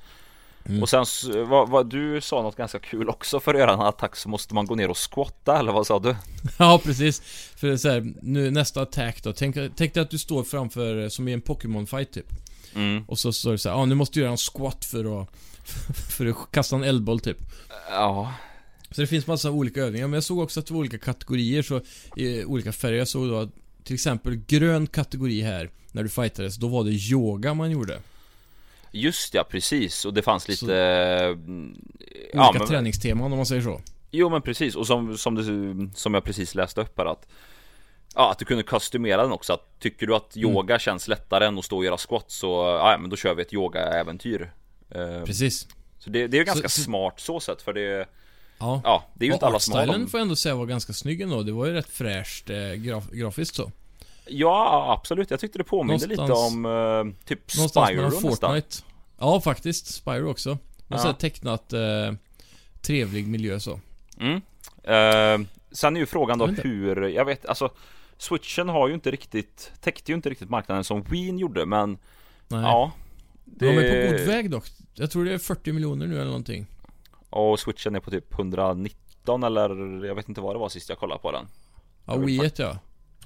Mm. 0.68 0.82
Och 0.82 0.88
sen, 0.88 1.04
vad, 1.48 1.68
vad, 1.68 1.90
du 1.90 2.20
sa 2.20 2.42
något 2.42 2.56
ganska 2.56 2.78
kul 2.78 3.08
också 3.08 3.40
för 3.40 3.54
att 3.54 3.60
göra 3.60 3.72
en 3.72 3.80
attack 3.80 4.16
så 4.16 4.28
måste 4.28 4.54
man 4.54 4.66
gå 4.66 4.74
ner 4.74 4.90
och 4.90 5.12
squatta 5.12 5.58
eller 5.58 5.72
vad 5.72 5.86
sa 5.86 5.98
du? 5.98 6.16
Ja, 6.58 6.80
precis. 6.84 7.20
För 7.56 7.76
så 7.76 7.88
här, 7.88 8.14
nu 8.22 8.50
nästa 8.50 8.82
attack 8.82 9.22
då. 9.22 9.32
Tänk, 9.32 9.56
tänk 9.76 9.94
dig 9.94 10.02
att 10.02 10.10
du 10.10 10.18
står 10.18 10.44
framför, 10.44 11.02
eh, 11.02 11.08
som 11.08 11.28
i 11.28 11.32
en 11.32 11.42
Pokémon-fight 11.42 12.12
typ. 12.12 12.26
Mm. 12.74 13.04
Och 13.08 13.18
så 13.18 13.32
står 13.32 13.52
det 13.52 13.58
så 13.58 13.68
här, 13.68 13.76
ja 13.76 13.84
nu 13.84 13.94
måste 13.94 14.14
du 14.14 14.20
göra 14.20 14.30
en 14.30 14.36
squat 14.36 14.84
för 14.84 15.22
att, 15.22 15.28
för 16.16 16.26
att 16.26 16.36
kasta 16.50 16.76
en 16.76 16.84
eldboll 16.84 17.20
typ. 17.20 17.38
Ja, 17.90 18.34
Så 18.90 19.00
det 19.00 19.06
finns 19.06 19.26
massa 19.26 19.50
olika 19.50 19.80
övningar, 19.80 20.06
men 20.06 20.14
jag 20.14 20.24
såg 20.24 20.38
också 20.38 20.60
att 20.60 20.66
det 20.66 20.74
var 20.74 20.80
olika 20.80 20.98
kategorier, 20.98 21.62
så 21.62 21.80
i 22.16 22.44
olika 22.44 22.72
färger. 22.72 22.98
Jag 22.98 23.08
såg 23.08 23.28
då 23.28 23.38
att, 23.38 23.50
till 23.84 23.94
exempel 23.94 24.36
grön 24.36 24.86
kategori 24.86 25.42
här, 25.42 25.70
när 25.92 26.02
du 26.02 26.08
fightades, 26.08 26.56
då 26.56 26.68
var 26.68 26.84
det 26.84 26.90
yoga 26.90 27.54
man 27.54 27.70
gjorde. 27.70 27.98
Just 28.94 29.34
ja, 29.34 29.44
precis 29.44 30.04
och 30.04 30.14
det 30.14 30.22
fanns 30.22 30.48
lite 30.48 30.66
Så- 30.66 30.72
mm, 30.72 31.76
Olika 32.34 32.58
men- 32.58 32.66
träningsteman 32.68 33.32
om 33.32 33.36
man 33.38 33.46
säger 33.46 33.62
så. 33.62 33.80
Jo 34.10 34.30
men 34.30 34.42
precis, 34.42 34.74
och 34.76 34.86
som, 34.86 35.18
som, 35.18 35.34
det, 35.34 35.96
som 35.98 36.14
jag 36.14 36.24
precis 36.24 36.54
läste 36.54 36.80
upp 36.80 36.98
här 36.98 37.06
att 37.06 37.26
Ja, 38.16 38.30
att 38.30 38.38
du 38.38 38.44
kunde 38.44 38.62
kostymera 38.62 39.22
den 39.22 39.32
också, 39.32 39.52
att 39.52 39.80
tycker 39.80 40.06
du 40.06 40.14
att 40.14 40.36
yoga 40.36 40.78
känns 40.78 41.08
lättare 41.08 41.46
än 41.46 41.58
att 41.58 41.64
stå 41.64 41.76
och 41.76 41.84
göra 41.84 41.96
squat 41.98 42.30
så, 42.30 42.46
ja 42.80 42.96
men 43.00 43.10
då 43.10 43.16
kör 43.16 43.34
vi 43.34 43.42
ett 43.42 43.52
yogaäventyr 43.52 44.52
Eh, 44.90 45.24
Precis. 45.24 45.68
Så 45.98 46.10
det, 46.10 46.26
det 46.26 46.38
är 46.38 46.44
ganska 46.44 46.68
Så- 46.68 46.80
smart 46.82 47.20
så 47.20 47.40
sett 47.40 47.62
för 47.62 47.72
det, 47.72 48.08
Ja. 48.58 48.80
ja 48.84 49.04
det 49.14 49.24
är 49.24 49.26
ju 49.26 49.32
inte 49.32 49.46
alla 49.46 49.58
som 49.60 49.74
har 49.74 49.86
dem 49.86 50.06
får 50.08 50.18
jag 50.20 50.22
ändå 50.24 50.36
säga 50.36 50.54
var 50.54 50.66
ganska 50.66 50.92
snygg 50.92 51.20
ändå. 51.20 51.42
Det 51.42 51.52
var 51.52 51.66
ju 51.66 51.72
rätt 51.72 51.88
fräscht 51.90 52.50
eh, 52.50 52.72
graf 52.74 53.10
grafiskt 53.10 53.56
så. 53.56 53.70
Ja 54.26 54.92
absolut, 54.98 55.30
jag 55.30 55.40
tyckte 55.40 55.58
det 55.58 55.64
påminde 55.64 56.06
lite 56.06 56.22
Någonstans- 56.22 56.54
om 56.54 57.16
eh, 57.16 57.26
typ 57.26 57.50
Spyro 57.50 57.84
mellan 57.84 58.04
nästan 58.10 58.30
Fortnite. 58.30 58.76
Ja, 59.18 59.40
faktiskt. 59.40 59.86
Spyro 59.94 60.30
också. 60.30 60.58
Men 60.86 60.98
Ja. 61.04 61.12
tecknat 61.12 61.72
eh, 61.72 62.12
trevlig 62.80 63.26
miljö 63.28 63.60
så. 63.60 63.80
mm. 64.20 64.34
eh, 64.82 65.46
Sen 65.70 65.96
är 65.96 66.00
ju 66.00 66.06
frågan 66.06 66.38
då 66.38 66.46
Jag 66.48 66.52
hur, 66.52 67.02
jag 67.08 67.24
vet 67.24 67.46
alltså 67.46 67.70
Switchen 68.18 68.68
har 68.68 68.88
ju 68.88 68.94
inte 68.94 69.10
riktigt, 69.10 69.72
täckte 69.80 70.12
ju 70.12 70.16
inte 70.16 70.30
riktigt 70.30 70.50
marknaden 70.50 70.84
som 70.84 71.02
Wien 71.02 71.38
gjorde 71.38 71.66
men 71.66 71.98
Nej. 72.48 72.60
Ja 72.62 72.92
De 73.44 73.68
är 73.68 74.06
på 74.10 74.16
god 74.16 74.26
väg 74.26 74.50
dock. 74.50 74.64
Jag 74.94 75.10
tror 75.10 75.24
det 75.24 75.34
är 75.34 75.38
40 75.38 75.72
miljoner 75.72 76.06
nu 76.06 76.14
eller 76.14 76.24
någonting. 76.24 76.66
Och 77.30 77.60
switchen 77.60 77.94
är 77.94 78.00
på 78.00 78.10
typ 78.10 78.34
119 78.34 79.42
eller 79.42 79.68
jag 80.04 80.14
vet 80.14 80.28
inte 80.28 80.40
vad 80.40 80.54
det 80.54 80.58
var 80.58 80.68
sist 80.68 80.88
jag 80.88 80.98
kollade 80.98 81.20
på 81.20 81.32
den 81.32 81.46
Ja, 82.04 82.16
Wii 82.16 82.50
ja. 82.56 82.78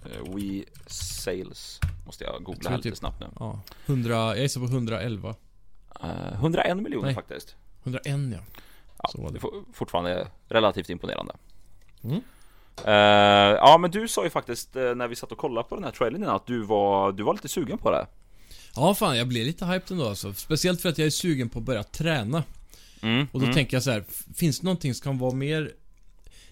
Eh, 0.04 0.34
Wii 0.34 0.64
Sales 0.86 1.80
Måste 2.06 2.24
jag 2.24 2.34
Jag 2.34 2.42
googla 2.44 2.60
tror 2.60 2.70
här 2.70 2.76
lite 2.76 2.88
typ- 2.90 2.98
snabbt 2.98 3.20
nu 3.20 3.26
ja. 3.40 3.60
100, 3.86 4.14
jag 4.14 4.38
gissar 4.38 4.60
på 4.60 4.66
111. 4.66 5.34
Eh, 6.02 6.32
101 6.34 6.76
miljoner 6.76 7.06
Nej. 7.06 7.14
faktiskt 7.14 7.56
101 7.82 8.06
ja. 8.32 8.38
ja, 9.02 9.08
så 9.12 9.22
var 9.22 9.30
det. 9.30 9.40
Fortfarande 9.72 10.28
relativt 10.48 10.90
imponerande 10.90 11.32
Mm. 12.04 12.20
Eh, 12.84 12.92
Ja 13.60 13.78
men 13.80 13.90
du 13.90 14.08
sa 14.08 14.24
ju 14.24 14.30
faktiskt 14.30 14.76
eh, 14.76 14.94
när 14.94 15.08
vi 15.08 15.16
satt 15.16 15.32
och 15.32 15.38
kollade 15.38 15.68
på 15.68 15.74
den 15.74 15.84
här 15.84 15.90
trailern 15.90 16.24
att 16.24 16.46
du 16.46 16.62
var, 16.62 17.12
du 17.12 17.22
var 17.22 17.32
lite 17.34 17.48
sugen 17.48 17.78
på 17.78 17.90
det 17.90 18.06
Ja, 18.76 18.94
fan 18.94 19.18
jag 19.18 19.28
blev 19.28 19.46
lite 19.46 19.64
hyped 19.66 19.90
ändå 19.92 20.08
alltså. 20.08 20.34
Speciellt 20.34 20.80
för 20.80 20.88
att 20.88 20.98
jag 20.98 21.06
är 21.06 21.10
sugen 21.10 21.48
på 21.48 21.58
att 21.58 21.64
börja 21.64 21.82
träna. 21.82 22.42
mm, 23.02 23.26
Och 23.32 23.40
då 23.40 23.44
mm. 23.46 23.54
tänker 23.54 23.76
jag 23.76 23.82
så 23.84 23.90
här, 23.90 24.04
finns 24.34 24.60
det 24.60 24.64
någonting 24.64 24.94
som 24.94 25.04
kan 25.04 25.18
vara 25.18 25.34
mer 25.34 25.72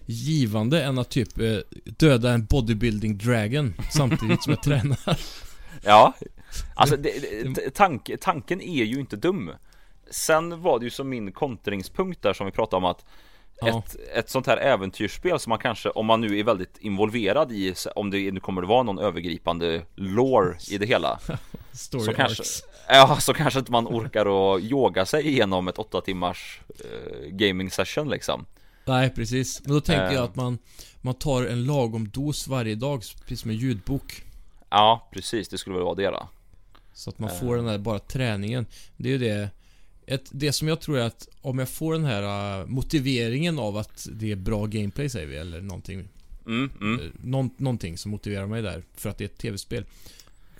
givande 0.07 0.83
än 0.83 0.97
att 0.99 1.09
typ 1.09 1.39
eh, 1.39 1.57
döda 1.85 2.31
en 2.31 2.45
bodybuilding 2.45 3.17
dragon 3.17 3.73
samtidigt 3.91 4.43
som 4.43 4.53
jag 4.53 4.63
tränar? 4.63 4.99
Ja, 5.83 6.13
alltså 6.75 6.97
det, 6.97 7.11
det, 7.55 7.69
tank, 7.69 8.09
tanken 8.21 8.61
är 8.61 8.83
ju 8.83 8.99
inte 8.99 9.15
dum 9.15 9.51
Sen 10.11 10.61
var 10.61 10.79
det 10.79 10.83
ju 10.85 10.89
som 10.89 11.09
min 11.09 11.31
kontringspunkt 11.31 12.21
där 12.21 12.33
som 12.33 12.45
vi 12.45 12.51
pratade 12.51 12.77
om 12.77 12.85
att 12.85 13.05
Ja. 13.61 13.79
ett, 13.79 13.95
ett 14.15 14.29
sånt 14.29 14.47
här 14.47 14.57
äventyrsspel 14.57 15.39
som 15.39 15.49
man 15.49 15.59
kanske, 15.59 15.89
om 15.89 16.05
man 16.05 16.21
nu 16.21 16.39
är 16.39 16.43
väldigt 16.43 16.77
involverad 16.77 17.51
i, 17.51 17.73
om 17.95 18.09
det 18.11 18.31
nu 18.31 18.39
kommer 18.39 18.61
att 18.61 18.67
vara 18.67 18.83
någon 18.83 18.99
övergripande 18.99 19.81
lore 19.95 20.57
i 20.69 20.77
det 20.77 20.85
hela 20.85 21.19
Story 21.71 22.03
Så 22.05 22.13
kanske, 22.13 22.41
arcs. 22.41 22.63
ja, 22.89 23.17
så 23.19 23.33
kanske 23.33 23.59
inte 23.59 23.71
man 23.71 23.87
orkar 23.87 24.55
att 24.55 24.61
yoga 24.61 25.05
sig 25.05 25.27
igenom 25.27 25.67
ett 25.67 25.77
åtta 25.77 26.01
timmars 26.01 26.61
eh, 26.69 27.27
gaming 27.29 27.71
session 27.71 28.09
liksom 28.09 28.45
Nej, 28.87 29.09
precis. 29.09 29.61
Men 29.63 29.73
då 29.73 29.81
tänker 29.81 30.11
jag 30.11 30.23
att 30.23 30.35
man, 30.35 30.57
man 31.01 31.13
tar 31.13 31.43
en 31.45 31.65
lagom 31.65 32.09
dos 32.09 32.47
varje 32.47 32.75
dag, 32.75 33.03
precis 33.21 33.41
som 33.41 33.51
en 33.51 33.57
ljudbok. 33.57 34.23
Ja, 34.69 35.09
precis, 35.13 35.49
det 35.49 35.57
skulle 35.57 35.75
väl 35.75 35.83
vara 35.85 35.95
det 35.95 36.07
då 36.07 36.29
Så 36.93 37.09
att 37.09 37.19
man 37.19 37.29
Eh. 37.29 37.39
får 37.39 37.55
den 37.55 37.65
där 37.65 37.77
bara 37.77 37.99
träningen. 37.99 38.65
Det 38.97 39.09
är 39.09 39.11
ju 39.13 39.17
det 39.17 39.49
ett, 40.05 40.25
det 40.31 40.51
som 40.51 40.67
jag 40.67 40.81
tror 40.81 40.97
är 40.97 41.03
att 41.05 41.27
om 41.41 41.59
jag 41.59 41.69
får 41.69 41.93
den 41.93 42.05
här 42.05 42.59
uh, 42.61 42.67
motiveringen 42.67 43.59
av 43.59 43.77
att 43.77 44.07
det 44.11 44.31
är 44.31 44.35
bra 44.35 44.65
gameplay 44.65 45.09
säger 45.09 45.27
vi, 45.27 45.37
eller 45.37 45.61
någonting. 45.61 46.07
Mm, 46.45 46.69
mm. 46.81 46.99
eh, 46.99 47.05
Någon, 47.23 47.49
någonting 47.57 47.97
som 47.97 48.11
motiverar 48.11 48.47
mig 48.47 48.61
där, 48.61 48.83
för 48.95 49.09
att 49.09 49.17
det 49.17 49.23
är 49.23 49.25
ett 49.25 49.37
tv-spel. 49.37 49.85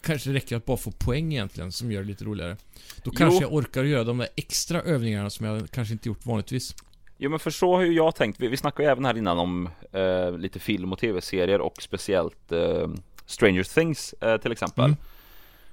Kanske 0.02 0.34
räcker 0.34 0.56
att 0.58 0.66
bara 0.66 0.78
få 0.78 0.92
poäng 0.92 1.34
egentligen, 1.34 1.72
som 1.72 1.92
gör 1.92 2.02
det 2.02 2.08
lite 2.08 2.26
roligare. 2.26 2.58
Då 3.04 3.12
kanske 3.12 3.36
Jo. 3.36 3.42
jag 3.42 3.54
orkar 3.54 3.84
göra 3.84 4.04
de 4.04 4.18
där 4.18 4.30
extra 4.36 4.82
övningarna 4.82 5.30
som 5.30 5.46
jag 5.46 5.72
kanske 5.72 5.92
inte 5.94 6.10
gjort 6.10 6.26
vanligtvis. 6.26 6.76
Jo 7.18 7.30
men 7.30 7.40
för 7.40 7.52
så 7.52 7.76
har 7.76 7.82
ju 7.84 7.94
jag 7.94 8.16
tänkt, 8.16 8.40
vi, 8.40 8.48
vi 8.48 8.58
snackade 8.58 8.84
ju 8.84 8.92
även 8.92 9.06
här 9.06 9.18
innan 9.18 9.40
om 9.40 9.70
eh, 9.92 10.32
lite 10.38 10.60
film 10.60 10.94
och 10.94 11.00
tv-serier 11.00 11.62
och 11.62 11.82
speciellt 11.82 12.52
eh, 12.52 12.88
Stranger 13.26 13.64
Things 13.64 14.14
eh, 14.22 14.38
till 14.38 14.52
exempel. 14.52 14.86
Mm. 14.86 14.98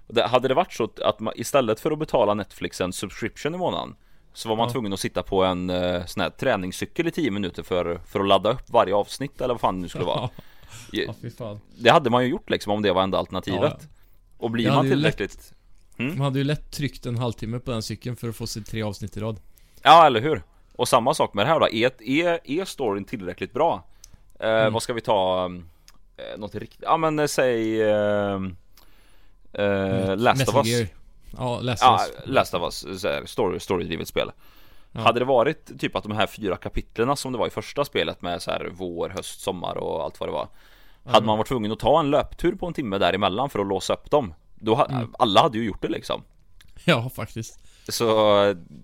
Det, 0.08 0.22
hade 0.26 0.48
det 0.48 0.54
varit 0.54 0.72
så 0.72 0.88
att 1.04 1.20
man 1.20 1.32
istället 1.36 1.80
för 1.80 1.90
att 1.90 1.98
betala 1.98 2.34
Netflix 2.34 2.80
en 2.80 2.92
subscription 2.92 3.54
i 3.54 3.58
månaden 3.58 3.96
så 4.32 4.48
var 4.48 4.56
man 4.56 4.66
Ja. 4.68 4.72
tvungen 4.72 4.92
att 4.92 5.00
sitta 5.00 5.22
på 5.22 5.44
en 5.44 5.70
eh, 5.70 6.04
sån 6.06 6.20
här 6.22 6.30
träningscykel 6.30 7.06
i 7.06 7.10
10 7.10 7.30
minuter 7.30 7.62
för, 7.62 8.00
för 8.06 8.20
att 8.20 8.26
ladda 8.26 8.50
upp 8.50 8.70
varje 8.70 8.94
avsnitt 8.94 9.40
eller 9.40 9.54
vad 9.54 9.60
fan 9.60 9.74
det 9.74 9.80
nu 9.82 9.88
skulle 9.88 10.04
vara. 10.04 10.30
ja. 10.92 11.14
Det 11.78 11.90
hade 11.90 12.10
man 12.10 12.22
ju 12.24 12.30
gjort 12.30 12.50
liksom 12.50 12.72
om 12.72 12.82
det 12.82 12.92
var 12.92 13.02
enda 13.02 13.18
alternativet. 13.18 13.88
Och 14.38 14.50
blir 14.50 14.66
man 14.66 14.76
hade 14.76 14.88
ju 14.88 14.94
tillräckligt 14.94 15.52
Man 15.96 16.20
hade 16.20 16.38
ju 16.38 16.44
lätt 16.44 16.70
tryckt 16.70 17.06
en 17.06 17.18
halvtimme 17.18 17.58
på 17.58 17.70
den 17.70 17.82
cykeln 17.82 18.16
för 18.16 18.28
att 18.28 18.36
få 18.36 18.46
se 18.46 18.60
tre 18.60 18.82
avsnitt 18.82 19.16
i 19.16 19.20
rad. 19.20 19.40
Ja, 19.82 20.06
eller 20.06 20.20
hur? 20.20 20.42
Och 20.76 20.88
samma 20.88 21.14
sak 21.14 21.34
med 21.34 21.46
det 21.46 21.50
här 21.50 21.60
då, 21.60 21.68
är, 21.68 22.02
är, 22.02 22.40
är 22.44 22.64
storyn 22.64 23.04
tillräckligt 23.04 23.52
bra? 23.52 23.82
Eh, 24.40 24.48
Mm. 24.50 24.72
Vad 24.72 24.82
ska 24.82 24.92
vi 24.92 25.00
ta? 25.00 25.50
Eh, 26.16 26.38
något 26.38 26.54
riktigt, 26.54 26.82
ja 26.82 26.96
men 26.96 27.18
eh, 27.18 27.26
säg 27.26 27.82
eh, 27.82 28.38
eh, 29.52 30.16
Last 30.16 30.48
of 30.48 30.66
Us. 30.66 30.88
Ja, 31.38 31.60
Last 31.60 31.82
Ja, 31.82 31.94
of 31.94 32.00
Us. 32.02 32.26
Last 32.26 32.54
of 32.54 32.62
Us, 32.62 32.86
story, 33.30 33.60
storydrivet 33.60 34.08
spel 34.08 34.30
Ja. 34.96 35.00
Hade 35.00 35.18
det 35.18 35.24
varit 35.24 35.80
typ 35.80 35.96
att 35.96 36.02
de 36.02 36.12
här 36.12 36.26
fyra 36.26 36.56
kapitlerna 36.56 37.16
som 37.16 37.32
det 37.32 37.38
var 37.38 37.46
i 37.46 37.50
första 37.50 37.84
spelet 37.84 38.22
med 38.22 38.42
så 38.42 38.50
här 38.50 38.68
vår, 38.72 39.08
höst, 39.08 39.40
sommar 39.40 39.76
och 39.76 40.04
allt 40.04 40.20
vad 40.20 40.28
det 40.28 40.32
var 40.32 40.48
Hade 41.04 41.26
man 41.26 41.38
varit 41.38 41.48
tvungen 41.48 41.72
att 41.72 41.78
ta 41.78 42.00
en 42.00 42.10
löptur 42.10 42.54
på 42.54 42.66
en 42.66 42.72
timme 42.72 42.98
däremellan 42.98 43.50
för 43.50 43.58
att 43.58 43.66
låsa 43.66 43.92
upp 43.92 44.10
dem 44.10 44.34
Då 44.54 44.74
ha, 44.74 44.86
Mm. 44.86 45.14
alla 45.18 45.42
hade 45.42 45.58
ju 45.58 45.64
gjort 45.64 45.82
det 45.82 45.88
liksom 45.88 46.22
Ja, 46.84 47.10
faktiskt. 47.10 47.58
Så 47.88 48.04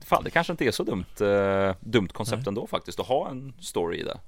fan 0.04 0.24
det 0.24 0.30
kanske 0.30 0.52
inte 0.52 0.64
är 0.64 0.70
så 0.70 0.82
dumt, 0.82 1.04
eh, 1.20 1.74
dumt 1.80 2.08
koncept 2.08 2.46
ändå 2.46 2.66
faktiskt 2.66 3.00
att 3.00 3.06
ha 3.06 3.30
en 3.30 3.52
story 3.60 3.98
i 3.98 4.02
det 4.02 4.20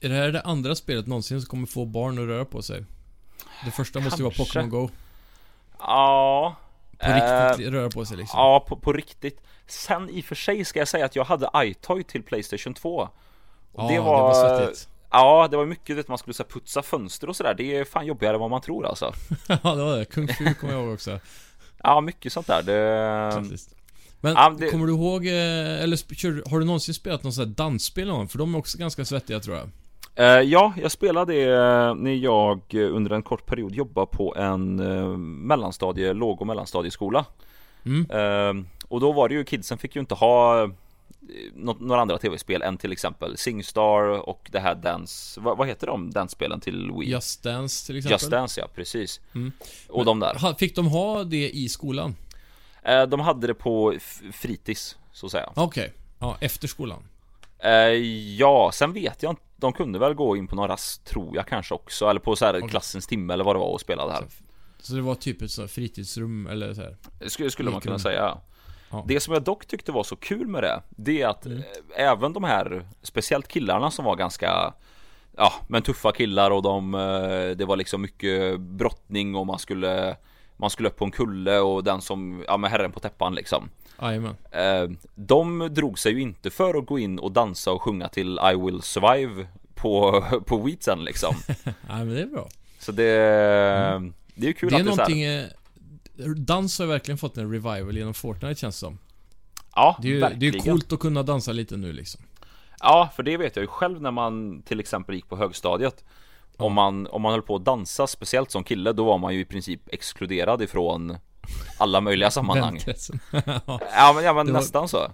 Är 0.00 0.08
det 0.08 0.14
här 0.14 0.28
det 0.28 0.40
andra 0.40 0.74
spelet 0.74 1.06
någonsin 1.06 1.40
som 1.40 1.48
kommer 1.48 1.66
få 1.66 1.84
barn 1.84 2.18
att 2.18 2.26
röra 2.28 2.44
på 2.44 2.62
sig? 2.62 2.84
Det 3.64 3.70
första 3.70 4.00
måste 4.00 4.22
ju 4.22 4.24
vara. 4.24 4.34
Pokémon 4.34 4.70
Go. 4.70 4.90
Ja 5.78 6.56
På 6.98 7.06
eh, 7.06 7.14
riktigt 7.50 7.72
röra 7.72 7.90
på 7.90 8.04
sig 8.04 8.16
liksom. 8.16 8.40
Ja, 8.40 8.64
på, 8.68 8.76
på 8.76 8.92
riktigt 8.92 9.40
Sen 9.66 10.10
i 10.10 10.20
och 10.20 10.24
för 10.24 10.34
sig 10.34 10.64
ska 10.64 10.78
jag 10.78 10.88
säga 10.88 11.04
att 11.04 11.16
jag 11.16 11.24
hade 11.24 11.50
iToy 11.56 12.02
till 12.02 12.22
Playstation 12.22 12.74
2 12.74 13.08
Och 13.72 13.84
Ja, 13.84 13.88
det 13.88 14.00
var 14.00 14.34
svettigt. 14.34 14.88
Ja, 15.10 15.48
det 15.50 15.56
var 15.56 15.66
mycket 15.66 15.96
det 15.96 16.08
man 16.08 16.18
skulle 16.18 16.34
så 16.34 16.42
här, 16.42 16.50
putsa 16.50 16.82
fönster 16.82 17.28
och 17.28 17.36
sådär 17.36 17.54
Det 17.54 17.76
är 17.76 17.84
fan 17.84 18.06
jobbigare 18.06 18.34
än 18.34 18.40
vad 18.40 18.50
man 18.50 18.60
tror 18.60 18.86
alltså 18.86 19.12
ja, 19.48 19.74
det 19.74 19.82
var 19.82 19.98
det. 19.98 20.04
Kung 20.04 20.28
Fu 20.28 20.54
kommer 20.54 20.72
jag 20.72 20.82
ihåg 20.82 20.94
också. 20.94 21.20
Ja, 21.82 22.00
mycket 22.00 22.32
sånt 22.32 22.46
där 22.46 22.62
det... 22.62 23.32
Faktiskt. 23.34 23.77
Men 24.20 24.34
Ja, 24.34 24.54
det- 24.58 24.70
kommer 24.70 24.86
du 24.86 24.92
ihåg, 24.92 25.26
eh, 25.26 25.82
eller 25.82 26.50
har 26.50 26.58
du 26.58 26.64
någonsin 26.64 26.94
spelat 26.94 27.22
någon 27.22 27.32
sån 27.32 27.44
här 27.46 27.54
dansspel 27.54 28.08
någon? 28.08 28.28
För 28.28 28.38
de 28.38 28.54
är 28.54 28.58
också 28.58 28.78
ganska 28.78 29.04
svettiga 29.04 29.40
tror 29.40 29.56
jag. 29.56 29.68
Eh, 30.14 30.42
ja, 30.42 30.74
jag 30.82 30.90
spelade 30.90 31.32
det 31.32 31.42
eh, 31.42 31.94
när 31.94 32.14
jag 32.14 32.74
under 32.74 33.10
en 33.10 33.22
kort 33.22 33.46
period 33.46 33.74
jobbade 33.74 34.06
på 34.06 34.36
en 34.36 34.76
mellanstadie, 35.46 36.12
låg 36.12 36.40
och 36.40 36.46
mellanstadieskola 36.46 37.24
Mm. 37.84 38.66
Och 38.88 39.00
då 39.00 39.12
var 39.12 39.28
det 39.28 39.34
ju, 39.34 39.44
kidsen 39.44 39.78
fick 39.78 39.96
ju 39.96 40.00
inte 40.00 40.14
ha 40.14 40.68
något, 41.54 41.80
några 41.80 42.00
andra 42.00 42.18
tv-spel 42.18 42.62
än 42.62 42.78
till 42.78 42.92
exempel 42.92 43.36
Singstar 43.36 44.28
och 44.28 44.48
det 44.52 44.60
här 44.60 44.74
Dance, 44.74 45.40
vad, 45.40 45.58
vad 45.58 45.68
heter 45.68 45.86
de 45.86 46.10
dansspelen 46.10 46.60
till 46.60 46.92
Wii? 46.98 47.10
Just 47.10 47.42
Dance 47.42 47.86
till 47.86 47.96
exempel. 47.96 48.14
Just 48.14 48.30
Dance 48.30 48.60
ja, 48.60 48.68
precis 48.74 49.20
Mm. 49.34 49.52
Och 49.88 50.04
de 50.04 50.20
där 50.20 50.54
Fick 50.58 50.76
de 50.76 50.86
ha 50.86 51.24
det 51.24 51.50
i 51.50 51.68
skolan? 51.68 52.14
Eh, 52.82 53.02
De 53.02 53.20
hade 53.20 53.46
det 53.46 53.54
på 53.54 53.94
fritids, 54.32 54.96
så 55.12 55.26
att 55.26 55.32
säga 55.32 55.52
Okej. 55.56 55.92
Ja, 56.18 56.36
efter 56.40 56.68
skolan. 56.68 57.02
Eh, 57.58 57.70
Ja, 58.38 58.70
sen 58.74 58.92
vet 58.92 59.22
jag 59.22 59.32
inte 59.32 59.42
De 59.56 59.72
kunde 59.72 59.98
väl 59.98 60.14
gå 60.14 60.36
in 60.36 60.46
på 60.48 60.56
någon 60.56 60.68
rast, 60.68 61.04
tror 61.04 61.36
jag 61.36 61.46
kanske 61.46 61.74
också 61.74 62.06
Eller 62.10 62.20
på 62.20 62.36
så 62.36 62.44
här 62.44 62.56
Okej. 62.58 62.68
klassens 62.68 63.06
timme 63.06 63.32
eller 63.34 63.44
vad 63.44 63.54
det 63.56 63.60
var 63.60 63.72
och 63.72 63.80
spela 63.80 64.06
det 64.06 64.12
här 64.12 64.24
Så 64.80 64.94
det 64.94 65.00
var 65.02 65.14
typ 65.14 65.42
ett 65.42 65.58
här 65.58 65.66
fritidsrum 65.66 66.46
eller 66.46 66.74
så 66.74 66.80
här. 66.82 66.96
Skulle, 67.28 67.50
skulle 67.50 67.70
man 67.70 67.80
kunna 67.80 67.98
säga 67.98 68.38
Ja. 68.90 69.04
Det 69.08 69.20
som 69.20 69.34
jag 69.34 69.42
dock 69.42 69.66
tyckte 69.66 69.92
var 69.92 70.02
så 70.04 70.16
kul 70.16 70.46
med 70.46 70.62
det 70.62 70.82
Det 70.88 71.22
är 71.22 71.28
att 71.28 71.46
Mm. 71.46 71.58
eh, 71.58 71.64
även 72.06 72.32
de 72.32 72.44
här 72.44 72.88
Speciellt 73.02 73.48
killarna 73.48 73.90
som 73.90 74.04
var 74.04 74.16
ganska 74.16 74.74
Ja 75.36 75.52
men 75.68 75.82
tuffa 75.82 76.12
killar 76.12 76.50
och 76.50 76.62
de 76.62 76.94
eh, 76.94 77.56
Det 77.56 77.64
var 77.64 77.76
liksom 77.76 78.02
mycket 78.02 78.60
brottning 78.60 79.34
och 79.34 79.46
man 79.46 79.58
skulle 79.58 80.16
Man 80.60 80.70
skulle 80.70 80.88
upp 80.88 80.96
på 80.96 81.04
en 81.04 81.10
kulle 81.10 81.58
och 81.58 81.84
den 81.84 82.00
som 82.00 82.44
Ja 82.46 82.56
med 82.56 82.70
herren 82.70 82.92
på 82.92 83.00
täppan 83.00 83.34
liksom 83.34 83.68
Jajamän. 84.02 84.36
eh, 84.50 84.90
De 85.14 85.68
drog 85.74 85.98
sig 85.98 86.12
ju 86.12 86.20
inte 86.20 86.50
för 86.50 86.78
att 86.78 86.86
gå 86.86 86.98
in 86.98 87.18
och 87.18 87.32
dansa 87.32 87.72
och 87.72 87.82
sjunga 87.82 88.08
till 88.08 88.40
I 88.52 88.56
will 88.56 88.82
survive 88.82 89.46
På, 89.74 90.24
på 90.46 90.56
Wheatsen 90.56 91.04
liksom 91.04 91.34
Nej 91.64 92.04
men 92.04 92.08
det 92.14 92.20
är 92.22 92.26
bra. 92.26 92.48
Så 92.78 92.92
det 92.92 93.04
Det 94.34 94.46
är 94.46 94.48
ju 94.48 94.52
kul 94.52 94.70
det 94.70 94.76
är 94.76 94.80
att 94.80 94.86
det 94.86 94.90
är 94.92 94.96
så 94.96 95.02
här, 95.02 95.08
någonting... 95.08 95.22
eh, 95.24 95.44
Dans 96.36 96.78
har 96.78 96.86
verkligen 96.86 97.18
fått 97.18 97.36
en 97.38 97.50
revival 97.52 97.96
genom 97.96 98.14
Fortnite 98.14 98.60
känns 98.60 98.74
det 98.76 98.78
som. 98.80 98.98
Ja 99.74 99.96
Det 100.02 100.08
är 100.08 100.12
ju 100.12 100.20
det 100.20 100.46
är 100.48 100.52
ju 100.52 100.58
coolt 100.60 100.92
att 100.92 101.00
kunna 101.00 101.22
dansa 101.22 101.52
lite 101.52 101.76
nu 101.76 101.92
liksom. 101.92 102.22
Ja, 102.80 103.08
för 103.16 103.22
det 103.22 103.36
vet 103.36 103.56
jag 103.56 103.62
ju 103.62 103.66
själv 103.66 104.02
när 104.02 104.10
man 104.10 104.62
till 104.62 104.80
exempel 104.80 105.14
gick 105.14 105.28
på 105.28 105.36
högstadiet 105.36 106.04
om, 106.58 106.72
man, 106.72 107.06
om 107.06 107.22
man 107.22 107.32
höll 107.32 107.42
på 107.42 107.56
att 107.56 107.64
dansa, 107.64 108.06
speciellt 108.06 108.50
som 108.50 108.64
kille, 108.64 108.92
då 108.92 109.04
var 109.04 109.18
man 109.18 109.34
ju 109.34 109.40
i 109.40 109.44
princip 109.44 109.80
exkluderad 109.92 110.62
ifrån 110.62 111.16
alla 111.78 112.00
möjliga 112.00 112.30
sammanhang. 112.30 112.78
Ja 113.94 114.12
men, 114.14 114.24
ja, 114.24 114.32
men 114.34 114.34
var- 114.34 114.52
nästan 114.52 114.88
så 114.88 115.10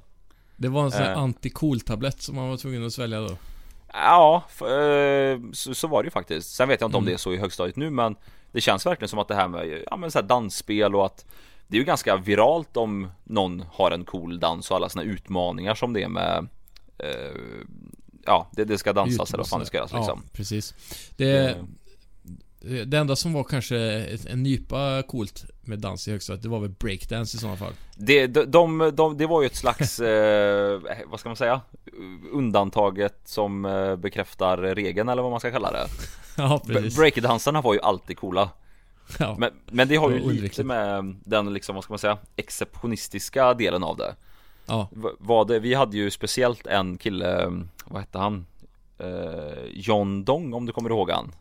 det 0.56 0.68
var 0.68 0.82
en 0.84 0.90
sån 0.90 1.02
här 1.02 1.12
Eh. 1.12 1.18
anti-cool-tablett 1.18 2.22
som 2.22 2.36
man 2.36 2.48
var 2.48 2.56
tvungen 2.56 2.86
att 2.86 2.92
svälja 2.92 3.20
då. 3.20 3.36
Ja, 3.92 4.42
eh, 4.60 5.38
så, 5.52 5.74
så 5.74 5.88
var 5.88 6.02
det 6.02 6.06
ju 6.06 6.10
faktiskt 6.10 6.54
Sen 6.54 6.68
vet 6.68 6.80
jag 6.80 6.88
inte 6.88 6.96
om 6.96 7.02
Mm. 7.04 7.10
det 7.10 7.16
är 7.16 7.18
så 7.18 7.32
i 7.32 7.36
högstadiet 7.36 7.76
nu 7.76 7.90
men 7.90 8.16
Det 8.52 8.60
känns 8.60 8.86
verkligen 8.86 9.08
som 9.08 9.18
att 9.18 9.28
det 9.28 9.34
här 9.34 9.48
med 9.48 9.82
ja, 9.90 9.96
men 9.96 10.10
så 10.10 10.20
dansspel 10.22 10.94
och 10.94 11.06
att 11.06 11.24
Det 11.66 11.76
är 11.76 11.78
ju 11.78 11.84
ganska 11.84 12.16
viralt 12.16 12.76
om 12.76 13.10
någon 13.24 13.64
har 13.72 13.90
en 13.90 14.04
cool 14.04 14.40
dans 14.40 14.70
och 14.70 14.76
alla 14.76 14.88
såna 14.88 15.02
utmaningar 15.04 15.74
som 15.74 15.92
det 15.92 16.02
är 16.02 16.08
med 16.08 16.48
eh, 16.98 17.40
Ja, 18.26 18.48
det, 18.52 18.64
det 18.64 18.78
ska 18.78 18.92
dansas 18.92 19.30
eller 19.30 19.38
vad 19.38 19.48
fan 19.48 19.60
det 19.60 19.66
ska 19.66 19.76
göras 19.76 19.92
liksom 19.92 20.22
Ja, 20.24 20.30
precis. 20.32 20.74
Det, 21.16 21.56
det 22.86 22.98
enda 22.98 23.16
som 23.16 23.32
var 23.32 23.44
kanske 23.44 23.76
en 24.28 24.42
nypa 24.42 25.02
coolt 25.02 25.44
med 25.60 25.78
dans 25.78 26.08
i 26.08 26.10
högstadiet, 26.10 26.42
det 26.42 26.48
var 26.48 26.60
väl 26.60 26.70
breakdance 26.70 27.36
i 27.36 27.40
sådana 27.40 27.56
fall. 27.56 27.72
Det, 27.96 28.26
de, 28.26 28.44
de, 28.44 28.90
de, 28.94 29.18
det 29.18 29.26
var 29.26 29.42
ju 29.42 29.46
ett 29.46 29.56
slags, 29.56 30.00
eh, 30.00 30.80
vad 31.06 31.20
ska 31.20 31.28
man 31.28 31.36
säga, 31.36 31.60
undantaget 32.32 33.20
som 33.24 33.64
eh, 33.64 33.96
bekräftar 33.96 34.56
regeln 34.56 35.08
eller 35.08 35.22
vad 35.22 35.30
man 35.30 35.40
ska 35.40 35.50
kalla 35.50 35.72
det. 35.72 35.86
Ja, 36.36 36.60
precis. 36.66 36.96
Breakdansarna 36.96 37.60
var 37.60 37.74
ju 37.74 37.80
alltid 37.80 38.18
coola. 38.18 38.50
ja. 39.18 39.36
Men, 39.38 39.50
men 39.66 39.88
det 39.88 39.96
har 39.96 40.10
ju 40.10 40.32
lite 40.32 40.64
med 40.64 41.16
den 41.24 41.52
liksom, 41.52 41.74
vad 41.74 41.84
ska 41.84 41.92
man 41.92 41.98
säga, 41.98 42.18
exceptionistiska 42.36 43.54
delen 43.54 43.84
av 43.84 43.96
det. 43.96 44.14
Ja. 44.66 44.88
V- 44.92 45.08
Var 45.18 45.44
det, 45.44 45.58
vi 45.58 45.74
hade 45.74 45.96
ju 45.96 46.10
speciellt 46.10 46.66
en 46.66 46.98
kille, 46.98 47.50
vad 47.84 48.00
hette 48.00 48.18
han? 48.18 48.46
Eh, 48.98 49.64
John 49.72 50.24
Dong 50.24 50.54
om 50.54 50.66
du 50.66 50.72
kommer 50.72 50.90
ihåg 50.90 51.10
han. 51.10 51.32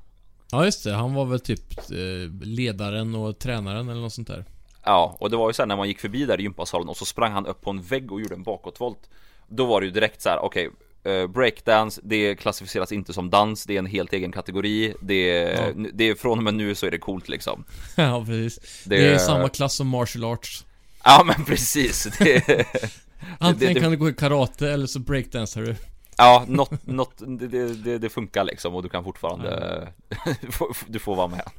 ja, 0.51 0.65
just 0.65 0.83
det. 0.83 0.93
Han 0.93 1.13
var 1.13 1.25
väl 1.25 1.39
typ 1.39 1.77
eh, 1.91 2.45
ledaren 2.47 3.15
och 3.15 3.39
tränaren 3.39 3.89
eller 3.89 4.01
något 4.01 4.13
sånt 4.13 4.27
där. 4.27 4.45
Ja, 4.85 5.15
och 5.19 5.29
det 5.29 5.37
var 5.37 5.49
ju 5.49 5.53
sen 5.53 5.67
när 5.67 5.75
man 5.75 5.87
gick 5.87 5.99
förbi 5.99 6.25
där 6.25 6.39
i 6.39 6.43
gympasalen 6.43 6.89
och 6.89 6.97
så 6.97 7.05
sprang 7.05 7.31
han 7.31 7.45
upp 7.45 7.61
på 7.61 7.69
en 7.69 7.81
vägg 7.81 8.11
och 8.11 8.21
gjorde 8.21 8.35
en 8.35 8.43
bakåtvolt 8.43 9.09
Då 9.47 9.65
var 9.65 9.81
det 9.81 9.85
ju 9.87 9.91
direkt 9.93 10.21
så 10.21 10.29
här: 10.29 10.39
okej 10.41 10.69
eh, 11.03 11.27
Breakdance, 11.27 12.01
det 12.03 12.35
klassificeras 12.35 12.91
inte 12.91 13.13
som 13.13 13.29
dans, 13.29 13.65
det 13.65 13.73
är 13.75 13.79
en 13.79 13.85
helt 13.85 14.13
egen 14.13 14.31
kategori 14.31 14.93
Det 15.01 15.29
är, 15.29 15.67
Ja. 15.67 15.87
det 15.93 16.09
är 16.09 16.15
från 16.15 16.37
och 16.37 16.43
med 16.43 16.53
nu 16.53 16.75
så 16.75 16.85
är 16.85 16.91
det 16.91 16.97
coolt 16.97 17.29
liksom 17.29 17.63
ja, 17.95 18.23
precis. 18.25 18.83
Det, 18.85 18.97
Det 18.97 19.13
är 19.13 19.17
samma 19.17 19.49
klass 19.49 19.75
som 19.75 19.87
martial 19.87 20.23
arts. 20.23 20.65
Ja 21.05 21.23
men 21.25 21.45
precis, 21.45 22.07
det, 22.19 22.65
Antingen 23.39 23.73
det- 23.73 23.79
kan 23.79 23.91
du 23.91 23.97
gå 23.97 24.09
i 24.09 24.13
karate 24.13 24.69
eller 24.71 24.87
så 24.87 24.99
breakdansar 24.99 25.61
du. 25.61 25.75
Ja, 26.17 26.45
något, 26.47 26.87
något 26.87 27.13
det, 27.39 27.47
det, 27.47 27.97
det, 27.97 27.97
funkar 28.09 28.43
liksom 28.43 28.75
och 28.75 28.83
du 28.83 28.89
kan 28.89 29.03
fortfarande 29.03 29.87
du, 30.87 30.99
får, 30.99 31.15
vara 31.15 31.27
med 31.27 31.49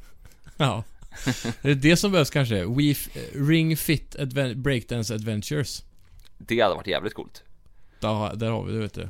Ja. 0.56 0.82
Det 1.62 1.70
är 1.70 1.74
det 1.74 1.96
som 1.96 2.12
behövs 2.12 2.30
kanske. 2.30 2.64
We 2.64 2.94
Ring 3.34 3.76
Fit 3.76 4.16
Adven- 4.18 4.54
Breakdance 4.54 5.14
Adventures. 5.14 5.84
Det 6.38 6.60
hade 6.60 6.74
varit 6.74 6.86
jävligt 6.86 7.14
coolt 7.14 7.42
Där, 8.00 8.34
där 8.36 8.50
har 8.50 8.64
vi 8.64 8.72
det, 8.72 8.78
vet 8.78 8.94
du. 8.94 9.08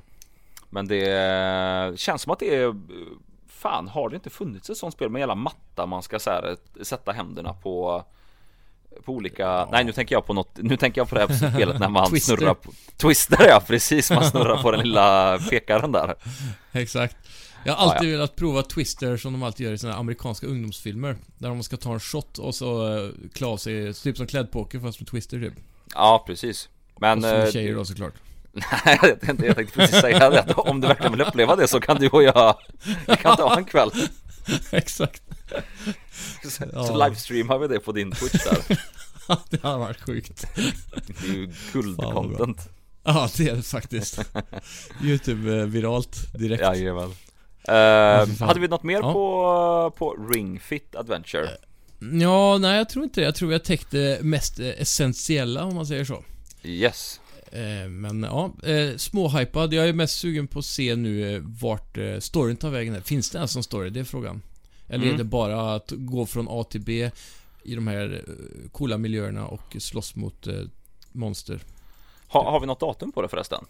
Men 0.71 0.89
det 0.89 1.99
känns 1.99 2.23
som 2.23 2.33
att 2.33 2.39
det 2.39 2.55
är 2.55 2.75
Fan, 3.49 3.89
har 3.89 4.09
det 4.09 4.17
inte 4.17 4.31
funnits 4.31 4.71
ett 4.71 4.77
sånt 4.77 4.95
spel 4.95 5.11
med 5.11 5.23
hela 5.23 5.35
matta 5.35 5.87
man 5.87 6.03
ska 6.03 6.19
så 6.19 6.31
här, 6.31 6.57
sätta 6.83 7.13
händerna 7.13 7.53
på 7.53 8.05
På 9.05 9.13
olika, 9.13 9.69
nej 9.73 9.85
nu 9.85 9.93
tänker 9.93 10.15
jag 10.15 10.27
på 10.27 10.33
något, 10.33 10.51
nu 10.57 10.77
tänker 10.77 11.01
jag 11.01 11.09
på 11.09 11.15
det 11.15 11.21
här 11.21 11.51
spelet 11.51 11.81
när 11.81 11.89
man 11.89 12.11
Twister. 12.11 12.37
snurrar 12.37 12.55
på 12.55 12.73
Twister 12.97 13.47
ja, 13.49 13.63
precis, 13.67 14.11
man 14.11 14.25
snurrar 14.25 14.63
på 14.63 14.71
den 14.71 14.81
lilla 14.81 15.39
pekaren 15.51 15.93
där 15.93 16.15
Exakt. 16.73 17.17
Jag 17.65 17.75
har 17.75 17.93
alltid 17.93 18.11
velat 18.11 18.37
prova 18.37 18.63
Twister 18.63 19.17
som 19.17 19.33
de 19.33 19.43
alltid 19.43 19.67
gör 19.67 19.85
i 19.85 19.89
här 19.89 19.99
amerikanska 19.99 20.47
ungdomsfilmer. 20.47 21.17
Där 21.39 21.49
de 21.49 21.63
ska 21.63 21.77
ta 21.77 21.93
en 21.93 22.01
shot 22.01 22.39
och 22.39 22.55
så 22.55 22.89
uh, 22.89 23.11
klä 23.35 23.47
av 23.47 23.57
sig, 23.57 23.95
typ 23.95 24.17
som 24.17 24.27
klädpoker 24.27 24.81
fast 24.81 25.01
med 25.01 25.09
Twister 25.09 25.39
typ. 25.39 25.55
Ja, 25.95 26.25
precis 26.27 26.69
Men, 27.01 27.19
Och 27.19 27.25
så 27.25 27.37
eh, 27.37 27.51
tjejer 27.51 27.75
då 27.75 27.85
såklart. 27.85 28.15
nej 28.85 28.99
jag 29.03 29.21
tänkte, 29.21 29.47
jag 29.47 29.57
tänkte 29.57 29.77
precis 29.77 30.01
säga 30.01 30.31
det 30.31 30.55
om 30.55 30.81
du 30.81 30.89
verkligen 30.89 31.13
vill 31.13 31.21
uppleva 31.21 31.57
det 31.57 31.69
så 31.69 31.81
kan 31.81 31.97
du 31.97 32.09
och 32.09 32.23
jag, 32.23 32.57
vi 33.07 33.17
kan 33.17 33.37
ta 33.37 33.57
en 33.57 33.65
kväll 33.65 33.91
Exakt. 34.71 35.23
Så, 36.49 36.65
Ja. 36.73 36.87
så 36.87 37.05
livestreamar 37.05 37.59
vi 37.59 37.69
det 37.69 37.81
på 37.81 37.93
din 37.93 38.13
Twitch 38.13 38.45
där 38.45 38.79
det 39.51 39.63
har 39.63 39.79
varit 39.79 40.01
sjukt. 40.01 40.47
Det 41.07 41.27
är 41.29 41.33
ju 41.33 41.53
guldcontent 41.73 42.69
Ja, 43.05 43.29
det 43.37 43.49
är 43.49 43.57
det 43.57 43.63
faktiskt. 43.63 44.21
Youtube-viralt 45.03 46.33
direkt. 46.39 46.63
Jajamän 46.63 47.11
Ja, 47.67 48.25
fy 48.27 48.33
uh. 48.33 48.43
Hade 48.47 48.61
vi 48.61 48.69
något 48.69 48.83
mer 48.83 48.95
Ja. 49.01 49.13
på, 49.13 49.95
på 49.99 50.29
Ring 50.35 50.61
Fit 50.61 50.95
Adventure? 50.95 51.49
Ja, 52.21 52.59
nej 52.59 52.77
jag 52.77 52.89
tror 52.89 53.05
inte 53.05 53.21
det. 53.21 53.25
Jag 53.25 53.35
tror 53.35 53.49
vi 53.49 53.55
har 53.55 53.59
täckt 53.59 53.91
det 53.91 54.23
mest 54.23 54.59
eh, 54.61 54.67
essentiella 54.69 55.65
om 55.65 55.75
man 55.75 55.87
säger 55.87 56.05
så. 56.05 56.25
Yes 56.63 57.21
Eh, 57.21 57.24
Men 57.89 58.23
ja, 58.23 58.53
eh, 58.63 58.97
småhypad. 58.97 59.73
Jag 59.75 59.89
är 59.89 59.93
mest 59.93 60.19
sugen 60.19 60.47
på 60.47 60.59
att 60.59 60.65
se 60.65 60.97
nu 60.97 61.35
eh, 61.37 61.43
vart 61.45 61.99
eh, 61.99 62.19
storyn 62.19 62.57
tar 62.57 62.71
vägen. 62.71 63.03
Finns 63.03 63.31
det 63.31 63.39
ens 63.39 63.55
någon 63.55 63.65
story? 63.65 63.91
Det 63.91 64.01
är 64.01 64.05
frågan. 64.05 64.43
Eller 64.89 65.05
Mm. 65.05 65.15
är 65.15 65.19
det 65.19 65.25
bara 65.25 65.75
att 65.75 65.93
gå 65.97 66.27
från 66.27 66.47
A 66.51 66.65
till 66.71 66.81
B 66.81 67.11
i 67.63 67.75
de 67.75 67.87
här 67.87 68.23
eh, 68.29 68.71
coola 68.71 68.99
miljöerna 68.99 69.47
och 69.47 69.77
slåss 69.79 70.15
mot 70.17 70.47
eh, 70.47 70.55
monster? 71.13 71.61
ha, 72.29 72.51
Har 72.51 72.61
vi 72.61 72.67
något 72.67 72.81
datum 72.81 73.13
på 73.13 73.23
det 73.23 73.29
förresten? 73.29 73.65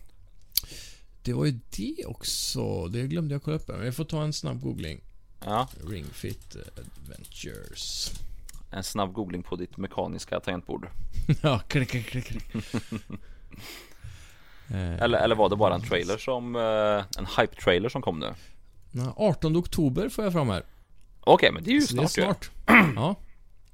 Det 1.23 1.33
var 1.33 1.45
ju 1.45 1.59
det 1.77 2.05
också. 2.07 2.87
Det 2.89 3.03
glömde 3.07 3.35
jag 3.35 3.43
kolla 3.43 3.57
upp. 3.57 3.69
Men 3.69 3.85
jag 3.85 3.95
får 3.97 4.05
ta 4.05 4.23
en 4.23 4.33
snabb 4.33 4.61
googling. 4.63 5.01
Ja, 5.45 5.69
Ring 5.89 6.05
Fit 6.13 6.57
Adventures. 6.77 8.11
en 8.71 8.85
snabb 8.85 9.13
googling 9.13 9.43
på 9.43 9.57
ditt 9.57 9.77
mekaniska 9.77 10.41
tangentbord 10.41 10.89
ja, 11.43 11.59
klick, 11.69 11.89
klick, 11.89 12.07
klick. 12.07 12.55
Eh, 12.55 12.61
Eller, 15.01 15.19
eller 15.19 15.35
var 15.35 15.49
det 15.49 15.57
bara 15.57 15.75
en 15.75 15.83
trailer 15.83 16.19
som, 16.19 16.57
eh, 16.57 17.05
en 17.19 17.27
hype-trailer 17.27 17.89
som 17.89 18.03
kom 18.03 18.19
nu? 18.19 18.35
nej, 18.91 19.07
18 19.17 19.57
oktober 19.57 20.09
får 20.09 20.25
jag 20.25 20.33
fram 20.33 20.49
här. 20.49 20.63
Okej, 21.21 21.53
men 21.53 21.65
det 21.65 21.71
är 21.71 21.75
ju 21.75 21.81
Så 21.81 21.97
det 21.97 22.03
är 22.03 22.07
snart, 22.07 22.45
snart. 22.45 22.87
ja. 22.97 23.17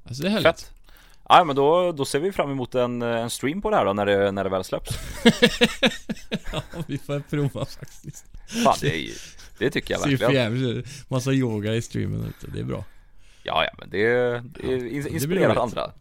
Alltså 0.04 0.22
det 0.22 0.28
är 0.28 0.32
härligt. 0.32 0.46
Fett 0.46 0.70
Ja 1.28 1.44
men 1.44 1.56
då, 1.56 1.92
då 1.92 2.04
ser 2.04 2.18
vi 2.20 2.32
fram 2.32 2.50
emot 2.50 2.74
en, 2.74 3.02
eh, 3.02 3.08
en 3.08 3.30
stream 3.30 3.62
på 3.62 3.70
det 3.70 3.76
här 3.76 3.84
då 3.84 3.92
när 3.92 4.06
det, 4.06 4.30
när 4.32 4.44
det 4.44 4.50
väl 4.50 4.64
släpps 4.64 4.90
Ja, 6.52 6.62
vi 6.86 6.98
får 6.98 7.20
prova 7.20 7.64
faktiskt. 7.64 8.24
Fan 8.64 8.76
det, 8.80 8.96
är, 8.96 9.10
det 9.58 9.70
tycker 9.70 9.94
jag 9.94 10.00
verkligen 10.00 10.32
jävligt. 10.34 11.10
Massa 11.10 11.32
yoga 11.32 11.74
i 11.74 11.82
streamen. 11.82 12.32
Det 12.54 12.60
är 12.60 12.64
bra. 12.64 12.84
Ja 13.42 13.64
ja 13.64 13.70
men 13.78 13.90
det, 13.90 13.98
det 14.08 14.42
Ja, 14.62 14.70
in- 14.72 14.88
blir 14.88 15.08
inspirerar 15.08 15.46
roligt. 15.48 15.58
andra 15.58 15.92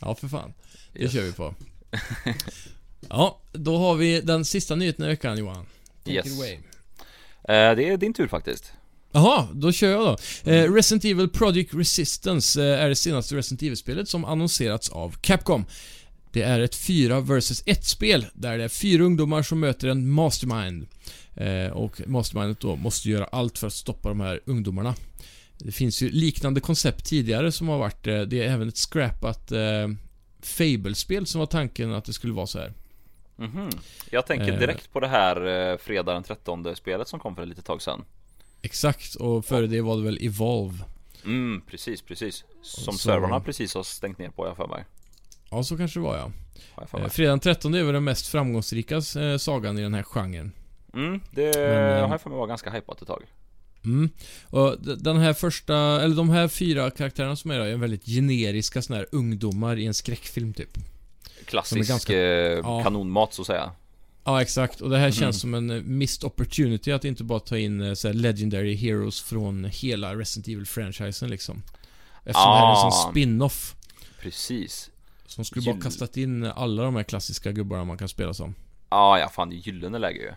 Ja, 0.00 0.14
för 0.14 0.28
fan. 0.28 0.52
Det 0.92 1.02
Yes. 1.02 1.12
kör 1.12 1.22
vi 1.22 1.32
på. 1.32 1.54
ja, 3.08 3.40
då 3.52 3.78
har 3.78 3.94
vi 3.94 4.20
den 4.20 4.44
sista 4.44 4.74
nyheten 4.74 5.04
i 5.04 5.08
veckan 5.08 5.38
Johan. 5.38 5.66
Take 6.04 6.16
Yes. 6.16 6.26
it 6.26 6.32
away. 6.32 6.52
Eh, 6.52 7.76
Det 7.76 7.88
är 7.88 7.96
din 7.96 8.12
tur 8.14 8.28
faktiskt 8.28 8.72
Jaha, 9.12 9.48
då 9.52 9.72
kör 9.72 9.90
jag 9.90 10.00
då. 10.44 10.50
Eh, 10.52 10.72
Resident 10.72 11.04
Evil 11.04 11.28
Project 11.28 11.74
Resistance 11.74 12.62
eh, 12.62 12.80
är 12.84 12.88
det 12.88 12.96
senaste 12.96 13.36
Resident 13.36 13.62
Evil-spelet 13.62 14.08
som 14.08 14.24
annonserats 14.24 14.88
av 14.90 15.16
Capcom. 15.20 15.64
Det 16.32 16.42
är 16.42 16.60
ett 16.60 16.74
4 16.74 17.20
vs 17.20 17.62
1 17.66 17.84
spel 17.84 18.26
där 18.34 18.58
det 18.58 18.64
är 18.64 18.68
fyra 18.68 19.02
ungdomar 19.04 19.42
som 19.42 19.60
möter 19.60 19.88
en 19.88 20.10
mastermind. 20.10 20.86
Eh, 21.34 21.72
och 21.72 22.00
mastermindet 22.06 22.60
då 22.60 22.76
måste 22.76 23.08
göra 23.10 23.24
allt 23.24 23.58
för 23.58 23.66
att 23.66 23.72
stoppa 23.72 24.08
de 24.08 24.20
här 24.20 24.40
ungdomarna. 24.46 24.94
Det 25.58 25.72
finns 25.72 26.02
ju 26.02 26.10
liknande 26.10 26.60
koncept 26.60 27.04
tidigare 27.06 27.52
som 27.52 27.68
har 27.68 27.78
varit, 27.78 28.06
eh, 28.06 28.20
det 28.20 28.40
är 28.42 28.52
även 28.52 28.68
ett 28.68 28.76
scrappat 28.78 29.52
eh, 29.52 29.88
Fable-spel 30.42 31.26
som 31.26 31.38
var 31.38 31.46
tanken 31.46 31.92
att 31.94 32.04
det 32.04 32.12
skulle 32.12 32.32
vara 32.32 32.46
så 32.46 32.58
här. 32.58 32.72
Mhm. 33.38 33.70
Jag 34.10 34.26
tänker 34.26 34.52
Eh. 34.52 34.58
direkt 34.58 34.92
på 34.92 35.00
det 35.00 35.08
här 35.08 35.46
eh, 35.70 35.76
fredag 35.78 36.12
den 36.14 36.22
13 36.22 36.76
spelet 36.76 37.08
som 37.08 37.20
kom 37.20 37.34
för 37.34 37.42
ett 37.42 37.48
litet 37.48 37.64
tag 37.64 37.82
sedan 37.82 38.04
Exakt, 38.62 39.14
och 39.14 39.44
före 39.44 39.66
det 39.66 39.80
var 39.80 39.96
det 39.96 40.02
väl 40.02 40.18
Evolve. 40.26 40.78
Mm, 41.24 41.62
precis, 41.70 42.02
precis 42.02 42.44
Som 42.62 42.92
Så- 42.92 42.98
servrarna 42.98 43.40
precis 43.40 43.74
har 43.74 43.82
stängt 43.82 44.18
ner 44.18 44.28
på 44.30 44.46
jag 44.46 44.56
för 44.56 44.66
mig 44.66 44.84
Ja, 45.50 45.62
så 45.62 45.76
kanske 45.76 46.00
det 46.00 46.04
var 46.04 46.16
ja. 46.16 46.86
för 46.86 47.00
Eh. 47.00 47.08
Fredag 47.08 47.30
den 47.32 47.40
13 47.40 47.74
är 47.74 47.82
väl 47.82 47.94
den 47.94 48.04
mest 48.04 48.26
framgångsrika 48.26 49.00
sagan 49.38 49.78
i 49.78 49.82
den 49.82 49.94
här 49.94 50.02
genren. 50.02 50.52
Mm, 50.94 51.20
det 51.30 51.56
Men, 51.58 52.02
har 52.04 52.10
jag 52.10 52.20
för 52.20 52.30
mig 52.30 52.38
var 52.38 52.46
ganska 52.46 52.70
hypat 52.70 53.02
ett 53.02 53.08
tag 53.08 53.22
Mm. 53.84 54.10
Och 54.50 54.76
den 54.98 55.16
här 55.16 55.32
första, 55.32 55.76
eller 55.76 56.16
de 56.16 56.30
här 56.30 56.48
fyra 56.48 56.90
karaktärerna 56.90 57.36
som 57.36 57.50
är 57.50 57.58
där 57.58 57.66
är 57.66 57.76
väldigt 57.76 58.04
generiska 58.06 58.82
såna 58.82 58.96
här 58.98 59.06
ungdomar 59.12 59.76
i 59.78 59.86
en 59.86 59.94
skräckfilm 59.94 60.52
typ. 60.54 60.78
Klassisk 61.48 61.88
ganska- 61.88 62.12
eh, 62.16 62.58
ja. 62.62 62.82
kanonmat 62.82 63.34
så 63.34 63.42
att 63.42 63.46
säga 63.46 63.72
Ja, 64.24 64.42
exakt. 64.42 64.80
Och 64.80 64.90
det 64.90 64.98
här 64.98 65.06
Mhm. 65.06 65.12
känns 65.12 65.40
som 65.40 65.54
en 65.54 65.70
eh, 65.70 65.82
missed 65.82 66.24
opportunity 66.24 66.92
att 66.92 67.04
inte 67.04 67.24
bara 67.24 67.40
ta 67.40 67.58
in 67.58 67.80
eh, 67.80 67.94
så 67.94 68.08
här 68.08 68.14
legendary 68.14 68.74
heroes 68.76 69.20
från 69.20 69.64
hela 69.64 70.14
Resident 70.16 70.48
Evil-franchisen 70.48 71.28
liksom. 71.30 71.62
Eftersom 72.24 72.50
det 72.50 72.56
här 72.58 72.66
är 72.66 72.70
en 72.80 72.86
Ah. 72.86 72.90
sån 72.90 73.10
spin-off. 73.12 73.74
Precis 74.22 74.90
Som 75.26 75.44
skulle 75.44 75.64
bara 75.64 75.74
Gyll- 75.74 75.82
kastat 75.82 76.16
in 76.16 76.44
alla 76.44 76.82
de 76.82 76.96
här 76.96 77.02
klassiska 77.02 77.52
gubbarna 77.52 77.84
man 77.84 77.98
kan 77.98 78.08
spela 78.08 78.34
som. 78.34 78.54
Ja, 78.90 79.18
ja 79.18 79.28
fan 79.28 79.50
det 79.50 79.56
är 79.56 79.58
gyllene 79.58 79.98
läge 79.98 80.18
ju 80.20 80.32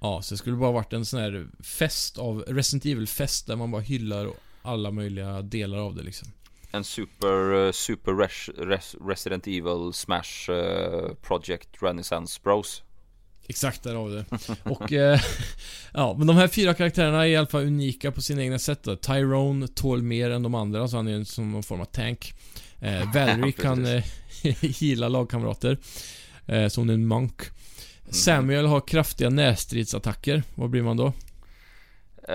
Ja, 0.00 0.22
så 0.22 0.34
det 0.34 0.38
skulle 0.38 0.56
bara 0.56 0.72
varit 0.72 0.92
en 0.92 1.04
sån 1.04 1.20
här 1.20 1.46
fest 1.62 2.18
av 2.18 2.44
Resident 2.48 2.84
Evil-fest 2.84 3.46
där 3.46 3.56
man 3.56 3.70
bara 3.70 3.82
hyllar 3.82 4.30
alla 4.62 4.90
möjliga 4.90 5.42
delar 5.42 5.78
av 5.78 5.94
det 5.94 6.02
liksom. 6.02 6.28
En 6.70 6.84
super, 6.84 7.66
eh, 7.66 7.72
super 7.72 8.12
res, 8.12 8.50
res, 8.58 8.96
Resident 9.08 9.46
Evil 9.46 9.92
Smash 9.92 10.50
eh, 10.50 11.14
Project 11.22 11.68
Renaissance 11.82 12.40
Bros 12.42 12.82
Exakt, 13.48 13.82
där 13.82 13.94
har 13.94 14.08
vi 14.08 14.14
det. 14.14 14.24
Och, 14.62 14.92
eh, 14.92 15.20
ja, 15.92 16.14
men 16.18 16.26
de 16.26 16.36
här 16.36 16.48
fyra 16.48 16.74
karaktärerna 16.74 17.26
är 17.26 17.30
i 17.30 17.36
alla 17.36 17.46
fall 17.46 17.66
unika 17.66 18.12
på 18.12 18.22
sina 18.22 18.42
egna 18.42 18.58
sätt 18.58 18.82
då. 18.82 18.96
Tyrone 18.96 19.68
tål 19.68 20.02
mer 20.02 20.30
än 20.30 20.42
de 20.42 20.54
andra, 20.54 20.88
så 20.88 20.96
han 20.96 21.08
är 21.08 21.24
som 21.24 21.52
någon 21.52 21.62
form 21.62 21.80
av 21.80 21.84
tank. 21.84 22.34
Eh, 22.80 23.12
Valerie 23.14 23.52
kan 23.52 23.86
eh, 23.86 24.04
heala 24.80 25.08
lagkamrater. 25.08 25.78
Eh, 26.46 26.68
så 26.68 26.80
hon 26.80 26.90
är 26.90 26.94
en 26.94 27.06
monk. 27.06 27.42
Samuel 28.10 28.66
har 28.66 28.80
kraftiga 28.80 29.30
närstridsattacker. 29.30 30.42
Vad 30.54 30.70
blir 30.70 30.82
man 30.82 30.96
då? 30.96 31.12
Eh, 32.28 32.34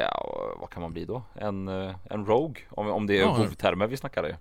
Ja, 0.00 0.54
vad 0.60 0.70
kan 0.70 0.82
man 0.82 0.92
bli 0.92 1.04
då? 1.04 1.22
En, 1.34 1.68
eh, 1.68 1.94
en 2.10 2.26
Rogue? 2.26 2.62
Om, 2.70 2.90
om 2.90 3.06
det 3.06 3.14
är 3.18 3.20
Ja. 3.20 3.36
WoW-termer 3.38 3.86
vi 3.86 3.96
snackar 3.96 4.22
det 4.22 4.36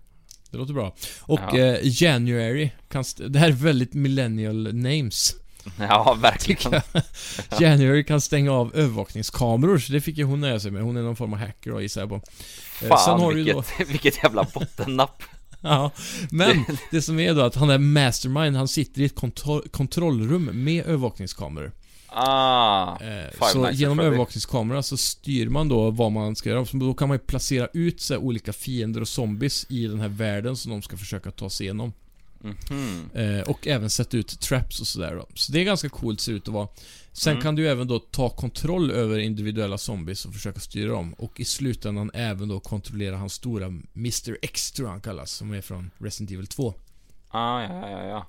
Det 0.51 0.57
låter 0.57 0.73
bra. 0.73 0.95
Och 1.21 1.39
Ja. 1.51 1.57
eh, 1.57 1.77
January 2.03 2.69
kan... 2.89 3.03
Det 3.27 3.39
här 3.39 3.47
är 3.47 3.51
väldigt 3.51 3.93
millennial 3.93 4.73
names. 4.75 5.35
Ja, 5.79 6.17
verkligen 6.21 6.81
January 7.59 8.03
kan 8.03 8.21
stänga 8.21 8.51
av 8.51 8.75
övervakningskameror, 8.75 9.77
så 9.77 9.93
det 9.93 10.01
fick 10.01 10.17
ju 10.17 10.23
hon 10.23 10.41
nöja 10.41 10.59
sig 10.59 10.71
med. 10.71 10.83
Hon 10.83 10.97
är 10.97 11.01
någon 11.01 11.15
form 11.15 11.33
av 11.33 11.39
hacker 11.39 11.71
då, 11.71 11.81
gissar 11.81 12.01
jag 12.01 12.09
på. 12.09 12.15
Eh, 12.15 12.87
Fan 12.87 12.97
sen 12.97 13.19
har 13.19 13.33
vilket, 13.33 13.55
då- 13.55 13.63
vilket 13.87 14.23
jävla 14.23 14.43
bottennapp 14.53 15.23
Ja, 15.65 15.91
men 16.31 16.65
det 16.91 17.01
som 17.01 17.19
är 17.19 17.33
då 17.33 17.41
att 17.41 17.55
han 17.55 17.69
är 17.69 17.77
mastermind, 17.77 18.55
han 18.57 18.67
sitter 18.67 19.01
i 19.01 19.05
ett 19.05 19.15
kontro- 19.15 19.69
kontrollrum 19.69 20.49
med 20.63 20.85
övervakningskameror. 20.85 21.71
Ah, 22.15 22.97
Eh, 23.01 23.47
så 23.51 23.69
genom 23.71 23.97
Freddy. 23.97 24.07
övervakningskamerorna 24.07 24.83
så 24.83 24.97
styr 24.97 25.49
man 25.49 25.67
då 25.69 25.91
vad 25.91 26.11
man 26.11 26.35
ska 26.35 26.49
göra. 26.49 26.65
Så 26.65 26.77
då 26.77 26.93
kan 26.93 27.07
man 27.07 27.15
ju 27.15 27.19
placera 27.19 27.67
ut 27.73 28.01
så 28.01 28.17
olika 28.17 28.53
fiender 28.53 29.01
och 29.01 29.07
zombies 29.07 29.65
i 29.69 29.87
den 29.87 29.99
här 29.99 30.07
världen 30.07 30.57
som 30.57 30.71
de 30.71 30.81
ska 30.81 30.97
försöka 30.97 31.31
ta 31.31 31.49
sig 31.49 31.65
igenom. 31.65 31.93
mhm. 32.69 33.09
Eh, 33.13 33.41
och 33.41 33.67
även 33.67 33.89
sätta 33.89 34.17
ut 34.17 34.39
traps 34.39 34.81
och 34.81 34.87
sådär 34.87 35.15
då. 35.15 35.25
Så 35.33 35.51
det 35.51 35.59
är 35.59 35.63
ganska 35.63 35.89
coolt 35.89 36.21
ser 36.21 36.31
det 36.31 36.37
ut 36.37 36.47
att 36.47 36.53
vara. 36.53 36.67
Sen 37.11 37.31
Mm. 37.31 37.43
kan 37.43 37.55
du 37.55 37.67
även 37.69 37.87
då 37.87 37.99
ta 37.99 38.29
kontroll 38.29 38.91
över 38.91 39.19
individuella 39.19 39.77
zombies 39.77 40.25
och 40.25 40.33
försöka 40.33 40.59
styra 40.59 40.91
dem. 40.91 41.13
Och 41.13 41.39
i 41.39 41.45
slutändan 41.45 42.11
även 42.13 42.47
då 42.47 42.59
kontrollera 42.59 43.17
hans 43.17 43.33
stora 43.33 43.65
Mr. 43.95 44.37
X 44.41 44.71
tror 44.71 44.87
jag 44.87 44.91
han 44.91 45.01
kallas, 45.01 45.31
som 45.31 45.53
är 45.53 45.61
från 45.61 45.91
Resident 45.97 46.31
Evil 46.31 46.47
2. 46.47 46.73
ah, 47.29 47.61
ja, 47.61 47.89
ja, 47.89 48.03
ja 48.03 48.27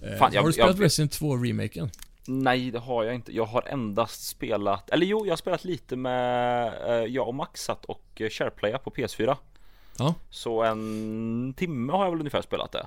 Eh, 0.00 0.18
Fan, 0.18 0.30
jag- 0.32 0.40
har 0.40 0.46
du 0.48 0.52
spelat 0.52 0.76
jag- 0.78 0.84
Resident 0.84 1.12
2-remaken? 1.12 1.90
Nej, 2.26 2.70
det 2.70 2.78
har 2.78 3.04
jag 3.04 3.14
inte. 3.14 3.32
Jag 3.36 3.44
har 3.44 3.62
endast 3.68 4.24
spelat, 4.28 4.90
eller 4.90 5.06
jo, 5.06 5.26
jag 5.26 5.32
har 5.32 5.36
spelat 5.36 5.64
lite 5.64 5.96
med, 5.96 6.66
eh, 6.88 7.06
jag 7.06 7.28
och 7.28 7.34
Max 7.34 7.62
satt 7.64 7.84
och 7.84 8.04
eh, 8.20 8.28
shareplaya 8.30 8.78
på 8.78 8.90
PS4. 8.90 9.36
Ja. 9.98 10.14
Så 10.30 10.62
en 10.62 11.54
timme 11.56 11.92
har 11.92 12.04
jag 12.04 12.10
väl 12.10 12.20
ungefär 12.20 12.42
spelat 12.42 12.72
det. 12.72 12.86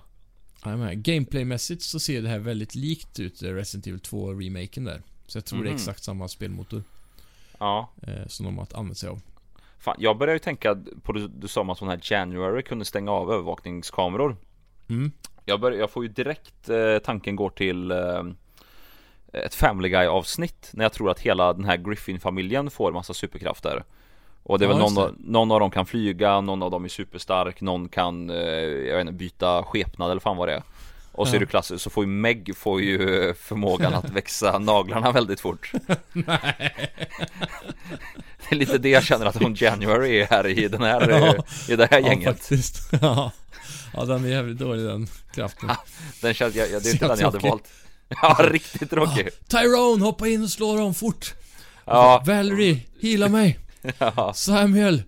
Gameplaymässigt 0.96 1.82
så 1.82 2.00
ser 2.00 2.22
det 2.22 2.30
här 2.30 2.40
väldigt 2.40 2.76
likt 2.76 3.20
ut, 3.20 3.42
eh, 3.44 3.50
Resident 3.54 3.88
Evil 3.88 4.00
2-remaken 4.00 4.86
där. 4.86 5.02
Så 5.28 5.38
jag 5.38 5.46
tror 5.46 5.60
det 5.60 5.68
är 5.70 5.72
Mhm. 5.72 5.76
exakt 5.76 6.04
samma 6.04 6.28
spelmotor 6.28 6.84
Ja. 7.60 7.90
som 8.28 8.46
de 8.46 8.58
har 8.58 8.68
använt 8.74 8.98
sig 8.98 9.10
av. 9.10 9.22
Fan, 9.80 9.96
jag 10.00 10.18
börjar 10.18 10.34
ju 10.36 10.40
tänka 10.40 10.78
på, 11.04 11.14
du, 11.14 11.28
du 11.28 11.48
sa 11.48 11.62
om 11.62 11.70
att 11.70 11.78
sån 11.78 11.88
här 11.88 12.00
January 12.04 12.62
kunde 12.64 12.86
stänga 12.86 13.12
av 13.12 13.32
övervakningskameror. 13.32 14.38
Mm. 14.90 15.12
Jag, 15.46 15.60
bör, 15.62 15.72
jag 15.72 15.92
får 15.92 16.04
ju 16.04 16.10
direkt 16.10 16.70
eh, 16.70 16.98
tanken 16.98 17.36
går 17.36 17.50
till 17.50 17.92
eh, 17.92 18.24
ett 19.46 19.56
Family 19.56 19.90
Guy 19.90 20.08
avsnitt 20.08 20.70
när 20.74 20.86
jag 20.86 20.94
tror 20.94 21.12
att 21.12 21.20
hela 21.20 21.54
den 21.54 21.66
här 21.66 21.78
Griffin-familjen 21.78 22.70
får 22.70 22.92
massa 22.92 23.14
superkrafter. 23.14 23.84
Och 24.44 24.60
det 24.60 24.66
är 24.66 24.70
Ja, 24.70 24.74
väl 24.76 24.82
någon, 24.84 24.98
av- 24.98 25.16
någon 25.18 25.52
av 25.52 25.60
dem 25.60 25.72
kan 25.72 25.86
flyga, 25.86 26.42
någon 26.42 26.64
av 26.64 26.72
dem 26.72 26.86
är 26.86 26.90
superstark, 26.90 27.62
någon 27.62 27.90
kan 27.90 28.30
eh, 28.30 28.36
jag 28.38 28.96
vet 28.98 29.02
inte, 29.02 29.14
byta 29.14 29.64
skepnad 29.64 30.12
eller 30.12 30.22
fan 30.22 30.38
vad 30.38 30.48
det 30.48 30.54
är. 30.54 30.64
Och 31.12 31.28
så 31.28 31.34
Ja. 31.34 31.36
är 31.36 31.40
det 31.40 31.46
klassiskt, 31.46 31.84
så 31.84 31.90
får 31.90 32.04
ju 32.04 32.10
Meg 32.10 32.54
får 32.58 32.82
ju 32.82 33.28
eh, 33.30 33.34
förmågan 33.34 33.94
att 33.94 34.10
växa 34.10 34.60
naglarna 34.60 35.12
väldigt 35.12 35.40
fort. 35.40 35.72
Det 38.50 38.56
är 38.56 38.60
lite 38.60 38.78
det 38.78 38.90
jag 38.90 39.04
känner 39.04 39.26
att 39.26 39.36
hon 39.44 39.56
January 39.58 40.20
är 40.22 40.26
här 40.28 40.48
i 40.48 40.68
den 40.68 40.82
här, 40.82 41.10
eh, 41.10 41.18
Ja. 41.18 41.44
i 41.70 41.76
det 41.76 41.88
här 41.92 42.00
Ja, 42.02 42.08
gänget. 42.08 42.28
faktiskt. 42.38 42.90
Ja. 43.02 43.32
ja, 43.94 44.06
den 44.06 44.26
är 44.26 44.30
jävligt 44.30 44.58
dålig 44.58 44.86
den 44.86 45.08
kraften. 45.34 45.70
Den 46.22 46.34
känns, 46.34 46.56
jag, 46.56 46.70
det 46.70 46.90
är 46.90 46.92
inte 46.94 47.08
den 47.08 47.20
jag 47.20 47.32
hade 47.32 47.50
valt. 47.50 47.64
Ja, 48.22 48.38
riktigt 48.40 48.90
tråkig. 48.90 49.30
Tyrone, 49.48 50.04
hoppa 50.06 50.28
in 50.28 50.44
och 50.44 50.50
slå 50.50 50.76
dem 50.78 50.94
fort! 50.94 51.34
Ja, 51.86 52.24
Valerie, 52.26 52.80
hila 53.00 53.30
mig! 53.30 53.60
ja, 53.98 54.34
Samuel, 54.34 55.04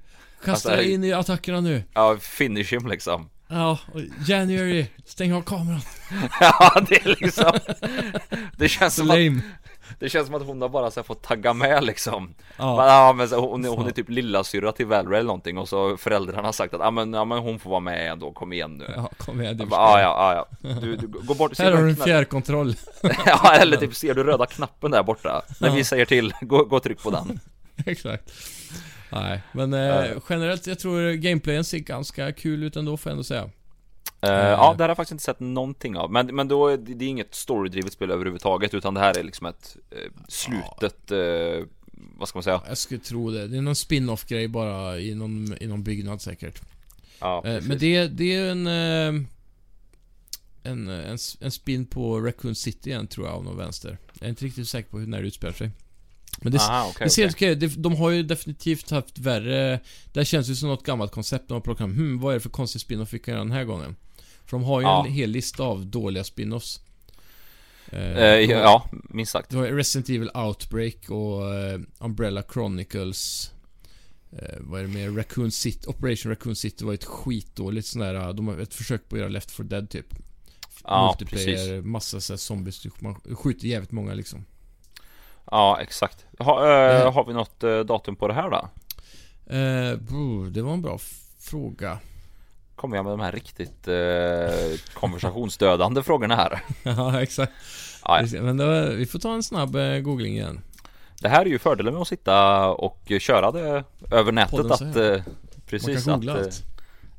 kasta 0.45 0.51
Alltså, 0.51 0.69
dig 0.69 0.91
in 0.93 1.03
i 1.03 1.13
attackerna 1.13 1.61
nu! 1.61 1.83
ja, 1.93 2.17
finish 2.21 2.73
him 2.73 2.87
liksom. 2.87 3.29
Ja, 3.47 3.79
och 3.93 4.01
January, 4.27 4.85
stäng 5.05 5.33
av 5.33 5.41
kameran! 5.41 5.81
Ja, 6.39 6.81
det 6.89 6.95
är 6.95 7.15
liksom 7.21 7.59
Det 8.57 8.69
känns 8.69 8.95
som 8.95 9.11
att, 9.11 9.17
lame! 9.17 9.41
det 9.99 10.09
känns 10.09 10.25
som 10.25 10.35
att 10.35 10.45
hon 10.45 10.61
har 10.61 10.69
bara 10.69 10.91
så 10.91 10.99
här 10.99 11.03
fått 11.05 11.21
tagga 11.23 11.53
med 11.53 11.83
liksom 11.83 12.33
Ja, 12.57 12.87
Ja, 12.87 13.13
men 13.13 13.29
så, 13.29 13.49
hon, 13.49 13.65
är- 13.65 13.69
hon 13.69 13.87
är 13.87 13.91
typ 13.91 14.09
lillasyrra 14.09 14.71
till 14.71 14.85
Valerie 14.85 15.17
eller 15.19 15.27
någonting 15.27 15.57
och 15.57 15.69
så 15.69 15.97
föräldrarna 15.97 16.47
har 16.47 16.51
sagt 16.51 16.73
att 16.73 16.79
ja 16.79 16.91
men, 16.91 17.13
ja 17.13 17.25
men 17.25 17.37
hon 17.39 17.59
får 17.59 17.69
vara 17.69 17.79
med 17.79 18.11
ändå, 18.11 18.31
kom 18.31 18.53
igen 18.53 18.73
nu 18.73 18.93
ja 18.95 19.09
kom 19.17 19.41
igen, 19.41 19.57
du 19.57 19.65
bara, 19.65 20.01
ja, 20.01 20.33
ja, 20.33 20.47
ja. 20.61 20.69
Du, 20.81 20.95
du, 20.95 21.07
gå 21.07 21.33
bort, 21.33 21.59
Här 21.59 21.71
har 21.71 21.81
du 21.83 21.89
en 21.89 21.95
fjärrkontroll. 21.95 22.75
Ja, 23.25 23.53
eller 23.55 23.77
typ, 23.77 23.95
ser 23.95 24.13
du 24.13 24.23
röda 24.23 24.45
knappen 24.45 24.91
där 24.91 25.03
borta? 25.03 25.41
När 25.59 25.69
vi 25.75 25.83
säger 25.83 26.05
till, 26.05 26.33
gå, 26.41 26.63
gå 26.63 26.75
och 26.75 26.83
tryck 26.83 27.03
på 27.03 27.09
den 27.11 27.39
Exakt. 27.85 28.31
Nej, 29.11 29.41
men 29.51 29.73
eh, 29.73 30.05
generellt, 30.29 30.67
jag 30.67 30.79
tror 30.79 31.11
gameplayen 31.13 31.63
ser 31.63 31.77
ganska 31.77 32.31
kul 32.31 32.63
ut 32.63 32.75
ändå, 32.75 32.97
får 32.97 33.09
jag 33.09 33.13
ändå 33.13 33.23
säga. 33.23 33.49
Eh. 34.21 34.29
Ja, 34.29 34.73
det 34.77 34.83
här 34.83 34.87
har 34.87 34.87
jag 34.87 34.97
faktiskt 34.97 35.11
inte 35.11 35.23
sett 35.23 35.39
någonting 35.39 35.97
av 35.97 36.11
Men, 36.11 36.35
men 36.35 36.47
då, 36.47 36.67
är 36.67 36.77
det 36.77 36.93
det 36.93 37.05
är 37.05 37.09
inget 37.09 37.35
storydrivet 37.35 37.93
spel 37.93 38.11
överhuvudtaget 38.11 38.73
Utan 38.73 38.93
det 38.93 38.99
här 38.99 39.17
är 39.17 39.23
liksom 39.23 39.47
ett 39.47 39.77
eh, 39.91 40.11
slutet, 40.27 41.11
eh, 41.11 41.65
vad 42.17 42.29
ska 42.29 42.37
man 42.37 42.43
säga? 42.43 42.61
Jag 42.67 42.77
skulle 42.77 42.99
tro 42.99 43.31
det. 43.31 43.47
Det 43.47 43.57
är 43.57 43.61
någon 43.61 43.75
spin-off 43.75 44.25
grej 44.25 44.47
bara 44.47 44.99
i 44.99 45.15
någon, 45.15 45.55
i 45.61 45.67
någon 45.67 45.83
byggnad 45.83 46.21
säkert. 46.21 46.61
Ja, 47.19 47.43
Eh, 47.45 47.61
men 47.63 47.77
det, 47.77 48.07
det 48.07 48.35
är 48.35 48.51
en, 48.51 48.67
eh, 48.67 49.23
en, 50.63 50.89
en, 50.89 51.17
en 51.39 51.51
spin 51.51 51.85
på 51.85 52.19
Raccoon 52.19 52.55
City 52.55 52.89
igen, 52.89 53.07
tror 53.07 53.27
jag, 53.27 53.35
av 53.35 53.43
någon 53.43 53.57
vänster. 53.57 53.97
Jag 54.13 54.25
är 54.25 54.29
inte 54.29 54.45
riktigt 54.45 54.69
säker 54.69 54.89
på 54.89 54.99
hur 54.99 55.07
när 55.07 55.21
det 55.21 55.27
utspelar 55.27 55.53
sig. 55.53 55.71
Men 56.41 56.51
det, 56.51 56.59
Aha, 56.59 56.87
okej, 56.89 57.05
det 57.05 57.09
ser 57.09 57.21
helt 57.23 57.35
okej. 57.35 57.55
De- 57.55 57.95
har 57.95 58.09
ju 58.09 58.23
definitivt 58.23 58.89
haft 58.89 59.19
värre... 59.19 59.79
Det 60.13 60.19
här 60.19 60.25
känns 60.25 60.49
ju 60.49 60.55
som 60.55 60.69
något 60.69 60.85
gammalt 60.85 61.11
koncept. 61.11 61.47
De 61.47 61.53
har 61.53 61.61
plockat 61.61 61.85
hmm, 61.85 62.19
vad 62.19 62.31
är 62.31 62.33
det 62.33 62.39
för 62.39 62.49
konstig 62.49 62.81
spin-off 62.81 63.13
vi 63.13 63.19
kan 63.19 63.31
göra 63.31 63.43
den 63.43 63.51
här 63.51 63.63
gången? 63.63 63.95
För 64.47 64.57
de 64.57 64.63
har 64.63 64.81
ju 64.81 64.87
Ja. 64.87 65.05
en 65.05 65.11
hel 65.13 65.29
lista 65.29 65.63
av 65.63 65.85
dåliga 65.85 66.23
spin-offs. 66.23 66.79
Eh, 67.91 67.99
Eh, 68.17 68.39
ja, 68.51 68.89
minst 68.91 69.31
sagt 69.31 69.49
Du 69.49 69.57
har 69.57 69.65
Resident 69.67 70.09
Evil 70.09 70.29
Outbreak 70.35 71.09
och 71.09 71.55
eh, 71.55 71.79
Umbrella 71.99 72.43
Chronicles. 72.53 73.51
Eh, 74.31 74.55
vad 74.59 74.79
är 74.79 74.83
det 74.83 74.93
mer? 74.93 75.09
Raccoon 75.11 75.51
City, 75.51 75.87
Operation 75.87 76.29
Raccoon 76.31 76.55
City 76.55 76.85
var 76.85 76.93
ett 76.93 77.05
skitdåligt 77.05 77.87
sån 77.87 78.01
där, 78.01 78.33
de 78.33 78.47
har 78.47 78.57
ett 78.57 78.73
försök 78.73 79.09
på 79.09 79.15
att 79.15 79.19
göra 79.19 79.29
Left 79.29 79.51
4 79.51 79.63
Dead 79.67 79.89
typ. 79.89 80.05
Ja, 80.83 81.15
Multiplayer, 81.19 81.81
massa 81.81 82.21
så 82.21 82.33
här 82.33 82.37
zombies, 82.37 82.87
man 82.99 83.15
skjuter 83.15 83.67
jävligt 83.67 83.91
många 83.91 84.13
liksom. 84.13 84.45
Ja, 85.51 85.79
exakt. 85.81 86.25
Ha, 86.39 86.67
eh, 86.67 87.01
Eh. 87.01 87.13
Har 87.13 87.25
vi 87.25 87.33
något 87.33 87.63
eh, 87.63 87.79
datum 87.79 88.15
på 88.15 88.27
det 88.27 88.33
här 88.33 88.49
då? 88.49 88.69
Eh, 89.55 89.97
det 90.51 90.61
var 90.61 90.73
en 90.73 90.81
bra 90.81 90.99
fråga. 91.39 91.99
Kommer 92.77 92.95
jag 92.95 93.05
med 93.05 93.13
de 93.13 93.19
här 93.19 93.31
riktigt 93.31 93.87
eh, 93.87 94.79
konversationsdödande 94.93 96.03
frågorna 96.03 96.35
här? 96.35 96.61
ja, 96.83 97.21
exakt. 97.21 97.51
Ja. 98.03 98.25
Men 98.31 98.57
då, 98.57 98.89
vi 98.89 99.05
får 99.05 99.19
ta 99.19 99.33
en 99.33 99.43
snabb 99.43 99.75
eh, 99.75 99.97
googling 99.97 100.33
igen. 100.33 100.61
Det 101.21 101.29
här 101.29 101.41
är 101.41 101.49
ju 101.49 101.59
fördelen 101.59 101.93
med 101.93 102.01
att 102.01 102.07
sitta 102.07 102.67
och 102.69 103.11
köra 103.19 103.51
det 103.51 103.83
över 104.11 104.31
nätet 104.31 104.51
Podden 104.51 104.71
att 104.71 104.95
eh, 104.95 105.33
Precis 105.65 105.87
man 105.87 106.03
kan 106.03 106.13
googla 106.13 106.33
att, 106.33 106.39
eh, 106.39 106.45
allt. 106.45 106.63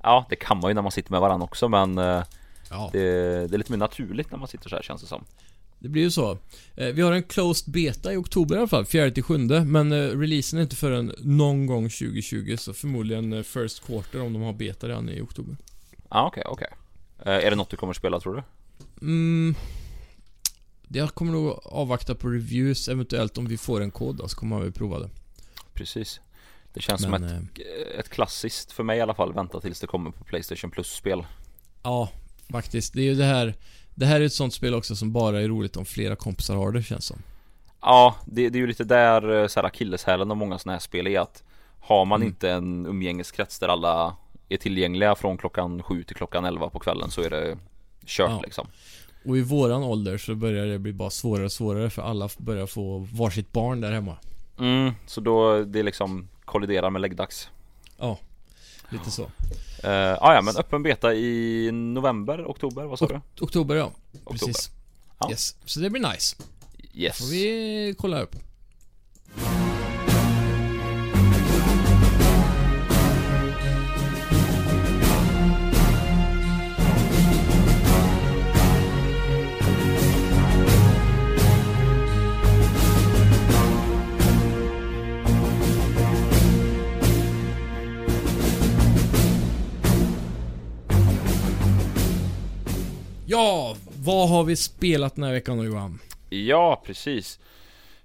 Ja, 0.02 0.26
det 0.28 0.36
kan 0.36 0.60
man 0.60 0.70
ju 0.70 0.74
när 0.74 0.82
man 0.82 0.92
sitter 0.92 1.10
med 1.10 1.20
varandra 1.20 1.44
också 1.44 1.68
men 1.68 1.98
eh, 1.98 2.22
Ja, 2.70 2.90
det, 2.92 3.00
det 3.48 3.56
är 3.56 3.58
lite 3.58 3.72
mer 3.72 3.78
naturligt 3.78 4.30
när 4.30 4.38
man 4.38 4.48
sitter 4.48 4.68
så 4.68 4.76
här 4.76 4.82
känns 4.82 5.00
det 5.00 5.06
som 5.06 5.24
det 5.78 5.88
blir 5.88 6.02
ju 6.02 6.10
så. 6.10 6.38
Eh, 6.74 6.86
vi 6.86 7.02
har 7.02 7.12
en 7.12 7.22
closed 7.22 7.72
beta 7.72 8.12
i 8.12 8.16
oktober 8.16 8.56
i 8.56 8.58
alla 8.58 8.68
fall, 8.68 8.84
4-7 8.84 9.64
men 9.64 9.92
eh, 9.92 10.18
releasen 10.18 10.58
är 10.58 10.62
inte 10.62 10.76
förrän 10.76 11.14
någon 11.18 11.66
gång 11.66 11.82
2020 11.82 12.56
så 12.58 12.74
förmodligen 12.74 13.32
eh, 13.32 13.42
first 13.42 13.86
quarter 13.86 14.20
om 14.20 14.32
de 14.32 14.42
har 14.42 14.52
beta 14.52 14.88
redan 14.88 15.08
i 15.08 15.20
oktober. 15.20 15.56
Ja, 16.10 16.26
okej, 16.26 16.42
okej 16.46 16.68
eh, 17.18 17.32
Är 17.32 17.50
det 17.50 17.56
något 17.56 17.70
du 17.70 17.76
kommer 17.76 17.92
spela 17.92 18.20
tror 18.20 18.34
du? 18.34 18.42
Mm, 19.00 19.54
jag 20.88 21.14
kommer 21.14 21.32
nog 21.32 21.60
avvakta 21.64 22.14
på 22.14 22.28
reviews, 22.28 22.88
eventuellt 22.88 23.38
om 23.38 23.46
vi 23.46 23.58
får 23.58 23.80
en 23.80 23.90
kod 23.90 24.16
då, 24.16 24.28
så 24.28 24.36
kommer 24.36 24.60
väl 24.60 24.72
prova 24.72 24.98
det. 24.98 25.10
Precis 25.74 26.20
Det 26.72 26.80
känns 26.80 27.06
Men, 27.06 27.28
som 27.28 27.38
ett, 27.38 27.98
ett 27.98 28.08
klassiskt, 28.08 28.72
för 28.72 28.82
mig 28.82 28.98
i 28.98 29.00
alla 29.00 29.14
fall, 29.14 29.32
vänta 29.32 29.60
tills 29.60 29.80
det 29.80 29.86
kommer 29.86 30.10
på 30.10 30.24
Playstation 30.24 30.70
Plus-spel 30.70 31.24
ja, 31.82 32.08
faktiskt. 32.50 32.94
Det 32.94 33.00
är 33.00 33.04
ju 33.04 33.14
det 33.14 33.24
här 33.24 33.54
Det 33.98 34.06
här 34.06 34.20
är 34.20 34.24
ett 34.24 34.32
sånt 34.32 34.54
spel 34.54 34.74
också 34.74 34.96
som 34.96 35.12
bara 35.12 35.40
är 35.40 35.48
roligt 35.48 35.76
om 35.76 35.84
flera 35.84 36.16
kompisar 36.16 36.54
har 36.56 36.72
det, 36.72 36.82
känns 36.82 37.04
som. 37.04 37.22
Ja, 37.80 38.16
det, 38.26 38.48
det 38.48 38.58
är 38.58 38.60
ju 38.60 38.66
lite 38.66 38.84
där 38.84 39.40
eh, 39.42 39.46
så 39.46 39.60
här 39.60 39.66
akilleshälen 39.66 40.30
av 40.30 40.36
många 40.36 40.58
sådana 40.58 40.74
här 40.74 40.80
spel 40.80 41.06
är 41.06 41.20
att 41.20 41.42
Har 41.80 42.04
man 42.04 42.16
Mm. 42.22 42.28
inte 42.28 42.50
en 42.50 42.86
umgängeskrets 42.86 43.58
där 43.58 43.68
alla 43.68 44.16
är 44.48 44.56
tillgängliga 44.56 45.14
från 45.14 45.38
klockan 45.38 45.82
7 45.82 46.04
till 46.04 46.16
klockan 46.16 46.44
11 46.44 46.70
på 46.70 46.78
kvällen 46.78 47.10
så 47.10 47.22
är 47.22 47.30
det 47.30 47.58
kört 48.06 48.30
Ja. 48.30 48.40
liksom 48.44 48.66
Och 49.24 49.36
i 49.38 49.42
våran 49.42 49.82
ålder 49.82 50.18
så 50.18 50.34
börjar 50.34 50.66
det 50.66 50.78
bli 50.78 50.92
bara 50.92 51.10
svårare 51.10 51.44
och 51.44 51.52
svårare 51.52 51.90
för 51.90 52.02
alla 52.02 52.28
börjar 52.38 52.66
få 52.66 52.98
varsitt 52.98 53.52
barn 53.52 53.80
där 53.80 53.92
hemma. 53.92 54.16
mm, 54.58 54.92
Så 55.06 55.20
då 55.20 55.64
det 55.64 55.82
liksom 55.82 56.28
kolliderar 56.44 56.90
med 56.90 57.02
läggdags 57.02 57.48
Ja, 57.98 58.18
lite 58.88 59.10
så. 59.10 59.30
Uh, 59.84 60.16
ah, 60.20 60.34
ja 60.34 60.42
men 60.42 60.56
öppen 60.56 60.82
beta 60.82 61.14
i 61.14 61.70
november, 61.72 62.46
oktober, 62.46 62.84
vad 62.84 62.98
sa 62.98 63.06
du? 63.06 63.20
Oktober 63.40 63.74
ja, 63.76 63.84
Oktober. 63.84 64.30
precis. 64.32 64.70
Ja. 65.20 65.30
Yes, 65.30 65.56
så 65.64 65.80
det 65.80 65.90
blir 65.90 66.12
nice. 66.12 66.36
Yes 66.92 67.18
Får 67.18 67.26
vi 67.26 67.94
kolla 67.98 68.22
upp. 68.22 68.36
Ja, 93.30 93.76
vad 93.98 94.28
har 94.28 94.44
vi 94.44 94.56
spelat 94.56 95.14
den 95.14 95.24
här 95.24 95.32
veckan 95.32 95.58
då 95.58 95.64
Johan? 95.64 95.98
Ja, 96.28 96.82
precis 96.86 97.38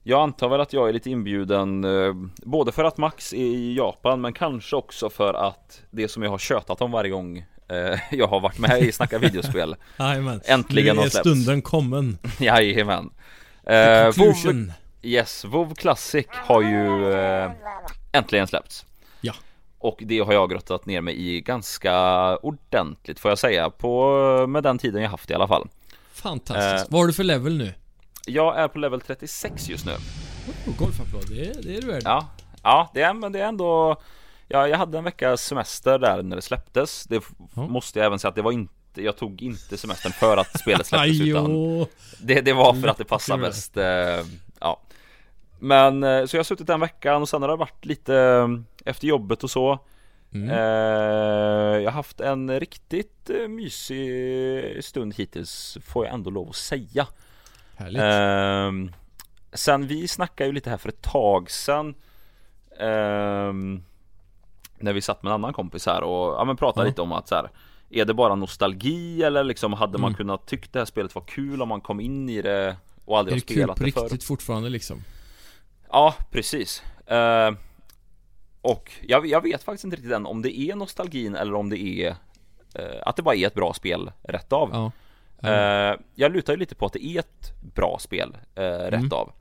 Jag 0.03 0.21
antar 0.21 0.49
väl 0.49 0.61
att 0.61 0.74
jag 0.74 0.89
är 0.89 0.93
lite 0.93 1.09
inbjuden 1.09 1.84
eh, 1.84 2.13
Både 2.43 2.71
för 2.71 2.84
att 2.84 2.97
Max 2.97 3.34
är 3.34 3.38
i 3.38 3.76
Japan 3.76 4.21
men 4.21 4.34
kanske 4.34 4.76
också 4.76 5.09
för 5.09 5.34
att 5.34 5.82
Det 5.91 6.07
som 6.07 6.24
jag 6.24 6.30
har 6.30 6.38
tjötat 6.38 6.82
om 6.82 6.91
varje 6.91 7.09
gång 7.09 7.38
eh, 7.67 7.99
Jag 8.11 8.28
har 8.28 8.39
varit 8.39 8.59
med 8.59 8.82
i 8.82 8.91
Snacka 8.91 9.17
videospel 9.19 9.76
Jajamän. 9.99 10.41
Äntligen 10.45 10.95
Nu 10.95 11.01
är 11.01 11.09
stunden 11.09 11.61
kommen. 11.61 12.17
Jajamän 12.39 13.09
eh, 13.63 14.11
WoW. 14.17 14.71
Yes, 15.01 15.45
WoW 15.45 15.74
Classic 15.76 16.26
har 16.30 16.61
ju 16.61 17.13
eh, 17.13 17.51
Äntligen 18.11 18.47
släppts. 18.47 18.86
Och 19.84 19.97
det 20.05 20.19
har 20.19 20.34
jag 20.34 20.49
grottat 20.49 20.86
ner 20.86 21.01
mig 21.01 21.27
i 21.36 21.41
ganska 21.41 21.93
ordentligt 22.38 23.19
får 23.19 23.31
jag 23.31 23.38
säga 23.39 23.69
på, 23.69 24.45
Med 24.47 24.63
den 24.63 24.77
tiden 24.77 25.01
jag 25.01 25.09
haft 25.09 25.31
i 25.31 25.34
alla 25.34 25.47
fall 25.47 25.67
Fantastiskt. 26.13 26.86
Eh. 26.88 26.91
Vad 26.91 27.01
har 27.01 27.07
du 27.07 27.13
för 27.13 27.23
level 27.23 27.57
nu? 27.57 27.73
Jag 28.25 28.57
är 28.59 28.67
på 28.67 28.79
level 28.79 29.01
36 29.01 29.69
just 29.69 29.86
nu 29.86 29.91
Oh, 30.67 30.75
golfapplåd, 30.77 31.23
det, 31.29 31.45
är- 31.45 31.61
det 31.63 31.77
är 31.77 31.81
du 31.81 31.88
värd. 31.88 32.01
Ja, 32.05 32.27
ja 32.63 32.91
det 32.93 33.01
är, 33.01 33.13
men 33.13 33.31
det 33.31 33.39
är 33.39 33.45
ändå 33.47 34.01
ja, 34.47 34.67
Jag 34.67 34.77
hade 34.77 34.97
en 34.97 35.03
veckas 35.03 35.41
semester 35.41 35.99
där 35.99 36.23
när 36.23 36.36
det 36.36 36.41
släpptes 36.41 37.03
Det 37.03 37.23
Ja. 37.55 37.67
måste 37.67 37.99
jag 37.99 38.05
även 38.05 38.19
säga 38.19 38.29
att 38.29 38.36
det 38.36 38.41
var 38.41 38.51
inte 38.51 38.73
Jag 38.95 39.17
tog 39.17 39.41
inte 39.41 39.77
semestern 39.77 40.11
för 40.11 40.38
att 40.38 40.59
spelet 40.59 40.86
släpptes 40.88 41.21
utan 41.21 41.86
det, 42.21 42.41
det 42.41 42.53
var 42.53 42.73
för 42.73 42.88
att 42.88 42.97
det 42.97 43.05
passar 43.05 43.36
Kul. 43.36 43.43
bäst 43.43 43.77
eh, 43.77 43.84
Men 45.64 46.03
eh, 46.03 46.26
så 46.26 46.36
jag 46.36 46.39
har 46.39 46.43
suttit 46.43 46.68
den 46.68 46.80
veckan 46.80 47.22
och 47.22 47.30
sen 47.30 47.41
har 47.41 47.49
det 47.49 47.55
varit 47.55 47.86
lite 47.86 48.16
eh, 48.16 48.47
Efter 48.86 49.07
jobbet 49.07 49.43
och 49.43 49.49
så 49.51 49.80
Mm. 50.36 50.49
Eh, 50.49 50.57
jag 51.82 51.84
har 51.86 51.91
haft 51.91 52.22
en 52.22 52.59
riktigt 52.59 53.30
mysig 53.49 54.84
stund 54.84 55.16
hittills 55.16 55.78
får 55.82 56.05
jag 56.05 56.14
ändå 56.14 56.30
lov 56.30 56.49
att 56.49 56.55
säga. 56.55 57.07
Härligt. 57.76 58.01
Ehm, 58.01 58.91
sen 59.53 59.88
vi 59.88 60.07
snackade 60.07 60.47
ju 60.47 60.53
lite 60.53 60.70
här 60.70 60.78
för 60.78 60.89
ett 60.89 61.01
tag 61.01 61.51
sedan 61.51 61.95
ehm, 62.80 63.84
När 64.80 64.93
vi 64.93 65.01
satt 65.01 65.24
med 65.24 65.30
en 65.30 65.34
annan 65.34 65.53
kompis 65.53 65.86
här 65.86 66.01
och 66.03 66.34
ja, 66.34 66.43
men 66.45 66.57
pratade 66.57 66.86
Ja. 66.86 66.89
lite 66.89 67.01
om 67.01 67.11
att 67.11 67.28
så 67.28 67.36
här, 67.36 67.49
Är 67.89 68.05
det 68.05 68.14
bara 68.14 68.36
nostalgi 68.36 69.24
eller 69.24 69.43
liksom 69.43 69.74
hade 69.74 69.97
man 69.97 70.09
Mm. 70.09 70.18
kunnat 70.18 70.45
tyckt 70.47 70.74
det 70.74 70.80
här 70.80 70.86
spelet 70.86 71.16
var 71.16 71.22
kul 71.24 71.61
om 71.61 71.70
man 71.70 71.82
kom 71.82 71.99
in 71.99 72.30
i 72.30 72.41
det 72.41 72.76
och 73.05 73.16
är 73.16 73.20
aldrig 73.20 73.36
det 73.38 73.41
har 73.41 73.47
kul 73.47 73.55
spelat 73.57 73.78
på 73.78 73.84
det 73.84 73.91
förr? 73.91 74.01
riktigt 74.03 74.24
fortfarande 74.24 74.70
liksom? 74.70 75.03
Ja, 75.93 76.15
precis. 76.31 76.83
Ehm, 77.07 77.57
Och 78.61 78.91
jag, 79.01 79.25
jag 79.25 79.41
vet 79.41 79.63
faktiskt 79.63 79.83
inte 79.83 79.95
riktigt 79.97 80.11
än 80.13 80.25
om 80.25 80.41
det 80.41 80.59
är 80.59 80.75
nostalgin 80.75 81.35
eller 81.35 81.53
om 81.53 81.69
det 81.69 81.79
är 81.83 82.15
eh, 82.75 83.01
Att 83.05 83.15
det 83.15 83.21
bara 83.21 83.35
är 83.35 83.47
ett 83.47 83.53
bra 83.53 83.73
spel 83.73 84.11
rätt 84.23 84.53
av. 84.53 84.69
Ja. 84.73 84.91
Eh, 85.49 85.99
jag 86.15 86.31
lutar 86.31 86.53
ju 86.53 86.59
lite 86.59 86.75
på 86.75 86.85
att 86.85 86.93
det 86.93 87.05
är 87.05 87.19
ett 87.19 87.51
bra 87.75 87.97
spel 87.99 88.37
rätt 88.55 88.93
Mm. 88.93 89.09
av. 89.11 89.31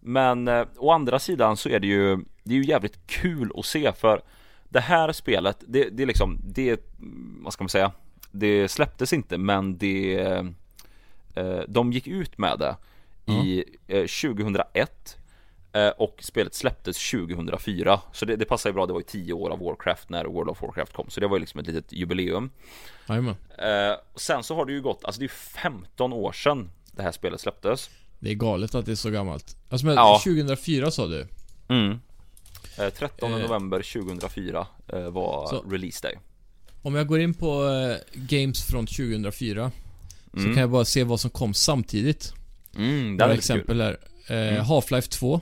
Men 0.00 0.48
å 0.78 0.90
andra 0.90 1.18
sidan 1.18 1.56
så 1.56 1.68
är 1.68 1.80
det 1.80 1.86
ju 1.86 2.16
Det 2.42 2.54
är 2.54 2.58
ju 2.58 2.64
jävligt 2.64 3.06
kul 3.06 3.52
att 3.56 3.66
se 3.66 3.92
för 3.92 4.22
Det 4.68 4.80
här 4.80 5.12
spelet, 5.12 5.56
det, 5.66 5.88
det 5.90 6.02
är 6.02 6.06
liksom 6.06 6.38
Det, 6.44 6.70
mm, 6.98 7.40
vad 7.44 7.52
ska 7.52 7.64
man 7.64 7.68
säga? 7.68 7.92
Det 8.30 8.68
släpptes 8.68 9.12
inte 9.12 9.38
men 9.38 9.78
det 9.78 10.44
De 11.68 11.92
gick 11.92 12.06
ut 12.06 12.38
med 12.38 12.58
det 12.58 12.76
i 13.32 13.64
eh, 13.86 14.06
2001 14.06 14.64
eh, 14.74 15.19
och 15.96 16.16
spelet 16.22 16.54
släpptes 16.54 17.10
2004 17.10 18.00
Så 18.12 18.24
det, 18.24 18.36
det 18.36 18.44
passar 18.44 18.70
ju 18.70 18.74
bra, 18.74 18.86
det 18.86 18.92
var 18.92 19.00
ju 19.00 19.04
10 19.06 19.32
år 19.32 19.50
av 19.50 19.58
Warcraft 19.58 20.08
när 20.10 20.24
World 20.24 20.50
of 20.50 20.62
Warcraft 20.62 20.92
kom 20.92 21.10
Så 21.10 21.20
det 21.20 21.26
var 21.28 21.36
ju 21.36 21.40
liksom 21.40 21.60
ett 21.60 21.66
litet 21.66 21.92
jubileum 21.92 22.50
Jajamän. 23.08 23.34
Eh, 23.58 23.96
sen 24.16 24.42
så 24.42 24.54
har 24.54 24.64
det 24.66 24.72
ju 24.72 24.82
gått, 24.82 25.04
alltså 25.04 25.18
det 25.20 25.26
är 25.26 25.28
15 25.28 26.12
år 26.12 26.32
sedan 26.32 26.70
det 26.92 27.02
här 27.02 27.12
spelet 27.12 27.40
släpptes 27.40 27.90
Det 28.18 28.30
är 28.30 28.34
galet 28.34 28.74
att 28.74 28.86
det 28.86 28.92
är 28.92 28.96
så 28.96 29.10
gammalt. 29.10 29.56
Alltså 29.68 29.86
men 29.86 29.94
Ja. 29.94 30.20
2004 30.24 30.90
sa 30.90 31.06
du? 31.06 31.26
mm. 31.68 31.98
eh, 32.78 32.88
13 32.98 33.32
Eh. 33.34 33.38
november 33.38 33.82
2004 33.82 34.66
eh, 34.92 35.10
var 35.10 35.46
Så- 35.48 35.62
release 35.70 36.02
day 36.08 36.14
Om 36.82 36.94
jag 36.94 37.06
går 37.06 37.20
in 37.20 37.34
på 37.34 37.68
eh, 37.68 37.96
Games 38.14 38.66
från 38.66 38.86
2004 38.86 39.70
Så 40.32 40.38
Mm. 40.38 40.54
kan 40.54 40.60
jag 40.60 40.70
bara 40.70 40.84
se 40.84 41.04
vad 41.04 41.20
som 41.20 41.30
kom 41.30 41.54
samtidigt. 41.54 42.32
mm, 42.76 42.88
det 42.88 43.24
är 43.24 43.26
Några 43.26 43.26
lite 43.26 43.46
kul. 43.46 43.56
exempel 43.56 43.80
här. 43.80 43.98
Eh, 44.28 44.36
Mm. 44.36 44.64
Half-Life 44.64 45.08
2. 45.10 45.40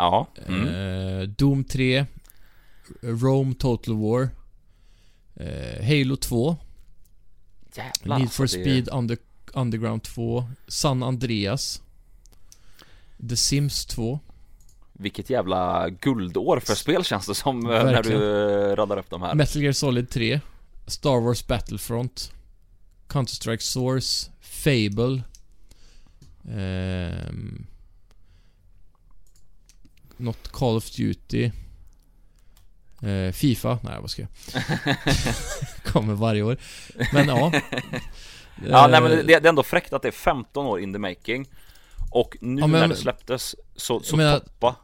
Ja, 0.00 0.26
mm. 0.46 0.68
Eh, 0.68 1.28
Doom 1.28 1.64
3. 1.64 2.06
Rome 3.02 3.54
Total 3.54 3.94
War. 3.96 4.28
Eh, 5.36 5.84
Halo 5.86 6.16
2. 6.16 6.56
jävlar 7.76 8.18
Need 8.18 8.24
alltså, 8.24 8.36
for 8.36 8.42
det- 8.42 8.48
Speed 8.64 8.88
Under, 8.92 9.18
Underground 9.52 10.02
2. 10.02 10.44
San 10.68 11.02
Andreas. 11.02 11.82
The 13.28 13.36
Sims 13.36 13.86
2. 13.86 14.20
Vilket 14.92 15.30
jävla 15.30 15.88
guldår 15.90 16.60
för 16.60 16.74
spel 16.74 17.04
känns 17.04 17.26
det 17.26 17.34
som 17.34 17.66
eh, 17.66 17.70
när 17.70 17.84
Verkligen. 17.84 18.20
du 18.20 18.70
eh, 18.70 18.76
radar 18.76 18.96
upp 18.98 19.10
de 19.10 19.22
här 19.22 19.34
Metal 19.34 19.62
Gear 19.62 19.72
Solid 19.72 20.10
3. 20.10 20.40
Star 20.86 21.20
Wars 21.20 21.46
Battlefront. 21.46 22.32
Counter-Strike 23.08 23.62
Source. 23.62 24.30
Fable. 24.40 25.22
Ehm, 26.56 27.66
något 30.18 30.52
Call 30.52 30.76
of 30.76 30.90
Duty. 30.90 31.50
Eh, 33.02 33.32
Fifa. 33.32 33.78
Nej, 33.82 33.94
vad 34.00 34.10
ska 34.10 34.22
jag? 34.22 34.30
Kommer 35.92 36.14
varje 36.14 36.42
år. 36.42 36.56
Men 37.12 37.28
ja. 37.28 37.52
Ja 38.68 38.86
nej 38.90 39.00
men 39.02 39.12
Eh, 39.12 39.24
det, 39.24 39.34
är 39.34 39.46
ändå 39.46 39.62
fräckt 39.62 39.92
att 39.92 40.02
det 40.02 40.08
är 40.08 40.12
15 40.12 40.66
år 40.66 40.80
in 40.80 40.92
the 40.92 40.98
making 40.98 41.48
Och 42.10 42.36
nu 42.40 42.60
Ja, 42.60 42.66
men- 42.66 42.80
när 42.80 42.88
det 42.88 42.96
släpptes 42.96 43.56
så, 43.76 44.00
så 44.00 44.16
menar- 44.16 44.38
toppa 44.38 44.76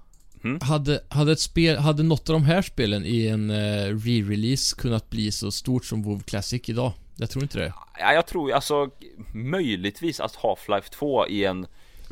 Hade, 0.61 1.05
hade 1.09 1.33
ett 1.33 1.41
spel, 1.41 1.77
hade 1.79 2.03
något 2.03 2.29
av 2.29 2.33
de 2.33 2.43
här 2.45 2.63
spelen 2.63 3.05
i 3.05 3.27
en 3.27 3.51
eh, 3.51 3.55
re-release 3.95 4.77
kunnat 4.79 5.11
bli 5.11 5.33
så 5.33 5.51
stort 5.51 5.85
som 5.85 6.03
WoW 6.03 6.21
Classic 6.23 6.63
idag? 6.69 6.93
Jag 7.17 7.31
tror 7.31 7.43
inte 7.43 7.59
det. 7.59 7.73
Ja, 7.99 8.13
jag 8.13 8.27
tror 8.27 8.53
alltså 8.53 8.91
möjligtvis 9.33 10.21
att 10.21 10.37
Half-Life 10.37 10.91
2 10.91 11.27
i 11.29 11.45
en 11.45 11.67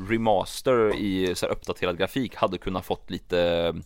remaster 0.09 0.95
i 0.97 1.35
så 1.35 1.47
här 1.47 1.53
uppdaterad 1.53 1.99
grafik 1.99 2.35
hade 2.35 2.59
kunnat 2.59 2.85
fått 2.87 3.11
lite 3.11 3.37
Det 3.37 3.83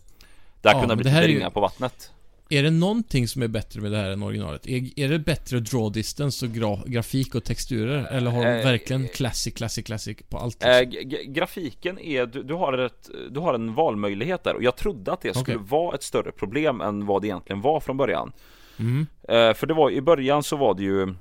Ja, 0.61 0.69
hade 0.69 0.79
men 0.79 0.81
kunnat 0.81 0.97
bli 0.97 1.03
lite 1.11 1.17
är 1.23 1.27
ju- 1.27 1.35
ringar 1.35 1.49
på 1.49 1.59
vattnet 1.59 2.11
Är 2.49 2.63
det 2.63 2.71
någonting 2.71 3.27
som 3.27 3.41
är 3.41 3.47
bättre 3.47 3.81
med 3.81 3.91
det 3.91 3.97
här 3.97 4.09
än 4.09 4.23
originalet? 4.23 4.67
Är, 4.67 4.99
är 4.99 5.09
det 5.09 5.19
bättre 5.19 5.59
draw 5.59 5.93
distance 5.93 6.45
och 6.45 6.51
gra, 6.51 6.77
grafik 6.85 7.35
och 7.35 7.43
texturer? 7.43 8.05
Eller 8.11 8.31
har 8.31 8.43
de 8.45 8.49
Eh, 8.51 8.65
verkligen 8.65 9.07
classic, 9.07 9.53
classic, 9.53 9.85
classic 9.85 10.17
på 10.29 10.37
allt? 10.37 10.63
g- 10.85 11.23
Grafiken 11.27 11.99
är, 11.99 12.25
du, 12.25 12.43
du, 12.43 12.53
har 12.53 12.77
ett, 12.77 13.09
du 13.31 13.39
har 13.39 13.53
en 13.53 13.73
valmöjlighet 13.73 14.43
där 14.43 14.55
och 14.55 14.63
jag 14.63 14.75
trodde 14.75 15.13
att 15.13 15.21
det 15.21 15.37
skulle 15.37 15.57
Okej. 15.57 15.67
vara 15.69 15.95
ett 15.95 16.03
större 16.03 16.31
problem 16.31 16.81
än 16.81 17.05
vad 17.05 17.21
det 17.21 17.27
egentligen 17.27 17.61
var 17.61 17.79
från 17.79 17.97
början 17.97 18.31
Mm. 18.79 19.07
Eh, 19.23 19.53
För 19.53 19.67
det 19.67 19.73
var, 19.73 19.91
i 19.91 20.01
början 20.01 20.43
så 20.43 20.55
var 20.57 20.73
det 20.73 20.83
ju 20.83 21.13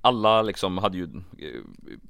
Alla 0.00 0.42
liksom 0.42 0.78
hade 0.78 0.96
ju 0.98 1.08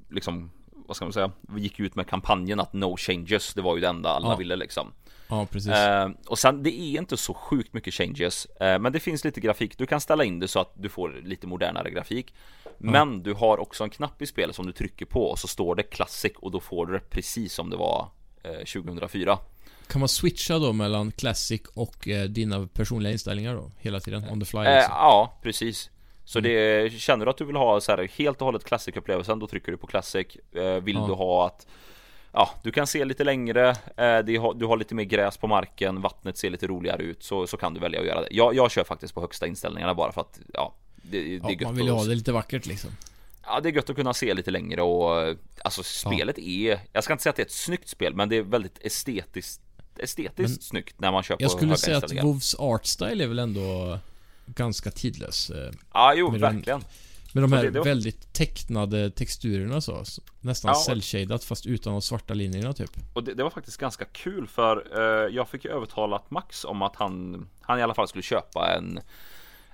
Liksom 0.09 0.51
Vad 0.87 0.95
ska 0.95 1.05
man 1.05 1.13
säga? 1.13 1.31
Vi 1.41 1.61
gick 1.61 1.79
ut 1.79 1.95
med 1.95 2.07
kampanjen 2.07 2.59
att 2.59 2.73
no 2.73 2.97
changes 2.97 3.53
Det 3.53 3.61
var 3.61 3.75
ju 3.75 3.81
det 3.81 3.87
enda 3.87 4.09
alla 4.09 4.27
Ja. 4.29 4.35
ville 4.35 4.55
liksom 4.55 4.91
Ja, 5.29 5.45
precis. 5.51 5.71
Eh, 5.71 6.09
och 6.27 6.39
sen, 6.39 6.63
det 6.63 6.69
är 6.69 6.99
inte 6.99 7.17
så 7.17 7.33
sjukt 7.33 7.73
mycket 7.73 7.93
changes 7.93 8.45
eh, 8.45 8.79
Men 8.79 8.93
det 8.93 8.99
finns 8.99 9.23
lite 9.25 9.39
grafik, 9.41 9.77
du 9.77 9.85
kan 9.85 10.01
ställa 10.01 10.23
in 10.23 10.39
det 10.39 10.47
så 10.47 10.59
att 10.59 10.71
du 10.75 10.89
får 10.89 11.21
lite 11.23 11.47
modernare 11.47 11.91
grafik 11.91 12.33
Men 12.77 13.23
du 13.23 13.33
har 13.33 13.57
också 13.57 13.83
en 13.83 13.89
knapp 13.89 14.21
i 14.21 14.25
spelet 14.25 14.55
som 14.55 14.65
du 14.65 14.71
trycker 14.71 15.05
på 15.05 15.23
och 15.25 15.39
så 15.39 15.47
står 15.47 15.75
det 15.75 15.83
Classic 15.83 16.31
och 16.35 16.51
då 16.51 16.59
får 16.59 16.85
du 16.85 16.93
det 16.93 17.09
precis 17.09 17.53
som 17.53 17.69
det 17.69 17.77
var 17.77 18.07
eh, 18.43 18.51
2004 18.51 19.37
Kan 19.87 19.99
man 19.99 20.09
switcha 20.09 20.59
då 20.59 20.73
mellan 20.73 21.11
classic 21.11 21.61
och 21.73 22.07
eh, 22.07 22.23
dina 22.25 22.67
personliga 22.67 23.11
inställningar 23.13 23.55
då? 23.55 23.71
Hela 23.77 23.99
tiden? 23.99 24.29
On 24.29 24.39
the 24.39 24.45
fly 24.45 24.59
eh, 24.59 24.75
liksom? 24.75 24.93
Ja, 24.95 25.39
precis 25.43 25.89
Så 26.25 26.39
det, 26.39 26.91
känner 26.93 27.25
du 27.25 27.29
att 27.31 27.37
du 27.37 27.45
vill 27.45 27.55
ha 27.55 27.81
så 27.81 27.91
här, 27.91 28.09
helt 28.17 28.41
och 28.41 28.45
hållet 28.45 28.63
Classic-upplevelsen 28.65 29.39
då 29.39 29.47
trycker 29.47 29.71
du 29.71 29.77
på 29.77 29.87
Classic 29.87 30.27
eh, 30.55 30.63
Vill 30.63 30.95
Ja. 30.95 31.05
du 31.07 31.13
ha 31.13 31.47
att 31.47 31.67
Ja, 32.31 32.49
du 32.63 32.71
kan 32.71 32.87
se 32.87 33.05
lite 33.05 33.23
längre, 33.23 33.69
eh, 33.97 34.19
du 34.55 34.65
har 34.65 34.77
lite 34.77 34.95
mer 34.95 35.03
gräs 35.03 35.37
på 35.37 35.47
marken, 35.47 36.01
vattnet 36.01 36.37
ser 36.37 36.49
lite 36.49 36.67
roligare 36.67 37.03
ut 37.03 37.23
så, 37.23 37.47
så 37.47 37.57
kan 37.57 37.73
du 37.73 37.79
välja 37.79 37.99
att 37.99 38.05
göra 38.05 38.21
det 38.21 38.27
Jag, 38.31 38.55
jag 38.55 38.71
kör 38.71 38.83
faktiskt 38.83 39.13
på 39.13 39.21
högsta 39.21 39.47
inställningarna 39.47 39.93
bara 39.93 40.11
för 40.11 40.21
att, 40.21 40.39
ja 40.53 40.73
Det, 40.95 41.21
det 41.21 41.35
är 41.35 41.39
Ja, 41.43 41.51
gött 41.51 41.61
man 41.61 41.75
vill 41.75 41.87
ha 41.89 42.03
det 42.03 42.15
lite 42.15 42.31
vackert 42.31 42.65
liksom. 42.65 42.89
Ja 43.47 43.59
det 43.59 43.69
är 43.69 43.73
gött 43.73 43.89
att 43.89 43.95
kunna 43.95 44.13
se 44.13 44.33
lite 44.33 44.51
längre 44.51 44.81
och 44.81 45.35
Alltså 45.63 45.83
spelet 45.83 46.37
är 46.39 46.79
Jag 46.93 47.03
ska 47.03 47.13
inte 47.13 47.23
säga 47.23 47.29
att 47.29 47.35
det 47.35 47.41
är 47.41 47.45
ett 47.45 47.51
snyggt 47.51 47.89
spel 47.89 48.13
men 48.15 48.29
det 48.29 48.35
är 48.37 48.41
väldigt 48.41 48.85
estetiskt 48.85 49.61
Estetiskt 49.97 50.37
Men 50.37 50.49
snyggt 50.49 50.99
när 50.99 51.11
man 51.11 51.23
kör 51.23 51.35
på 51.35 51.43
Jag 51.43 51.51
skulle 51.51 51.67
höga 51.67 51.77
säga 51.77 51.97
att 51.97 52.03
inställningar. 52.03 52.23
WoWs 52.33 52.55
art 52.59 52.85
style 52.85 53.23
är 53.23 53.27
väl 53.27 53.39
ändå 53.39 53.99
ganska 54.45 54.91
tidlös. 54.91 55.49
eh, 55.49 55.71
Ja 55.93 56.13
jo 56.15 56.31
med 56.31 56.39
verkligen 56.41 56.83
Med 57.33 57.43
de 57.43 57.53
här 57.53 57.63
det- 57.63 57.69
det 57.69 57.79
var- 57.79 57.85
väldigt 57.85 58.33
tecknade 58.33 59.09
texturerna 59.11 59.81
så. 59.81 60.05
så 60.05 60.21
nästan 60.41 60.69
Ja. 60.69 60.75
cell-shadat 60.75 61.43
fast 61.43 61.65
utan 61.65 61.93
de 61.93 62.01
svarta 62.01 62.33
linjerna 62.33 62.73
typ. 62.73 62.91
Och 63.13 63.23
det, 63.23 63.33
det 63.33 63.43
var 63.43 63.49
faktiskt 63.49 63.77
ganska 63.77 64.05
kul 64.05 64.47
för 64.47 64.87
eh, 65.27 65.35
jag 65.35 65.49
fick 65.49 65.65
ju 65.65 65.71
övertalat 65.71 66.31
Max 66.31 66.65
om 66.65 66.81
att 66.81 66.95
han 66.95 67.47
Han 67.61 67.79
i 67.79 67.81
alla 67.81 67.93
fall 67.93 68.07
skulle 68.07 68.21
köpa 68.23 68.75
en 68.77 68.99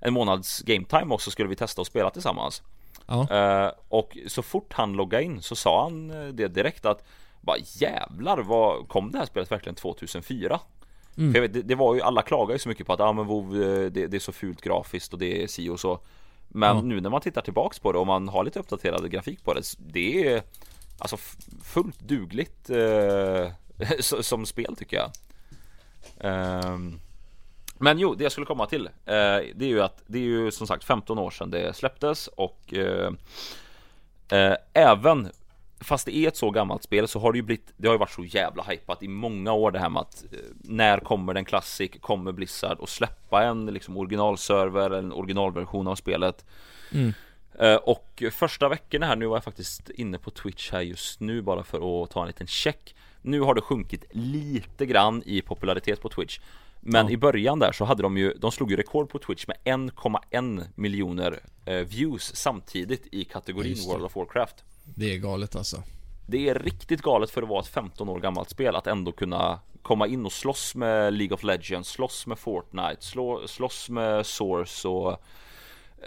En 0.03 0.13
månads 0.13 0.59
game 0.61 0.85
time 0.85 1.13
och 1.13 1.21
så 1.21 1.31
skulle 1.31 1.49
vi 1.49 1.55
testa 1.55 1.81
och 1.81 1.87
spela 1.87 2.09
tillsammans 2.09 2.61
Ja. 3.07 3.27
Eh, 3.31 3.71
och 3.89 4.17
så 4.27 4.41
fort 4.41 4.73
han 4.73 4.93
loggade 4.93 5.23
in 5.23 5.41
så 5.41 5.55
sa 5.55 5.83
han 5.83 6.11
eh, 6.11 6.27
det 6.27 6.47
direkt 6.47 6.85
att 6.85 7.03
bara 7.41 7.57
jävlar 7.57 8.37
vad 8.37 8.87
kom 8.87 9.11
det 9.11 9.17
här 9.17 9.25
spelet 9.25 9.51
verkligen 9.51 9.75
2004? 9.75 10.59
Mm. 11.17 11.33
För 11.33 11.41
vet, 11.41 11.53
det, 11.53 11.61
det 11.61 11.75
var 11.75 11.95
ju, 11.95 12.01
alla 12.01 12.21
klagar 12.21 12.53
ju 12.55 12.59
så 12.59 12.69
mycket 12.69 12.87
på 12.87 12.93
att 12.93 12.99
ah, 12.99 13.13
men 13.13 13.25
WoW, 13.25 13.63
eh, 13.63 13.91
det, 13.91 14.07
det 14.07 14.17
är 14.17 14.19
så 14.19 14.31
fult 14.31 14.61
grafiskt 14.61 15.13
och 15.13 15.19
det 15.19 15.43
är 15.43 15.47
si 15.47 15.69
och 15.69 15.79
så 15.79 15.99
Men 16.47 16.75
Ja. 16.75 16.81
nu 16.81 17.01
när 17.01 17.09
man 17.09 17.21
tittar 17.21 17.41
tillbaks 17.41 17.79
på 17.79 17.91
det 17.91 17.97
och 17.99 18.07
man 18.07 18.27
har 18.29 18.43
lite 18.43 18.59
uppdaterad 18.59 19.11
grafik 19.11 19.43
på 19.43 19.53
det 19.53 19.61
Det 19.77 20.27
är 20.27 20.43
Alltså 20.99 21.17
fullt 21.63 21.99
dugligt 21.99 22.69
eh, 22.69 23.51
som 24.21 24.45
spel 24.45 24.75
tycker 24.75 24.97
jag 24.97 25.11
Ehm, 26.19 26.99
Men 27.77 27.99
jo, 27.99 28.15
det 28.15 28.23
jag 28.23 28.31
skulle 28.31 28.45
komma 28.45 28.65
till 28.65 28.85
eh, 28.85 28.91
Det 29.55 29.61
är 29.61 29.67
ju 29.67 29.81
att 29.81 30.03
det 30.07 30.17
är 30.17 30.23
ju 30.23 30.51
som 30.51 30.67
sagt 30.67 30.83
15 30.83 31.17
år 31.19 31.31
sedan 31.31 31.51
det 31.51 31.75
släpptes 31.75 32.27
och 32.27 32.73
eh, 32.73 33.11
eh, 34.29 34.55
Även 34.73 35.29
Fast 35.81 36.05
det 36.05 36.15
är 36.15 36.27
ett 36.27 36.37
så 36.37 36.51
gammalt 36.51 36.83
spel 36.83 37.07
så 37.07 37.19
har 37.19 37.31
det 37.31 37.37
ju 37.37 37.41
blivit 37.41 37.73
Det 37.77 37.87
har 37.87 37.95
ju 37.95 37.99
varit 37.99 38.11
så 38.11 38.23
jävla 38.23 38.63
hypat 38.63 39.03
i 39.03 39.07
många 39.07 39.53
år 39.53 39.71
det 39.71 39.79
här 39.79 39.89
med 39.89 40.01
att 40.01 40.23
eh, 40.31 40.37
När 40.63 40.99
kommer 40.99 41.33
den 41.33 41.45
Classic? 41.45 41.91
Kommer 42.01 42.31
Blizzard 42.31 42.77
att 42.81 42.89
släppa 42.89 43.43
en 43.43 43.65
liksom 43.65 43.97
originalserver, 43.97 44.91
en 44.91 45.11
originalversion 45.13 45.87
av 45.87 45.95
spelet? 45.95 46.45
Mm. 46.91 47.13
Eh, 47.59 47.75
Och 47.75 48.23
första 48.31 48.69
veckorna 48.69 49.05
här, 49.05 49.15
nu 49.15 49.25
var 49.25 49.35
jag 49.35 49.43
faktiskt 49.43 49.89
inne 49.89 50.17
på 50.17 50.31
Twitch 50.31 50.71
här 50.71 50.81
just 50.81 51.19
nu 51.19 51.41
bara 51.41 51.63
för 51.63 52.03
att 52.03 52.09
ta 52.11 52.21
en 52.21 52.27
liten 52.27 52.47
check 52.47 52.95
Nu 53.21 53.41
har 53.41 53.53
det 53.55 53.61
sjunkit 53.61 54.05
lite 54.11 54.85
grann 54.85 55.23
i 55.25 55.41
popularitet 55.41 56.01
på 56.01 56.09
Twitch 56.09 56.39
Men 56.79 57.05
Ja. 57.05 57.11
i 57.11 57.17
början 57.17 57.59
där 57.59 57.71
så 57.71 57.85
hade 57.85 58.03
de 58.03 58.17
ju, 58.17 58.33
de 58.33 58.51
slog 58.51 58.71
ju 58.71 58.77
rekord 58.77 59.09
på 59.09 59.19
Twitch 59.19 59.47
med 59.47 59.57
1,1 59.63 60.63
miljoner 60.75 61.39
eh, 61.65 61.75
views 61.75 62.35
samtidigt 62.35 63.07
i 63.11 63.23
kategorin. 63.23 63.77
World 63.87 64.03
of 64.05 64.15
Warcraft 64.15 64.63
Det 64.83 65.13
är 65.13 65.17
galet 65.17 65.55
alltså. 65.55 65.83
Det 66.27 66.49
är 66.49 66.55
riktigt 66.55 67.01
galet 67.01 67.29
för 67.31 67.41
att 67.41 67.49
vara 67.49 67.59
ett 67.59 67.67
15 67.67 68.09
år 68.09 68.19
gammalt 68.19 68.49
spel 68.49 68.75
att 68.75 68.87
ändå 68.87 69.11
kunna 69.11 69.59
komma 69.81 70.07
in 70.07 70.25
och 70.25 70.31
slåss 70.31 70.75
med 70.75 71.13
League 71.13 71.33
of 71.35 71.43
Legends, 71.43 71.89
slåss 71.89 72.27
med 72.27 72.39
Fortnite, 72.39 72.97
slå, 72.99 73.47
slåss 73.47 73.89
med 73.89 74.25
Source 74.25 74.87
och 74.87 75.11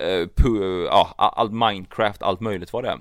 eh, 0.01 0.27
pu- 0.27 0.85
ja, 0.85 1.15
allt 1.17 1.53
Minecraft, 1.53 2.23
allt 2.23 2.41
möjligt 2.41 2.73
vad 2.73 2.85
det 2.85 2.91
är. 2.91 2.99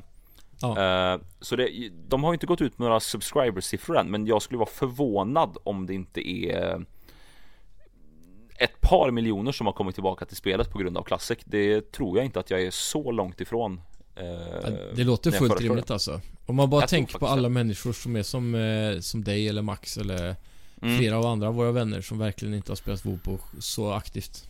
Ja. 0.61 1.13
Eh, 1.13 1.19
så 1.41 1.55
det, 1.55 1.89
de 2.07 2.23
har 2.23 2.33
inte 2.33 2.45
gått 2.45 2.61
ut 2.61 2.79
med 2.79 2.85
några 2.85 2.99
subscribersiffror 2.99 3.97
än, 3.97 4.11
men 4.11 4.25
jag 4.27 4.41
skulle 4.41 4.57
vara 4.57 4.69
förvånad 4.69 5.57
om 5.63 5.85
det 5.85 5.93
inte 5.93 6.29
är 6.29 6.85
ett 8.57 8.81
par 8.81 9.11
miljoner 9.11 9.51
som 9.51 9.67
har 9.67 9.73
kommit 9.73 9.95
tillbaka 9.95 10.25
till 10.25 10.37
spelet 10.37 10.71
på 10.71 10.77
grund 10.77 10.97
av 10.97 11.03
Classic. 11.03 11.37
Det 11.45 11.91
tror 11.91 12.17
jag 12.17 12.25
inte 12.25 12.39
att 12.39 12.51
jag 12.51 12.61
är 12.61 12.71
så 12.71 13.11
långt 13.11 13.41
ifrån. 13.41 13.81
Eh, 14.15 14.73
Det 14.95 15.03
låter 15.03 15.31
fullt 15.31 15.61
rimligt 15.61 15.91
alltså. 15.91 16.21
Om 16.45 16.55
man 16.55 16.69
bara 16.69 16.81
Jag 16.81 16.89
tänker 16.89 17.19
på 17.19 17.27
alla 17.27 17.41
det. 17.41 17.49
människor 17.49 17.93
som 17.93 18.15
är 18.15 18.23
som, 18.23 18.55
eh, 18.55 18.99
som 18.99 19.23
dig 19.23 19.49
eller 19.49 19.61
Max 19.61 19.97
eller 19.97 20.35
Mm. 20.81 20.97
flera 20.97 21.17
av 21.17 21.25
andra 21.25 21.47
av 21.47 21.55
våra 21.55 21.71
vänner 21.71 22.01
som 22.01 22.17
verkligen 22.17 22.53
inte 22.53 22.71
har 22.71 22.75
spelat 22.75 23.05
WoW 23.05 23.17
på 23.23 23.39
så 23.59 23.91
aktivt 23.91 24.49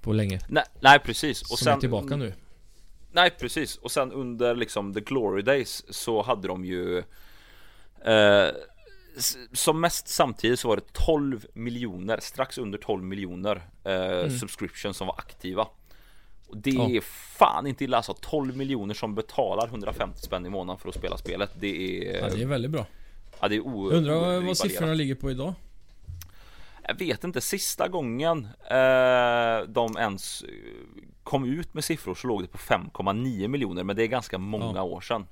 på 0.00 0.12
länge. 0.12 0.40
Nej, 0.48 0.64
nej 0.80 0.98
precis. 0.98 1.42
Och 1.42 1.48
som 1.48 1.56
sen, 1.64 1.72
är 1.76 1.80
tillbaka 1.80 2.16
nu. 2.16 2.32
Nej 3.12 3.30
precis, 3.30 3.76
och 3.76 3.90
sen 3.92 4.12
under 4.12 4.54
liksom 4.56 4.94
the 4.94 5.00
glory 5.00 5.42
days 5.42 5.84
så 5.96 6.22
hade 6.22 6.48
de 6.48 6.64
ju 6.64 6.98
eh, 8.04 8.48
Som 9.52 9.80
mest 9.80 10.08
samtidigt 10.08 10.60
så 10.60 10.68
var 10.68 10.76
det 10.76 10.92
12 10.92 11.46
miljoner, 11.54 12.18
strax 12.22 12.58
under 12.58 12.78
12 12.78 13.04
miljoner 13.04 13.62
eh, 13.84 14.30
subscriptions 14.30 14.96
som 14.96 15.06
var 15.06 15.14
aktiva 15.18 15.66
Det 16.54 16.70
Ja. 16.70 16.90
är 16.90 17.00
fan 17.36 17.66
inte 17.66 17.84
illa 17.84 17.96
alltså, 17.96 18.14
12 18.20 18.56
miljoner 18.56 18.94
som 18.94 19.14
betalar 19.14 19.66
150 19.68 20.18
spänn 20.22 20.46
i 20.46 20.50
månaden 20.50 20.80
för 20.80 20.88
att 20.88 20.94
spela 20.94 21.16
spelet 21.16 21.50
Det 21.60 21.98
är, 22.08 22.20
Ja, 22.20 22.34
det 22.34 22.42
är 22.42 22.46
väldigt 22.46 22.70
bra. 22.70 22.86
ja, 23.40 23.48
det 23.48 23.54
är 23.56 23.60
o- 23.60 23.90
Undrar 23.90 24.40
vad 24.40 24.56
siffrorna 24.56 24.94
ligger 24.94 25.14
på 25.14 25.30
idag? 25.30 25.54
Jag 26.88 26.98
vet 26.98 27.24
inte, 27.24 27.40
sista 27.40 27.88
gången 27.88 28.48
eh, 28.70 29.68
de 29.68 29.96
ens 29.98 30.42
eh, 30.42 30.48
kom 31.22 31.44
ut 31.44 31.74
med 31.74 31.84
siffror 31.84 32.14
så 32.14 32.26
låg 32.26 32.42
det 32.42 32.48
på 32.48 32.58
5,9 32.58 33.48
miljoner 33.48 33.84
Men 33.84 33.96
det 33.96 34.02
är 34.02 34.06
ganska 34.06 34.38
många 34.38 34.72
Ja. 34.78 34.82
år 34.82 35.00
sedan 35.00 35.26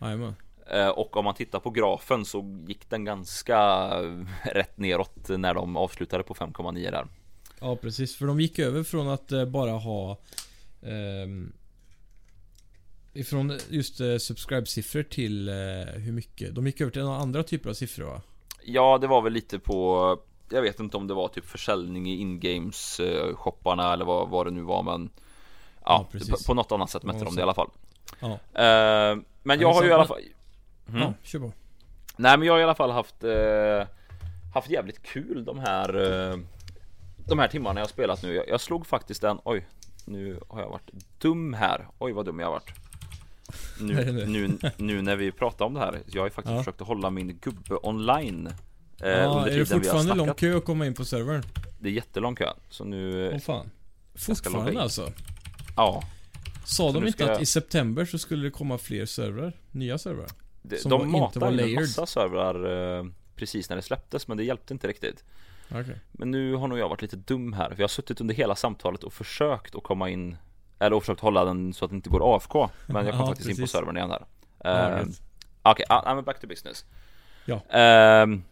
Jajamän. 0.00 0.34
Eh, 0.72 0.88
Och 0.88 1.16
om 1.16 1.24
man 1.24 1.34
tittar 1.34 1.58
på 1.60 1.70
grafen 1.70 2.24
så 2.24 2.62
gick 2.66 2.90
den 2.90 3.04
ganska 3.04 3.58
eh, 3.94 4.26
rätt 4.54 4.78
neråt 4.78 5.28
när 5.28 5.54
de 5.54 5.76
avslutade 5.76 6.22
på 6.22 6.34
5,9 6.34 6.90
där 6.90 7.06
Ja 7.60 7.76
precis, 7.76 8.16
för 8.16 8.26
de 8.26 8.40
gick 8.40 8.58
över 8.58 8.82
från 8.82 9.08
att 9.08 9.32
eh, 9.32 9.44
bara 9.44 9.70
ha 9.72 10.18
ehm, 10.82 11.52
Ifrån 13.12 13.58
just 13.68 14.00
eh, 14.00 14.16
subscribe-siffror 14.18 15.02
till 15.02 15.48
eh, 15.48 15.54
hur 15.94 16.12
mycket? 16.12 16.54
De 16.54 16.66
gick 16.66 16.80
över 16.80 16.92
till 16.92 17.02
några 17.02 17.16
andra 17.18 17.42
typer 17.42 17.70
av 17.70 17.74
siffror 17.74 18.04
va? 18.04 18.20
Ja 18.64 18.98
det 18.98 19.06
var 19.06 19.22
väl 19.22 19.32
lite 19.32 19.58
på 19.58 20.18
Jag 20.50 20.62
vet 20.62 20.80
inte 20.80 20.96
om 20.96 21.06
det 21.06 21.14
var 21.14 21.28
typ 21.28 21.46
försäljning 21.46 22.06
i 22.10 22.16
ingames 22.16 23.00
eh, 23.00 23.34
shopparna 23.34 23.92
eller 23.92 24.04
vad, 24.04 24.28
vad 24.28 24.46
det 24.46 24.50
nu 24.50 24.60
var 24.62 24.82
men 24.82 25.10
Ja, 25.84 26.08
Ja, 26.12 26.18
på, 26.30 26.36
på 26.46 26.54
något 26.54 26.72
annat 26.72 26.90
sätt 26.90 27.02
mätte 27.02 27.18
Ja, 27.18 27.24
de 27.24 27.34
det 27.34 27.40
i 27.40 27.42
alla 27.42 27.54
fall 27.54 27.70
Ja, 28.20 28.32
eh, 28.32 29.18
Men 29.42 29.60
jag 29.60 29.72
har 29.72 29.82
ju 29.82 29.88
i 29.88 29.92
alla 29.92 30.06
fall 30.06 30.20
Mm. 30.88 31.00
ja 31.02 31.14
kör 31.22 31.38
på. 31.38 31.52
Nej 32.16 32.38
men 32.38 32.46
jag 32.46 32.54
har 32.54 32.60
i 32.60 32.64
alla 32.64 32.74
fall 32.74 32.90
haft 32.90 33.24
eh, 33.24 33.86
Haft 34.54 34.70
jävligt 34.70 35.02
kul 35.02 35.44
de 35.44 35.58
här 35.58 35.92
De 37.28 37.38
här 37.38 37.48
timmarna 37.48 37.80
jag 37.80 37.84
har 37.84 37.88
spelat 37.90 38.22
nu 38.22 38.34
jag, 38.34 38.48
jag 38.48 38.60
slog 38.60 38.86
faktiskt 38.86 39.24
en, 39.24 39.38
oj 39.44 39.66
Nu 40.10 40.40
har 40.48 40.60
jag 40.60 40.68
varit 40.68 40.90
dum 41.18 41.54
här 41.54 41.86
Oj 41.98 42.12
vad 42.12 42.26
dum 42.26 42.38
jag 42.38 42.46
har 42.46 42.52
varit 42.52 42.70
nu, 43.80 44.26
nu? 44.26 44.58
nu, 44.76 45.02
när 45.02 45.16
vi 45.16 45.32
pratar 45.32 45.64
om 45.64 45.74
det 45.74 45.80
här 45.80 46.00
Jag 46.06 46.20
har 46.22 46.26
ju 46.26 46.30
faktiskt 46.30 46.52
Ja. 46.52 46.58
försökt 46.58 46.80
att 46.80 46.86
hålla 46.86 47.10
min 47.10 47.38
gubbe 47.40 47.76
online 47.82 48.46
eh, 49.02 49.08
Ja, 49.10 49.46
är 49.48 49.58
det 49.58 49.66
fortfarande 49.66 50.14
lång 50.14 50.34
kö 50.34 50.56
att 50.56 50.64
komma 50.64 50.86
in 50.86 50.94
på 50.94 51.04
servern? 51.04 51.42
Det 51.78 51.88
är 51.88 51.92
jättelång 51.92 52.34
kö 52.36 52.52
Så 52.70 52.84
nu, 52.84 53.30
Åh 53.34 53.38
fan. 53.40 53.70
Fortfarande 54.14 54.80
alltså? 54.82 55.12
ja 55.76 56.02
Sa 56.64 56.92
Så 56.92 57.00
de 57.00 57.06
inte 57.06 57.24
att 57.24 57.30
jag- 57.30 57.42
i 57.42 57.46
september 57.46 58.04
så 58.04 58.18
skulle 58.18 58.44
det 58.44 58.50
komma 58.50 58.78
fler 58.78 59.06
servrar? 59.06 59.52
Nya 59.70 59.98
servrar? 59.98 60.28
det, 60.62 60.76
Som 60.78 60.90
De 60.90 61.12
var- 61.12 61.24
inte 61.26 61.38
var 61.38 61.50
matade 61.50 61.70
in 61.70 61.76
en 61.78 61.82
massa 61.82 62.06
servrar 62.06 62.98
eh, 62.98 63.04
Precis 63.36 63.68
när 63.68 63.76
det 63.76 63.82
släpptes 63.82 64.28
men 64.28 64.36
det 64.36 64.44
hjälpte 64.44 64.74
inte 64.74 64.88
riktigt 64.88 65.24
Okej. 65.70 65.96
Men 66.12 66.30
nu 66.30 66.54
har 66.54 66.68
nog 66.68 66.78
jag 66.78 66.88
varit 66.88 67.02
lite 67.02 67.16
dum 67.16 67.52
här, 67.52 67.68
för 67.68 67.76
jag 67.76 67.82
har 67.82 67.88
suttit 67.88 68.20
under 68.20 68.34
hela 68.34 68.54
samtalet 68.56 69.04
och 69.04 69.12
försökt 69.12 69.74
att 69.74 69.82
komma 69.82 70.08
in 70.08 70.36
Eller 70.78 70.96
och 70.96 71.02
försökt 71.02 71.20
hålla 71.20 71.44
den 71.44 71.72
så 71.72 71.84
att 71.84 71.90
det 71.90 71.94
inte 71.96 72.10
går 72.10 72.36
AFK 72.36 72.68
Men 72.86 73.06
jag 73.06 73.14
kom 73.14 73.20
Ja, 73.24 73.26
faktiskt 73.26 73.48
in 73.48 73.56
på 73.56 73.60
precis. 73.60 73.72
servern 73.72 73.96
igen 73.96 74.10
här 74.10 74.24
Ja, 74.64 74.96
rätt. 75.00 75.22
Okej, 75.62 75.86
nej, 75.88 76.14
men 76.14 76.24
back 76.24 76.40
to 76.40 76.46
business 76.46 76.84
Ja. 77.44 77.60
Ehm, 77.70 78.42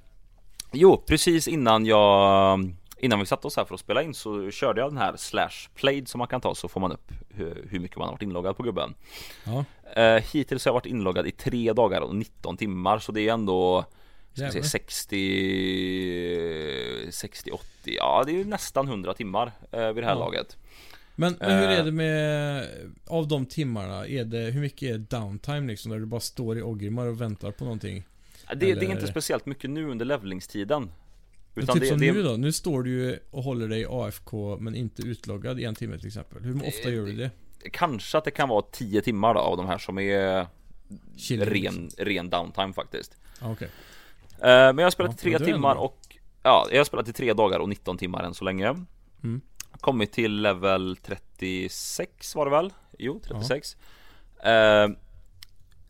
Jo, 0.72 1.02
precis 1.06 1.48
innan 1.48 1.86
jag 1.86 2.60
Innan 3.00 3.18
vi 3.18 3.26
satte 3.26 3.46
oss 3.46 3.56
här 3.56 3.64
för 3.64 3.74
att 3.74 3.80
spela 3.80 4.02
in 4.02 4.14
så 4.14 4.50
körde 4.50 4.80
jag 4.80 4.90
den 4.90 4.98
här 4.98 5.16
slash 5.16 5.68
played 5.74 6.08
som 6.08 6.18
man 6.18 6.28
kan 6.28 6.40
ta 6.40 6.54
så 6.54 6.68
får 6.68 6.80
man 6.80 6.92
upp 6.92 7.12
hur, 7.28 7.78
mycket 7.80 7.96
man 7.96 8.06
har 8.08 8.12
varit 8.14 8.22
inloggad 8.22 8.56
på 8.56 8.62
gubben 8.62 8.94
Ja. 9.44 9.64
Uh, 10.16 10.22
hittills 10.32 10.64
har 10.64 10.68
jag 10.70 10.74
varit 10.74 10.86
inloggad 10.86 11.26
i 11.26 11.30
3 11.30 11.72
dagar 11.72 12.00
och 12.00 12.14
19 12.14 12.56
timmar 12.56 12.98
så 12.98 13.12
det 13.12 13.28
är 13.28 13.32
ändå 13.32 13.84
ska 14.38 14.46
Jävlar. 14.46 14.62
60 14.62 15.18
60 17.10 17.50
80 17.50 17.64
Ja 17.84 18.22
det 18.26 18.32
är 18.32 18.36
ju 18.36 18.44
nästan 18.44 18.88
100 18.88 19.14
timmar 19.14 19.46
uh, 19.46 19.52
vid 19.92 20.02
det 20.02 20.06
här 20.06 20.12
Ja. 20.14 20.18
laget 20.18 20.56
Men, 21.16 21.36
men 21.40 21.50
hur 21.58 21.68
Eh. 21.68 21.78
är 21.78 21.84
det 21.84 21.92
med 21.92 22.66
Av 23.06 23.28
de 23.28 23.46
timmarna, 23.46 24.06
är 24.06 24.24
det, 24.24 24.38
hur 24.38 24.60
mycket 24.60 24.94
är 24.94 24.98
downtime 24.98 25.66
liksom? 25.66 25.92
Där 25.92 25.98
du 25.98 26.06
bara 26.06 26.20
står 26.20 26.58
i 26.58 26.62
Orgrimmar 26.62 27.06
och 27.06 27.20
väntar 27.20 27.50
på 27.52 27.64
någonting? 27.64 28.04
det, 28.56 28.74
det 28.74 28.86
är 28.86 28.90
inte 28.90 29.06
speciellt 29.06 29.46
mycket 29.46 29.70
nu 29.70 29.90
under 29.90 30.04
levelingstiden 30.04 30.90
Men 31.54 31.64
Utan 31.64 31.74
typ 31.74 31.82
det, 31.82 31.88
som 31.88 32.00
det, 32.00 32.12
nu 32.12 32.22
då, 32.22 32.36
nu 32.36 32.52
står 32.52 32.82
du 32.82 32.90
ju 32.90 33.18
och 33.30 33.42
håller 33.42 33.68
dig 33.68 33.86
AFK 33.88 34.56
men 34.60 34.74
inte 34.74 35.02
utloggad 35.02 35.60
i 35.60 35.64
en 35.64 35.74
timme 35.74 35.98
till 35.98 36.06
exempel. 36.06 36.42
Hur 36.42 36.66
ofta 36.68 36.90
gör 36.90 37.06
du 37.06 37.12
det? 37.12 37.30
Kanske 37.72 38.18
att 38.18 38.24
det 38.24 38.30
kan 38.30 38.48
vara 38.48 38.62
10 38.72 39.02
timmar 39.02 39.34
då 39.34 39.40
av 39.40 39.56
de 39.56 39.66
här 39.66 39.78
som 39.78 39.98
är 39.98 40.46
Chilling, 41.16 41.48
ren, 41.48 41.90
ren 41.98 42.30
downtime 42.30 42.72
faktiskt. 42.72 43.16
Eh, 43.42 43.54
Men 44.40 44.78
jag 44.78 44.86
har 44.86 44.90
spelat 44.90 45.14
i 45.14 45.16
tre 45.16 45.38
timmar 45.38 45.74
och 45.74 45.98
Ja, 46.42 46.66
jag 46.70 46.78
har 46.78 46.84
spelat 46.84 47.08
i 47.08 47.12
tre 47.12 47.32
dagar 47.32 47.58
och 47.58 47.68
19 47.68 47.98
timmar 47.98 48.22
än 48.22 48.34
så 48.34 48.44
länge. 48.44 48.74
Mm. 49.24 49.40
Kommit 49.80 50.12
till 50.12 50.42
level 50.42 50.96
36 51.02 52.34
var 52.34 52.44
det 52.44 52.50
väl? 52.50 52.72
Jo, 52.98 53.20
36 53.24 53.76
Eh, 54.42 54.88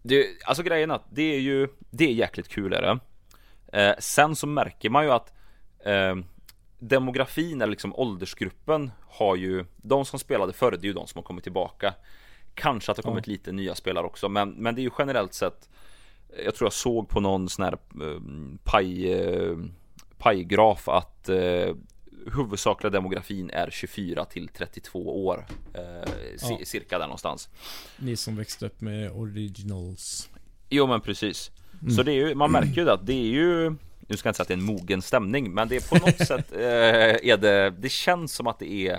det, 0.03 0.27
Alltså 0.45 0.63
grejen 0.63 0.91
att 0.91 1.05
det 1.11 1.35
är 1.35 1.41
ju 1.41 1.69
Det 1.91 2.05
är 2.05 2.13
jäkligt 2.13 2.49
kul 2.49 2.73
är 2.73 2.83
det. 2.83 2.99
Eh, 3.83 3.95
Sen 3.99 4.37
så 4.37 4.47
märker 4.47 4.91
man 4.91 5.05
ju 5.05 5.11
att 5.11 5.33
eh, 5.85 6.17
Demografin 6.79 7.63
eller 7.63 7.71
liksom 7.71 7.95
åldersgruppen 7.95 8.91
har 9.09 9.37
ju 9.37 9.65
De 9.77 10.05
som 10.05 10.19
spelade 10.19 10.53
förr, 10.53 10.71
det 10.71 10.85
är 10.85 10.89
ju 10.89 10.93
de 10.93 11.07
som 11.07 11.19
har 11.19 11.23
kommit 11.23 11.45
tillbaka. 11.45 11.95
Kanske 12.55 12.91
att 12.91 12.97
det 12.97 13.05
har 13.05 13.11
kommit 13.11 13.27
lite 13.27 13.53
nya 13.53 13.75
spelare 13.75 14.07
också 14.07 14.29
men, 14.29 14.51
men 14.51 14.75
det 14.75 14.81
är 14.81 14.83
ju 14.83 14.91
generellt 14.99 15.35
sett 15.35 15.69
Jag 16.45 16.55
tror 16.55 16.67
jag 16.67 16.73
såg 16.73 17.09
på 17.09 17.21
någon 17.21 17.49
sån 17.49 17.65
här 17.65 17.73
eh, 17.73 18.21
paj, 18.65 19.13
eh, 19.13 19.57
pajgraf 20.19 20.89
att 20.89 21.29
eh, 21.29 21.75
Huvudsakliga 22.35 22.91
demografin 22.91 23.51
är 23.51 23.71
24 23.71 24.25
till 24.25 24.49
32 24.49 25.27
år 25.27 25.47
eh, 25.75 26.13
Ja. 26.41 26.59
Cirka 26.65 26.99
där 26.99 27.07
någonstans 27.07 27.49
Ni 27.97 28.17
som 28.17 28.37
växte 28.37 28.67
upp 28.67 28.81
med 28.81 29.13
originals. 29.13 30.29
Jo 30.69 30.87
men 30.87 31.01
precis 31.01 31.51
Mm. 31.83 31.95
Så 31.95 32.03
det 32.03 32.13
är 32.13 32.15
ju, 32.15 32.35
man 32.35 32.53
märker 32.53 32.83
ju 32.83 32.91
att 32.91 33.07
det 33.07 33.13
är 33.13 33.29
ju 33.29 33.71
Nu 34.01 34.17
ska 34.17 34.29
jag 34.29 34.31
inte 34.31 34.37
säga 34.37 34.43
att 34.43 34.49
det 34.49 34.55
är 34.55 34.59
en 34.59 34.65
mogen 34.65 35.03
stämning 35.03 35.55
Men 35.55 35.69
det 35.69 35.77
är 35.77 35.89
på 35.89 36.07
något 36.07 36.19
sätt 36.27 36.53
eh, 36.53 37.31
är 37.31 37.37
det 37.37 37.71
Det 37.71 37.89
känns 37.89 38.35
som 38.35 38.47
att 38.47 38.59
det 38.59 38.73
är 38.73 38.93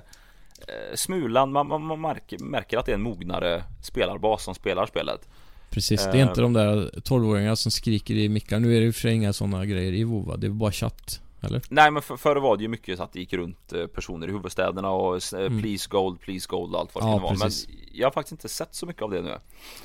eh, 0.67 0.95
Smulan, 0.95 1.51
man, 1.51 1.67
man, 1.67 1.81
man 1.81 2.01
märker, 2.01 2.39
märker 2.39 2.77
att 2.77 2.85
det 2.85 2.91
är 2.91 2.95
en 2.95 3.01
mognare 3.01 3.63
spelarbas 3.83 4.43
som 4.43 4.55
spelar 4.55 4.85
spelet 4.85 5.27
Precis, 5.69 6.03
det 6.03 6.09
Eh. 6.09 6.15
är 6.25 6.29
inte 6.29 6.41
de 6.41 6.53
där 6.53 6.91
12-åringarna 7.03 7.55
som 7.55 7.71
skriker 7.71 8.13
i 8.13 8.29
mickar. 8.29 8.59
Nu 8.59 8.75
är 8.75 8.79
det 8.79 8.85
ju 8.85 8.93
för 8.93 9.01
sig 9.01 9.13
inga 9.13 9.33
sådana 9.33 9.65
grejer 9.65 9.93
i 9.93 10.03
WoW 10.03 10.27
va? 10.27 10.37
Det 10.37 10.47
är 10.47 10.51
bara 10.51 10.71
chatt. 10.71 11.21
Eller? 11.41 11.61
Nej 11.69 11.91
men 11.91 12.01
för, 12.01 12.17
förr 12.17 12.35
var 12.35 12.57
det 12.57 12.61
ju 12.63 12.67
mycket 12.69 12.97
så 12.97 13.03
att 13.03 13.13
det 13.13 13.19
gick 13.19 13.33
runt 13.33 13.73
eh, 13.73 13.85
personer 13.87 14.27
i 14.27 14.31
huvudstäderna 14.31 14.89
och 14.89 15.33
eh, 15.33 15.39
Mm. 15.45 15.61
please 15.61 15.87
gold, 15.89 16.19
please 16.19 16.47
gold 16.49 16.73
och 16.75 16.79
allt 16.81 16.95
vad 16.95 17.03
det 17.03 17.07
Ja, 17.07 17.13
kan 17.13 17.21
vara 17.23 17.33
Men 17.37 17.51
jag 17.93 18.07
har 18.07 18.11
faktiskt 18.11 18.31
inte 18.31 18.49
sett 18.49 18.75
så 18.75 18.85
mycket 18.85 19.01
av 19.01 19.11
det 19.11 19.21
nu 19.21 19.37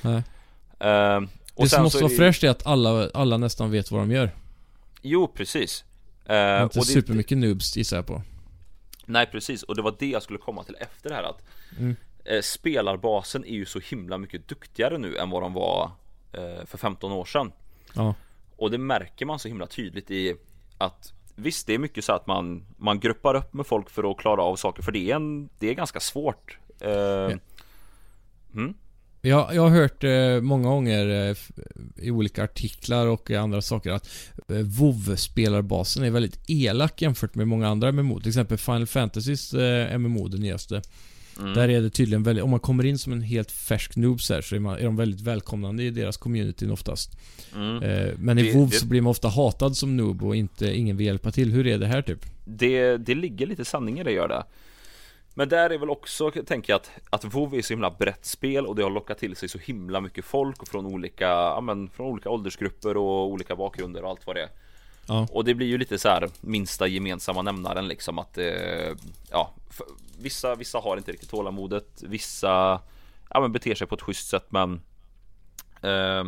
Nej. 0.02 0.22
Eh, 0.80 1.16
och 1.54 1.64
det 1.64 1.68
som 1.68 1.82
måste 1.82 2.02
vara 2.02 2.12
är- 2.12 2.16
fräscht 2.16 2.44
är 2.44 2.50
att 2.50 2.66
alla, 2.66 3.10
alla 3.14 3.36
nästan 3.36 3.70
vet 3.70 3.90
vad 3.90 4.00
de 4.00 4.10
gör. 4.10 4.30
Jo 5.02 5.26
precis 5.34 5.84
Det 6.26 6.32
är 6.32 6.58
Eh, 6.58 6.62
inte 6.64 6.78
och 6.78 6.84
det- 6.86 6.92
supermycket 6.92 7.38
noobs 7.38 7.76
gissar 7.76 7.96
jag 7.96 8.06
på. 8.06 8.22
Nej 9.06 9.26
precis, 9.26 9.62
och 9.62 9.76
det 9.76 9.82
var 9.82 9.94
det 9.98 10.06
jag 10.06 10.22
skulle 10.22 10.38
komma 10.38 10.64
till 10.64 10.76
efter 10.80 11.08
det 11.10 11.14
här 11.14 11.22
att 11.22 11.42
Mm. 11.78 11.96
Eh, 12.24 12.40
Spelarbasen 12.42 13.44
är 13.44 13.54
ju 13.54 13.66
så 13.66 13.78
himla 13.78 14.18
mycket 14.18 14.48
duktigare 14.48 14.98
nu 14.98 15.16
än 15.16 15.30
vad 15.30 15.42
de 15.42 15.54
var 15.54 15.90
eh, 16.32 16.64
för 16.66 16.78
15 16.78 17.12
år 17.12 17.24
sedan 17.24 17.52
Ja. 17.94 18.14
Och 18.56 18.70
det 18.70 18.78
märker 18.78 19.26
man 19.26 19.38
så 19.38 19.48
himla 19.48 19.66
tydligt 19.66 20.10
i 20.10 20.34
att 20.78 21.12
Visst, 21.36 21.66
det 21.66 21.74
är 21.74 21.78
mycket 21.78 22.04
så 22.04 22.12
att 22.12 22.26
man, 22.26 22.64
man 22.76 23.00
gruppar 23.00 23.34
upp 23.34 23.54
med 23.54 23.66
folk 23.66 23.90
för 23.90 24.10
att 24.10 24.16
klara 24.18 24.42
av 24.42 24.56
saker, 24.56 24.82
för 24.82 24.92
det 24.92 25.10
är, 25.10 25.16
en, 25.16 25.48
det 25.58 25.70
är 25.70 25.74
ganska 25.74 26.00
svårt. 26.00 26.58
Eh, 26.80 27.38
mm, 28.54 28.74
Jag, 29.20 29.54
jag 29.54 29.62
har 29.62 29.70
hört 29.70 30.04
eh, 30.04 30.40
många 30.40 30.68
gånger 30.68 31.30
eh, 31.30 31.36
i 31.96 32.10
olika 32.10 32.44
artiklar 32.44 33.06
och 33.06 33.30
i 33.30 33.36
andra 33.36 33.62
saker 33.62 33.90
att 33.90 34.08
eh, 34.48 34.56
WoW-spelarbasen 34.56 36.04
är 36.04 36.10
väldigt 36.10 36.40
elak 36.46 37.02
jämfört 37.02 37.34
med 37.34 37.48
många 37.48 37.68
andra 37.68 37.92
MMO. 37.92 38.20
Till 38.20 38.28
exempel 38.28 38.58
Final 38.58 38.86
Fantasys 38.86 39.54
eh, 39.54 39.98
MMO, 39.98 40.28
det 40.28 40.38
nyaste. 40.38 40.82
Mm. 41.38 41.54
Där 41.54 41.68
är 41.68 41.80
det 41.80 41.90
tydligen 41.90 42.22
väldigt, 42.22 42.44
om 42.44 42.50
man 42.50 42.60
kommer 42.60 42.86
in 42.86 42.98
som 42.98 43.12
en 43.12 43.22
helt 43.22 43.50
färsk 43.52 43.96
noob 43.96 44.20
så, 44.20 44.34
här, 44.34 44.42
så 44.42 44.54
är, 44.54 44.60
man, 44.60 44.78
är 44.78 44.84
de 44.84 44.96
väldigt 44.96 45.20
välkomnande 45.20 45.82
i 45.82 45.90
deras 45.90 46.16
communityn 46.16 46.70
oftast. 46.70 47.10
Mm. 47.54 47.82
Eh, 47.82 48.12
men 48.18 48.38
i 48.38 48.52
WoW 48.52 48.70
det- 48.70 48.76
så 48.76 48.86
blir 48.86 49.00
man 49.00 49.10
ofta 49.10 49.28
hatad 49.28 49.76
som 49.76 49.96
noob 49.96 50.24
och 50.24 50.36
inte, 50.36 50.76
ingen 50.76 50.96
vill 50.96 51.06
hjälpa 51.06 51.30
till. 51.30 51.52
Hur 51.52 51.66
är 51.66 51.78
det 51.78 51.86
här 51.86 52.02
typ? 52.02 52.26
Det, 52.44 52.96
det 52.96 53.14
ligger 53.14 53.46
lite 53.46 53.64
sanning 53.64 54.00
i 54.00 54.04
det 54.04 54.12
gör 54.12 54.28
det. 54.28 54.44
Men 55.36 55.48
där 55.48 55.70
är 55.70 55.78
väl 55.78 55.90
också, 55.90 56.30
tänker 56.30 56.72
jag, 56.72 56.76
att, 56.76 56.90
att 57.10 57.34
WoW 57.34 57.54
är 57.58 57.62
så 57.62 57.72
himla 57.72 57.90
brett 57.90 58.26
spel 58.26 58.66
och 58.66 58.76
det 58.76 58.82
har 58.82 58.90
lockat 58.90 59.18
till 59.18 59.36
sig 59.36 59.48
så 59.48 59.58
himla 59.58 60.00
mycket 60.00 60.24
folk 60.24 60.62
och 60.62 60.68
från 60.68 60.86
olika, 60.86 61.24
ja, 61.24 61.60
men, 61.60 61.88
från 61.88 62.06
olika 62.06 62.30
åldersgrupper 62.30 62.96
och 62.96 63.26
olika 63.26 63.56
bakgrunder 63.56 64.02
och 64.02 64.10
allt 64.10 64.26
vad 64.26 64.36
det 64.36 64.42
är. 64.42 64.48
Ja. 65.06 65.28
Och 65.30 65.44
det 65.44 65.54
blir 65.54 65.66
ju 65.66 65.78
lite 65.78 65.98
så 65.98 66.08
här 66.08 66.28
minsta 66.40 66.86
gemensamma 66.86 67.42
nämnaren 67.42 67.88
liksom 67.88 68.18
att 68.18 68.38
eh, 68.38 68.44
ja, 69.30 69.54
för, 69.70 69.86
vissa, 70.18 70.54
vissa 70.54 70.78
har 70.78 70.96
inte 70.96 71.12
riktigt 71.12 71.30
tålamodet, 71.30 72.02
vissa 72.02 72.80
ja, 73.30 73.40
men 73.40 73.52
beter 73.52 73.74
sig 73.74 73.86
på 73.86 73.94
ett 73.94 74.02
schysst 74.02 74.28
sätt 74.28 74.46
men 74.48 74.80
eh, 75.82 76.24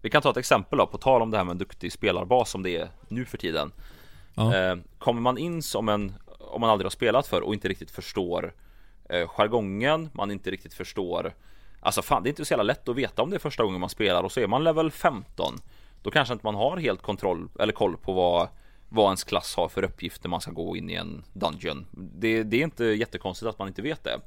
Vi 0.00 0.10
kan 0.10 0.22
ta 0.22 0.30
ett 0.30 0.36
exempel 0.36 0.78
då, 0.78 0.86
på 0.86 0.98
tal 0.98 1.22
om 1.22 1.30
det 1.30 1.36
här 1.36 1.44
med 1.44 1.52
en 1.52 1.58
duktig 1.58 1.92
spelarbas 1.92 2.50
som 2.50 2.62
det 2.62 2.76
är 2.76 2.88
nu 3.08 3.24
för 3.24 3.38
tiden. 3.38 3.72
Ja. 4.34 4.56
Eh, 4.56 4.76
kommer 4.98 5.20
man 5.20 5.38
in 5.38 5.62
som 5.62 5.88
en, 5.88 6.14
om 6.38 6.60
man 6.60 6.70
aldrig 6.70 6.84
har 6.84 6.90
spelat 6.90 7.26
för 7.26 7.40
och 7.40 7.54
inte 7.54 7.68
riktigt 7.68 7.90
förstår 7.90 8.54
eh, 9.08 9.28
jargongen, 9.28 10.10
man 10.12 10.30
inte 10.30 10.50
riktigt 10.50 10.74
förstår 10.74 11.34
Alltså 11.80 12.02
fan 12.02 12.22
det 12.22 12.28
är 12.28 12.30
inte 12.30 12.44
så 12.44 12.52
jävla 12.52 12.62
lätt 12.62 12.88
att 12.88 12.96
veta 12.96 13.22
om 13.22 13.30
det 13.30 13.36
är 13.36 13.40
första 13.40 13.64
gången 13.64 13.80
man 13.80 13.90
spelar 13.90 14.22
och 14.22 14.32
så 14.32 14.40
är 14.40 14.46
man 14.46 14.64
level 14.64 14.90
15 14.90 15.54
Då 16.02 16.10
kanske 16.10 16.32
inte 16.32 16.46
man 16.46 16.54
har 16.54 16.76
helt 16.76 17.02
kontroll 17.02 17.48
eller 17.58 17.72
koll 17.72 17.96
på 17.96 18.12
vad 18.12 18.48
vad 18.88 19.04
ens 19.04 19.24
klass 19.24 19.56
har 19.56 19.68
för 19.68 19.84
uppgifter 19.84 20.28
man 20.28 20.40
ska 20.40 20.50
gå 20.50 20.76
in 20.76 20.90
i 20.90 20.94
en 20.94 21.24
dungeon. 21.32 21.86
Det, 21.92 22.42
det 22.42 22.56
är 22.56 22.64
inte 22.64 22.84
jättekonstigt 22.84 23.48
att 23.48 23.58
man 23.58 23.68
inte 23.68 23.82
vet 23.82 24.04
det. 24.04 24.20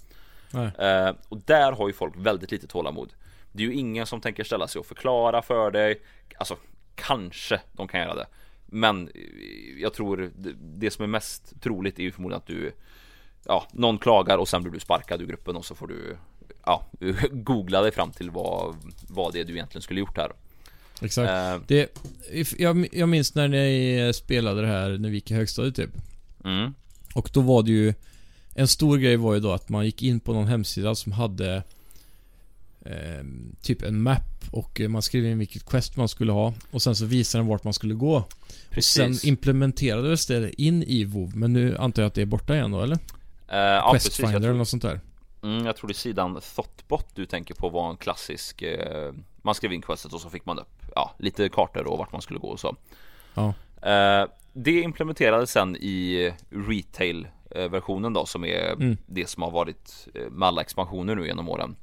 Eh, 0.53 1.16
och 1.30 1.38
där 1.38 1.72
har 1.72 1.88
ju 1.88 1.93
folk 1.93 2.14
väldigt 2.18 2.51
lite 2.51 2.68
tålamod. 2.68 3.14
Det 3.51 3.64
är 3.64 3.68
ju 3.68 3.74
ingen 3.74 4.05
som 4.05 4.22
tänker 4.22 4.43
ställa 4.43 4.68
sig 4.68 4.80
och 4.80 4.86
förklara 4.86 5.41
för 5.41 5.72
dig. 5.72 6.01
Alltså, 6.38 6.57
kanske 6.95 7.62
de 7.72 7.88
kan 7.88 7.99
göra 7.99 8.16
det. 8.16 8.28
Men 8.66 9.07
eh, 9.07 9.82
jag 9.82 9.93
tror 9.93 10.32
det, 10.36 10.53
det 10.53 10.91
som 10.91 11.03
är 11.03 11.07
mest 11.07 11.62
troligt 11.62 11.99
är 11.99 12.03
ju 12.03 12.12
förmodligen 12.12 12.38
att 12.38 12.47
du 12.47 12.72
Ja, 13.45 13.68
någon 13.72 13.97
klagar 13.97 14.38
och 14.38 14.47
sen 14.47 14.64
blir 14.64 14.74
du 14.74 14.80
sparkad 14.80 15.22
ur 15.22 15.26
gruppen 15.26 15.55
och 15.55 15.66
så 15.66 15.76
får 15.76 15.88
du 15.88 16.18
Ja, 16.66 16.86
googla 17.32 17.82
dig 17.82 17.91
fram 17.91 18.12
till 18.12 18.32
vad, 18.32 18.76
vad 19.09 19.34
det 19.34 19.39
är 19.39 19.43
du 19.43 19.53
egentligen 19.53 19.82
skulle 19.82 19.99
gjort 19.99 20.18
här. 20.18 20.32
Exakt. 21.02 21.30
Eh, 21.30 21.62
Det, 21.68 21.97
jag, 22.58 22.88
jag 22.91 23.10
minns 23.10 23.36
när 23.36 23.47
ni 23.47 24.12
spelade 24.16 24.62
det 24.62 24.68
här 24.68 24.97
när 24.97 25.10
vi 25.10 25.16
gick 25.16 25.32
i 25.32 25.34
högstadiet 25.34 25.76
typ. 25.76 25.89
mm, 26.43 26.74
Och 27.14 27.30
då 27.34 27.41
var 27.41 27.64
det 27.64 27.72
ju 27.72 27.93
En 28.56 28.68
stor 28.68 28.97
grej 28.97 29.16
var 29.18 29.34
ju 29.34 29.39
då 29.39 29.52
att 29.52 29.70
man 29.70 29.86
gick 29.86 30.04
in 30.04 30.20
på 30.20 30.34
någon 30.34 30.47
hemsida 30.47 30.95
som 30.95 31.12
hade 31.12 31.64
eh, 32.86 33.26
Typ 33.62 33.82
en 33.82 34.02
map 34.02 34.22
och 34.52 34.82
eh, 34.82 34.89
man 34.89 35.02
skrev 35.02 35.26
in 35.26 35.39
vilket 35.39 35.66
quest 35.66 35.97
man 35.97 36.08
skulle 36.08 36.32
ha 36.32 36.54
och 36.72 36.82
sen 36.82 36.95
så 36.95 37.06
visade 37.06 37.39
den 37.43 37.47
vart 37.49 37.64
man 37.64 37.74
skulle 37.74 37.93
gå. 37.93 38.16
Och 38.16 38.24
sen 38.84 39.08
precis. 39.10 39.26
implementerades 39.26 40.26
det 40.26 40.62
in 40.62 40.84
i 40.84 41.04
WoW 41.06 41.32
men 41.36 41.54
nu 41.54 41.78
antar 41.78 42.02
jag 42.02 42.08
att 42.08 42.14
det 42.14 42.22
är 42.22 42.26
borta 42.26 42.56
igen 42.56 42.72
då 42.72 42.82
eller? 42.82 42.97
Eh, 43.47 43.58
ja, 43.58 43.89
precis. 43.93 44.20
Jag 44.20 44.34
eller 44.36 44.54
något 44.54 44.68
sånt 44.68 44.84
där. 44.84 44.99
mm, 45.43 45.66
jag 45.66 45.76
tror 45.78 45.88
det 45.88 45.91
är 45.91 45.95
sidan 45.95 46.41
Thoughtbot 46.56 47.06
du 47.16 47.26
tänker 47.26 47.54
på 47.54 47.70
var 47.70 47.89
en 47.89 47.97
klassisk 47.97 48.62
eh, 48.62 49.14
Man 49.41 49.56
skrev 49.56 49.74
in 49.74 49.82
questet 49.82 50.14
och 50.14 50.22
så 50.22 50.30
fick 50.30 50.45
man 50.45 50.60
upp 50.60 50.81
Ja, 50.96 51.16
lite 51.20 51.50
kartor 51.50 51.88
och 51.88 51.98
vart 51.98 52.12
man 52.12 52.22
skulle 52.22 52.39
gå 52.39 52.48
och 52.48 52.60
så. 52.60 52.76
Ja. 53.34 53.54
Eh, 53.89 54.28
det 54.54 54.82
implementerades 54.82 55.52
sen 55.52 55.76
i 55.76 56.34
retail-versionen 56.50 58.14
då 58.14 58.26
som 58.26 58.46
är 58.46 58.72
Mm. 58.74 58.98
det 59.06 59.30
som 59.30 59.44
har 59.44 59.52
varit 59.52 60.08
eh, 60.14 60.30
med 60.30 60.48
alla 60.48 60.62
expansioner 60.62 61.16
nu 61.16 61.28
genom 61.28 61.50
åren. 61.50 61.76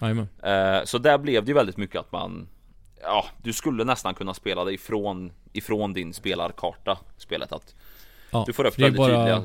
Jajamän. 0.00 0.28
Eh, 0.42 0.84
så 0.84 0.98
där 0.98 1.18
blev 1.18 1.44
det 1.44 1.48
ju 1.48 1.54
väldigt 1.54 1.76
mycket 1.76 2.00
att 2.00 2.12
man 2.12 2.48
Ja, 3.02 3.24
du 3.42 3.52
skulle 3.52 3.84
nästan 3.84 4.14
kunna 4.14 4.34
spela 4.34 4.64
det 4.64 4.72
ifrån 4.72 5.32
Ifrån 5.52 5.92
din 5.92 6.14
spelarkarta 6.14 6.98
Spelet 7.16 7.52
att 7.52 7.74
Ja, 8.30 8.44
Du 8.46 8.52
får 8.52 8.64
upp 8.66 8.78
väldigt 8.78 8.96
bara 8.98 9.08
tydliga 9.08 9.44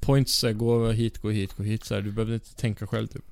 points, 0.00 0.44
gå 0.54 0.90
hit, 0.90 1.18
gå 1.18 1.30
hit, 1.30 1.52
gå 1.56 1.62
hit 1.62 1.84
så 1.84 1.94
här. 1.94 2.02
Du 2.02 2.12
behöver 2.12 2.34
inte 2.34 2.54
tänka 2.56 2.86
själv 2.86 3.06
typ. 3.06 3.24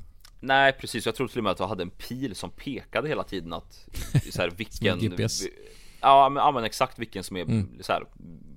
Nej 0.46 0.72
precis, 0.72 1.06
jag 1.06 1.14
tror 1.14 1.28
till 1.28 1.38
och 1.38 1.44
med 1.44 1.50
att 1.50 1.58
du 1.58 1.64
hade 1.64 1.82
en 1.82 1.90
pil 1.90 2.34
som 2.34 2.50
pekade 2.50 3.08
hela 3.08 3.24
tiden 3.24 3.52
att 3.52 3.86
så 4.32 4.42
här, 4.42 4.50
vilken 4.56 4.98
GPS. 4.98 5.42
Ja 6.00 6.28
men, 6.28 6.40
ja 6.42 6.50
men 6.50 6.64
exakt 6.64 6.98
vilken 6.98 7.24
som 7.24 7.36
är 7.36 7.42
Mm. 7.42 7.68
så 7.80 7.92
här, 7.92 8.04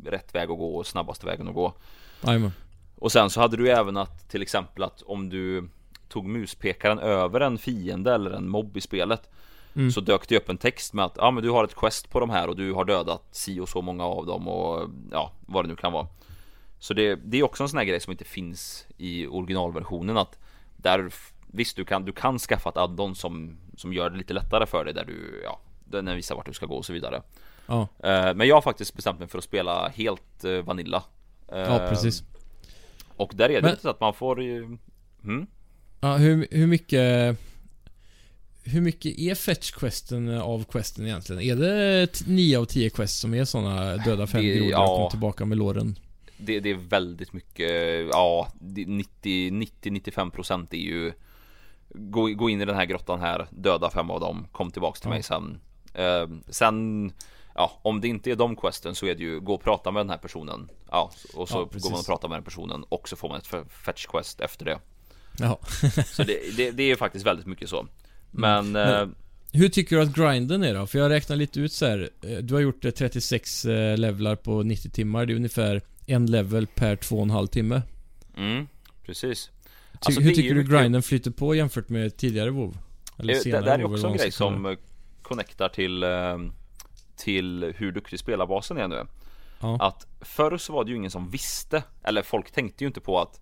rätt 0.05 0.35
väg 0.35 0.51
att 0.51 0.57
gå 0.57 0.75
och 0.75 0.87
snabbaste 0.87 1.25
vägen 1.25 1.47
att 1.47 1.53
gå 1.53 1.73
Jajamän. 2.21 2.51
Och 2.95 3.11
sen 3.11 3.29
så 3.29 3.41
hade 3.41 3.57
du 3.57 3.69
även 3.69 3.97
att 3.97 4.29
till 4.29 4.41
exempel 4.41 4.83
att 4.83 5.01
om 5.01 5.29
du 5.29 5.69
tog 6.09 6.25
muspekaren 6.25 6.99
över 6.99 7.39
en 7.39 7.57
fiende 7.57 8.13
eller 8.13 8.31
en 8.31 8.49
mobb 8.49 8.77
i 8.77 8.81
spelet 8.81 9.29
Mm. 9.75 9.91
Så 9.91 10.01
dök 10.01 10.27
det 10.29 10.37
upp 10.37 10.49
en 10.49 10.57
text 10.57 10.93
med 10.93 11.05
att 11.05 11.17
ja 11.17 11.31
men 11.31 11.43
du 11.43 11.49
har 11.49 11.63
ett 11.63 11.75
quest 11.75 12.09
på 12.09 12.19
de 12.19 12.29
här 12.29 12.47
och 12.47 12.55
du 12.55 12.73
har 12.73 12.85
dödat 12.85 13.23
si 13.31 13.59
och 13.59 13.69
så 13.69 13.81
många 13.81 14.03
av 14.05 14.25
dem 14.25 14.47
och 14.47 14.89
ja 15.11 15.31
vad 15.45 15.63
det 15.65 15.67
nu 15.69 15.75
kan 15.75 15.91
vara 15.91 16.07
Så 16.79 16.93
det, 16.93 17.15
det 17.15 17.37
är 17.39 17.43
också 17.43 17.63
en 17.63 17.69
sån 17.69 17.77
här 17.77 17.85
grej 17.85 17.99
som 17.99 18.11
inte 18.11 18.23
finns 18.23 18.85
i 18.97 19.27
originalversionen 19.27 20.17
att 20.17 20.39
där 20.77 21.09
Visst 21.47 21.75
du 21.75 21.85
kan, 21.85 22.05
du 22.05 22.11
kan 22.11 22.39
skaffa 22.39 22.69
ett 22.69 22.77
addon 22.77 23.15
som, 23.15 23.57
som 23.77 23.93
gör 23.93 24.09
det 24.09 24.17
lite 24.17 24.33
lättare 24.33 24.65
för 24.65 24.85
dig 24.85 24.93
där 24.93 25.05
du 25.05 25.41
ja 25.43 25.59
Den 25.85 26.15
visar 26.15 26.35
vart 26.35 26.45
du 26.45 26.53
ska 26.53 26.65
gå 26.65 26.75
och 26.75 26.85
så 26.85 26.93
vidare 26.93 27.21
Ja, 27.67 27.87
Eh, 28.03 28.33
Men 28.35 28.47
jag 28.47 28.55
har 28.55 28.61
faktiskt 28.61 28.95
bestämt 28.95 29.19
mig 29.19 29.27
för 29.27 29.37
att 29.37 29.43
spela 29.43 29.87
helt 29.89 30.43
eh, 30.43 30.51
Vanilla 30.61 31.03
ja 31.49 31.57
Eh, 31.57 31.89
precis. 31.89 32.23
Och 33.15 33.31
där 33.35 33.49
är 33.49 33.61
det 33.61 33.67
Men- 33.67 33.77
så 33.79 33.89
att 33.89 33.99
man 33.99 34.13
får 34.13 34.43
ju 34.43 34.77
mm, 35.23 35.47
Ja, 35.99 36.15
hur, 36.17 36.47
hur 36.51 36.67
mycket... 36.67 37.37
Hur 38.63 38.81
mycket 38.81 39.19
är 39.19 39.35
fetch-questen 39.35 40.41
av 40.41 40.63
questen 40.63 41.05
egentligen? 41.05 41.41
Är 41.41 41.55
det 41.55 42.07
t- 42.07 42.25
9 42.27 42.59
av 42.59 42.65
10 42.65 42.89
quest 42.89 43.19
som 43.19 43.33
är 43.33 43.45
såna 43.45 43.97
döda 43.97 44.27
fem 44.27 44.41
grodor 44.41 44.71
ja. 44.71 44.91
och 44.91 44.97
kom 44.99 45.09
tillbaka 45.09 45.45
med 45.45 45.57
låren? 45.57 45.99
det, 46.37 46.59
det 46.59 46.69
är 46.69 46.75
väldigt 46.75 47.33
mycket 47.33 47.71
Ja, 48.11 48.47
det- 48.59 48.85
90-95% 48.85 50.67
är 50.71 50.77
ju 50.77 51.13
gå, 51.93 52.27
gå 52.27 52.49
in 52.49 52.61
i 52.61 52.65
den 52.65 52.75
här 52.75 52.85
grottan 52.85 53.19
här 53.19 53.47
Döda 53.51 53.89
fem 53.89 54.09
av 54.11 54.19
dem 54.19 54.47
Kom 54.51 54.71
tillbaks 54.71 54.99
till 55.01 55.09
mig 55.09 55.23
sen 55.23 55.59
Eh, 55.93 56.27
Sen 56.49 57.11
Ja, 57.55 57.79
om 57.81 58.01
det 58.01 58.07
inte 58.07 58.31
är 58.31 58.35
de 58.35 58.55
questen 58.55 58.95
så 58.95 59.05
är 59.05 59.15
det 59.15 59.23
ju 59.23 59.39
gå 59.39 59.53
och 59.53 59.63
prata 59.63 59.91
med 59.91 59.99
den 59.99 60.09
här 60.09 60.17
personen 60.17 60.69
Ja, 60.91 61.11
och 61.33 61.49
så 61.49 61.69
Ja, 61.73 61.79
går 61.79 61.89
man 61.89 61.99
och 61.99 62.05
pratar 62.05 62.27
med 62.27 62.35
den 62.35 62.43
personen 62.43 62.83
och 62.89 63.09
så 63.09 63.15
får 63.15 63.29
man 63.29 63.37
ett 63.37 63.47
fe- 63.47 63.69
fetch 63.69 64.05
quest 64.05 64.41
efter 64.41 64.65
det 64.65 64.79
Ja. 65.39 65.59
Så 66.05 66.23
det, 66.23 66.57
det, 66.57 66.71
det 66.71 66.83
är 66.91 66.95
faktiskt 66.95 67.25
väldigt 67.25 67.45
mycket 67.45 67.69
så 67.69 67.87
Men, 68.31 68.71
Men- 68.71 69.01
eh, 69.01 69.07
Hur 69.51 69.69
tycker 69.69 69.95
du 69.95 70.01
att 70.01 70.13
grinden 70.15 70.63
är 70.63 70.73
då? 70.73 70.87
För 70.87 70.99
jag 70.99 71.09
räknar 71.09 71.35
lite 71.35 71.59
ut 71.59 71.73
så 71.73 71.85
här. 71.85 72.09
eh, 72.23 72.37
Du 72.37 72.53
har 72.53 72.61
gjort 72.61 72.85
eh, 72.85 72.91
36 72.91 73.65
eh, 73.65 73.97
levlar 73.97 74.35
på 74.35 74.63
90 74.63 74.89
timmar. 74.89 75.25
Det 75.25 75.33
är 75.33 75.35
ungefär 75.35 75.81
en 76.05 76.25
level 76.25 76.67
per 76.67 76.95
två 76.95 77.15
och 77.15 77.21
en 77.23 77.29
halv 77.29 77.47
timme. 77.47 77.81
mm, 78.37 78.67
precis 79.05 79.49
Alltså, 80.05 80.21
hur 80.21 80.29
det 80.29 80.35
tycker 80.35 80.55
du 80.55 80.63
grinden 80.63 81.01
flyter 81.03 81.31
på 81.31 81.55
jämfört 81.55 81.89
med 81.89 82.17
tidigare 82.17 82.49
WoW? 82.49 82.77
Eller 83.19 83.33
Det, 83.33 83.39
det 83.39 83.43
senare 83.43 83.61
där 83.65 83.79
är 83.79 83.85
också 83.85 84.07
en 84.07 84.17
grej 84.17 84.31
som 84.31 84.63
det. 84.63 84.71
eh, 84.71 84.77
connectar 85.21 85.69
till 85.69 86.03
eh, 86.03 86.37
Till 87.15 87.73
hur 87.77 87.91
duktig 87.91 88.19
spelarbasen 88.19 88.77
är 88.77 88.87
nu 88.87 89.05
Ja. 89.61 89.77
Att 89.81 90.07
förr 90.21 90.57
så 90.57 90.73
var 90.73 90.83
det 90.83 90.91
ju 90.91 90.97
ingen 90.97 91.11
som 91.11 91.29
visste 91.29 91.83
Eller 92.03 92.21
folk 92.21 92.51
tänkte 92.51 92.83
ju 92.83 92.87
inte 92.87 92.99
på 93.01 93.19
att 93.19 93.41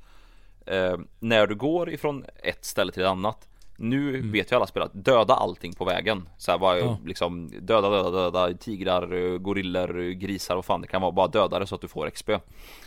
eh, 0.66 0.98
När 1.20 1.48
du 1.48 1.56
går 1.56 1.90
ifrån 1.90 2.26
ett 2.44 2.66
ställe 2.66 2.92
till 2.92 3.02
ett 3.02 3.08
annat 3.10 3.48
Nu 3.78 4.22
vet 4.32 4.52
ju 4.52 4.56
alla 4.56 4.68
spelare 4.68 4.90
att 4.94 5.06
döda 5.06 5.34
allting 5.34 5.74
på 5.74 5.86
vägen 5.86 6.30
så 6.38 6.52
här, 6.52 6.58
bara, 6.58 6.76
Mm. 6.78 6.88
Ja. 6.88 6.98
liksom 7.06 7.52
Döda, 7.62 7.90
döda, 7.90 8.12
döda 8.12 8.54
Tigrar, 8.58 9.14
eh, 9.34 9.38
gorillor, 9.38 10.00
eh, 10.04 10.10
grisar 10.10 10.56
och 10.56 10.66
fan 10.66 10.82
det 10.82 10.88
kan 10.88 11.02
vara 11.02 11.12
Bara 11.12 11.28
döda 11.28 11.60
det 11.60 11.68
så 11.68 11.76
att 11.76 11.82
du 11.82 11.88
får 11.88 12.08
XP 12.10 12.30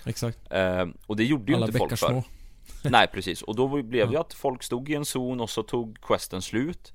Exakt. 0.05 0.39
eh, 0.53 0.87
Och 1.07 1.17
det 1.17 1.25
gjorde 1.25 1.53
ju 1.53 1.57
Alla 1.57 1.67
inte 1.67 1.79
folk 1.79 1.91
bäckar 1.91 2.07
för 2.07 2.13
små. 2.13 2.25
Nej 2.91 3.07
precis, 3.13 3.43
och 3.43 3.57
då 3.57 3.83
blev 3.83 4.07
det 4.07 4.13
ju 4.13 4.21
att 4.21 4.35
folk 4.35 4.63
stod 4.63 4.89
i 4.91 4.95
en 4.95 5.05
zon 5.05 5.41
och 5.41 5.51
så 5.51 5.63
tog 5.63 5.99
questen 6.03 6.43
slut 6.43 6.93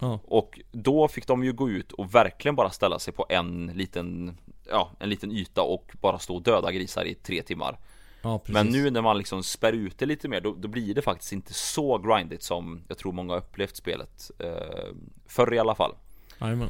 Ja. 0.00 0.20
Och 0.24 0.60
då 0.72 1.08
fick 1.08 1.26
de 1.26 1.44
ju 1.44 1.52
gå 1.52 1.70
ut 1.70 1.92
och 1.92 2.14
verkligen 2.14 2.56
bara 2.56 2.70
ställa 2.70 2.98
sig 2.98 3.12
på 3.14 3.26
en 3.28 3.66
liten 3.74 4.38
Ja, 4.70 4.90
en 4.98 5.08
liten 5.08 5.32
yta 5.32 5.62
och 5.62 5.96
bara 6.00 6.18
stå 6.18 6.34
och 6.36 6.42
döda 6.42 6.72
grisar 6.72 7.04
i 7.04 7.14
tre 7.14 7.42
timmar 7.42 7.78
Ja. 8.22 8.40
Men 8.46 8.66
nu 8.66 8.90
när 8.90 9.02
man 9.02 9.18
liksom 9.18 9.42
spär 9.42 9.72
ut 9.72 9.98
det 9.98 10.06
lite 10.06 10.28
mer 10.28 10.40
då, 10.40 10.54
då 10.54 10.68
blir 10.68 10.94
det 10.94 11.02
faktiskt 11.02 11.32
inte 11.32 11.54
så 11.54 11.98
grindigt 11.98 12.42
som 12.42 12.82
jag 12.88 12.98
tror 12.98 13.12
många 13.12 13.32
har 13.32 13.38
upplevt 13.38 13.76
spelet 13.76 14.30
eh, 14.38 14.94
Förr 15.26 15.54
i 15.54 15.58
alla 15.58 15.74
fall 15.74 15.94
Jajamän. 16.40 16.68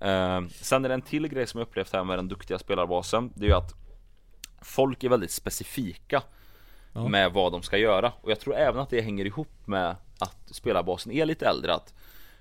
eh, 0.00 0.50
Sen 0.60 0.84
är 0.84 0.88
det 0.88 0.94
en 0.94 1.02
till 1.02 1.28
grej 1.28 1.46
som 1.46 1.58
jag 1.58 1.66
upplevt 1.68 1.92
här 1.92 2.04
med 2.04 2.18
den 2.18 2.28
duktiga 2.28 2.58
spelarbasen 2.58 3.32
Det 3.34 3.44
är 3.44 3.48
ju 3.48 3.54
att 3.56 3.74
Folk 4.62 5.04
är 5.04 5.08
väldigt 5.08 5.30
specifika 5.32 6.22
Ja. 6.92 7.08
med 7.08 7.32
vad 7.32 7.52
de 7.52 7.62
ska 7.62 7.76
göra 7.78 8.12
och 8.20 8.30
jag 8.30 8.40
tror 8.40 8.56
även 8.56 8.80
att 8.80 8.90
det 8.90 9.00
hänger 9.00 9.24
ihop 9.24 9.48
med 9.64 9.96
att 10.18 10.36
spelarbasen 10.50 11.12
är 11.12 11.26
lite 11.26 11.46
äldre 11.46 11.74
att 11.74 11.94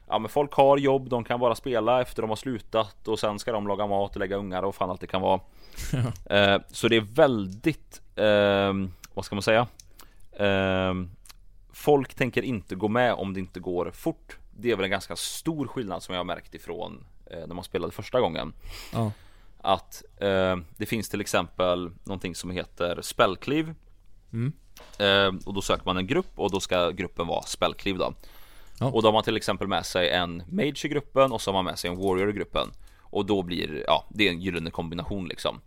Ja 0.10 0.20
men 0.20 0.30
folk 0.30 0.54
har 0.54 0.78
jobb, 0.78 1.10
de 1.10 1.24
kan 1.24 1.40
bara 1.40 1.56
spela 1.56 2.02
efter 2.02 2.22
de 2.22 2.30
har 2.30 2.36
slutat 2.36 3.08
och 3.08 3.20
sen 3.20 3.40
ska 3.40 3.52
de 3.52 3.68
laga 3.68 3.88
mat 3.88 4.12
och 4.16 4.20
lägga 4.20 4.36
ungar 4.36 4.64
och 4.64 4.76
fan 4.76 4.90
allt 4.90 5.02
det 5.02 5.08
kan 5.08 5.22
vara 5.22 5.40
eh, 6.30 6.62
Så 6.72 6.88
det 6.88 6.96
är 6.96 7.02
väldigt, 7.02 8.02
ehm, 8.16 8.92
vad 9.14 9.26
ska 9.26 9.36
man 9.36 9.42
säga? 9.42 9.68
Ehm, 10.40 11.10
folk 11.74 12.14
tänker 12.14 12.42
inte 12.42 12.76
gå 12.76 12.88
med 12.88 13.14
om 13.14 13.34
det 13.34 13.40
inte 13.40 13.60
går 13.60 13.92
fort 13.92 14.38
Det 14.58 14.72
är 14.72 14.76
väl 14.76 14.86
en 14.86 14.92
ganska 14.92 15.16
stor 15.16 15.68
skillnad 15.68 16.04
som 16.04 16.14
jag 16.16 16.20
har 16.20 16.26
märkt 16.26 16.56
ifrån 16.56 17.06
eh, 17.26 17.48
när 17.48 17.56
man 17.56 17.64
spelade 17.64 17.92
första 17.94 18.20
gången 18.22 18.54
Ja. 18.94 19.12
att 19.62 20.04
eh, 20.18 20.56
det 20.78 20.86
finns 20.86 21.10
till 21.10 21.22
exempel 21.22 21.92
någonting 22.04 22.36
som 22.36 22.52
heter 22.52 23.02
spellcliv 23.02 23.74
Mm. 24.34 24.54
eh, 25.00 25.40
Och 25.46 25.54
då 25.54 25.62
söker 25.62 25.86
man 25.86 25.98
en 25.98 26.08
grupp 26.08 26.32
och 26.36 26.52
då 26.52 26.60
ska 26.60 26.90
gruppen 26.90 27.28
vara 27.28 27.42
spellcliv 27.42 27.98
då 27.98 28.14
Ja. 28.80 28.86
Och 28.86 29.02
då 29.02 29.08
har 29.08 29.14
man 29.14 29.24
till 29.24 29.38
exempel 29.38 29.68
med 29.68 29.86
sig 29.86 30.10
en 30.10 30.44
mage 30.50 30.82
i 30.86 30.88
gruppen 30.88 31.32
och 31.32 31.42
så 31.42 31.52
har 31.52 31.54
man 31.54 31.66
med 31.66 31.80
sig 31.80 31.90
en 31.90 31.98
warrior 31.98 32.30
i 32.30 32.34
gruppen 32.34 32.68
Och 33.02 33.26
då 33.26 33.44
blir, 33.44 33.84
ja, 33.88 34.06
det 34.10 34.28
är 34.28 34.32
en 34.32 34.42
gyllene 34.42 34.70
kombination 34.72 35.28
liksom 35.28 35.62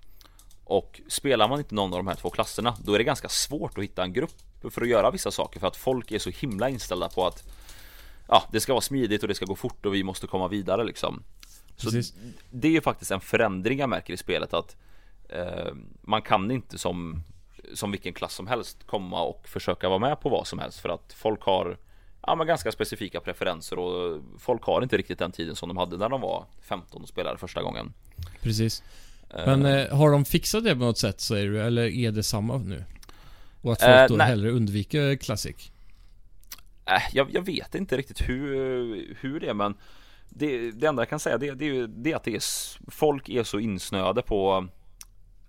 Och 0.64 1.00
spelar 1.08 1.48
man 1.48 1.58
inte 1.58 1.74
någon 1.74 1.92
av 1.92 1.98
de 1.98 2.06
här 2.06 2.14
två 2.14 2.30
klasserna 2.30 2.74
Då 2.84 2.94
är 2.94 2.98
det 2.98 3.04
ganska 3.04 3.28
svårt 3.28 3.78
att 3.78 3.84
hitta 3.84 4.02
en 4.04 4.12
grupp 4.12 4.30
för 4.70 4.82
att 4.82 4.88
göra 4.88 5.10
vissa 5.10 5.30
saker 5.30 5.60
för 5.60 5.66
att 5.66 5.76
folk 5.76 6.12
är 6.12 6.18
så 6.18 6.30
himla 6.30 6.68
inställda 6.68 7.08
på 7.08 7.26
att 7.26 7.44
Ja, 8.28 8.42
det 8.52 8.60
ska 8.60 8.72
vara 8.72 8.80
smidigt 8.80 9.22
och 9.22 9.28
det 9.28 9.34
ska 9.34 9.44
gå 9.44 9.56
fort 9.56 9.86
och 9.86 9.94
vi 9.94 10.02
måste 10.04 10.26
komma 10.26 10.48
vidare 10.48 10.84
liksom 10.84 11.22
Så 11.76 11.90
Precis. 11.90 12.14
det 12.50 12.68
är 12.68 12.72
ju 12.72 12.80
faktiskt 12.80 13.10
en 13.10 13.20
förändring 13.20 13.78
jag 13.78 13.88
märker 13.88 14.12
i 14.14 14.16
spelet 14.16 14.54
att 14.54 14.76
eh, 15.28 15.72
Man 16.02 16.22
kan 16.22 16.50
inte 16.50 16.78
som 16.78 17.22
Som 17.74 17.90
vilken 17.90 18.12
klass 18.12 18.34
som 18.34 18.46
helst 18.46 18.86
komma 18.86 19.22
och 19.22 19.48
försöka 19.48 19.88
vara 19.88 19.98
med 19.98 20.20
på 20.20 20.28
vad 20.28 20.46
som 20.46 20.58
helst 20.58 20.80
för 20.80 20.88
att 20.88 21.12
folk 21.12 21.42
har 21.42 21.76
Ja 22.22 22.34
men 22.34 22.46
ganska 22.46 22.72
specifika 22.72 23.20
preferenser 23.20 23.78
och 23.78 24.22
folk 24.38 24.62
har 24.64 24.82
inte 24.82 24.96
riktigt 24.96 25.18
den 25.18 25.32
tiden 25.32 25.56
som 25.56 25.68
de 25.68 25.76
hade 25.76 25.96
när 25.96 26.08
de 26.08 26.20
var 26.20 26.44
15 26.62 27.02
och 27.02 27.08
spelade 27.08 27.38
första 27.38 27.62
gången 27.62 27.92
Precis. 28.42 28.82
Men 29.34 29.66
eh, 29.66 29.96
har 29.96 30.10
de 30.10 30.24
fixat 30.24 30.64
det 30.64 30.72
på 30.74 30.80
något 30.84 30.98
sätt 30.98 31.20
säger 31.20 31.46
du? 31.46 31.60
Eller 31.60 31.82
är 31.82 32.10
det 32.10 32.22
samma 32.22 32.58
nu? 32.58 32.84
Och 33.62 33.72
att 33.72 33.80
folk 33.80 33.90
Eh, 33.90 34.06
då 34.08 34.16
nej. 34.16 34.26
hellre 34.26 34.50
undviker 34.50 35.16
Classic? 35.16 35.72
Äh, 36.86 37.02
jag, 37.12 37.34
jag 37.34 37.42
vet 37.42 37.74
inte 37.74 37.96
riktigt 37.96 38.28
hur, 38.28 39.16
hur 39.20 39.40
det 39.40 39.48
är 39.48 39.54
men 39.54 39.74
det, 40.28 40.70
det 40.70 40.86
enda 40.86 41.02
jag 41.02 41.08
kan 41.08 41.20
säga 41.20 41.38
det, 41.38 41.50
det 41.50 41.68
är 41.68 41.86
det 41.86 42.14
att 42.14 42.24
det 42.24 42.34
är, 42.34 42.42
folk 42.90 43.28
är 43.28 43.44
så 43.44 43.58
insnöade 43.58 44.22
på 44.22 44.68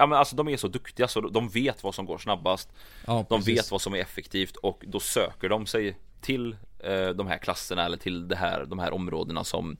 Ja 0.02 0.06
men 0.08 0.18
alltså 0.18 0.36
de 0.36 0.48
är 0.50 0.58
så 0.58 0.68
duktiga 0.68 1.08
så 1.08 1.22
de 1.22 1.50
vet 1.50 1.84
vad 1.84 1.96
som 1.96 2.06
går 2.06 2.18
snabbast 2.18 2.70
Ja, 3.08 3.26
De 3.30 3.42
vet 3.42 3.72
vad 3.72 3.82
som 3.82 3.94
är 3.96 3.98
effektivt 4.00 4.56
och 4.56 4.84
då 4.88 5.00
söker 5.00 5.50
de 5.50 5.66
sig 5.66 5.98
till 6.22 6.56
eh, 6.80 7.10
de 7.10 7.28
här 7.28 7.38
klasserna 7.38 7.86
eller 7.86 7.98
till 7.98 8.28
det 8.28 8.36
här, 8.36 8.66
de 8.66 8.80
här 8.80 8.94
områdena 8.94 9.44
som 9.44 9.78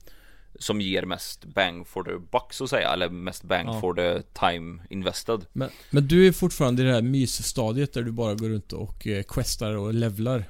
Som 0.58 0.80
ger 0.80 1.02
mest 1.02 1.44
bang 1.44 1.86
for 1.86 2.02
the 2.04 2.10
buck 2.32 2.52
så 2.52 2.64
att 2.64 2.70
säga 2.70 2.92
eller 2.92 3.08
mest 3.08 3.42
bang 3.44 3.68
Ja. 3.68 3.80
for 3.80 3.94
the 3.94 4.22
time 4.32 4.82
invested 4.90 5.46
Men, 5.52 5.70
men 5.90 6.08
du 6.08 6.26
är 6.28 6.32
fortfarande 6.32 6.82
i 6.82 6.84
det 6.86 6.92
här 6.92 7.02
mysstadiet 7.02 7.92
där 7.92 8.02
du 8.02 8.12
bara 8.12 8.34
går 8.34 8.48
runt 8.48 8.72
och 8.72 9.06
eh, 9.06 9.22
questar 9.22 9.76
och 9.76 9.94
levlar. 9.94 10.44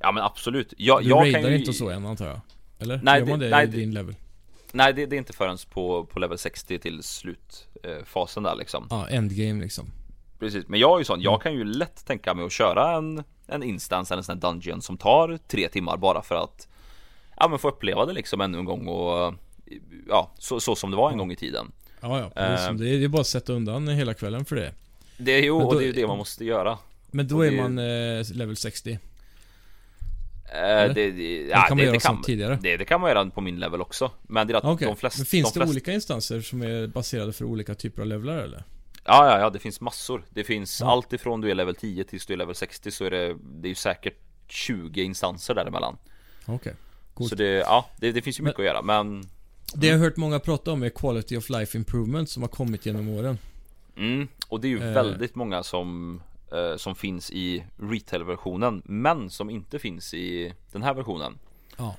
Ja 0.00 0.12
men 0.12 0.22
absolut 0.22 0.74
Jag, 0.76 1.02
Du 1.02 1.08
jag 1.08 1.32
kan 1.32 1.42
ju 1.42 1.58
inte 1.58 1.72
så 1.72 1.90
än 1.90 2.06
antar 2.06 2.26
jag? 2.26 2.40
Eller? 2.78 3.00
Nej, 3.02 3.20
Gör 3.20 3.26
man 3.26 3.38
det- 3.38 3.44
det 3.48 3.56
nej, 3.56 3.64
i 3.64 3.70
din 3.70 3.94
level? 3.94 4.14
Nej 4.72 4.92
det, 4.92 5.06
det 5.06 5.16
är 5.16 5.18
inte 5.18 5.32
förrän 5.32 5.58
på, 5.70 6.04
på 6.04 6.18
level 6.18 6.38
60 6.38 6.78
till 6.78 7.02
slutfasen 7.82 8.42
där 8.42 8.54
liksom 8.54 8.86
Ja, 8.90 9.08
endgame 9.08 9.60
liksom. 9.62 9.92
Precis, 10.38 10.68
men 10.68 10.80
jag 10.80 10.94
är 10.94 10.98
ju 10.98 11.04
sån, 11.04 11.14
Mm. 11.14 11.24
jag 11.24 11.42
kan 11.42 11.52
ju 11.52 11.64
lätt 11.64 12.06
tänka 12.06 12.34
mig 12.34 12.44
att 12.44 12.52
köra 12.52 12.96
en, 12.96 13.24
en 13.46 13.62
instans 13.62 14.10
eller 14.10 14.18
en 14.18 14.24
sån 14.24 14.34
här 14.34 14.40
dungeon 14.52 14.82
som 14.82 14.96
tar 14.96 15.38
tre 15.48 15.68
timmar 15.68 15.96
bara 15.96 16.22
för 16.22 16.34
att 16.34 16.68
Ja 17.36 17.48
men 17.48 17.58
få 17.58 17.68
uppleva 17.68 18.06
det 18.06 18.12
liksom 18.12 18.40
ännu 18.40 18.58
en 18.58 18.64
gång 18.64 18.86
och 18.88 19.34
Ja, 20.08 20.30
så, 20.38 20.60
så 20.60 20.74
som 20.76 20.90
det 20.90 20.96
var 20.96 21.10
en 21.10 21.18
gång 21.18 21.32
i 21.32 21.36
tiden 21.36 21.72
Ja, 22.00 22.18
ja. 22.20 22.30
precis. 22.34 22.66
Eh. 22.68 22.74
det, 22.74 23.04
är, 23.04 23.08
bara 23.08 23.20
att 23.20 23.26
sätta 23.26 23.52
undan 23.52 23.88
hela 23.88 24.14
kvällen 24.14 24.44
för 24.44 24.56
det. 24.56 24.72
Det 25.18 25.32
är 25.32 25.42
ju, 25.42 25.52
Men 25.52 25.66
och 25.66 25.72
då- 25.72 25.78
det 25.78 25.84
är 25.84 25.86
ju 25.86 25.92
det 25.92 26.06
man 26.06 26.18
måste 26.18 26.44
göra 26.44 26.78
Men 27.10 27.28
då 27.28 27.36
Och 27.36 27.46
är 27.46 27.50
det- 27.50 27.56
man 27.62 27.78
eh, 27.78 28.36
level 28.36 28.56
60. 28.56 28.98
Eh, 30.54 30.58
det, 30.58 30.92
det, 30.94 31.10
Det 31.10 31.48
ja, 31.48 31.56
kan 31.56 31.68
man 31.68 31.76
det, 31.78 31.82
göra 31.84 31.94
det 31.94 32.00
som 32.00 32.22
tidigare. 32.22 32.58
Det, 32.62 32.76
det 32.76 32.84
kan 32.84 33.00
man 33.00 33.10
göra 33.10 33.30
på 33.30 33.40
min 33.40 33.60
level 33.60 33.80
också 33.80 34.10
Men 34.22 34.46
det 34.46 34.52
är 34.52 34.56
att 34.58 34.64
Okej. 34.64 34.86
de 34.86 34.96
flesta 34.96 35.20
Men 35.20 35.26
finns 35.26 35.52
de 35.52 35.58
det 35.58 35.64
flesta, 35.64 35.70
olika 35.72 35.92
instanser 35.92 36.40
som 36.40 36.62
är 36.62 36.86
baserade 36.86 37.32
för 37.32 37.44
olika 37.44 37.74
typer 37.74 38.02
av 38.02 38.08
levlar 38.08 38.36
eller? 38.38 38.64
Ja, 39.04 39.26
ja, 39.30 39.38
ja, 39.40 39.50
det 39.50 39.58
finns 39.58 39.80
massor 39.80 40.24
Det 40.30 40.44
finns 40.44 40.80
Ja. 40.80 40.90
allt 40.90 41.12
ifrån 41.12 41.40
du 41.40 41.50
är 41.50 41.54
level 41.54 41.74
10 41.74 42.04
tills 42.04 42.26
du 42.26 42.32
är 42.32 42.38
level 42.38 42.54
60 42.54 42.90
så 42.90 43.04
är 43.04 43.10
det 43.10 43.36
Det 43.60 43.66
är 43.66 43.70
ju 43.70 43.74
säkert 43.74 44.18
20 44.48 45.02
instanser 45.02 45.54
däremellan 45.54 45.96
Okej. 46.46 46.74
Coolt. 47.14 47.30
Så 47.30 47.36
det, 47.36 47.44
ja, 47.50 47.86
det, 47.96 48.12
det 48.12 48.22
finns 48.22 48.38
ju 48.40 48.44
mycket 48.44 48.58
att 48.58 48.64
göra 48.66 48.82
men 48.82 49.22
Det 49.74 49.86
jag 49.86 49.94
har 49.98 50.04
hört 50.04 50.16
många 50.16 50.38
prata 50.38 50.72
om 50.72 50.82
är 50.82 50.88
quality 50.88 51.36
of 51.36 51.50
life 51.50 51.78
improvement 51.78 52.30
som 52.30 52.42
har 52.42 52.48
kommit 52.48 52.86
genom 52.86 53.08
åren. 53.08 53.38
Mm, 53.96 54.28
och 54.48 54.60
det 54.60 54.66
är 54.68 54.70
ju 54.70 54.82
Eh. 54.82 54.92
väldigt 54.94 55.34
många 55.34 55.62
som 55.62 56.20
eh, 56.52 56.76
Som 56.76 56.94
finns 56.94 57.30
i 57.30 57.64
retail-versionen 57.76 58.82
Men 58.84 59.30
som 59.30 59.50
inte 59.50 59.78
finns 59.78 60.14
i 60.14 60.54
den 60.72 60.82
här 60.82 60.94
versionen 60.94 61.38
Ja. 61.76 61.94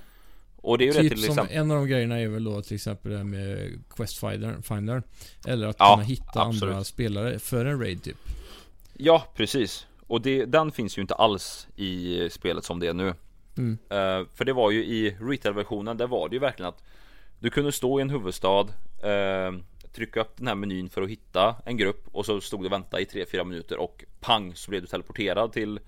Och 0.64 0.78
det 0.78 0.84
är 0.84 0.86
ju 0.86 0.92
det 0.94 1.00
Typ 1.02 1.10
till 1.12 1.24
som 1.24 1.32
exempel 1.32 1.58
en 1.58 1.72
av 1.72 1.78
de 1.78 1.88
grejerna 1.88 2.20
är 2.20 2.28
väl 2.28 2.44
då 2.44 2.62
till 2.62 2.76
exempel 2.76 3.12
det 3.12 3.18
här 3.18 3.24
med 3.26 3.80
Quest 3.90 4.18
Finder, 4.20 4.62
Finder 4.62 5.04
Eller 5.48 5.68
att 5.68 5.76
Ja, 5.80 5.94
kunna 5.96 6.04
hitta 6.08 6.42
absolut. 6.42 6.64
andra 6.64 6.84
spelare 6.84 7.40
för 7.40 7.66
en 7.66 7.80
raid 7.80 8.04
typ. 8.04 8.18
Ja, 8.94 9.24
precis 9.36 9.88
Och 10.08 10.22
det, 10.22 10.46
den 10.46 10.72
finns 10.72 10.98
ju 10.98 11.02
inte 11.02 11.14
alls 11.16 11.68
i 11.76 12.30
spelet 12.30 12.64
som 12.66 12.80
det 12.80 12.88
är 12.88 12.94
nu 12.94 13.14
Mm. 13.58 13.78
Eh, 13.90 14.28
För 14.36 14.46
det 14.46 14.54
var 14.54 14.72
ju 14.72 14.86
i 14.86 15.16
retail-versionen 15.20 15.98
Där 15.98 16.08
var 16.08 16.30
det 16.30 16.36
ju 16.36 16.40
verkligen 16.40 16.70
att 16.70 16.84
Du 17.40 17.50
kunde 17.50 17.72
stå 17.72 18.00
i 18.00 18.02
en 18.02 18.10
huvudstad 18.10 18.60
eh, 19.04 19.52
Trycka 19.96 20.22
upp 20.22 20.38
den 20.38 20.48
här 20.48 20.56
menyn 20.56 20.90
för 20.90 21.02
att 21.02 21.10
hitta 21.10 21.56
en 21.66 21.78
grupp 21.78 22.08
Och 22.12 22.26
så 22.26 22.42
stod 22.42 22.62
du 22.62 22.66
och 22.66 22.72
väntade 22.72 23.04
i 23.04 23.06
3-4 23.06 23.44
minuter 23.44 23.78
och 23.78 24.04
pang 24.20 24.56
så 24.56 24.70
blev 24.72 24.82
du 24.82 24.88
teleporterad 24.88 25.54
till 25.54 25.80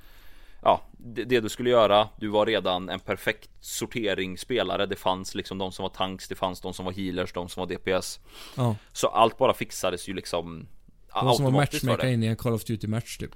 Ja, 0.62 0.82
det, 0.98 1.24
det 1.24 1.40
du 1.40 1.50
skulle 1.50 1.70
göra 1.70 2.10
Du 2.20 2.28
var 2.28 2.46
redan 2.46 2.90
en 2.90 3.00
perfekt 3.00 3.50
sorteringsspelare 3.60 4.86
Det 4.86 4.96
fanns 4.96 5.36
liksom 5.36 5.58
de 5.58 5.72
som 5.72 5.84
var 5.84 5.90
tanks 5.90 6.28
Det 6.28 6.36
fanns 6.36 6.62
de 6.62 6.74
som 6.74 6.86
var 6.86 6.92
healers, 6.92 7.34
de 7.34 7.50
som 7.50 7.62
var 7.68 7.68
DPS 7.76 8.20
Ja. 8.58 8.76
Så 8.94 9.08
allt 9.08 9.38
bara 9.38 9.54
fixades 9.54 10.08
ju 10.10 10.14
liksom 10.14 10.60
Det 11.08 11.14
var 11.14 11.22
som 11.22 11.30
att 11.30 11.40
automatiskt 11.54 11.86
det. 12.02 12.12
in 12.14 12.24
i 12.24 12.28
en 12.28 12.36
Call 12.36 12.54
of 12.54 12.64
Duty 12.64 12.88
match 12.88 13.18
typ. 13.18 13.36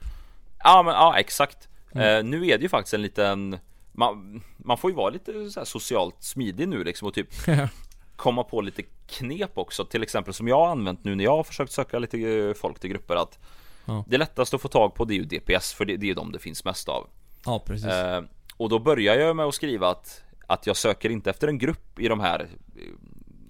Ja 0.64 0.84
men 0.84 0.94
ja 0.94 1.20
exakt 1.20 1.68
Mm. 1.92 2.18
eh, 2.18 2.24
Nu 2.24 2.48
är 2.48 2.58
det 2.58 2.64
ju 2.64 2.70
faktiskt 2.70 2.94
en 2.94 3.02
liten 3.02 3.58
man, 3.92 4.44
man 4.58 4.78
får 4.78 4.92
ju 4.92 4.96
vara 4.98 5.10
lite 5.10 5.50
så 5.52 5.66
socialt 5.66 6.16
smidig 6.24 6.68
nu 6.68 6.84
liksom 6.84 7.08
och 7.08 7.14
typ 7.14 7.28
komma 8.18 8.44
på 8.44 8.62
lite 8.62 8.84
knep 9.08 9.58
också 9.58 9.86
Till 9.86 10.04
exempel 10.04 10.34
som 10.34 10.48
jag 10.48 10.56
har 10.60 10.68
använt 10.68 11.04
nu 11.04 11.16
när 11.16 11.24
jag 11.24 11.36
har 11.38 11.44
försökt 11.44 11.72
söka 11.72 12.00
lite 12.00 12.18
eh, 12.20 12.54
folk 12.54 12.80
till 12.80 12.90
grupper 12.90 13.16
att 13.16 13.40
Ja. 13.90 14.04
Det 14.08 14.18
lättaste 14.18 14.56
att 14.56 14.62
få 14.62 14.68
tag 14.68 14.96
på 14.96 15.06
det 15.06 15.14
är 15.14 15.16
ju 15.16 15.24
DPS 15.26 15.74
för 15.74 15.86
det, 15.86 15.98
det 15.98 16.06
är 16.06 16.08
ju 16.08 16.14
de 16.14 16.32
det 16.32 16.40
finns 16.40 16.66
mest 16.66 16.90
av 16.90 17.08
ja, 17.46 17.60
precis. 17.66 17.86
eh, 17.88 18.22
Och 18.58 18.70
då 18.70 18.80
börjar 18.80 19.16
jag 19.16 19.36
med 19.36 19.46
att 19.46 19.54
skriva 19.56 19.90
att 19.90 20.22
Att 20.48 20.68
jag 20.68 20.76
söker 20.78 21.10
inte 21.10 21.30
efter 21.30 21.48
en 21.48 21.58
grupp 21.58 22.00
i 22.00 22.08
de 22.08 22.20
här 22.20 22.40
eh, 22.76 22.82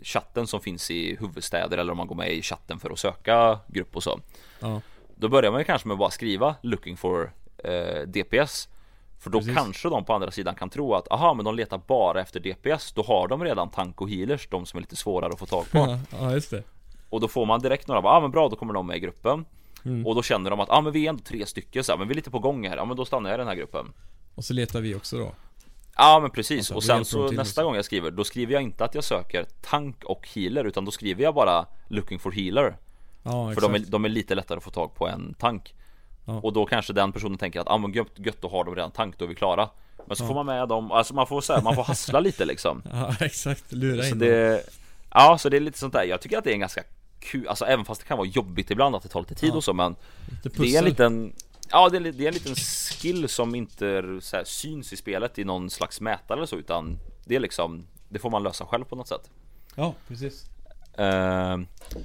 Chatten 0.04 0.48
som 0.48 0.62
finns 0.62 0.92
i 0.92 1.16
huvudstäder 1.20 1.78
eller 1.78 1.92
om 1.92 1.98
man 1.98 2.08
går 2.08 2.16
med 2.16 2.32
i 2.34 2.42
chatten 2.42 2.80
för 2.80 2.90
att 2.90 3.00
söka 3.00 3.60
grupp 3.68 3.96
och 3.96 4.04
så 4.04 4.20
Ja. 4.60 4.82
då 5.16 5.30
börjar 5.30 5.52
man 5.52 5.62
ju 5.62 5.66
kanske 5.66 5.88
med 5.88 5.94
att 5.96 6.00
bara 6.00 6.12
skriva 6.12 6.56
looking 6.62 6.98
for 6.98 7.32
eh, 7.64 8.02
DPS 8.08 8.70
För 9.20 9.30
då 9.30 9.40
Precis. 9.40 9.56
kanske 9.56 9.90
de 9.90 10.06
på 10.06 10.14
andra 10.14 10.32
sidan 10.32 10.56
kan 10.56 10.70
tro 10.70 10.94
att 10.94 11.12
aha 11.12 11.34
men 11.34 11.46
de 11.46 11.56
letar 11.56 11.82
bara 11.88 12.22
efter 12.22 12.40
DPS 12.40 12.92
Då 12.92 13.02
har 13.04 13.28
de 13.28 13.44
redan 13.44 13.70
tank 13.70 14.02
och 14.02 14.10
healers, 14.10 14.48
de 14.50 14.66
som 14.66 14.78
är 14.78 14.82
lite 14.82 14.96
svårare 14.96 15.34
att 15.34 15.40
få 15.40 15.46
tag 15.46 15.72
på. 15.72 16.00
Ja, 16.20 16.32
just 16.32 16.52
det. 16.52 16.64
Och 17.10 17.20
då 17.20 17.28
får 17.28 17.46
man 17.46 17.60
direkt 17.60 17.88
några, 17.88 18.02
ja 18.02 18.10
ah, 18.10 18.22
men 18.22 18.32
bra 18.32 18.50
då 18.50 18.56
kommer 18.56 18.74
de 18.74 18.88
med 18.88 18.98
i 18.98 19.00
gruppen. 19.00 19.46
Mm. 19.86 20.08
Och 20.08 20.16
då 20.16 20.24
känner 20.24 20.50
de 20.50 20.60
att, 20.60 20.70
ah, 20.70 20.82
men 20.82 20.94
vi 20.94 21.06
är 21.06 21.10
ändå 21.10 21.24
tre 21.24 21.46
stycken 21.46 21.84
så 21.84 21.92
här, 21.92 22.00
men 22.00 22.08
vi 22.08 22.14
är 22.14 22.16
lite 22.16 22.32
på 22.32 22.40
gång 22.40 22.68
här, 22.68 22.78
ja 22.78 22.86
men 22.86 22.98
då 22.98 23.06
stannar 23.06 23.30
jag 23.30 23.38
i 23.38 23.40
den 23.40 23.48
här 23.48 23.56
gruppen. 23.56 23.94
Och 24.36 24.46
så 24.46 24.54
letar 24.54 24.82
vi 24.82 24.96
också 24.96 25.18
då. 25.18 25.32
Ja 25.98 26.20
men 26.22 26.32
precis, 26.32 26.58
Alltså, 26.58 26.74
och 26.74 26.84
sen 26.84 27.06
så 27.06 27.32
nästa 27.32 27.64
gång 27.64 27.76
jag 27.76 27.86
skriver, 27.86 28.12
då 28.12 28.24
skriver 28.24 28.54
jag 28.54 28.62
inte 28.62 28.86
att 28.86 28.96
jag 28.96 29.04
söker 29.04 29.46
tank 29.62 30.04
och 30.04 30.28
healer 30.36 30.66
Utan 30.66 30.86
då 30.86 30.92
skriver 30.92 31.24
jag 31.24 31.34
bara 31.34 31.66
looking 31.88 32.20
for 32.20 32.32
healer. 32.32 32.78
Ja, 33.24 33.54
För 33.54 33.62
de 33.62 33.76
är, 33.76 33.80
de 33.80 34.06
är 34.06 34.10
lite 34.10 34.36
lättare 34.36 34.58
att 34.58 34.64
få 34.64 34.72
tag 34.72 34.96
på 34.96 35.08
en 35.08 35.34
tank 35.34 35.74
Ja. 36.28 36.40
Och 36.44 36.54
då 36.54 36.66
kanske 36.66 36.94
den 36.94 37.12
personen 37.12 37.38
tänker 37.38 37.60
att 37.60 37.68
ah, 37.68 37.78
men 37.78 37.92
gött, 37.94 38.12
gött 38.16 38.42
då 38.42 38.50
har 38.50 38.64
de 38.64 38.76
redan 38.76 38.92
tank, 38.92 39.18
då 39.18 39.26
är 39.26 39.30
vi 39.30 39.36
klara 39.36 39.70
Men 40.08 40.16
så 40.18 40.24
Ja. 40.24 40.28
får 40.28 40.36
man 40.36 40.46
med 40.46 40.68
dem, 40.68 40.92
alltså 40.92 41.14
man 41.14 41.28
får 41.28 41.42
säga, 41.42 41.62
man 41.62 41.76
får 41.76 41.84
hassla 41.84 42.20
lite 42.20 42.46
liksom 42.46 42.82
Ja, 42.92 43.16
exakt. 43.20 43.72
Lura 43.72 44.02
Så 44.04 44.08
in 44.10 44.20
dem. 44.20 44.28
det 44.30 44.64
Ja, 45.12 45.38
så 45.38 45.50
det 45.50 45.58
är 45.58 45.62
lite 45.62 45.80
sånt 45.80 45.94
där, 45.94 46.04
jag 46.04 46.22
tycker 46.22 46.38
att 46.38 46.44
det 46.44 46.50
är 46.52 46.54
en 46.54 46.60
ganska 46.60 46.84
kul, 47.20 47.48
alltså 47.48 47.66
även 47.66 47.86
fast 47.86 48.02
det 48.02 48.08
kan 48.08 48.18
vara 48.18 48.28
jobbigt 48.28 48.72
ibland 48.72 48.96
att 48.96 49.04
det 49.04 49.10
tar 49.10 49.20
lite 49.20 49.36
tid 49.36 49.50
Ja. 49.50 49.56
och 49.56 49.64
så 49.64 49.74
men 49.74 49.96
Det 50.44 50.60
är 50.76 50.78
en 50.80 50.86
liten 50.86 51.34
Ja 51.72 51.90
det 51.90 51.98
är, 51.98 52.02
det 52.02 52.24
är 52.24 52.28
en 52.28 52.34
liten 52.34 52.56
skill 52.56 53.30
som 53.30 53.56
inte 53.56 54.04
så 54.22 54.36
här, 54.36 54.44
syns 54.44 54.94
i 54.94 54.96
spelet 54.96 55.40
i 55.40 55.44
någon 55.44 55.70
slags 55.70 56.02
mätare 56.02 56.38
eller 56.38 56.46
så 56.48 56.56
utan 56.56 57.00
Det 57.26 57.36
är 57.36 57.40
liksom 57.40 57.86
Det 58.10 58.20
får 58.20 58.30
man 58.30 58.44
lösa 58.44 58.66
själv 58.66 58.84
på 58.86 58.96
något 58.96 59.08
sätt 59.08 59.30
Ja, 59.76 59.94
precis. 60.08 60.46
Eh, 60.98 61.58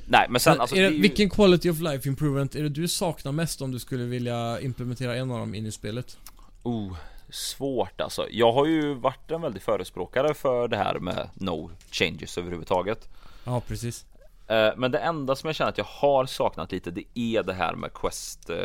nej 0.06 0.26
men 0.28 0.40
sen 0.40 0.52
Men 0.52 0.60
alltså, 0.60 0.76
det, 0.76 0.88
ju- 0.88 1.02
Vilken 1.02 1.30
quality 1.30 1.70
of 1.70 1.80
life 1.80 2.08
improvement 2.08 2.54
är 2.54 2.62
det 2.62 2.68
du 2.68 2.88
saknar 2.88 3.32
mest 3.32 3.62
om 3.62 3.70
du 3.72 3.78
skulle 3.78 4.04
vilja 4.04 4.60
implementera 4.60 5.16
en 5.16 5.30
av 5.30 5.38
dem 5.38 5.54
in 5.54 5.66
i 5.66 5.72
spelet? 5.72 6.16
Oh, 6.62 6.96
svårt 7.30 8.00
alltså. 8.00 8.26
Jag 8.30 8.52
har 8.52 8.66
ju 8.66 8.94
varit 8.94 9.30
en 9.30 9.40
väldig 9.42 9.62
förespråkare 9.62 10.34
för 10.34 10.68
det 10.68 10.76
här 10.76 10.98
med 10.98 11.28
no 11.34 11.70
changes 11.90 12.38
överhuvudtaget. 12.38 13.08
Ja, 13.44 13.60
precis. 13.68 14.04
Eh, 14.46 14.70
Men 14.76 14.90
det 14.90 14.98
enda 14.98 15.36
som 15.36 15.48
jag 15.48 15.56
känner 15.56 15.70
att 15.70 15.78
jag 15.78 15.84
har 15.84 16.26
saknat 16.26 16.72
lite 16.72 16.90
det 16.90 17.04
är 17.14 17.42
det 17.42 17.54
här 17.54 17.74
med 17.74 17.92
quest 17.92 18.50
eh, 18.50 18.56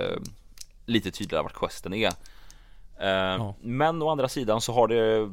Lite 0.86 1.12
tydligare 1.12 1.44
vart 1.44 1.54
questen 1.60 1.94
är 1.94 2.12
Eh, 2.99 3.52
Men 3.62 4.02
å 4.02 4.10
andra 4.10 4.28
sidan 4.30 4.62
så 4.62 4.74
har 4.74 4.88
det 4.88 5.30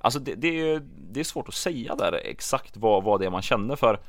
Alltså 0.00 0.18
det, 0.18 0.34
det, 0.34 0.60
är, 0.60 0.82
det 0.84 1.20
är 1.20 1.24
svårt 1.24 1.48
att 1.48 1.54
säga 1.54 1.94
där 1.94 2.12
exakt 2.24 2.76
vad, 2.76 3.04
vad 3.04 3.20
det 3.20 3.26
är 3.26 3.30
man 3.30 3.42
känner 3.42 3.76
för. 3.76 4.00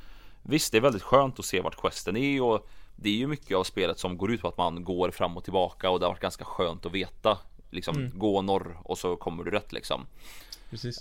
Visst 0.44 0.72
det 0.72 0.78
är 0.78 0.82
väldigt 0.82 1.04
skönt 1.04 1.40
att 1.40 1.46
se 1.46 1.62
vart 1.62 1.82
questen 1.82 2.18
är 2.18 2.42
och 2.44 2.68
Det 2.96 3.10
är 3.10 3.14
ju 3.14 3.28
mycket 3.28 3.58
av 3.58 3.64
spelet 3.64 4.00
som 4.00 4.18
går 4.18 4.32
ut 4.32 4.42
på 4.42 4.48
att 4.48 4.58
man 4.58 4.84
går 4.84 5.12
fram 5.12 5.38
och 5.38 5.44
tillbaka 5.44 5.90
och 5.90 6.00
det 6.00 6.06
har 6.06 6.12
varit 6.12 6.22
ganska 6.22 6.46
skönt 6.46 6.86
att 6.86 6.92
veta 6.92 7.38
Liksom 7.72 7.96
gå 8.16 8.42
norr 8.42 8.78
och 8.84 8.98
så 8.98 9.16
kommer 9.16 9.44
du 9.44 9.52
rätt 9.52 9.72
liksom. 9.74 10.06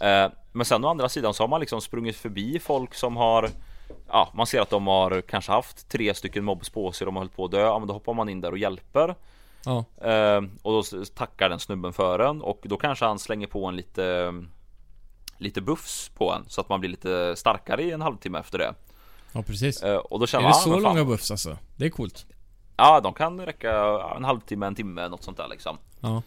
Eh, 0.01 0.31
Men 0.53 0.65
sen 0.67 0.85
å 0.85 0.89
andra 0.89 1.09
sidan 1.09 1.35
så 1.35 1.43
har 1.43 1.49
man 1.49 1.61
liksom 1.61 1.81
sprungit 1.81 2.17
förbi 2.17 2.59
folk 2.59 2.95
som 2.95 3.17
har 3.17 3.51
Ja, 4.09 4.29
man 4.35 4.47
ser 4.47 4.61
att 4.61 4.71
de 4.71 4.87
har 4.87 5.21
kanske 5.21 5.53
haft 5.53 5.89
tre 5.89 6.15
stycken 6.15 6.45
mobs 6.45 6.71
på 6.71 6.93
sig, 6.93 7.05
de 7.05 7.17
har 7.17 7.21
hållit 7.21 7.37
på 7.37 7.45
att 7.45 7.51
dö, 7.51 7.61
ja 7.61 7.79
men 7.79 7.89
då 7.89 7.95
hoppar 7.95 8.15
man 8.15 8.29
in 8.29 8.41
där 8.41 8.51
och 8.51 8.59
hjälper. 8.59 9.15
Ja, 9.65 9.85
eh, 10.09 10.43
Och 10.63 10.73
då 10.73 10.83
tackar 11.15 11.49
den 11.49 11.59
snubben 11.59 11.93
för 11.93 12.19
en 12.19 12.43
och 12.43 12.61
då 12.63 12.77
kanske 12.77 13.05
han 13.05 13.19
slänger 13.19 13.47
på 13.47 13.67
en 13.67 13.77
lite 13.77 14.33
Lite 15.39 15.61
buffs 15.61 16.09
på 16.15 16.33
en 16.33 16.45
så 16.49 16.61
att 16.61 16.69
man 16.69 16.81
blir 16.81 16.91
lite 16.91 17.37
starkare 17.37 17.83
i 17.83 17.91
en 17.91 18.01
halvtimme 18.03 18.39
efter 18.39 18.59
det 18.59 18.75
ja 19.33 19.43
precis. 19.43 19.83
eh, 19.83 19.97
Och 19.97 20.21
då 20.21 20.27
känner 20.27 20.45
är 20.45 20.49
man, 20.49 20.53
det 20.65 20.71
ja, 20.71 20.77
så 20.77 20.81
långa 20.81 21.05
buffs 21.05 21.31
alltså? 21.31 21.59
Det 21.77 21.87
är 21.87 21.91
coolt. 21.91 22.27
Ja, 22.77 23.01
de 23.01 23.15
kan 23.15 23.47
räcka 23.47 24.01
en 24.17 24.25
halvtimme, 24.25 24.67
en 24.67 24.75
timme, 24.75 25.09
något 25.09 25.23
sånt 25.23 25.37
där 25.37 25.49
liksom 25.49 25.79
Ja, 26.01 26.23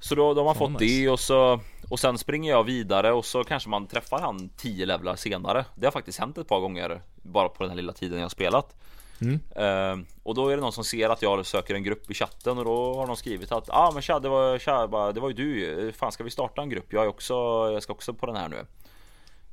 Så 0.00 0.14
då, 0.14 0.34
då 0.34 0.40
har 0.40 0.44
man 0.44 0.54
Fan, 0.54 0.72
fått 0.72 0.80
nice. 0.80 0.94
det 1.02 1.08
och 1.10 1.20
så 1.20 1.60
Och 1.90 2.00
sen 2.00 2.18
springer 2.18 2.50
jag 2.52 2.64
vidare 2.64 3.12
och 3.12 3.24
så 3.24 3.44
kanske 3.44 3.68
man 3.68 3.86
träffar 3.86 4.20
han 4.20 4.48
10 4.56 4.86
levlar 4.86 5.16
senare 5.16 5.64
Det 5.74 5.86
har 5.86 5.92
faktiskt 5.92 6.18
hänt 6.18 6.38
ett 6.38 6.48
par 6.48 6.60
gånger 6.60 7.02
Bara 7.22 7.48
på 7.48 7.62
den 7.62 7.70
här 7.70 7.76
lilla 7.76 7.92
tiden 7.92 8.18
jag 8.18 8.24
har 8.24 8.30
spelat 8.30 8.74
Mm. 9.20 9.34
Uh, 9.34 10.06
Och 10.22 10.34
då 10.34 10.48
är 10.48 10.56
det 10.56 10.62
någon 10.62 10.72
som 10.72 10.84
ser 10.84 11.08
att 11.08 11.22
jag 11.22 11.46
söker 11.46 11.74
en 11.74 11.82
grupp 11.82 12.10
i 12.10 12.14
chatten 12.14 12.58
och 12.58 12.64
då 12.64 12.94
har 12.94 13.06
någon 13.06 13.16
skrivit 13.16 13.52
att 13.52 13.68
Ja 13.68 13.74
ah, 13.74 13.92
men 13.92 14.02
tja 14.02 14.18
det 14.18 14.28
var, 14.28 14.58
tja, 14.58 14.88
bara, 14.88 15.12
det 15.12 15.20
var 15.20 15.28
ju 15.28 15.34
du 15.34 15.92
Fan 15.92 16.12
ska 16.12 16.24
vi 16.24 16.30
starta 16.30 16.62
en 16.62 16.68
grupp? 16.68 16.92
Jag 16.92 17.04
är 17.04 17.08
också 17.08 17.34
Jag 17.72 17.82
ska 17.82 17.92
också 17.92 18.14
på 18.14 18.26
den 18.26 18.36
här 18.36 18.48
nu 18.48 18.66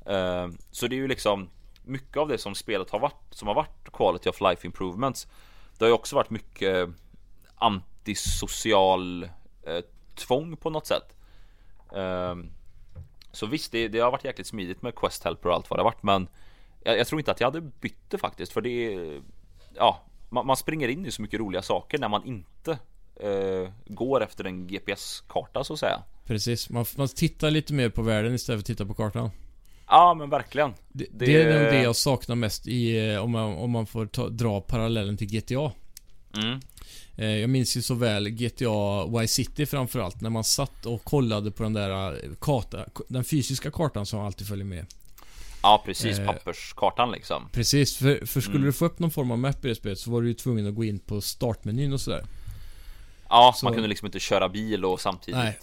Uh, 0.10 0.48
Så 0.72 0.88
det 0.88 0.96
är 0.96 0.98
ju 0.98 1.08
liksom 1.08 1.50
Mycket 1.84 2.18
av 2.18 2.28
det 2.28 2.38
som 2.38 2.56
spelet 2.56 2.90
har 2.90 3.00
varit 3.00 3.26
Som 3.30 3.48
har 3.48 3.56
varit 3.56 3.92
quality 3.94 4.30
of 4.30 4.42
life 4.42 4.68
improvements 4.68 5.28
Det 5.78 5.86
har 5.86 5.90
ju 5.90 5.94
också 5.94 6.16
varit 6.16 6.30
mycket 6.30 6.76
eh, 6.76 6.88
Antisocial 7.56 9.24
eh, 9.64 9.80
Tvång 10.16 10.58
på 10.58 10.70
något 10.70 10.88
sätt 10.88 11.16
eh, 11.96 12.36
Så 13.32 13.46
visst 13.46 13.72
det, 13.72 13.88
det 13.88 14.00
har 14.00 14.12
varit 14.12 14.26
jäkligt 14.26 14.48
smidigt 14.48 14.82
med 14.82 14.96
Quest 14.96 15.24
Helper 15.24 15.50
och 15.50 15.56
allt 15.56 15.70
vad 15.70 15.80
det 15.80 15.84
har 15.84 15.92
varit 15.92 16.04
men 16.04 16.28
jag, 16.84 16.98
jag 16.98 17.08
tror 17.08 17.20
inte 17.22 17.32
att 17.32 17.40
jag 17.40 17.48
hade 17.48 17.62
bytt 17.62 18.10
det 18.10 18.18
faktiskt 18.18 18.54
för 18.54 18.62
det 18.62 18.94
är 18.94 19.22
Ja 19.77 20.02
man, 20.30 20.45
man 20.47 20.57
springer 20.57 20.88
in 20.88 21.06
i 21.06 21.11
så 21.11 21.22
mycket 21.22 21.39
roliga 21.39 21.61
saker 21.61 21.97
när 21.97 22.10
man 22.10 22.26
inte 22.26 22.72
eh, 23.15 23.69
Går 23.88 24.23
efter 24.23 24.43
en 24.43 24.68
GPS-karta 24.68 25.64
så 25.64 25.73
att 25.73 25.80
säga 25.80 26.02
precis. 26.26 26.69
Man, 26.69 26.85
man 26.97 27.07
tittar 27.07 27.52
lite 27.52 27.73
mer 27.73 27.89
på 27.89 28.02
världen 28.02 28.35
istället 28.35 28.57
för 28.60 28.61
att 28.61 28.65
titta 28.77 28.85
på 28.85 28.93
kartan. 28.93 29.30
Ja 29.88 30.14
men 30.14 30.30
verkligen 30.30 30.73
Det, 30.89 31.06
Det- 31.11 31.26
det 31.26 31.41
är 31.43 31.60
nog 31.64 31.72
det 31.73 31.81
jag 31.84 31.95
saknar 31.95 32.35
mest 32.35 32.68
i, 32.68 33.10
eh, 33.14 33.23
om 33.23 33.31
man, 33.31 33.53
om 33.57 33.72
man 33.72 33.85
får 33.85 34.06
ta, 34.06 34.30
dra 34.30 34.61
parallellen 34.61 35.18
till 35.18 35.27
GTA. 35.27 35.72
mm. 36.38 36.60
Eh, 37.18 37.26
Jag 37.38 37.49
minns 37.49 37.77
ju 37.77 37.81
så 37.81 37.93
väl 37.93 38.30
GTA 38.30 39.23
Y 39.23 39.27
City 39.27 39.65
framförallt 39.65 40.22
när 40.22 40.30
man 40.30 40.43
satt 40.43 40.85
och 40.85 41.03
kollade 41.03 41.52
på 41.52 41.64
den 41.64 41.73
där 41.73 42.14
eh, 42.14 42.30
karta, 42.41 42.85
den 43.07 43.23
fysiska 43.23 43.72
kartan 43.72 44.06
som 44.06 44.19
alltid 44.19 44.47
följer 44.47 44.65
med. 44.65 44.85
Ja 45.66 45.82
precis 45.86 46.20
Eh, 46.20 46.26
papperskartan 46.26 47.12
liksom 47.12 47.50
Precis, 47.52 47.98
för, 47.98 48.26
för 48.26 48.42
skulle 48.42 48.56
Mm. 48.58 48.66
du 48.66 48.74
få 48.74 48.86
upp 48.86 49.00
någon 49.00 49.12
form 49.12 49.32
av 49.32 49.40
map 49.40 49.66
i 49.66 49.68
det 49.68 49.76
spelet 49.76 50.00
så 50.00 50.12
var 50.12 50.22
du 50.22 50.28
ju 50.28 50.34
tvungen 50.34 50.68
att 50.68 50.76
gå 50.76 50.84
in 50.84 51.00
på 51.00 51.22
startmenyn 51.22 51.94
och 51.94 52.02
sådär. 52.02 52.24
Ja 53.30 53.54
så- 53.58 53.66
man 53.66 53.74
kunde 53.74 53.90
liksom 53.90 54.06
inte 54.06 54.20
köra 54.20 54.50
bil 54.50 54.86
och 54.86 55.02
samtidigt 55.02 55.38
Nej, 55.38 55.58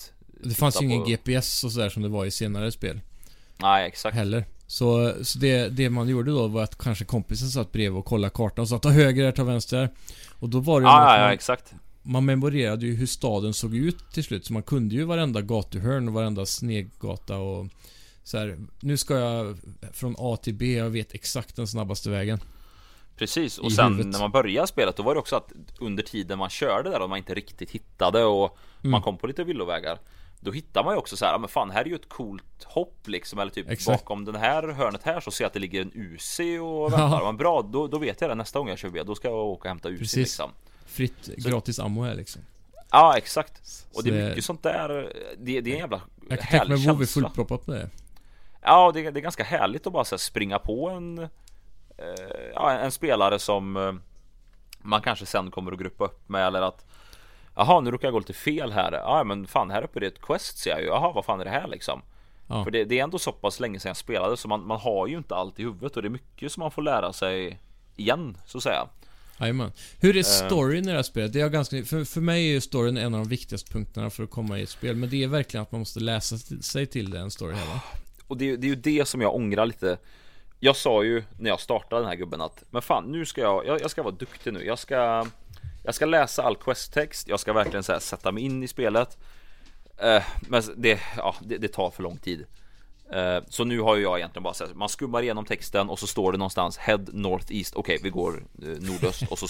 Det 0.44 0.54
fanns 0.54 0.82
ju 0.82 0.86
ingen 0.86 1.02
på- 1.02 1.08
GPS 1.08 1.64
och 1.64 1.72
sådär 1.72 1.88
som 1.88 2.02
det 2.02 2.08
var 2.08 2.24
i 2.24 2.30
senare 2.30 2.72
spel 2.72 3.00
Nej 3.58 3.86
exakt 3.86 4.16
heller. 4.16 4.44
Så, 4.66 5.14
så 5.24 5.38
det, 5.38 5.68
det 5.68 5.90
man 5.90 6.08
gjorde 6.08 6.30
då 6.30 6.46
var 6.48 6.62
att 6.62 6.78
kanske 6.78 7.04
kompisen 7.04 7.48
satt 7.48 7.72
bredvid 7.72 7.98
och 7.98 8.04
kollade 8.04 8.30
kartan 8.34 8.62
och 8.62 8.68
sa 8.68 8.78
ta 8.78 8.88
höger 8.90 9.24
här, 9.24 9.32
ta 9.32 9.44
vänster 9.44 9.78
här. 9.78 9.88
Och 10.38 10.48
då 10.48 10.60
var 10.60 10.80
det 10.80 10.84
ju 10.84 10.88
Ja 10.90 11.04
ja, 11.08 11.16
ja 11.18 11.24
man, 11.24 11.32
exakt 11.32 11.72
man 12.02 12.24
memorerade 12.24 12.86
ju 12.86 12.94
hur 12.94 13.06
staden 13.06 13.54
såg 13.54 13.76
ut 13.76 13.98
till 14.12 14.24
slut. 14.24 14.46
Så 14.46 14.52
man 14.52 14.62
kunde 14.62 14.94
ju 14.94 15.04
varenda 15.04 15.40
gatuhörn 15.40 16.08
och 16.08 16.14
varenda 16.14 16.46
snedgata 16.46 17.36
och 17.38 17.66
så 18.24 18.38
här, 18.38 18.58
nu 18.80 18.96
ska 18.96 19.18
jag 19.18 19.58
från 19.92 20.14
A 20.18 20.36
till 20.42 20.54
B, 20.54 20.76
jag 20.76 20.90
vet 20.90 21.14
exakt 21.14 21.56
den 21.56 21.66
snabbaste 21.66 22.10
vägen. 22.10 22.40
Precis, 23.16 23.58
och 23.58 23.72
sen 23.72 23.92
huvudet. 23.92 24.12
när 24.12 24.18
man 24.18 24.30
började 24.30 24.66
spelet 24.66 24.96
då 24.96 25.02
var 25.02 25.14
det 25.14 25.20
också 25.20 25.36
att 25.36 25.52
under 25.80 26.02
tiden 26.02 26.38
man 26.38 26.50
körde 26.50 26.90
där 26.90 27.00
och 27.02 27.08
man 27.08 27.18
inte 27.18 27.34
riktigt 27.34 27.70
hittade 27.70 28.24
och 28.24 28.58
Mm. 28.80 28.90
man 28.90 29.02
kom 29.02 29.18
på 29.18 29.26
lite 29.26 29.44
villovägar 29.44 29.98
Då 30.40 30.52
hittar 30.52 30.84
man 30.84 30.94
ju 30.94 30.98
också 30.98 31.16
så 31.16 31.24
här, 31.24 31.32
"Ja, 31.32 31.38
men 31.38 31.48
fan 31.48 31.70
här 31.70 31.80
är 31.84 31.88
ju 31.88 31.94
ett 31.94 32.08
coolt 32.08 32.64
hopp 32.64 33.08
liksom 33.08 33.38
Eller 33.38 33.50
typ 33.52 33.70
Exakt. 33.70 34.00
bakom 34.00 34.24
den 34.24 34.34
här 34.34 34.68
hörnet 34.68 35.02
här 35.02 35.20
så 35.20 35.30
ser 35.30 35.44
jag 35.44 35.46
att 35.46 35.52
det 35.52 35.58
ligger 35.60 35.80
en 35.82 35.92
UC 35.94 36.40
och 36.60 36.92
väntar 36.92 37.20
Ja. 37.20 37.24
Men 37.24 37.36
bra, 37.36 37.62
då, 37.62 37.86
då 37.86 37.98
vet 37.98 38.20
jag 38.20 38.30
det 38.30 38.34
nästa 38.34 38.58
gång 38.58 38.68
jag 38.68 38.78
kör 38.78 38.88
bil 38.88 39.02
Då 39.06 39.14
ska 39.14 39.28
jag 39.28 39.36
åka 39.36 39.60
och 39.60 39.66
hämta 39.68 39.88
UC 39.88 39.98
Precis. 39.98 40.16
liksom 40.16 40.50
Fritt, 40.86 41.26
gratis 41.36 41.78
ammo 41.78 42.02
här 42.02 42.14
liksom. 42.14 42.42
Ja 42.90 43.16
exakt 43.16 43.58
Och 43.92 43.96
Så 43.96 44.02
det 44.02 44.10
är 44.10 44.22
det- 44.22 44.28
mycket 44.28 44.44
sånt 44.44 44.62
där 44.62 44.88
Det, 45.38 45.60
det 45.60 45.70
är 45.70 45.74
en 45.74 45.78
jävla 45.80 46.00
Jag 46.28 46.38
kan 46.38 46.48
tänka 46.48 46.68
mig 46.68 46.86
WoW 46.86 47.02
är 47.02 47.06
fullproppat 47.06 47.66
med 47.66 47.76
det. 47.76 47.90
Ja, 48.62 48.92
det, 48.94 49.10
det 49.10 49.20
är 49.20 49.22
ganska 49.22 49.44
härligt 49.44 49.86
att 49.86 49.92
bara 49.92 50.04
här, 50.10 50.16
springa 50.16 50.58
på 50.58 50.88
en 50.90 51.18
eh, 51.18 52.84
en 52.84 52.92
spelare 52.92 53.38
som 53.38 53.76
eh, 53.76 53.92
Man 54.78 55.02
kanske 55.02 55.26
sen 55.26 55.50
kommer 55.50 55.72
att 55.72 55.78
gruppa 55.78 56.04
upp 56.04 56.28
med 56.28 56.46
eller 56.46 56.62
att 56.62 56.86
Jaha, 57.56 57.80
nu 57.80 57.90
råkar 57.90 58.08
jag 58.08 58.12
gå 58.12 58.18
lite 58.18 58.32
fel 58.32 58.72
här. 58.72 58.92
Ja, 58.92 59.24
men 59.24 59.46
fan 59.46 59.70
här 59.70 59.82
uppe 59.84 59.98
är 59.98 60.00
det 60.00 60.06
ett 60.06 60.22
quest 60.22 60.58
ser 60.58 60.70
jag 60.70 60.80
ju. 60.80 60.86
Jaha, 60.86 61.12
vad 61.12 61.24
fan 61.24 61.40
är 61.40 61.44
det 61.44 61.50
här 61.50 61.68
liksom? 61.68 62.02
Ja. 62.46 62.64
För 62.64 62.70
det, 62.70 62.84
det 62.84 62.98
är 62.98 63.04
ändå 63.04 63.18
så 63.18 63.32
pass 63.32 63.60
länge 63.60 63.80
sedan 63.80 63.90
jag 63.90 63.96
spelade 63.96 64.36
så 64.36 64.48
man, 64.48 64.66
man 64.66 64.80
har 64.80 65.06
ju 65.06 65.16
inte 65.16 65.34
allt 65.34 65.60
i 65.60 65.62
huvudet 65.62 65.96
och 65.96 66.02
det 66.02 66.08
är 66.08 66.10
mycket 66.10 66.52
som 66.52 66.60
man 66.60 66.70
får 66.70 66.82
lära 66.82 67.12
sig 67.12 67.58
igen, 67.96 68.36
så 68.46 68.58
att 68.58 68.64
säga. 68.64 68.86
Jajamän. 69.40 69.72
Hur 70.00 70.16
är 70.16 70.20
Eh. 70.20 70.22
storyn 70.22 70.84
i 70.84 70.90
det 70.90 70.96
här 70.96 71.02
spelet? 71.02 71.32
Det 71.32 71.40
är 71.40 71.48
ganska, 71.48 71.84
för, 71.84 72.04
för 72.04 72.20
mig 72.20 72.48
är 72.48 72.52
ju 72.52 72.60
storyn 72.60 72.96
en 72.96 73.14
av 73.14 73.20
de 73.20 73.28
viktigaste 73.28 73.72
punkterna 73.72 74.10
för 74.10 74.22
att 74.24 74.30
komma 74.30 74.58
i 74.58 74.62
ett 74.62 74.68
spel. 74.68 74.96
Men 74.96 75.10
det 75.10 75.22
är 75.22 75.28
verkligen 75.28 75.62
att 75.62 75.72
man 75.72 75.78
måste 75.78 76.00
läsa 76.00 76.38
sig 76.38 76.86
till 76.86 77.10
det, 77.10 77.18
en 77.18 77.30
story 77.30 77.52
va? 77.54 77.80
Och 78.32 78.38
det, 78.38 78.50
är- 78.50 78.56
det 78.56 78.66
är 78.66 78.68
ju 78.68 78.74
det 78.74 79.08
som 79.08 79.20
jag 79.20 79.34
ångrar 79.34 79.66
lite. 79.66 79.98
Jag 80.60 80.76
sa 80.76 81.02
ju 81.04 81.22
när 81.38 81.50
jag 81.50 81.60
startade 81.60 82.02
den 82.02 82.08
här 82.08 82.16
gubben 82.16 82.40
att 82.40 82.64
Men 82.70 82.82
fan 82.82 83.04
nu 83.04 83.26
ska 83.26 83.40
jag, 83.40 83.66
jag, 83.66 83.80
jag 83.80 83.90
ska 83.90 84.02
vara 84.02 84.14
duktig 84.14 84.52
nu. 84.52 84.64
Jag 84.64 84.78
ska 84.78 85.26
Jag 85.84 85.94
ska 85.94 86.06
läsa 86.06 86.42
all 86.42 86.56
questtext. 86.56 87.28
Jag 87.28 87.40
ska 87.40 87.52
verkligen 87.52 87.82
så 87.82 87.92
här, 87.92 87.98
sätta 87.98 88.32
mig 88.32 88.42
in 88.44 88.62
i 88.62 88.68
spelet. 88.68 89.18
Eh, 89.98 90.22
Men 90.48 90.62
det, 90.76 91.00
ja, 91.16 91.34
det, 91.40 91.58
det 91.58 91.68
tar 91.68 91.90
för 91.90 92.02
lång 92.02 92.16
tid. 92.16 92.44
Eh, 93.12 93.38
Så 93.48 93.64
nu 93.64 93.80
har 93.80 93.96
ju 93.96 94.02
jag 94.02 94.18
egentligen 94.18 94.42
bara 94.42 94.54
så 94.54 94.66
här, 94.66 94.74
Man 94.74 94.88
skummar 94.88 95.22
igenom 95.22 95.44
texten 95.44 95.88
och 95.90 95.98
så 95.98 96.06
står 96.06 96.32
det 96.32 96.38
någonstans 96.38 96.78
Head 96.78 97.00
Northeast 97.12 97.74
Okej 97.74 97.98
vi 98.02 98.10
går 98.10 98.44
eh, 98.62 98.68
nordöst 98.68 99.22
och 99.30 99.38
så 99.38 99.46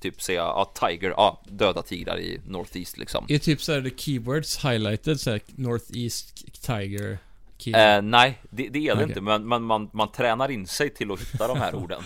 typ 0.00 0.22
säger 0.22 0.40
jag 0.40 0.48
ah, 0.48 0.64
Tiger, 0.88 1.10
ja 1.10 1.42
döda 1.48 1.82
tigrar 1.82 2.18
i 2.20 2.40
Northeast 2.46 2.98
liksom. 2.98 3.24
Är 3.28 3.38
typ 3.38 3.62
såhär 3.62 3.82
the 3.82 3.96
keywords 3.96 4.64
highlighted 4.64 5.20
såhär 5.20 5.40
Northeast 5.46 6.62
Tiger 6.62 7.18
eh, 7.66 8.02
Nej 8.02 8.38
det, 8.50 8.68
det 8.68 8.78
är 8.78 8.82
det 8.82 8.92
Okej. 8.92 9.04
inte 9.04 9.20
men 9.20 9.46
man, 9.46 9.62
man, 9.62 9.90
man 9.92 10.12
tränar 10.12 10.50
in 10.50 10.66
sig 10.66 10.90
till 10.94 11.12
att 11.12 11.20
hitta 11.20 11.48
de 11.48 11.58
här 11.60 11.74
orden. 11.82 12.02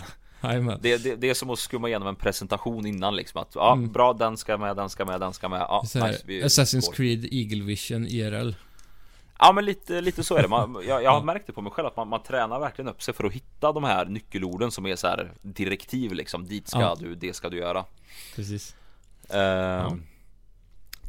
Det, 0.81 0.97
det, 0.97 1.15
det 1.15 1.29
är 1.29 1.33
som 1.33 1.49
att 1.49 1.59
skumma 1.59 1.87
igenom 1.87 2.07
en 2.07 2.15
presentation 2.15 2.85
innan 2.85 3.15
liksom 3.15 3.41
att 3.41 3.51
ja, 3.55 3.73
Mm. 3.73 3.91
bra 3.91 4.13
den 4.13 4.37
ska 4.37 4.57
med, 4.57 4.75
den 4.75 4.89
ska 4.89 5.05
med, 5.05 5.19
den 5.19 5.33
ska 5.33 5.49
med 5.49 5.59
Ja, 5.61 5.83
Så 5.87 5.99
här, 5.99 6.07
nice, 6.07 6.23
vi 6.25 6.43
Assassin's 6.43 6.85
går. 6.85 6.93
Creed 6.93 7.25
Eagle 7.33 7.63
Vision 7.63 8.07
IRL. 8.07 8.51
Ja 9.39 9.51
men 9.53 9.65
lite, 9.65 10.01
lite 10.01 10.23
så 10.23 10.35
är 10.35 10.41
det, 10.41 10.47
man, 10.47 10.73
jag, 10.87 11.03
jag 11.03 11.11
har 11.11 11.17
Ja. 11.19 11.23
märkt 11.23 11.47
det 11.47 11.53
på 11.53 11.61
mig 11.61 11.71
själv 11.71 11.87
att 11.87 11.97
man, 11.97 12.07
man 12.07 12.23
tränar 12.23 12.59
verkligen 12.59 12.89
upp 12.89 13.01
sig 13.03 13.13
för 13.13 13.23
att 13.23 13.33
hitta 13.33 13.71
de 13.71 13.83
här 13.83 14.05
nyckelorden 14.05 14.71
som 14.71 14.85
är 14.85 14.95
så 14.95 15.07
här 15.07 15.31
direktiv 15.41 16.13
liksom 16.13 16.45
Dit 16.47 16.67
ska 16.67 16.79
Ja. 16.81 16.97
du, 16.99 17.15
det 17.15 17.33
ska 17.33 17.49
du 17.49 17.57
göra 17.57 17.85
Precis. 18.35 18.75
Ehm, 19.29 20.03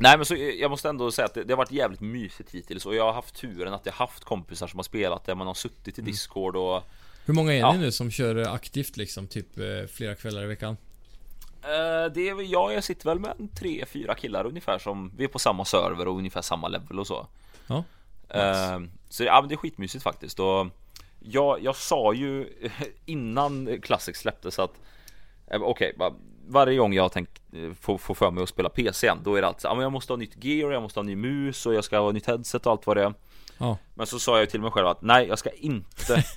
Nej 0.02 0.16
men 0.16 0.26
så 0.26 0.36
jag 0.36 0.70
måste 0.70 0.88
ändå 0.88 1.10
säga 1.12 1.26
att 1.26 1.34
det, 1.34 1.44
det 1.44 1.52
har 1.52 1.58
varit 1.58 1.70
jävligt 1.72 2.00
mysigt 2.00 2.50
hittills 2.54 2.86
och 2.86 2.94
jag 2.94 3.04
har 3.04 3.12
haft 3.12 3.34
turen 3.34 3.74
att 3.74 3.86
jag 3.86 3.92
har 3.92 4.06
haft 4.06 4.24
kompisar 4.24 4.66
som 4.66 4.78
har 4.78 4.84
spelat 4.84 5.24
det 5.24 5.34
Man 5.34 5.46
har 5.46 5.54
suttit 5.54 5.98
Mm. 5.98 6.08
i 6.08 6.10
discord 6.12 6.56
och 6.56 6.82
Hur 7.24 7.34
många 7.34 7.52
är 7.54 7.58
Ja. 7.58 7.72
ni 7.72 7.78
nu 7.78 7.92
som 7.92 8.10
kör 8.10 8.36
eh, 8.36 8.52
aktivt 8.52 8.96
liksom? 8.96 9.26
Typ 9.26 9.58
eh, 9.58 9.86
flera 9.92 10.14
kvällar 10.14 10.42
i 10.42 10.46
veckan? 10.46 10.76
Eh, 11.62 12.12
det 12.14 12.28
är 12.28 12.52
jag, 12.52 12.72
jag 12.74 12.84
sitter 12.84 13.04
väl 13.04 13.18
med 13.18 13.32
en 13.38 13.48
tre, 13.48 13.84
fyra 13.86 14.14
killar 14.14 14.46
ungefär 14.46 14.78
som 14.78 15.12
Vi 15.16 15.24
är 15.24 15.28
på 15.28 15.38
samma 15.38 15.64
server 15.64 16.08
och 16.08 16.16
ungefär 16.18 16.42
samma 16.42 16.68
level 16.68 16.98
och 16.98 17.06
så 17.06 17.26
Ja. 17.66 17.84
Eh, 18.28 18.80
Så 19.08 19.22
det, 19.22 19.26
ja, 19.26 19.40
men 19.40 19.48
det 19.48 19.54
är 19.54 19.56
skitmysigt 19.56 20.02
faktiskt 20.04 20.40
och 20.40 20.66
jag, 21.20 21.62
jag 21.62 21.76
sa 21.76 22.12
ju 22.14 22.48
innan 23.06 23.80
Classic 23.82 24.16
släpptes 24.16 24.58
att 24.58 24.74
eh, 25.50 25.62
Okej, 25.62 25.92
okay, 25.96 26.10
varje 26.48 26.78
gång 26.78 26.92
jag 26.94 27.12
tänkt 27.12 27.39
eh, 27.52 27.72
få, 27.80 27.98
få 27.98 28.14
för 28.14 28.30
mig 28.30 28.42
att 28.42 28.48
spela 28.48 28.68
PC 28.68 29.06
igen 29.06 29.18
Då 29.24 29.34
är 29.34 29.40
det 29.40 29.46
alltid 29.46 29.64
ja, 29.64 29.74
men 29.74 29.82
jag 29.82 29.92
måste 29.92 30.12
ha 30.12 30.18
nytt 30.18 30.44
gear, 30.44 30.70
jag 30.70 30.82
måste 30.82 31.00
ha 31.00 31.04
ny 31.04 31.16
mus 31.16 31.66
och 31.66 31.74
jag 31.74 31.84
ska 31.84 31.98
ha 31.98 32.12
nytt 32.12 32.26
headset 32.26 32.66
och 32.66 32.72
allt 32.72 32.86
vad 32.86 32.96
det 32.96 33.04
är 33.04 33.14
Ja. 33.58 33.78
Men 33.94 34.06
så 34.06 34.18
sa 34.18 34.38
jag 34.38 34.50
till 34.50 34.60
mig 34.60 34.70
själv 34.70 34.86
att 34.86 35.02
nej, 35.02 35.26
jag 35.28 35.38
ska 35.38 35.50
inte 35.50 36.24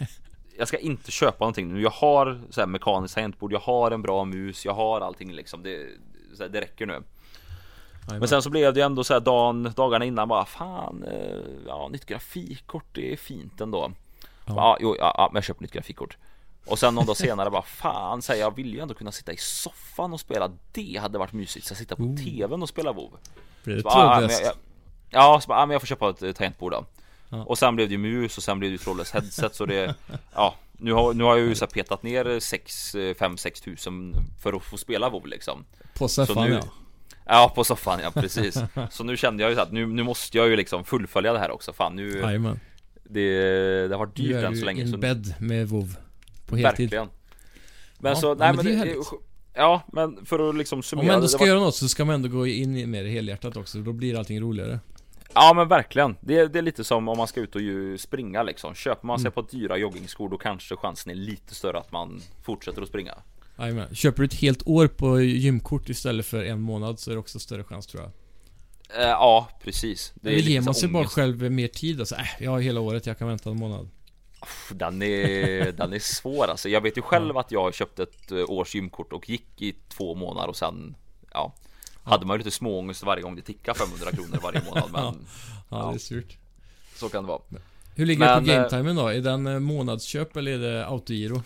Jag 0.58 0.68
ska 0.68 0.78
inte 0.78 1.12
köpa 1.12 1.46
någonting 1.46 1.74
nu. 1.74 1.82
Jag 1.82 1.90
har 1.90 2.42
så 2.50 2.62
här 2.62 2.68
mekaniskt 2.68 3.16
tangentbord, 3.16 3.54
jag 3.54 3.60
har 3.60 3.92
en 3.92 4.02
bra 4.02 4.26
mus, 4.26 4.66
jag 4.66 4.74
har 4.74 5.02
allting 5.02 5.34
liksom. 5.34 5.64
Det, 5.64 5.88
här, 6.40 6.50
det 6.50 6.62
räcker 6.62 6.86
nu. 6.86 7.04
Men 8.08 8.28
sen 8.28 8.42
så 8.42 8.50
blev 8.50 8.74
det 8.74 8.82
ändå 8.82 9.04
så 9.04 9.14
här 9.14 9.22
dagen, 9.22 9.74
dagarna 9.76 10.06
innan 10.06 10.28
bara 10.28 10.46
fan, 10.46 11.04
eh, 11.04 11.38
ja 11.68 11.90
nytt 11.92 12.06
grafikkort 12.06 12.86
det 12.92 13.14
är 13.14 13.18
fint 13.18 13.62
ändå. 13.62 13.92
Ja, 14.46 14.54
ja 14.56 14.78
jo, 14.80 14.96
ja, 15.00 15.14
ja, 15.18 15.30
men 15.32 15.38
jag 15.38 15.44
köper 15.44 15.62
nytt 15.62 15.72
grafikkort. 15.72 16.18
Och 16.66 16.80
sen 16.80 16.96
någon 16.96 17.06
dag 17.06 17.18
senare 17.18 17.50
bara 17.50 17.62
fan, 17.62 18.22
säger 18.22 18.42
jag 18.44 18.56
vill 18.56 18.74
ju 18.74 18.80
ändå 18.80 18.94
kunna 18.94 19.12
sitta 19.12 19.32
i 19.34 19.38
soffan 19.38 20.14
och 20.14 20.20
spela. 20.20 20.52
Det 20.72 20.98
hade 21.02 21.18
varit 21.18 21.34
mysigt. 21.34 21.66
Så 21.68 21.76
sitta 21.76 21.96
på 21.96 22.04
Oh. 22.04 22.16
TVn 22.18 22.62
och 22.62 22.70
spela 22.70 22.92
WoW. 22.94 23.12
Blir 23.64 23.76
det 23.76 23.82
Så 23.82 23.86
bara, 23.90 23.94
ah, 24.10 24.22
jag, 24.22 24.32
jag, 24.32 24.54
ja, 25.10 25.40
så 25.42 25.48
bara, 25.48 25.60
ah, 25.60 25.66
men 25.66 25.74
jag 25.74 25.82
får 25.82 25.88
köpa 25.88 26.10
ett 26.10 26.36
tangentbord 26.36 26.72
då. 26.72 26.86
Ja. 27.30 27.44
Och 27.44 27.58
sen 27.58 27.76
blev 27.76 27.88
det 27.88 27.92
ju 27.92 27.98
mus 27.98 28.38
och 28.38 28.44
sen 28.44 28.60
blev 28.60 28.72
det 28.72 28.74
ju 28.74 28.78
trådlöst 28.78 29.14
headset 29.14 29.56
så 29.56 29.66
det 29.66 29.96
Ja, 30.36 30.56
nu 30.72 30.94
har, 30.94 31.14
nu 31.14 31.24
har 31.24 31.38
jag 31.38 31.48
ju 31.48 31.56
så 31.56 31.66
här 31.66 31.70
petat 31.72 32.04
ner 32.04 32.40
6, 32.40 32.96
5, 33.20 33.38
6 33.38 33.62
tusen 33.62 34.14
för 34.42 34.54
att 34.54 34.64
få 34.64 34.78
spela 34.78 35.10
WoW 35.10 35.28
liksom 35.28 35.66
På 35.98 36.08
soffan 36.08 36.50
nu- 36.50 36.54
ja. 36.54 36.62
Ja, 37.26 37.52
på 37.56 37.64
soffan 37.64 38.00
ja, 38.04 38.12
precis 38.12 38.58
Så 38.92 39.04
nu 39.04 39.18
kände 39.18 39.44
jag 39.44 39.50
ju 39.50 39.56
så 39.56 39.62
att 39.62 39.72
nu, 39.72 39.86
nu 39.88 40.04
måste 40.04 40.38
jag 40.38 40.48
ju 40.50 40.56
liksom 40.56 40.84
fullfölja 40.84 41.34
det 41.34 41.40
här 41.40 41.52
också 41.52 41.74
Fan 41.74 41.96
nu, 41.96 42.20
Jajamän. 42.20 42.60
det, 43.04 43.88
det 43.88 43.94
har 43.94 44.00
varit 44.00 44.16
Du 44.16 44.24
dyrt 44.24 44.36
är 44.36 44.44
än 44.44 44.54
så 44.54 44.60
ju 44.60 44.66
länge 44.66 44.82
in 44.82 44.92
så 44.92 44.98
bed 44.98 45.36
med 45.40 45.68
WoW 45.68 45.96
På 46.54 46.58
heltid. 46.68 46.90
Verkligen 46.90 47.08
Men 48.00 48.10
Ja, 48.10 48.16
så, 48.16 48.28
ja, 48.28 48.36
nej 48.40 48.54
men 48.56 48.66
men, 48.66 48.78
det 48.88 48.92
är. 48.92 48.96
Ja, 49.56 49.82
men 49.94 50.26
för 50.26 50.50
att 50.50 50.56
liksom 50.56 50.80
Om 50.80 50.84
summera 50.84 51.06
man 51.08 51.16
ändå 51.16 51.28
ska 51.28 51.40
var- 51.40 51.48
göra 51.48 51.60
något 51.60 51.76
så 51.76 51.88
ska 51.88 52.06
man 52.06 52.16
ändå 52.16 52.30
gå 52.30 52.48
in 52.48 52.92
med 52.92 53.06
det 53.06 53.12
helhjärtat 53.12 53.58
också, 53.58 53.78
då 53.78 53.94
blir 53.94 54.18
allting 54.20 54.42
roligare. 54.42 54.80
Ja 55.36 55.54
men 55.56 55.68
verkligen, 55.68 56.16
det, 56.22 56.48
det 56.48 56.60
är 56.60 56.64
lite 56.64 56.84
som 56.84 57.08
om 57.08 57.18
man 57.18 57.28
ska 57.28 57.40
ut 57.42 57.56
och 57.56 57.62
ju 57.62 57.98
springa 57.98 58.44
liksom 58.44 58.76
Köper 58.76 59.08
man 59.08 59.20
sig 59.20 59.24
Mm. 59.28 59.32
på 59.34 59.42
dyra 59.42 59.78
joggingskor 59.78 60.30
då 60.30 60.38
kanske 60.38 60.76
chansen 60.76 61.12
är 61.12 61.16
lite 61.16 61.56
större 61.56 61.78
att 61.78 61.92
man 61.92 62.22
fortsätter 62.44 62.82
att 62.82 62.88
springa 62.88 63.14
Jajamän. 63.60 63.96
Köper 63.96 64.20
du 64.20 64.26
ett 64.26 64.34
helt 64.34 64.68
år 64.68 64.88
på 64.88 65.22
gymkort 65.22 65.90
istället 65.90 66.26
för 66.26 66.44
en 66.44 66.62
månad 66.62 67.00
så 67.00 67.10
är 67.12 67.16
det 67.16 67.20
också 67.20 67.40
större 67.40 67.64
chans 67.64 67.88
tror 67.88 68.04
jag. 68.04 68.12
eh, 69.04 69.10
Ja, 69.10 69.48
precis 69.64 70.14
det 70.16 70.30
Eller 70.30 70.38
lite 70.38 70.52
ger 70.52 70.62
man 70.62 70.76
sig 70.76 70.90
bara 70.90 71.06
själv 71.08 71.52
mer 71.52 71.68
tid 71.68 72.00
alltså, 72.00 72.16
äh, 72.16 72.22
jag 72.40 72.52
har 72.52 72.60
hela 72.60 72.80
året, 72.80 73.06
jag 73.06 73.18
kan 73.18 73.28
vänta 73.28 73.50
en 73.50 73.58
månad. 73.58 73.90
Den 74.70 75.02
är, 75.02 75.72
den 75.78 75.94
är 75.94 76.00
svår 76.00 76.48
alltså 76.48 76.70
Jag 76.70 76.82
vet 76.82 76.98
ju 76.98 77.02
själv 77.02 77.38
att 77.38 77.52
jag 77.52 77.74
köpte 77.74 78.04
ett 78.04 78.32
eh, 78.32 78.50
års 78.50 78.76
gymkort 78.76 79.14
och 79.14 79.30
gick 79.30 79.62
i 79.62 79.76
två 79.90 80.16
månader 80.16 80.48
och 80.50 80.56
sen 80.56 80.96
Ja 81.34 81.54
Hade 82.04 82.26
man 82.26 82.34
ju 82.34 82.38
lite 82.38 82.52
småångest 82.52 83.04
varje 83.04 83.24
gång 83.24 83.36
det 83.36 83.42
tickade 83.42 83.80
500 83.80 84.12
kronor 84.12 84.40
varje 84.44 84.62
månad 84.66 84.90
men 84.92 85.02
Ja, 85.04 85.14
Ja. 85.70 85.90
det 85.90 85.96
är 85.96 86.00
surt. 86.00 86.38
så 86.96 87.10
kan 87.10 87.24
det 87.24 87.28
vara 87.28 87.42
Hur 87.96 88.06
ligger 88.06 88.26
det 88.26 88.36
Men, 88.36 88.46
på 88.46 88.52
eh, 88.52 88.56
gametimen 88.58 88.96
då? 88.96 89.08
Är 89.08 89.22
den 89.22 89.48
eh, 89.48 89.60
månadsköp 89.60 90.36
eller 90.38 90.52
är 90.52 90.58
det 90.60 90.86
autogiro? 90.88 91.42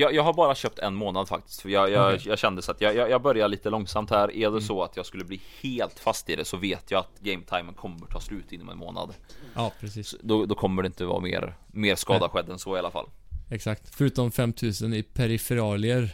Jag, 0.00 0.14
jag 0.14 0.22
har 0.22 0.32
bara 0.32 0.54
köpt 0.54 0.78
en 0.78 0.94
månad 0.94 1.28
faktiskt 1.28 1.60
för 1.60 1.68
jag, 1.68 1.90
jag, 1.90 2.14
Okej. 2.14 2.28
jag 2.28 2.38
kände 2.38 2.62
så 2.62 2.70
att 2.70 2.80
jag, 2.80 2.94
jag, 2.96 3.10
jag 3.10 3.22
börjar 3.22 3.48
lite 3.48 3.70
långsamt 3.70 4.10
här 4.10 4.30
Är 4.30 4.40
det 4.40 4.46
Mm. 4.46 4.60
så 4.60 4.82
att 4.82 4.96
jag 4.96 5.06
skulle 5.06 5.24
bli 5.24 5.40
helt 5.62 5.98
fast 5.98 6.30
i 6.30 6.36
det 6.36 6.44
så 6.44 6.56
vet 6.56 6.90
jag 6.90 6.98
att 7.00 7.20
gametimen 7.20 7.74
kommer 7.74 8.06
ta 8.06 8.20
slut 8.20 8.52
inom 8.52 8.68
en 8.68 8.78
månad 8.78 9.14
Ja, 9.54 9.72
precis. 9.80 10.08
Så 10.08 10.16
då, 10.22 10.46
då 10.46 10.54
kommer 10.54 10.82
det 10.82 10.86
inte 10.86 11.04
vara 11.04 11.20
mer, 11.20 11.56
mer 11.66 11.94
skada 11.96 12.28
skedd 12.28 12.48
än 12.50 12.58
så 12.58 12.76
i 12.76 12.78
alla 12.78 12.90
fall 12.90 13.06
Exakt. 13.50 13.94
Förutom 13.94 14.32
5000 14.32 14.94
i 14.94 15.02
periferalier. 15.02 16.10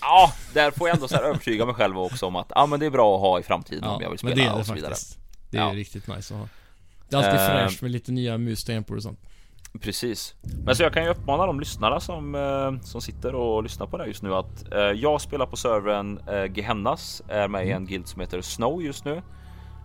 Ja, 0.00 0.32
där 0.54 0.70
får 0.70 0.88
jag 0.88 0.94
ändå 0.94 1.08
så 1.08 1.14
här 1.16 1.22
övertyga 1.22 1.66
mig 1.66 1.74
själv 1.74 1.98
också 1.98 2.26
om 2.26 2.36
att 2.36 2.52
ja 2.54 2.66
men 2.66 2.80
det 2.80 2.86
är 2.86 2.90
bra 2.90 3.14
att 3.14 3.20
ha 3.20 3.40
i 3.40 3.42
framtiden 3.42 3.84
om 3.84 4.02
jag 4.02 4.10
vill 4.10 4.18
spela 4.18 4.34
men 4.34 4.44
det 4.44 4.50
är 4.50 4.54
det 4.54 4.60
och 4.60 4.66
så 4.66 4.74
vidare 4.74 4.90
faktiskt. 4.90 5.18
Det 5.50 5.58
är 5.58 5.62
Ja. 5.68 5.74
riktigt 5.74 6.06
nice 6.08 6.34
att 6.34 6.40
ha. 6.40 6.48
Det 7.08 7.16
är 7.16 7.18
alltid 7.18 7.40
Eh, 7.40 7.46
fräscht 7.46 7.82
med 7.82 7.90
lite 7.90 8.12
nya 8.12 8.38
mus, 8.38 8.64
tangentbord 8.64 8.96
och 8.96 9.02
sånt. 9.02 9.20
Precis 9.78 10.34
Men 10.64 10.76
så 10.76 10.82
jag 10.82 10.92
kan 10.92 11.04
ju 11.04 11.10
uppmana 11.10 11.46
de 11.46 11.60
lyssnarna 11.60 12.00
som, 12.00 12.34
eh, 12.34 12.80
som 12.82 13.00
sitter 13.00 13.34
och 13.34 13.62
lyssnar 13.62 13.86
på 13.86 13.98
det 13.98 14.06
just 14.06 14.22
nu 14.22 14.34
att 14.34 14.72
eh, 14.72 14.78
jag 14.80 15.20
spelar 15.20 15.46
på 15.46 15.56
servern 15.56 16.18
eh, 16.28 16.52
Gehennas 16.56 17.22
Är 17.28 17.48
med 17.48 17.66
i 17.66 17.70
Mm. 17.70 17.82
en 17.82 17.86
guild 17.88 18.06
som 18.08 18.20
heter 18.20 18.40
Snow 18.40 18.82
just 18.82 19.04
nu 19.04 19.22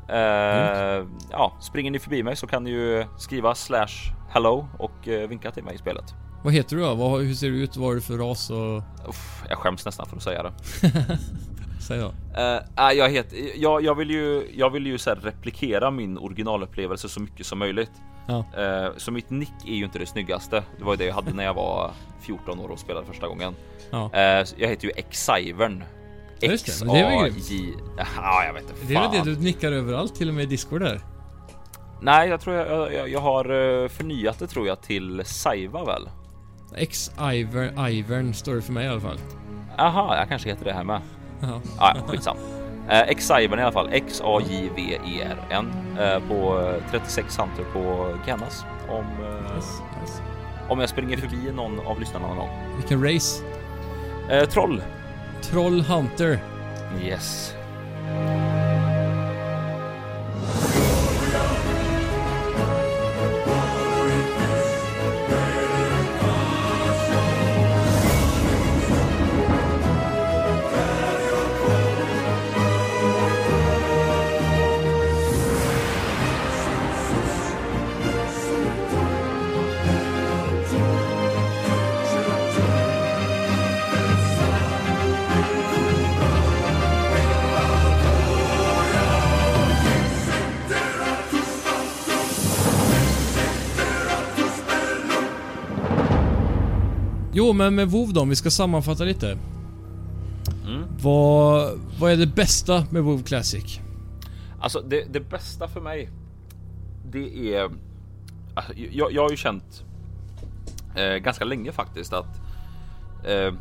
eh, 0.09 1.05
Ja, 1.31 1.57
springer 1.61 1.91
ni 1.91 1.99
förbi 1.99 2.23
mig 2.23 2.35
så 2.35 2.47
kan 2.47 2.63
ni 2.63 2.69
ju 2.69 3.05
skriva 3.18 3.55
slash 3.55 4.13
hello 4.30 4.68
och 4.80 5.07
eh, 5.07 5.27
vinka 5.30 5.51
till 5.51 5.63
mig 5.63 5.76
i 5.76 5.77
spelet 5.77 6.13
Vad 6.43 6.53
heter 6.53 6.76
du 6.76 6.81
då? 6.81 6.95
Vad, 6.95 7.22
hur 7.22 7.34
ser 7.34 7.49
du 7.49 7.63
ut? 7.63 7.77
Vad 7.77 7.88
har 7.88 7.95
du 7.95 8.01
för 8.01 8.18
ras 8.18 8.49
och... 8.49 8.77
Uff, 9.09 9.43
Jag 9.49 9.57
skäms 9.57 9.85
nästan 9.85 10.05
för 10.05 10.15
att 10.15 10.23
säga 10.23 10.43
det 10.43 10.51
Säg 11.88 11.99
då. 11.99 12.11
Nej, 12.77 12.97
jag, 12.97 13.09
heter, 13.09 13.38
jag, 13.55 13.84
jag 13.84 13.95
vill 13.95 14.09
ju, 14.11 14.47
jag 14.53 14.69
vill 14.69 14.88
ju 14.88 14.97
så 14.97 15.11
replikera 15.15 15.91
min 15.91 16.18
originalupplevelse 16.18 17.09
så 17.09 17.19
mycket 17.22 17.45
som 17.45 17.59
möjligt. 17.59 17.91
Ja. 18.27 18.45
Eh, 18.57 18.89
så 18.98 19.11
mitt 19.11 19.30
nick 19.30 19.53
är 19.65 19.73
ju 19.73 19.85
inte 19.85 19.99
det 19.99 20.06
snyggaste. 20.06 20.64
Det 20.77 20.84
var 20.84 20.93
ju 20.93 20.98
det 20.98 21.06
jag 21.06 21.15
hade 21.15 21.34
när 21.34 21.43
jag 21.43 21.53
var 21.53 21.91
14 22.22 22.60
år 22.60 22.69
och 22.69 22.80
spelade 22.80 23.06
första 23.06 23.27
gången. 23.27 23.56
Ja. 23.91 24.10
Eh, 24.14 24.45
jag 24.57 24.69
heter 24.69 24.85
ju 24.85 24.91
Exivern. 24.95 25.84
Väl 26.41 26.49
grymt. 26.49 27.38
X-A-J... 27.38 27.73
Ja, 28.15 28.43
jag 28.45 28.53
vet 28.53 28.64
inte. 28.64 28.73
Det 28.88 28.95
är 28.95 29.02
väl 29.02 29.11
fan. 29.11 29.26
det 29.26 29.35
du 29.35 29.41
nickar 29.41 29.72
överallt, 29.72 30.15
till 30.15 30.27
och 30.30 30.34
med 30.34 30.43
i 30.43 30.48
Discord 30.48 30.81
där? 30.81 31.02
Nej, 32.02 32.30
jag 32.30 32.41
tror 32.41 32.56
jag, 32.56 32.93
jag, 32.93 33.10
jag 33.10 33.19
har 33.19 33.45
eh, 33.84 33.88
förnyat 33.88 34.39
det 34.39 34.48
tror 34.48 34.68
jag 34.68 34.81
till 34.81 35.22
Saiva 35.26 35.84
väl? 35.85 36.10
X-Ivern, 36.76 37.88
Ivern 37.88 38.34
står 38.34 38.56
det 38.56 38.61
för 38.61 38.73
mig 38.73 38.85
i 38.85 38.89
alla 38.89 39.02
fall. 39.02 39.19
Aha, 39.77 40.15
jag 40.15 40.30
kanske 40.30 40.49
heter 40.49 40.65
det 40.65 40.73
här 40.73 40.84
med. 40.84 41.02
Ja. 41.41 41.61
Ah, 41.77 41.93
ja, 41.95 42.02
skitsam. 42.07 42.38
Eh, 42.89 43.01
X-Cybern 43.09 43.59
i 43.59 43.61
alla 43.63 43.71
fall, 43.71 43.89
X-A-J-V-E-R-N 43.91 45.71
eh, 45.99 46.19
på 46.27 46.59
eh, 46.59 46.91
36 46.91 47.37
Hunter 47.37 47.63
på 47.73 48.13
Gennas. 48.25 48.65
Om, 48.89 49.05
eh, 49.05 49.55
Nice, 49.55 49.81
nice. 50.01 50.21
om 50.69 50.79
jag 50.79 50.89
springer 50.89 51.17
förbi 51.17 51.51
någon 51.55 51.79
av 51.87 51.99
lyssnarna 51.99 52.27
någon 52.27 52.37
gång. 52.37 52.49
Vilken 52.77 53.03
race? 53.13 53.43
Eh, 54.29 54.45
troll. 54.49 54.81
Troll 55.41 55.81
Hunter. 55.81 56.39
Yes. 57.03 57.53
Jo, 97.41 97.53
men 97.53 97.76
med 97.76 97.91
WoW 97.91 98.13
då, 98.13 98.22
om 98.22 98.30
vi 98.30 98.35
ska 98.35 98.49
sammanfatta 98.49 99.03
lite. 99.03 99.38
Mm. 100.68 100.84
Vad, 101.01 101.80
vad 101.99 102.11
är 102.11 102.18
det 102.18 102.27
bästa 102.27 102.85
med 102.91 103.03
WoW 103.03 103.23
Classic? 103.23 103.80
Alltså 104.59 104.81
det, 104.81 105.13
det 105.13 105.19
bästa 105.19 105.68
för 105.68 105.81
mig. 105.81 106.09
Det 107.11 107.55
är. 107.55 107.69
Alltså, 108.55 108.73
jag, 108.73 109.13
jag 109.13 109.22
har 109.22 109.30
ju 109.30 109.38
känt. 109.38 109.84
Eh, 110.95 111.15
ganska 111.15 111.45
länge 111.45 111.72
faktiskt 111.72 112.13
att. 112.13 112.41
Eh, 113.27 113.53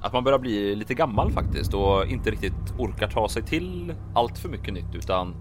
att 0.00 0.12
man 0.12 0.24
börjar 0.24 0.38
bli 0.38 0.76
lite 0.76 0.94
gammal 0.94 1.32
faktiskt 1.32 1.74
och 1.74 2.06
inte 2.06 2.30
riktigt 2.30 2.74
orkar 2.78 3.08
ta 3.08 3.28
sig 3.28 3.42
till 3.42 3.94
allt 4.14 4.38
för 4.38 4.48
mycket 4.48 4.74
nytt 4.74 4.94
utan 4.94 5.34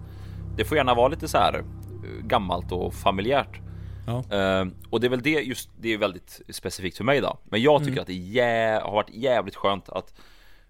det 0.55 0.65
får 0.65 0.77
gärna 0.77 0.93
vara 0.93 1.07
lite 1.07 1.27
så 1.27 1.37
här 1.37 1.53
eh, 1.53 2.25
gammalt 2.27 2.71
och 2.71 2.93
familjärt. 2.93 3.59
Ja. 4.07 4.37
Eh, 4.37 4.65
och 4.89 4.99
det 4.99 5.07
är 5.07 5.09
väl 5.09 5.21
det 5.21 5.29
just, 5.29 5.69
det 5.79 5.93
är 5.93 5.97
väldigt 5.97 6.41
specifikt 6.49 6.97
för 6.97 7.03
mig 7.03 7.21
då. 7.21 7.37
Men 7.43 7.61
jag 7.61 7.79
tycker 7.79 7.91
Mm. 7.91 8.01
att 8.01 8.07
det 8.07 8.13
jä- 8.13 8.81
har 8.81 8.91
varit 8.91 9.09
jävligt 9.09 9.55
skönt 9.55 9.89
att 9.89 10.13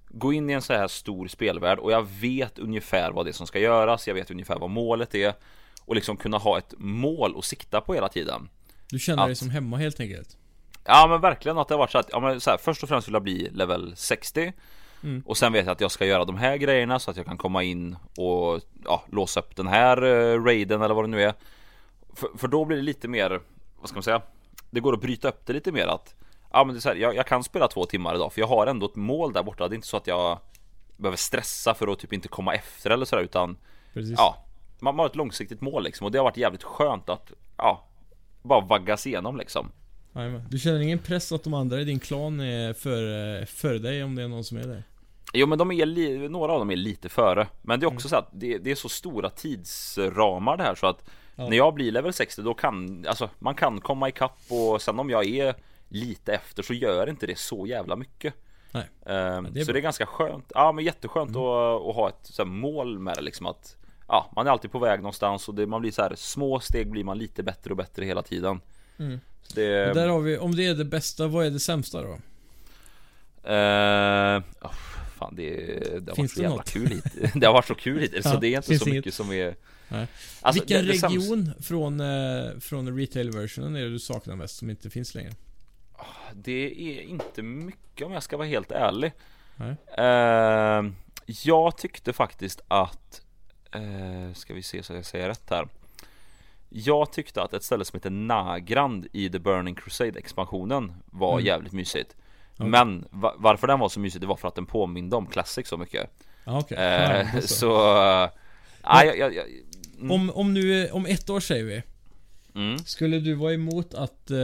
gå 0.09 0.33
in 0.33 0.49
i 0.49 0.53
en 0.53 0.61
så 0.61 0.73
här 0.73 0.87
stor 0.87 1.27
spelvärld 1.27 1.79
och 1.79 1.91
jag 1.91 2.07
vet 2.21 2.59
ungefär 2.59 3.11
vad 3.11 3.25
det 3.25 3.31
är 3.31 3.33
som 3.33 3.47
ska 3.47 3.59
göras. 3.59 4.07
Jag 4.07 4.13
vet 4.15 4.31
ungefär 4.31 4.59
vad 4.59 4.69
målet 4.69 5.15
är 5.15 5.33
och 5.85 5.95
liksom 5.95 6.17
kunna 6.17 6.37
ha 6.37 6.57
ett 6.57 6.73
mål 6.77 7.35
att 7.37 7.45
sikta 7.45 7.81
på 7.81 7.93
hela 7.93 8.09
tiden. 8.09 8.49
Du 8.89 8.99
känner 8.99 9.23
dig 9.23 9.31
Att- 9.31 9.37
som 9.37 9.49
hemma 9.49 9.77
helt 9.77 9.99
enkelt? 9.99 10.37
Ja 10.85 11.07
men 11.09 11.21
verkligen 11.21 11.57
att 11.57 11.67
det 11.67 11.73
har 11.73 11.79
varit 11.79 11.91
så 11.91 11.97
att, 11.97 12.09
ja, 12.11 12.19
men 12.19 12.41
så 12.41 12.49
här, 12.49 12.57
först 12.57 12.83
och 12.83 12.89
främst 12.89 13.07
vill 13.07 13.13
jag 13.13 13.23
bli 13.23 13.49
level 13.53 13.93
60 13.95 14.53
Mm. 15.03 15.23
Och 15.25 15.37
sen 15.37 15.53
vet 15.53 15.65
jag 15.65 15.71
att 15.71 15.81
jag 15.81 15.91
ska 15.91 16.05
göra 16.05 16.25
de 16.25 16.37
här 16.37 16.57
grejerna 16.57 16.99
så 16.99 17.11
att 17.11 17.17
jag 17.17 17.25
kan 17.25 17.37
komma 17.37 17.63
in 17.63 17.95
och 18.17 18.61
ja, 18.85 19.03
låsa 19.11 19.39
upp 19.39 19.55
den 19.55 19.67
här 19.67 20.03
uh, 20.03 20.43
raiden 20.45 20.81
eller 20.81 20.93
vad 20.95 21.03
det 21.03 21.07
nu 21.09 21.21
är 21.23 21.33
för, 22.15 22.29
för 22.37 22.47
då 22.47 22.65
blir 22.65 22.77
det 22.77 22.83
lite 22.83 23.07
mer, 23.07 23.41
vad 23.79 23.89
ska 23.89 23.95
man 23.95 24.03
säga 24.03 24.21
det 24.69 24.79
går 24.79 24.93
att 24.93 25.01
bryta 25.01 25.27
upp 25.27 25.45
det 25.45 25.53
lite 25.53 25.71
mer 25.71 25.87
att 25.87 26.15
Ja 26.51 26.63
men 26.63 26.75
det 26.75 26.79
är 26.79 26.81
så 26.81 26.89
här, 26.89 26.95
jag, 26.95 27.15
jag 27.15 27.27
kan 27.27 27.43
spela 27.43 27.67
två 27.67 27.85
timmar 27.85 28.15
idag 28.15 28.33
för 28.33 28.41
jag 28.41 28.47
har 28.47 28.67
ändå 28.67 28.85
ett 28.85 28.95
mål 28.95 29.33
där 29.33 29.43
borta 29.43 29.67
Det 29.67 29.73
är 29.73 29.75
inte 29.75 29.87
så 29.87 29.97
att 29.97 30.07
jag 30.07 30.39
behöver 30.97 31.17
stressa 31.17 31.73
för 31.73 31.87
att 31.87 31.99
typ 31.99 32.13
inte 32.13 32.27
komma 32.27 32.55
efter 32.55 32.89
eller 32.89 33.05
sådär 33.05 33.23
utan 33.23 33.57
Precis. 33.93 34.15
Ja 34.17 34.45
Man 34.79 34.99
har 34.99 35.05
ett 35.05 35.15
långsiktigt 35.15 35.61
mål 35.61 35.83
liksom 35.83 36.05
och 36.05 36.11
det 36.11 36.17
har 36.17 36.23
varit 36.23 36.37
jävligt 36.37 36.63
skönt 36.63 37.09
att 37.09 37.31
Ja 37.57 37.87
Bara 38.41 38.61
vaggas 38.61 39.07
igenom 39.07 39.37
liksom 39.37 39.71
Jajamän. 40.15 40.43
Du 40.49 40.59
känner 40.59 40.79
ingen 40.79 40.99
press 40.99 41.31
att 41.31 41.43
de 41.43 41.53
andra 41.53 41.81
i 41.81 41.83
din 41.83 41.99
klan 41.99 42.39
är 42.39 42.73
före, 42.73 43.45
före 43.45 43.79
dig 43.79 44.03
om 44.03 44.15
det 44.15 44.23
är 44.23 44.27
någon 44.27 44.43
som 44.43 44.57
är 44.57 44.63
där? 44.67 44.83
Jo 45.33 45.47
men 45.47 45.57
de 45.57 45.71
är 45.71 46.29
några 46.29 46.51
av 46.53 46.59
dem 46.59 46.71
är 46.71 46.75
lite 46.75 47.09
före 47.09 47.47
Men 47.61 47.79
det 47.79 47.83
är 47.83 47.87
Mm. 47.87 47.95
också 47.97 48.09
så 48.09 48.15
att 48.15 48.29
det, 48.31 48.57
det 48.57 48.71
är 48.71 48.75
så 48.75 48.89
stora 48.89 49.29
tidsramar 49.29 50.57
det 50.57 50.63
här 50.63 50.75
så 50.75 50.87
att 50.87 51.09
Ja. 51.35 51.49
När 51.49 51.57
jag 51.57 51.73
blir 51.73 51.91
level 51.91 52.13
60 52.13 52.41
då 52.41 52.53
kan 52.53 53.05
Alltså 53.07 53.29
man 53.39 53.55
kan 53.55 53.81
komma 53.81 54.09
ikapp 54.09 54.39
och 54.49 54.81
sen 54.81 54.99
om 54.99 55.09
jag 55.09 55.25
är 55.25 55.55
Lite 55.89 56.33
efter 56.33 56.63
så 56.63 56.73
gör 56.73 57.09
inte 57.09 57.27
det 57.27 57.37
så 57.39 57.67
jävla 57.67 57.95
mycket 57.95 58.33
Nej. 58.71 58.89
Ehm, 59.05 59.43
det 59.51 59.59
Så 59.59 59.65
bra. 59.65 59.73
det 59.73 59.79
är 59.79 59.81
ganska 59.81 60.05
skönt 60.05 60.51
Ja 60.55 60.71
men 60.71 60.85
jätteskönt 60.85 61.29
Mm. 61.29 61.41
att, 61.41 61.81
att 61.89 61.95
ha 61.95 62.09
ett 62.09 62.19
så 62.23 62.45
mål 62.45 62.99
med 62.99 63.15
det 63.15 63.21
liksom 63.21 63.45
att 63.45 63.75
Ja 64.07 64.31
man 64.35 64.47
är 64.47 64.51
alltid 64.51 64.71
på 64.71 64.79
väg 64.79 64.99
någonstans 64.99 65.47
och 65.47 65.55
det, 65.55 65.67
man 65.67 65.81
blir 65.81 65.91
så 65.91 66.01
här 66.01 66.15
Små 66.15 66.59
steg 66.59 66.91
blir 66.91 67.03
man 67.03 67.17
lite 67.17 67.43
bättre 67.43 67.71
och 67.71 67.77
bättre 67.77 68.05
hela 68.05 68.21
tiden 68.21 68.61
Mm. 68.99 69.19
Det, 69.55 69.93
där 69.93 70.07
har 70.07 70.19
vi, 70.19 70.37
om 70.37 70.55
det 70.55 70.65
är 70.67 70.75
det 70.75 70.85
bästa, 70.85 71.27
vad 71.27 71.45
är 71.45 71.49
det 71.51 71.59
sämsta 71.59 72.01
då? 72.01 72.17
Eh, 73.43 74.37
oh, 74.61 74.71
fan 75.17 75.35
det, 75.35 75.55
det 75.99 76.11
har 76.11 76.15
Finns 76.15 76.17
varit 76.17 76.31
så 76.31 76.39
det 76.39 76.43
jävla 76.43 76.55
något? 76.57 76.69
kul 76.71 76.87
hit. 76.87 77.03
Det 77.35 77.45
har 77.45 77.53
varit 77.53 77.67
så 77.67 77.75
kul 77.75 77.99
hittills 78.01 78.25
Ja, 78.25 78.31
så 78.31 78.37
det 78.39 78.47
är 78.47 78.55
inte 78.57 78.77
så 78.79 78.85
inget. 78.85 78.95
mycket 78.97 79.13
som 79.13 79.31
är. 79.31 79.55
Alltså, 79.89 80.07
Vilken 80.63 80.85
det- 80.85 80.91
det 80.91 81.07
region 81.07 81.53
från, 81.61 81.99
eh, 81.99 82.59
från 82.59 82.97
retail-versionen 82.97 83.75
är 83.75 83.81
det 83.81 83.89
du 83.89 83.99
saknar 83.99 84.35
mest 84.35 84.55
som 84.57 84.69
inte 84.69 84.89
finns 84.89 85.15
längre? 85.15 85.31
Det 86.33 86.65
är 86.99 87.01
inte 87.01 87.41
mycket 87.41 88.05
om 88.07 88.13
jag 88.13 88.23
ska 88.23 88.37
vara 88.37 88.47
helt 88.47 88.71
ärlig 88.71 89.11
Nej. 89.55 89.75
Eh, 89.97 90.91
Jag 91.25 91.77
tyckte 91.77 92.13
faktiskt 92.13 92.61
att 92.67 93.21
eh, 93.71 94.33
Ska 94.33 94.53
vi 94.53 94.63
se 94.63 94.83
så 94.83 94.93
jag 94.93 95.05
säger 95.05 95.27
rätt 95.27 95.49
här 95.49 95.67
Jag 96.69 97.11
tyckte 97.13 97.41
att 97.41 97.53
ett 97.53 97.63
ställe 97.63 97.85
som 97.85 97.97
heter 97.97 98.09
Nagrand 98.09 99.07
i 99.13 99.29
The 99.29 99.39
Burning 99.39 99.75
Crusade 99.75 100.19
expansionen 100.19 100.93
var 101.05 101.33
Mm. 101.33 101.45
jävligt 101.45 101.73
mysigt 101.73 102.15
Okej. 102.57 102.67
Men 102.69 103.05
va- 103.11 103.35
varför 103.37 103.67
den 103.67 103.79
var 103.79 103.89
så 103.89 103.99
mysig 103.99 104.21
det 104.21 104.27
var 104.27 104.35
för 104.35 104.47
att 104.47 104.55
den 104.55 104.65
påminde 104.65 105.15
om 105.15 105.25
Classic 105.27 105.67
så 105.67 105.77
mycket 105.77 106.09
okej. 106.45 106.77
Eh, 106.77 107.39
så. 107.39 107.47
Så 107.47 107.67
jag, 108.83 109.17
jag 109.33 109.45
mm. 110.03 110.11
Om, 110.11 110.29
om 110.29 110.53
nu, 110.53 110.89
om 110.89 111.05
ett 111.05 111.29
år 111.29 111.39
säger 111.39 111.63
vi. 111.63 111.83
mm. 112.55 112.77
Skulle 112.77 113.19
du 113.19 113.33
vara 113.33 113.53
emot 113.53 113.93
att 113.93 114.31
eh, 114.31 114.37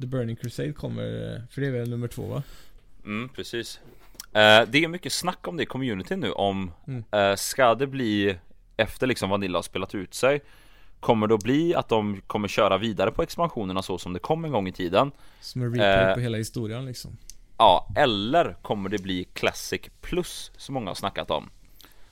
The 0.00 0.06
Burning 0.06 0.36
Crusade 0.36 0.72
kommer, 0.72 1.34
eh, 1.34 1.40
för 1.50 1.60
det 1.60 1.66
är 1.66 1.70
väl 1.72 1.90
nummer 1.90 2.08
två 2.08 2.22
va? 2.26 2.42
Mm, 3.04 3.28
precis. 3.28 3.80
Eh, 4.32 4.62
det 4.68 4.84
är 4.84 4.88
mycket 4.88 5.12
snack 5.12 5.48
om 5.48 5.56
det 5.56 5.62
i 5.62 5.66
communityn 5.66 6.20
nu 6.20 6.32
om 6.32 6.70
Mm. 6.86 7.04
eh, 7.10 7.36
Ska 7.36 7.74
det 7.74 7.86
bli 7.86 8.36
efter 8.76 9.06
liksom 9.06 9.30
Vanilla 9.30 9.58
har 9.58 9.62
spelat 9.62 9.94
ut 9.94 10.14
sig 10.14 10.40
Kommer 11.00 11.26
det 11.26 11.34
att 11.34 11.42
bli 11.42 11.74
att 11.74 11.88
de 11.88 12.20
kommer 12.26 12.48
köra 12.48 12.78
vidare 12.78 13.10
på 13.10 13.22
expansionerna 13.22 13.82
så 13.82 13.98
som 13.98 14.12
det 14.12 14.18
kom 14.18 14.44
en 14.44 14.50
gång 14.52 14.68
i 14.68 14.72
tiden? 14.72 15.10
Som 15.40 15.62
en 15.62 15.70
replay 15.70 16.08
Eh. 16.08 16.14
på 16.14 16.20
hela 16.20 16.38
historien 16.38 16.84
liksom. 16.86 17.16
Ja, 17.58 17.88
eller 17.96 18.56
kommer 18.62 18.88
det 18.90 18.98
bli 19.02 19.24
Classic 19.24 19.80
Plus 20.00 20.50
som 20.56 20.72
många 20.74 20.90
har 20.90 20.94
snackat 20.94 21.30
om? 21.30 21.50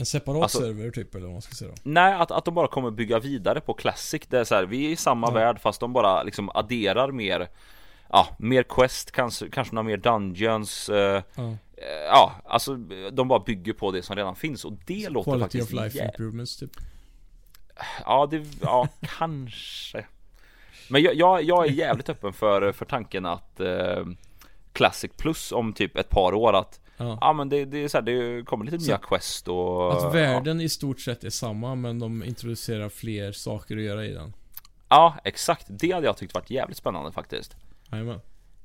En 0.01 0.07
separat 0.07 0.43
Alltså- 0.43 0.59
server 0.59 0.91
typ, 0.91 1.15
eller 1.15 1.25
vad 1.27 1.33
man 1.33 1.43
ska 1.43 1.55
säga 1.55 1.71
då. 1.71 1.77
Nej, 1.83 2.15
att, 2.15 2.31
att 2.31 2.45
de 2.45 2.55
bara 2.55 2.69
kommer 2.69 2.91
bygga 2.91 3.19
vidare 3.19 3.61
på 3.61 3.75
Classic 3.75 4.23
Det 4.29 4.39
är 4.39 4.45
så 4.45 4.55
här, 4.55 4.65
vi 4.67 4.87
är 4.87 4.91
i 4.91 4.97
samma 4.97 5.27
Ja. 5.29 5.35
värld 5.35 5.61
fast 5.61 5.81
de 5.81 5.93
bara 5.93 6.23
liksom 6.23 6.51
adderar 6.55 7.13
mer 7.13 7.49
Ja, 8.13 8.29
mer 8.39 8.63
quest, 8.63 9.11
kanske, 9.13 9.51
kanske 9.51 9.75
några 9.75 9.87
mer 9.89 9.97
dungeons 9.97 10.89
eh, 10.89 11.23
Ja. 11.35 11.43
eh, 11.43 11.57
Ja, 12.07 12.33
alltså 12.45 12.77
de 13.13 13.29
bara 13.29 13.39
bygger 13.41 13.73
på 13.73 13.91
det 13.91 14.03
som 14.03 14.17
redan 14.17 14.37
finns 14.37 14.65
och 14.65 14.73
det 14.87 15.09
låter 15.09 15.31
Quality 15.31 15.43
faktiskt 15.59 15.65
of 15.75 15.85
life 15.85 15.99
jä- 15.99 16.05
improvements 16.07 16.57
typ. 16.57 16.71
Ja, 18.05 18.27
det, 18.31 18.45
ja 18.63 18.89
kanske 19.19 20.05
Men 20.89 21.03
jag, 21.03 21.15
jag, 21.15 21.43
jag 21.43 21.67
är 21.67 21.71
jävligt 21.71 22.09
öppen 22.09 22.33
för, 22.33 22.73
för 22.73 22.85
tanken 22.85 23.27
att 23.27 23.61
eh, 23.61 24.05
Classic 24.73 25.11
Plus 25.17 25.53
om 25.53 25.73
typ 25.73 25.97
ett 25.97 26.09
par 26.11 26.35
år 26.35 26.53
att 26.57 26.81
Ja. 27.01 27.19
Ja 27.21 27.33
men 27.33 27.49
det, 27.49 27.65
det 27.65 27.85
är 27.85 27.89
så 27.89 27.97
här, 27.99 28.03
det 28.03 28.45
kommer 28.47 28.65
lite 28.65 28.79
Så- 28.79 28.87
nya 28.87 28.99
quest 28.99 29.49
och 29.49 29.93
Att 30.07 30.15
världen 30.15 30.61
i 30.61 30.69
stort 30.69 31.01
sett 31.01 31.25
är 31.25 31.31
samma 31.31 31.75
men 31.75 31.99
de 31.99 32.25
introducerar 32.25 32.89
fler 32.89 33.33
saker 33.33 33.77
att 33.77 33.83
göra 33.83 34.05
i 34.05 34.13
den. 34.13 34.33
Ja, 34.89 35.15
exakt, 35.25 35.67
det 35.69 35.93
hade 35.93 36.07
jag 36.07 36.17
tyckt 36.17 36.35
varit 36.35 36.51
jävligt 36.51 36.77
spännande 36.79 37.13
faktiskt 37.13 37.57
Jajamän. 37.93 38.21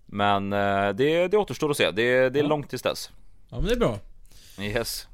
Men 0.05 0.53
eh, 0.53 0.89
det, 0.89 1.27
det 1.27 1.37
återstår 1.37 1.71
att 1.71 1.77
se, 1.77 1.91
det, 1.91 2.29
det 2.29 2.39
är 2.39 2.43
Ja. 2.43 2.49
långt 2.49 2.69
tills 2.69 2.81
dess 2.81 3.11
Ja 3.49 3.55
men 3.57 3.65
det 3.65 3.71
är 3.73 3.79
bra. 3.79 3.99
Yes 4.59 5.07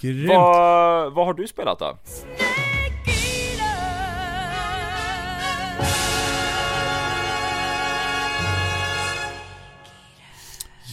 Grymt. 0.00 0.28
vad, 0.28 1.12
vad 1.12 1.26
har 1.26 1.34
du 1.34 1.46
spelat 1.48 1.78
då? 1.78 1.96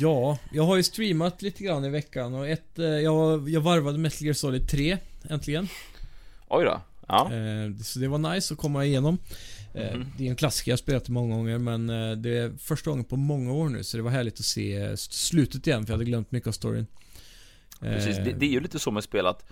Ja, 0.04 0.38
jag 0.52 0.64
har 0.64 0.76
ju 0.76 0.84
streamat 0.84 1.42
lite 1.42 1.64
grann 1.64 1.86
i 1.86 1.90
veckan 1.90 2.34
och 2.34 2.48
ett, 2.48 2.80
eh, 2.80 2.86
jag, 2.86 3.50
jag 3.50 3.62
varvade 3.62 3.98
Metal 3.98 4.22
Gear 4.26 4.34
Solid 4.34 4.70
3 4.70 4.98
äntligen. 5.30 5.68
Oj 6.48 6.66
då, 6.66 6.82
ja 7.08 7.32
Eh, 7.34 7.76
så 7.84 8.00
det 8.00 8.08
var 8.08 8.18
nice 8.34 8.54
att 8.54 8.60
komma 8.60 8.86
igenom. 8.86 9.18
Mhm. 9.76 10.06
Det 10.18 10.26
är 10.26 10.30
en 10.30 10.36
klassiker, 10.36 10.72
jag 10.72 10.80
spelat 10.80 11.10
många 11.10 11.36
gånger 11.36 11.58
men 11.58 11.88
det 12.22 12.38
är 12.38 12.58
första 12.58 12.90
gången 12.90 13.06
på 13.06 13.16
många 13.16 13.54
år 13.54 13.70
nu 13.70 13.84
så 13.84 13.98
det 13.98 14.04
var 14.04 14.12
härligt 14.12 14.40
att 14.40 14.46
se 14.46 14.98
slutet 14.98 15.68
igen 15.68 15.86
för 15.86 15.94
jag 15.94 15.98
hade 15.98 16.06
glömt 16.06 16.32
mycket 16.32 16.48
av 16.48 16.52
storyn. 16.52 16.88
Precis, 17.80 18.18
det, 18.18 18.32
det 18.34 18.46
är 18.46 18.50
ju 18.50 18.60
lite 18.60 18.80
så 18.80 18.92
med 18.92 19.04
spel 19.04 19.26
att 19.28 19.46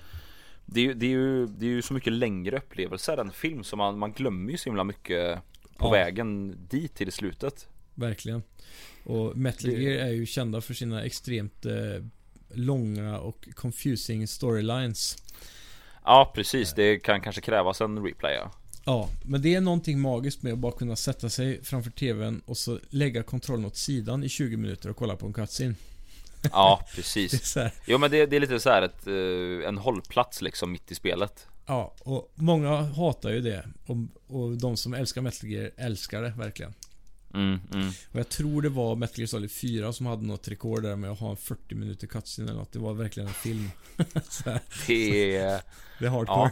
det 0.65 0.79
är, 0.79 0.83
ju, 0.85 0.93
det, 0.93 1.05
är 1.05 1.09
ju, 1.09 1.47
det 1.47 1.65
är 1.65 1.69
ju 1.69 1.81
så 1.81 1.93
mycket 1.93 2.13
längre 2.13 2.57
upplevelser 2.57 3.17
än 3.17 3.31
film 3.31 3.63
så 3.63 3.75
man, 3.75 3.99
man 3.99 4.11
glömmer 4.11 4.51
ju 4.51 4.57
så 4.57 4.69
himla 4.69 4.83
mycket 4.83 5.39
på 5.77 5.87
Ja. 5.87 5.91
vägen 5.91 6.57
dit 6.69 6.95
till 6.95 7.11
slutet 7.11 7.67
Verkligen. 7.95 8.43
Och 9.03 9.37
Metal 9.37 9.71
Gear 9.71 10.05
är 10.05 10.11
ju 10.11 10.25
kända 10.25 10.61
för 10.61 10.73
sina 10.73 11.03
extremt 11.03 11.65
eh, 11.65 11.73
långa 12.53 13.19
och 13.19 13.47
confusing 13.55 14.27
storylines. 14.27 15.17
Ja 16.03 16.31
precis, 16.35 16.73
det 16.73 16.99
kan 16.99 17.21
kanske 17.21 17.41
krävas 17.41 17.81
en 17.81 18.03
replay 18.03 18.33
ja. 18.33 18.51
Ja, 18.85 19.09
men 19.25 19.41
det 19.41 19.55
är 19.55 19.61
någonting 19.61 19.99
magiskt 19.99 20.43
med 20.43 20.53
att 20.53 20.59
bara 20.59 20.71
kunna 20.71 20.95
sätta 20.95 21.29
sig 21.29 21.63
framför 21.63 21.91
TVn 21.91 22.41
och 22.45 22.57
så 22.57 22.79
lägga 22.89 23.23
kontrollen 23.23 23.65
åt 23.65 23.77
sidan 23.77 24.23
i 24.23 24.29
20 24.29 24.57
minuter 24.57 24.89
och 24.89 24.97
kolla 24.97 25.15
på 25.15 25.27
en 25.27 25.33
cutscene. 25.33 25.75
Ja 26.51 26.87
precis 26.95 27.57
Jo 27.85 27.97
men 27.97 28.11
det, 28.11 28.25
det 28.25 28.35
är 28.35 28.39
lite 28.39 28.59
så 28.59 28.69
här 28.69 28.81
ett, 28.81 29.07
eh, 29.07 29.67
en 29.69 29.77
hållplats 29.77 30.41
liksom 30.41 30.71
mitt 30.71 30.91
i 30.91 30.95
spelet 30.95 31.47
Ja, 31.65 31.93
och 31.99 32.31
många 32.35 32.81
hatar 32.81 33.29
ju 33.29 33.41
det. 33.41 33.65
Och, 33.85 33.97
och 34.27 34.57
de 34.57 34.77
som 34.77 34.93
älskar 34.93 35.21
Metal 35.21 35.49
Gear 35.49 35.71
älskar 35.77 36.21
det 36.21 36.33
verkligen. 36.37 36.73
Mm, 37.33 37.59
mm. 37.73 37.87
Och 38.11 38.19
jag 38.19 38.29
tror 38.29 38.61
det 38.61 38.69
var 38.69 38.95
Metal 38.95 39.19
Gear 39.19 39.27
Solid 39.27 39.51
4 39.51 39.93
som 39.93 40.05
hade 40.05 40.25
något 40.25 40.47
rekord 40.47 40.83
där 40.83 40.95
med 40.95 41.11
att 41.11 41.19
ha 41.19 41.29
en 41.29 41.37
40 41.37 41.75
minuter 41.75 42.07
cutscene 42.07 42.49
eller 42.51 42.59
något. 42.59 42.71
Det 42.71 42.79
var 42.79 42.93
verkligen 42.93 43.27
en 43.27 43.33
film. 43.35 43.71
Det, 44.87 45.35
är- 45.37 45.61
det 45.99 46.05
är 46.05 46.09
hardcore. 46.09 46.51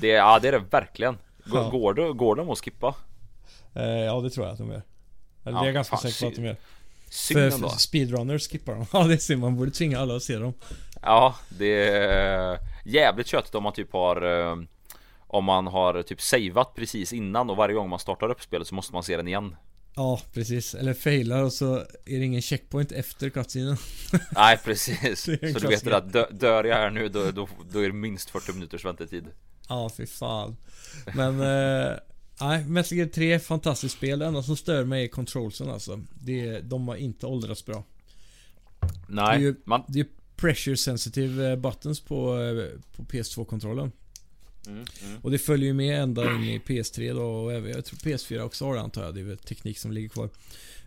det, 0.00 0.10
är- 0.10 0.16
ja 0.16 0.38
det 0.38 0.48
är 0.48 0.52
det 0.52 0.58
verkligen 0.70 1.18
Går, 1.44 1.60
Ja. 1.60 1.68
går, 1.70 1.94
det, 1.94 2.12
går 2.12 2.36
de 2.36 2.50
att 2.50 2.58
skippa? 2.64 2.94
Eh, 3.74 3.82
ja, 3.84 4.20
det 4.20 4.30
tror 4.30 4.46
jag 4.46 4.52
att 4.52 4.58
de 4.58 4.68
gör. 4.70 4.82
Eller 5.44 5.56
Ja, 5.56 5.58
det 5.58 5.58
är 5.58 5.64
jag 5.64 5.74
ganska 5.74 5.96
säker 5.96 6.20
på 6.20 6.28
att 6.28 6.34
de 6.36 6.44
gör. 6.44 6.56
Synd 7.10 7.40
ändå 7.40 7.68
speedrunners 7.68 8.48
skippar 8.48 8.74
de. 8.74 8.86
Ja, 8.92 9.04
det 9.04 9.14
är 9.14 9.18
synd. 9.18 9.40
Man 9.40 9.56
borde 9.56 9.70
tvinga 9.70 9.98
alla 10.00 10.16
att 10.16 10.22
se 10.22 10.36
dem. 10.38 10.54
Ja, 11.02 11.36
det 11.58 11.88
är 11.88 12.58
jävligt 12.84 13.26
köttigt 13.26 13.54
om 13.54 13.62
man 13.62 13.72
typ 13.72 13.92
har 13.92 14.22
eh, 14.50 14.56
Om 15.18 15.44
man 15.44 15.66
har 15.66 16.02
typ 16.02 16.20
savat 16.20 16.74
precis 16.74 17.12
innan 17.12 17.50
och 17.50 17.56
varje 17.56 17.74
gång 17.74 17.88
man 17.88 17.98
startar 17.98 18.30
upp 18.30 18.42
spelet 18.42 18.66
så 18.68 18.74
måste 18.74 18.92
man 18.92 19.02
se 19.02 19.16
den 19.16 19.28
igen 19.28 19.56
Ja, 19.96 20.20
precis. 20.32 20.74
Eller 20.74 20.94
failar 20.94 21.42
och 21.42 21.52
så 21.52 21.76
är 22.04 22.18
det 22.18 22.24
ingen 22.24 22.42
checkpoint 22.42 22.92
efter 22.92 23.30
cutscenen. 23.30 23.76
Nej 24.34 24.58
precis, 24.64 25.20
så 25.20 25.30
du 25.30 25.66
vet 25.68 25.86
att 25.86 26.12
dö, 26.12 26.26
dör 26.30 26.64
jag 26.64 26.76
här 26.76 26.90
nu 26.90 27.08
då, 27.08 27.30
då, 27.30 27.48
då 27.72 27.78
är 27.78 27.86
det 27.86 27.92
minst 27.92 28.30
40 28.30 28.52
minuters 28.52 28.84
väntetid 28.84 29.24
Ja, 29.68 29.90
fy 29.96 30.06
fan. 30.06 30.56
Men, 31.14 31.40
eh, 31.40 31.96
nej, 32.40 32.64
Metal 32.64 32.98
Gear 32.98 33.08
3, 33.08 33.38
fantastiskt 33.38 33.94
spel. 33.96 34.18
Det 34.18 34.26
enda 34.26 34.42
som 34.42 34.56
stör 34.56 34.84
mig 34.84 35.04
är 35.04 35.08
controlsen 35.08 35.70
alltså. 35.70 36.00
Det, 36.14 36.60
de 36.60 36.88
har 36.88 36.96
inte 36.96 37.26
åldrats 37.26 37.64
bra. 37.66 37.84
Nej, 39.08 39.38
Det 39.38 39.44
är 39.44 39.48
ju- 39.48 39.56
man 39.64 39.82
Det 39.88 40.00
är 40.00 40.06
pressure 40.36 40.76
sensitive 40.76 41.56
buttons 41.56 42.00
på, 42.00 42.38
eh, 42.38 42.80
på 42.96 43.04
PS2-kontrollen. 43.04 43.92
Mm, 44.66 44.84
mm. 45.04 45.18
Och 45.22 45.30
det 45.30 45.38
följer 45.38 45.66
ju 45.66 45.72
med 45.74 46.02
ända 46.02 46.34
in 46.34 46.42
i 46.44 46.58
PS3 46.58 47.14
då 47.14 47.22
och 47.24 47.52
även, 47.52 47.70
jag 47.70 47.84
tror 47.84 47.98
PS4 47.98 48.40
också 48.40 48.64
har 48.64 48.74
det 48.74 48.80
antar 48.80 49.04
jag. 49.04 49.14
Det 49.14 49.20
är 49.20 49.24
väl 49.24 49.38
teknik 49.38 49.78
som 49.78 49.92
ligger 49.92 50.08
kvar. 50.08 50.24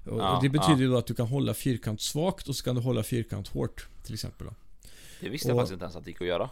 Och, 0.06 0.20
Ja, 0.20 0.38
och 0.38 0.44
det 0.44 0.50
betyder 0.50 0.74
ja. 0.74 0.80
ju 0.80 0.88
då 0.92 0.98
att 0.98 1.06
du 1.08 1.14
kan 1.14 1.28
hålla 1.28 1.54
fyrkant 1.54 2.02
svagt 2.02 2.50
och 2.50 2.56
så 2.56 2.64
kan 2.64 2.76
du 2.76 2.82
hålla 2.82 3.04
fyrkant 3.04 3.48
hårt. 3.48 3.88
Till 4.06 4.14
exempel 4.14 4.48
då. 4.48 4.54
Det 5.20 5.30
visste 5.30 5.48
jag 5.48 5.56
Och- 5.56 5.62
faktiskt 5.62 5.74
inte 5.74 5.84
ens 5.86 5.96
att 5.96 6.04
det 6.04 6.10
gick 6.12 6.22
att 6.22 6.28
göra 6.28 6.50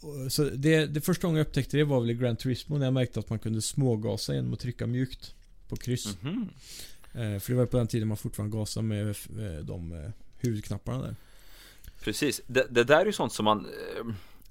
Och, 0.00 0.32
så 0.32 0.44
det, 0.44 0.86
det 0.86 1.00
första 1.00 1.26
gången 1.26 1.38
jag 1.38 1.46
upptäckte 1.46 1.76
det 1.76 1.84
var 1.84 2.00
väl 2.00 2.10
i 2.10 2.14
Gran 2.14 2.36
Turismo 2.36 2.78
när 2.78 2.86
jag 2.86 2.94
märkte 2.94 3.20
att 3.20 3.30
man 3.30 3.38
kunde 3.38 3.62
smågasa 3.62 4.34
genom 4.34 4.52
att 4.52 4.60
trycka 4.60 4.86
mjukt 4.86 5.34
på 5.68 5.76
kryss. 5.76 6.16
Mhm. 6.22 6.48
Eh, 7.14 7.38
för 7.40 7.52
det 7.52 7.54
var 7.58 7.66
på 7.66 7.76
den 7.76 7.86
tiden 7.86 8.08
man 8.08 8.16
fortfarande 8.16 8.56
gasade 8.56 8.86
med 8.86 9.08
eh, 9.08 9.64
de 9.64 9.92
eh, 9.92 10.10
huvudknapparna 10.38 11.02
där. 11.02 11.16
Precis, 12.00 12.40
det, 12.46 12.66
det 12.70 12.84
där 12.84 13.00
är 13.00 13.06
ju 13.06 13.12
sånt 13.12 13.32
som 13.32 13.44
man 13.44 13.66
eh, 13.66 14.04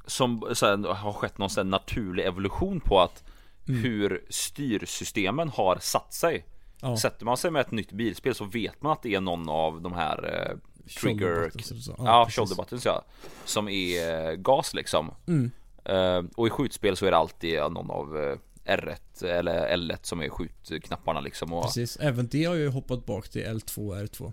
Som 0.07 0.47
så 0.53 0.65
här, 0.65 0.93
har 0.93 1.13
skett 1.13 1.37
någon 1.37 1.49
sån 1.49 1.69
naturlig 1.69 2.23
evolution 2.25 2.79
på 2.79 2.99
att 3.01 3.23
Mm. 3.67 3.81
Hur 3.83 4.25
styrsystemen 4.29 5.49
har 5.49 5.77
satt 5.81 6.13
sig 6.13 6.45
Ja, 6.81 6.97
Sätter 6.97 7.25
man 7.25 7.37
sig 7.37 7.51
med 7.51 7.59
ett 7.61 7.71
nytt 7.71 7.91
bilspel 7.91 8.35
så 8.35 8.45
vet 8.45 8.81
man 8.81 8.91
att 8.91 9.01
det 9.03 9.15
är 9.15 9.21
någon 9.21 9.49
av 9.49 9.81
de 9.81 9.93
här 9.93 10.49
eh, 10.51 10.57
Trigger 11.01 11.43
buttons. 11.53 11.89
Ja, 11.97 12.23
precis. 12.25 12.35
shoulder 12.35 12.55
buttons 12.55 12.85
ja 12.85 13.03
Som 13.45 13.69
är 13.69 14.29
eh, 14.29 14.35
gas 14.35 14.73
liksom 14.73 15.11
Mm. 15.27 15.51
eh, 15.85 16.23
Och 16.35 16.47
i 16.47 16.49
skjutspel 16.49 16.97
så 16.97 17.05
är 17.05 17.11
det 17.11 17.17
alltid 17.17 17.53
ja, 17.53 17.69
någon 17.69 17.91
av 17.91 18.17
eh, 18.17 18.37
R1 18.77 19.25
eller 19.25 19.77
L1 19.77 19.97
som 20.01 20.21
är 20.21 20.29
skjutknapparna 20.29 21.19
liksom 21.19 21.53
och, 21.53 21.63
Precis, 21.63 21.97
även 21.97 22.27
det 22.27 22.43
har 22.45 22.55
ju 22.55 22.69
hoppat 22.69 23.05
bak 23.05 23.29
till 23.29 23.45
L2 23.45 23.77
och 23.89 23.95
R2. 23.95 24.31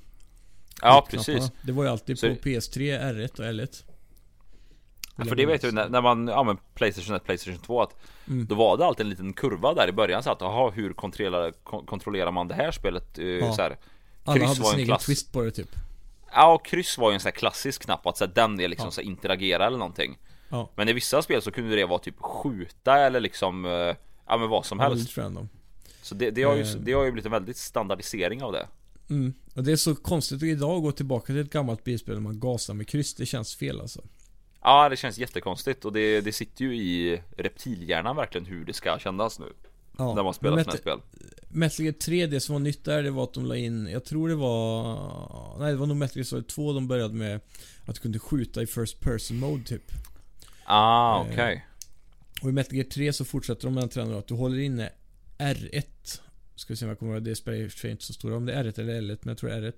Ja 0.82 1.06
precis 1.10 1.50
Det 1.62 1.72
var 1.72 1.84
ju 1.84 1.90
alltid 1.90 2.18
Så- 2.18 2.28
på 2.28 2.34
PS3, 2.34 2.98
R1 3.00 3.30
och 3.40 3.44
L1. 3.46 3.82
Ja, 5.16 5.24
För 5.24 5.36
det 5.36 5.46
vet 5.46 5.62
jag 5.62 5.74
när, 5.74 5.88
när 5.88 6.00
man 6.02 6.28
använder 6.28 6.62
Playstation 6.74 7.16
1, 7.16 7.24
Playstation 7.24 7.58
2 7.60 7.82
att 7.82 7.96
Mm. 8.28 8.46
Då 8.46 8.54
var 8.54 8.76
det 8.76 8.84
alltid 8.86 9.06
en 9.06 9.10
liten 9.10 9.32
kurva 9.32 9.74
där 9.74 9.88
i 9.88 9.92
början 9.92 10.22
så 10.22 10.30
att 10.30 10.40
jaha 10.40 10.70
hur 10.70 10.92
kontrollerar, 10.92 11.52
kon- 11.64 11.86
kontrollerar 11.86 12.30
man 12.32 12.48
det 12.48 12.54
här 12.54 12.70
spelet? 12.70 13.18
Uh, 13.18 13.26
Ja. 13.26 13.52
så 13.52 13.62
här. 13.62 13.76
Alla 14.24 14.46
hade 14.46 14.60
var 14.60 14.68
en 14.68 14.72
sin 14.76 14.78
egen 14.84 14.98
twist 14.98 15.32
på 15.32 15.42
det 15.42 15.50
typ. 15.50 15.68
Ja 16.32 16.54
och 16.54 16.66
kryss 16.66 16.98
var 16.98 17.10
ju 17.10 17.14
en 17.14 17.20
sån 17.20 17.26
här 17.28 17.32
klassisk 17.36 17.82
knapp 17.84 18.06
att 18.06 18.16
så 18.16 18.24
här, 18.24 18.32
den 18.34 18.60
är 18.60 18.68
liksom 18.68 18.86
Ja. 18.86 18.90
så 18.90 19.00
här, 19.00 19.08
interagera 19.08 19.66
eller 19.66 19.78
någonting 19.78 20.18
Ja. 20.48 20.70
Men 20.74 20.88
i 20.88 20.92
vissa 20.92 21.22
spel 21.22 21.42
så 21.42 21.50
kunde 21.50 21.76
det 21.76 21.84
vara 21.86 21.98
typ 21.98 22.20
skjuta 22.20 22.98
eller 22.98 23.20
liksom 23.20 23.64
eh, 23.64 23.70
Ja 24.26 24.36
men 24.38 24.48
vad 24.48 24.66
som 24.66 24.80
helst 24.80 25.18
random. 25.18 25.48
Så 26.02 26.14
det, 26.14 26.30
det, 26.30 26.42
har 26.42 26.54
ju, 26.54 26.62
Eh. 26.62 26.68
det 26.80 26.92
har 26.92 27.04
ju 27.04 27.10
blivit 27.12 27.26
en 27.26 27.32
väldigt 27.32 27.56
standardisering 27.56 28.42
av 28.42 28.52
det 28.52 28.66
Mm. 29.10 29.32
Och 29.54 29.62
det 29.64 29.72
är 29.72 29.76
så 29.76 29.94
konstigt 29.94 30.36
att 30.36 30.42
idag 30.42 30.82
gå 30.82 30.92
tillbaka 30.92 31.26
till 31.26 31.38
ett 31.40 31.50
gammalt 31.50 31.84
bilspel 31.84 32.14
när 32.14 32.22
man 32.22 32.40
gasar 32.40 32.74
med 32.74 32.88
kryss. 32.88 33.14
Det 33.14 33.26
känns 33.26 33.54
fel 33.56 33.80
alltså. 33.80 34.00
Ja 34.62 34.88
det 34.88 34.96
känns 34.96 35.18
jättekonstigt 35.18 35.84
och 35.84 35.92
det, 35.92 36.20
det 36.20 36.32
sitter 36.32 36.64
ju 36.64 36.76
i 36.76 37.22
reptilhjärnan 37.36 38.16
verkligen 38.16 38.46
hur 38.46 38.64
det 38.64 38.72
ska 38.72 38.98
kännas 38.98 39.38
nu 39.38 39.46
Ja. 39.98 40.14
När 40.14 40.22
man 40.22 40.34
spelar 40.34 40.56
Men 40.56 40.64
sådana 40.64 40.78
spel 40.78 41.00
Metal 41.48 41.84
Gear 41.84 41.92
3, 41.92 42.26
det 42.26 42.40
som 42.40 42.52
var 42.52 42.60
nytt 42.60 42.84
där, 42.84 43.02
det 43.02 43.10
var 43.10 43.24
att 43.24 43.34
de 43.34 43.46
la 43.46 43.56
in, 43.56 43.88
jag 43.92 44.04
tror 44.04 44.28
det 44.28 44.34
var... 44.34 45.58
Nej, 45.58 45.72
det 45.72 45.76
var 45.76 45.86
nog 45.86 45.96
Metal 45.96 46.16
Gear 46.16 46.24
Solid 46.24 46.46
2 46.46 46.72
de 46.72 46.88
började 46.88 47.14
med 47.14 47.40
att 47.84 47.94
du 47.94 48.00
kunde 48.00 48.18
skjuta 48.18 48.62
i 48.62 48.66
First 48.66 49.00
Person 49.00 49.38
Mode 49.38 49.64
typ. 49.64 49.92
Ah 50.64 51.20
Eh, 51.20 51.32
okej 51.32 51.66
Och 52.42 52.48
i 52.48 52.52
Metal 52.52 52.74
Gear 52.74 52.88
3 52.88 53.12
så 53.12 53.24
fortsätter 53.24 53.64
de 53.64 53.74
med 53.74 53.82
den 53.82 53.90
trenden 53.90 54.18
att 54.18 54.26
du 54.26 54.34
håller 54.34 54.58
inne 54.58 54.90
R1 55.38 55.84
Ska 56.54 56.72
vi 56.72 56.76
se 56.76 56.84
om 56.84 56.88
jag 56.88 56.98
kommer 56.98 57.14
ihåg, 57.14 57.22
det 57.22 57.36
spelar 57.36 57.58
i 57.58 57.90
inte 57.90 58.04
så 58.04 58.12
stor 58.12 58.30
roll 58.30 58.36
om 58.36 58.46
det 58.46 58.52
är 58.52 58.64
R1 58.64 58.80
eller 58.80 59.00
L1, 59.00 59.18
men 59.22 59.28
jag 59.28 59.38
tror 59.38 59.50
det 59.50 59.56
är 59.56 59.60
R1 59.60 59.72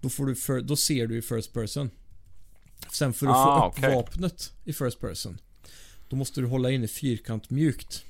Då 0.00 0.08
får 0.08 0.26
du, 0.26 0.34
för, 0.34 0.60
då 0.60 0.76
ser 0.76 1.06
du 1.06 1.18
i 1.18 1.22
First 1.22 1.52
Person 1.52 1.90
Sen 2.92 3.12
för 3.12 3.26
att 3.26 3.32
Ah, 3.36 3.60
få 3.60 3.66
upp 3.68 3.78
okej. 3.84 3.94
vapnet 3.94 4.52
i 4.64 4.72
First 4.72 5.00
Person 5.00 5.38
Då 6.08 6.16
måste 6.16 6.40
du 6.40 6.46
hålla 6.46 6.70
inne 6.70 6.88
fyrkant 6.88 7.50
mjukt. 7.50 8.04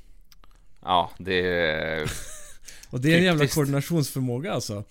Ja 0.82 1.10
det 1.18 1.34
är 1.34 2.10
Och 2.90 3.00
det 3.00 3.12
är 3.12 3.18
en 3.18 3.24
jävla 3.24 3.38
Kryptiskt. 3.38 3.54
koordinationsförmåga 3.54 4.52
alltså. 4.52 4.84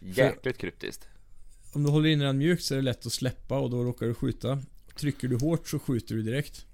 Jäkligt 0.00 0.58
kryptiskt. 0.58 1.08
Om 1.72 1.82
du 1.82 1.90
håller 1.90 2.08
inne 2.08 2.24
den 2.24 2.38
mjukt 2.38 2.64
så 2.64 2.74
är 2.74 2.76
det 2.76 2.82
lätt 2.84 3.06
att 3.06 3.12
släppa 3.12 3.58
och 3.58 3.70
då 3.70 3.84
råkar 3.84 4.06
du 4.06 4.14
skjuta. 4.14 4.62
Trycker 4.96 5.28
du 5.28 5.36
hårt 5.36 5.68
så 5.68 5.78
skjuter 5.78 6.14
du 6.14 6.22
direkt. 6.22 6.66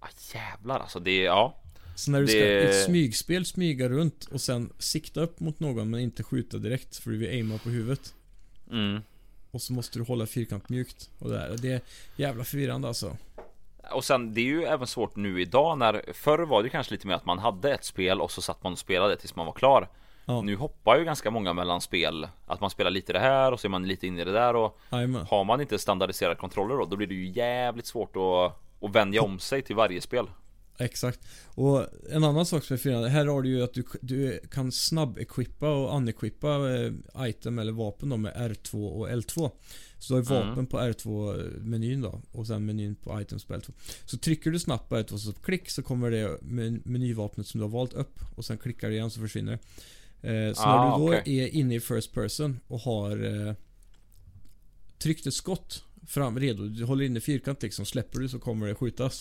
Ah, 0.00 0.08
Jävlar 0.34 0.80
alltså 0.80 1.00
det 1.00 1.10
är, 1.10 1.24
ja. 1.24 1.56
Så 1.96 2.10
när 2.10 2.20
du 2.20 2.26
ska 2.26 2.36
Det- 2.38 2.62
i 2.62 2.66
ett 2.80 2.84
smygspel 2.86 3.46
smyga 3.46 3.88
runt 3.88 4.24
och 4.24 4.40
sen 4.40 4.72
sikta 4.78 5.20
upp 5.20 5.40
mot 5.40 5.60
någon 5.60 5.90
men 5.90 6.00
inte 6.00 6.22
skjuta 6.22 6.58
direkt 6.58 6.96
för 6.96 7.10
du 7.10 7.16
vill 7.16 7.28
aima 7.30 7.58
på 7.58 7.68
huvudet. 7.70 8.14
Mm. 8.70 9.00
Och 9.50 9.62
så 9.62 9.72
måste 9.72 9.98
du 9.98 10.04
hålla 10.04 10.26
fyrkant 10.26 10.68
mjukt. 10.68 11.10
Och 11.18 11.30
det, 11.30 11.56
det 11.56 11.72
är 11.72 11.80
jävla 12.16 12.44
förvirrande 12.44 12.88
alltså. 12.88 13.16
Och 13.92 14.04
sen 14.04 14.34
det 14.34 14.40
är 14.40 14.44
ju 14.44 14.64
även 14.64 14.86
svårt 14.86 15.16
nu 15.16 15.40
idag 15.40 15.78
när 15.78 16.02
Förr 16.12 16.38
var 16.38 16.62
det 16.62 16.68
kanske 16.68 16.92
lite 16.92 17.06
mer 17.06 17.14
att 17.14 17.24
man 17.24 17.38
hade 17.38 17.74
ett 17.74 17.84
spel 17.84 18.20
och 18.20 18.30
så 18.30 18.42
satt 18.42 18.62
man 18.62 18.72
och 18.72 18.78
spelade 18.78 19.16
tills 19.16 19.36
man 19.36 19.46
var 19.46 19.52
klar. 19.52 19.88
Ja. 20.24 20.42
Nu 20.42 20.56
hoppar 20.56 20.98
ju 20.98 21.04
ganska 21.04 21.30
många 21.30 21.52
mellan 21.52 21.80
spel. 21.80 22.28
Att 22.46 22.60
man 22.60 22.70
spelar 22.70 22.90
lite 22.90 23.12
det 23.12 23.18
här 23.18 23.52
och 23.52 23.60
så 23.60 23.66
är 23.66 23.70
man 23.70 23.88
lite 23.88 24.06
inne 24.06 24.20
i 24.20 24.24
det 24.24 24.32
där 24.32 24.56
och 24.56 24.78
Jajamän. 24.90 25.26
Har 25.30 25.44
man 25.44 25.60
inte 25.60 25.78
standardiserade 25.78 26.36
kontroller 26.36 26.76
då, 26.76 26.84
då 26.84 26.96
blir 26.96 27.06
det 27.06 27.14
ju 27.14 27.28
jävligt 27.28 27.86
svårt 27.86 28.16
att, 28.16 28.84
att 28.84 28.94
vänja 28.94 29.22
om 29.22 29.38
sig 29.38 29.62
till 29.62 29.76
varje 29.76 30.00
spel 30.00 30.26
Exakt. 30.80 31.20
Och 31.44 31.86
en 32.10 32.24
annan 32.24 32.46
sak 32.46 32.64
som 32.64 32.74
är 32.74 32.78
förvirrande, 32.78 33.08
här 33.08 33.26
har 33.26 33.42
du 33.42 33.48
ju 33.48 33.62
att 33.62 33.74
du, 33.74 33.84
du 34.00 34.40
kan 34.50 34.72
snabb-equippa 34.72 35.68
och 35.68 35.96
unequippa 35.96 36.70
eh, 36.74 36.92
item 37.28 37.58
eller 37.58 37.72
vapen 37.72 38.08
då 38.08 38.16
med 38.16 38.34
R2 38.34 38.88
och 38.88 39.08
L2. 39.08 39.50
Så 39.98 40.14
du 40.14 40.20
har 40.22 40.34
ju 40.36 40.36
Mm. 40.42 40.48
vapen 40.48 40.66
på 40.66 40.78
R2-menyn 40.78 42.00
då 42.02 42.20
och 42.32 42.46
sen 42.46 42.66
menyn 42.66 42.94
på 42.94 43.20
items 43.20 43.44
på 43.44 43.54
L2. 43.54 43.70
Så 44.04 44.18
trycker 44.18 44.50
du 44.50 44.58
snabbt 44.58 44.88
på 44.88 44.96
R2 44.96 45.16
så 45.18 45.32
klick 45.32 45.70
så 45.70 45.82
kommer 45.82 46.10
det 46.10 46.38
men- 46.42 46.82
menyvapnet 46.84 47.46
som 47.46 47.58
du 47.60 47.64
har 47.64 47.70
valt 47.70 47.92
upp 47.92 48.20
och 48.36 48.44
sen 48.44 48.58
klickar 48.58 48.88
du 48.88 48.94
igen 48.94 49.10
så 49.10 49.20
försvinner 49.20 49.58
det. 50.22 50.28
Eh, 50.48 50.54
Så 50.54 50.62
Ah, 50.62 50.84
när 50.90 50.98
du 50.98 51.04
då 51.12 51.18
okej. 51.20 51.38
är 51.40 51.48
inne 51.48 51.74
i 51.74 51.80
First 51.80 52.12
Person 52.14 52.60
och 52.66 52.80
har 52.80 53.46
eh, 53.48 53.54
tryckt 54.98 55.26
ett 55.26 55.34
skott 55.34 55.84
fram, 56.06 56.38
redo, 56.40 56.68
du 56.68 56.84
håller 56.84 57.04
inne 57.04 57.20
fyrkant 57.20 57.62
liksom, 57.62 57.86
släpper 57.86 58.18
du 58.20 58.28
så 58.28 58.38
kommer 58.38 58.66
det 58.66 58.74
skjutas. 58.74 59.20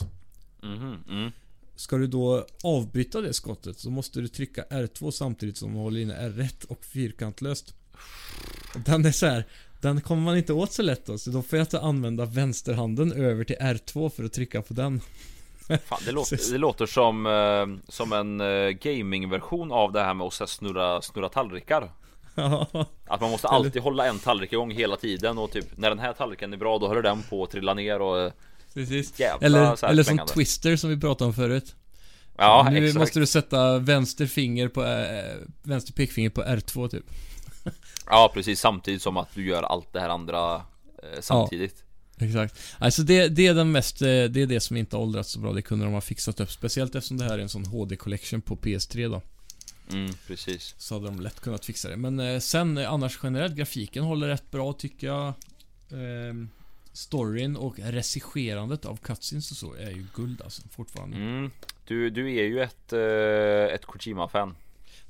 Mhm, 0.64 0.96
mm. 1.10 1.32
Ska 1.80 1.98
du 1.98 2.08
då 2.08 2.46
avbryta 2.64 3.22
det 3.22 3.34
skottet 3.34 3.80
så 3.80 3.90
måste 3.90 4.22
du 4.22 4.28
trycka 4.28 4.64
R2 4.70 5.12
samtidigt 5.12 5.58
som 5.58 5.74
du 5.74 5.80
håller 5.80 6.00
inne 6.02 6.30
R1 6.30 6.66
och 6.68 6.86
fyrkantlöst. 6.86 7.74
Den 8.86 9.06
är 9.06 9.12
så 9.12 9.26
här. 9.26 9.44
Den 9.82 10.02
kommer 10.02 10.22
man 10.22 10.38
inte 10.38 10.54
åt 10.54 10.74
så 10.74 10.82
lätt 10.82 11.06
då, 11.06 11.18
så 11.18 11.30
då 11.30 11.42
får 11.42 11.60
jag 11.60 11.64
inte 11.64 11.80
använda 11.80 12.26
vänsterhanden 12.26 13.12
över 13.12 13.44
till 13.44 13.56
R2 13.56 14.10
för 14.10 14.24
att 14.24 14.34
trycka 14.34 14.62
på 14.62 14.74
den. 14.74 15.02
Fan, 15.86 16.00
det, 16.06 16.12
låter, 16.12 16.52
det 16.52 16.58
låter 16.58 16.86
som, 16.86 17.26
eh, 17.26 17.92
som 17.92 18.14
en 18.14 18.42
eh, 18.42 18.70
gamingversion 18.70 19.72
av 19.72 19.92
det 19.92 20.04
här 20.04 20.14
med 20.14 20.28
att 20.28 20.34
så 20.34 20.44
här 20.44 20.48
snurra, 20.48 21.02
snurra 21.02 21.30
tallrikar 21.30 21.92
Att 23.08 23.22
man 23.22 23.32
måste 23.32 23.48
alltid 23.48 23.82
hålla 23.82 24.08
en 24.08 24.20
tallrik 24.20 24.54
igång 24.54 24.72
hela 24.72 24.96
tiden 24.96 25.38
och 25.38 25.52
typ 25.52 25.78
när 25.78 25.90
den 25.90 26.00
här 26.00 26.14
tallriken 26.14 26.54
är 26.54 26.58
bra 26.58 26.78
då 26.78 26.88
håller 26.88 27.02
den 27.02 27.24
på 27.24 27.44
att 27.44 27.52
trilla 27.52 27.74
ner 27.74 28.02
och 28.02 28.20
eh, 28.20 28.32
precis. 28.74 29.20
jävla 29.20 29.46
Eller, 29.46 29.86
eller 29.86 30.04
som. 30.04 30.20
Twister 30.28 30.76
som 30.76 30.90
vi 30.90 30.98
pratade 30.98 31.28
om 31.28 31.34
förut. 31.34 31.76
Ja 32.38 32.68
nu 32.72 32.86
exakt 32.86 33.00
måste 33.00 33.20
du 33.20 33.26
sätta 33.26 33.80
vänster 33.80 34.26
finger 34.26 34.68
på, 34.68 34.86
äh, 34.86 35.36
vänster 35.64 35.94
pekfinger 35.94 36.30
på 36.30 36.44
R2 36.44 36.90
typ. 36.90 37.06
Ja 38.06 38.32
precis 38.34 38.60
samtidigt 38.60 39.02
som 39.02 39.18
att 39.18 39.36
du 39.36 39.48
gör 39.48 39.64
allt 39.64 39.94
det 39.94 40.00
här 40.00 40.10
andra 40.10 40.56
eh, 40.56 41.22
samtidigt 41.22 41.84
Exakt. 42.22 42.60
Alltså 42.78 43.02
det, 43.02 43.28
det 43.28 43.48
är 43.48 43.54
den 43.54 43.72
mest, 43.72 44.02
eh, 44.02 44.08
det 44.08 44.42
är 44.42 44.46
det 44.46 44.60
som 44.60 44.78
inte 44.78 44.96
har 44.96 45.04
åldrats 45.04 45.32
så 45.32 45.40
bra. 45.40 45.54
Det 45.54 45.62
kunde 45.62 45.86
de 45.86 45.94
ha 45.94 46.02
fixat 46.02 46.40
upp. 46.40 46.52
Speciellt 46.52 46.96
eftersom 46.96 47.18
det 47.18 47.24
här 47.24 47.34
är 47.34 47.40
en 47.40 47.50
sån 47.50 47.66
HD 47.66 47.96
collection 47.96 48.42
på 48.42 48.56
PS3 48.56 49.10
då. 49.10 49.22
Mm 49.98 50.14
precis 50.28 50.76
Så 50.78 50.96
hade 50.96 51.06
de 51.06 51.20
lätt 51.20 51.40
kunnat 51.40 51.66
fixa 51.66 51.90
det. 51.90 51.98
Men 51.98 52.20
eh, 52.20 52.40
sen 52.40 52.78
annars 52.78 53.20
generellt, 53.24 53.56
grafiken 53.56 54.04
håller 54.04 54.28
rätt 54.28 54.52
bra 54.52 54.74
tycker 54.74 55.08
jag. 55.08 55.34
Ehm, 55.92 56.50
storyn 57.00 57.56
och 57.56 57.80
regisserandet 57.80 58.86
av 58.86 58.98
cutscenes 58.98 59.52
och 59.52 59.58
så 59.58 59.74
är 59.74 59.90
ju 59.90 60.06
guld 60.16 60.42
alltså, 60.42 60.62
fortfarande. 60.70 61.18
mm. 61.18 61.52
du, 61.88 62.10
du 62.10 62.36
är 62.36 62.44
ju 62.44 62.62
ett, 62.62 62.94
eh, 62.94 63.76
ett 63.76 63.86
Kojima-fan 63.86 64.56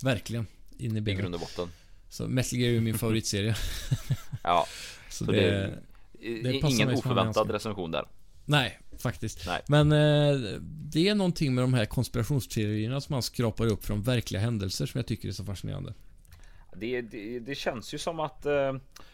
Verkligen. 0.03 0.47
In 0.77 1.07
i 1.07 1.11
i 1.11 1.15
grund 1.15 1.33
och 1.35 1.41
botten 1.41 1.69
Så 2.09 2.27
Metal 2.27 2.59
Gear 2.59 2.69
är 2.69 2.73
ju 2.73 2.81
min 2.81 2.97
favoritserie. 2.97 3.55
Ja 4.43 4.65
Så, 5.09 5.25
Så 5.25 5.31
det... 5.31 5.41
det- 5.41 5.79
Det 6.43 6.53
Ingen 6.53 6.89
oförväntad 6.89 7.51
recension 7.51 7.91
där 7.91 8.07
Nej, 8.45 8.79
faktiskt. 8.97 9.47
Nej. 9.47 9.61
Men 9.67 9.91
eh, 9.91 10.59
det 10.61 11.07
är 11.07 11.15
någonting 11.15 11.55
med 11.55 11.63
de 11.63 11.73
här 11.73 11.85
konspirationsteorierna 11.85 13.01
som 13.01 13.13
man 13.13 13.23
skrapar 13.23 13.67
upp 13.67 13.85
från 13.85 14.01
verkliga 14.01 14.41
händelser 14.41 14.85
som 14.85 14.97
jag 14.97 15.07
tycker 15.07 15.27
är 15.27 15.31
så 15.31 15.45
fascinerande. 15.45 15.93
Det, 16.75 17.01
det, 17.01 17.39
det 17.39 17.55
känns 17.55 17.93
ju 17.93 17.97
som 17.97 18.19
att 18.19 18.45
eh, 18.45 18.73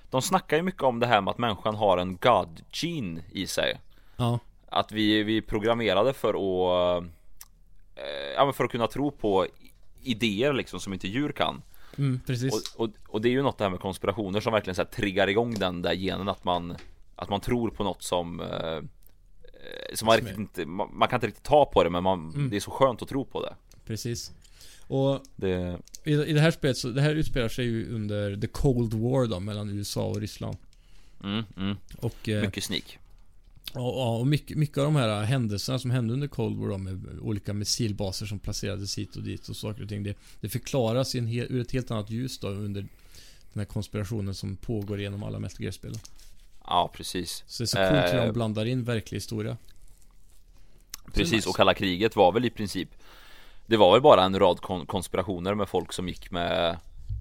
De 0.09 0.21
snackar 0.21 0.57
ju 0.57 0.63
mycket 0.63 0.83
om 0.83 0.99
det 0.99 1.07
här 1.07 1.21
med 1.21 1.31
att 1.31 1.37
människan 1.37 1.75
har 1.75 1.97
en 1.97 2.17
God 2.17 2.61
gene 2.71 3.21
i 3.31 3.47
sig 3.47 3.79
Ja. 4.17 4.39
Att 4.69 4.91
vi, 4.91 5.23
vi 5.23 5.37
är 5.37 5.41
programmerade 5.41 6.13
för 6.13 6.29
att 6.29 7.03
eh, 7.95 8.05
Ja 8.35 8.45
men 8.45 8.53
för 8.53 8.63
att 8.63 8.71
kunna 8.71 8.87
tro 8.87 9.11
på 9.11 9.47
idéer 10.01 10.53
liksom 10.53 10.79
som 10.79 10.93
inte 10.93 11.07
djur 11.07 11.31
kan 11.31 11.61
Mm, 11.97 12.19
precis. 12.27 12.75
och, 12.75 12.83
och, 12.83 12.89
och 13.07 13.21
det 13.21 13.29
är 13.29 13.31
ju 13.31 13.41
något 13.43 13.57
det 13.57 13.63
här 13.63 13.69
med 13.71 13.79
konspirationer 13.79 14.39
som 14.39 14.53
verkligen 14.53 14.75
så 14.75 14.81
här 14.81 14.89
triggar 14.89 15.27
igång 15.27 15.53
den 15.53 15.81
där 15.81 15.93
genen 15.95 16.29
att 16.29 16.43
man 16.43 16.75
Att 17.15 17.29
man 17.29 17.41
tror 17.41 17.69
på 17.69 17.83
något 17.83 18.03
som 18.03 18.39
eh, 18.41 18.79
Som 19.93 20.05
man 20.05 20.15
riktigt 20.17 20.37
inte, 20.37 20.65
man, 20.65 20.89
man 20.93 21.07
kan 21.07 21.17
inte 21.17 21.27
riktigt 21.27 21.43
ta 21.43 21.65
på 21.65 21.83
det 21.83 21.89
men 21.89 22.03
man, 22.03 22.29
Mm. 22.29 22.49
det 22.49 22.55
är 22.55 22.59
så 22.59 22.71
skönt 22.71 23.01
att 23.01 23.09
tro 23.09 23.25
på 23.25 23.41
det 23.41 23.55
Precis. 23.85 24.31
Och 24.87 25.23
Det, 25.35 25.77
i, 26.03 26.13
i 26.13 26.33
det 26.33 26.41
här 26.41 26.51
spelet 26.51 26.77
så, 26.77 26.89
det 26.89 27.01
här 27.01 27.15
utspelar 27.15 27.49
sig 27.49 27.65
ju 27.65 27.93
under 27.95 28.37
the 28.37 28.47
Cold 28.47 28.93
War 28.93 29.27
då, 29.27 29.39
mellan 29.39 29.69
USA 29.69 30.05
och 30.05 30.21
Ryssland. 30.21 30.57
mm, 31.23 31.43
mm, 31.57 31.75
Och, 31.97 32.29
eh, 32.29 32.41
mycket 32.41 32.63
sneak 32.63 32.99
Ja, 33.73 34.17
och 34.17 34.27
mycket, 34.27 34.57
mycket 34.57 34.77
av 34.77 34.83
de 34.83 34.95
här 34.95 35.23
händelserna 35.23 35.79
som 35.79 35.91
hände 35.91 36.13
under 36.13 36.27
Cold 36.27 36.57
War 36.57 36.69
då, 36.69 36.77
med 36.77 37.19
olika 37.21 37.53
missilbaser 37.53 38.25
som 38.25 38.39
placerades 38.39 38.97
hit 38.97 39.15
och 39.15 39.23
dit 39.23 39.49
och 39.49 39.55
saker 39.55 39.83
och 39.83 39.89
ting. 39.89 40.03
Det, 40.03 40.17
det 40.41 40.49
förklaras 40.49 41.15
i 41.15 41.19
en 41.19 41.27
hel, 41.27 41.45
ur 41.49 41.61
ett 41.61 41.71
helt 41.71 41.91
annat 41.91 42.09
ljus 42.09 42.39
då 42.39 42.47
under 42.47 42.81
den 43.53 43.59
här 43.59 43.65
konspirationen 43.65 44.35
som 44.35 44.55
pågår 44.55 45.01
genom 45.01 45.23
alla 45.23 45.39
Metal 45.39 45.61
Gear-spelen. 45.61 45.99
Ja, 46.67 46.91
precis. 46.95 47.43
Så 47.47 47.63
det 47.63 47.65
är 47.65 47.67
så 47.67 47.77
coolt 47.77 48.13
hur 48.13 48.19
Eh, 48.19 48.25
de 48.25 48.33
blandar 48.33 48.65
in 48.65 48.83
verklig 48.83 49.17
historia. 49.17 49.57
Precis, 51.13 51.31
nice. 51.31 51.49
och 51.49 51.55
kalla 51.55 51.73
kriget 51.73 52.15
var 52.15 52.31
väl 52.31 52.45
i 52.45 52.49
princip 52.49 52.89
Det 53.67 53.77
var 53.77 53.91
väl 53.91 54.01
bara 54.01 54.23
en 54.23 54.39
rad 54.39 54.61
kon- 54.61 54.85
konspirationer 54.85 55.53
med 55.55 55.69
folk 55.69 55.93
som 55.93 56.07
gick 56.07 56.31
med 56.31 56.77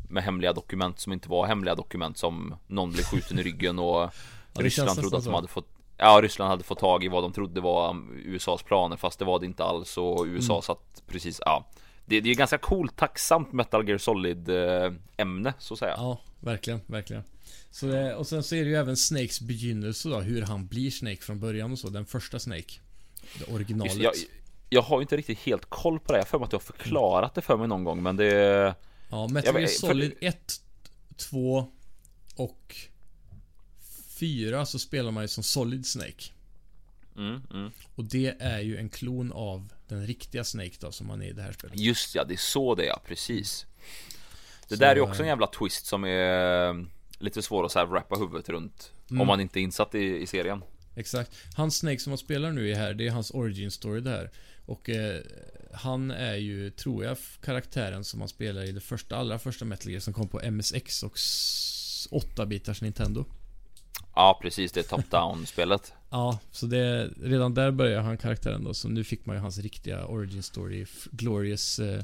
Med 0.09 0.23
hemliga 0.23 0.53
dokument 0.53 1.01
som 1.01 1.13
inte 1.13 1.29
var 1.29 1.47
hemliga 1.47 1.75
dokument 1.75 2.19
som 2.19 2.55
någon 2.67 2.93
blev 2.93 3.03
skjuten 3.05 3.39
i 3.39 3.43
ryggen 3.43 3.79
och 3.79 4.11
det 4.53 4.63
Ryssland 4.63 4.99
trodde 4.99 5.17
att 5.17 5.25
de 5.25 5.35
hade 5.35 5.49
fått 5.49 5.69
Ja, 5.97 6.21
Ryssland 6.23 6.51
hade 6.51 6.65
fått 6.65 6.79
tag 6.79 7.05
i 7.05 7.09
vad 7.09 7.23
de 7.25 7.33
trodde 7.33 7.61
var 7.61 7.91
um, 7.91 8.23
USAs 8.25 8.63
planer 8.63 8.97
fast 8.97 9.19
det 9.19 9.25
var 9.25 9.41
det 9.41 9.47
inte 9.47 9.65
alls 9.65 9.97
och 9.97 10.25
USA 10.27 10.53
Mm. 10.55 10.63
satt 10.63 11.03
precis, 11.07 11.41
ja 11.45 11.67
Det, 12.07 12.21
det 12.21 12.31
är 12.31 12.35
ganska 12.35 12.59
coolt, 12.59 12.97
tacksamt 12.97 13.53
Metal 13.53 13.89
Gear 13.89 13.99
Solid 13.99 14.49
eh, 14.49 14.93
ämne 15.17 15.55
så 15.59 15.75
att 15.75 15.79
säga 15.81 15.95
Ja, 15.97 16.21
verkligen, 16.41 16.81
verkligen. 16.87 17.23
Så 17.71 17.87
det, 17.87 18.15
och 18.15 18.27
sen 18.27 18.43
så 18.43 18.55
är 18.55 18.65
det 18.65 18.71
ju 18.71 18.77
även 18.77 18.97
Snakes 18.97 19.41
begynnelse 19.41 20.09
då, 20.09 20.21
hur 20.21 20.43
han 20.43 20.67
blir 20.67 20.91
Snake 20.91 21.23
från 21.23 21.41
början 21.41 21.73
och 21.73 21.79
så. 21.79 21.89
Den 21.89 22.07
första 22.07 22.39
Snake. 22.39 22.73
Det 23.39 23.55
originalet. 23.55 23.97
Jag, 23.97 24.13
jag 24.69 24.83
har 24.83 24.99
ju 24.99 25.03
inte 25.03 25.17
riktigt 25.17 25.39
helt 25.39 25.65
koll 25.69 26.01
på 26.01 26.13
det, 26.13 26.19
jag 26.19 26.29
för 26.29 26.39
mig 26.39 26.45
att 26.45 26.51
du 26.51 26.57
har 26.57 26.61
förklarat 26.61 27.35
det 27.35 27.41
för 27.41 27.57
mig 27.57 27.69
någon 27.69 27.85
gång 27.85 28.03
men 28.03 28.17
det 28.17 28.75
Ja, 29.11 29.29
Metal 29.29 29.55
Gear 29.55 29.67
för- 29.67 29.75
Solid 29.87 30.15
1, 30.21 30.61
2 31.17 31.67
och 32.37 32.77
4 34.09 34.67
så 34.67 34.79
spelar 34.79 35.11
man 35.11 35.25
ju 35.25 35.29
som 35.29 35.43
Solid 35.45 35.87
Snake. 35.87 36.25
mm, 37.17 37.43
mm. 37.51 37.71
Och 37.95 38.05
det 38.05 38.37
är 38.41 38.61
ju 38.61 38.77
en 38.77 38.89
klon 38.89 39.33
av 39.33 39.73
den 39.89 40.07
riktiga 40.07 40.45
Snake 40.45 40.73
då, 40.81 40.93
som 40.93 41.07
man 41.07 41.23
är 41.23 41.27
i 41.27 41.33
det 41.33 41.43
här 41.43 41.53
spelet. 41.53 41.79
Just 41.79 42.15
ja, 42.15 42.25
det 42.25 42.35
är 42.35 42.39
så 42.39 42.75
det 42.75 42.83
är, 42.83 42.87
ja, 42.89 43.01
precis 43.07 43.67
Det 44.69 44.77
Så, 44.77 44.81
där 44.81 44.91
är 44.91 44.95
ju 44.97 45.01
också 45.01 45.23
en 45.23 45.29
jävla 45.29 45.47
twist 45.47 45.87
som 45.87 46.05
är 46.05 46.69
eh, 46.69 46.75
lite 47.19 47.43
svår 47.43 47.65
att 47.65 47.73
så 47.73 47.79
här 47.79 47.87
wrappa 47.87 48.15
huvudet 48.17 48.49
runt 48.49 48.91
Mm. 49.11 49.21
Om 49.21 49.27
man 49.27 49.41
inte 49.41 49.61
är 49.61 49.63
insatt 49.63 49.95
i, 49.95 50.17
i 50.23 50.27
serien 50.27 50.63
Exakt. 50.97 51.31
Hans 51.57 51.79
Snake 51.79 51.99
som 51.99 52.11
man 52.11 52.19
spelar 52.19 52.53
nu 52.53 52.71
är 52.71 52.75
här, 52.75 52.95
det 52.95 53.07
är 53.07 53.11
hans 53.11 53.31
origin 53.31 53.71
story 53.71 54.01
det 54.01 54.11
här. 54.11 54.31
Och 54.67 54.91
eh, 54.91 55.21
han 55.73 56.11
är 56.11 56.35
ju, 56.35 56.71
tror 56.71 57.05
jag, 57.05 57.17
karaktären 57.43 58.05
som 58.05 58.19
man 58.19 58.29
spelar 58.29 58.65
i 58.65 58.73
det 58.73 58.81
första, 58.81 59.17
allra 59.17 59.39
första 59.39 59.65
Metal 59.65 59.91
Gear 59.91 60.01
som 60.01 60.15
kom 60.15 60.29
på 60.29 60.51
MSX 60.51 61.03
och 61.03 61.17
8-bitars 62.11 62.83
Nintendo. 62.83 63.25
Ja 64.15 64.39
precis, 64.43 64.73
det 64.73 64.81
är 64.81 64.97
top-down 64.97 65.45
spelet 65.47 65.93
Ja, 66.11 66.39
så 66.51 66.67
det, 66.67 67.11
redan 67.23 67.55
där 67.55 67.71
börjar 67.71 68.03
han 68.03 68.19
karaktären 68.19 68.65
då, 68.65 68.75
så 68.75 68.89
nu 68.89 69.05
fick 69.05 69.27
man 69.27 69.37
ju 69.37 69.43
hans 69.43 69.59
riktiga 69.59 70.07
origin 70.07 70.43
story, 70.43 70.87
Glorious 71.11 71.79
eh, 71.79 72.03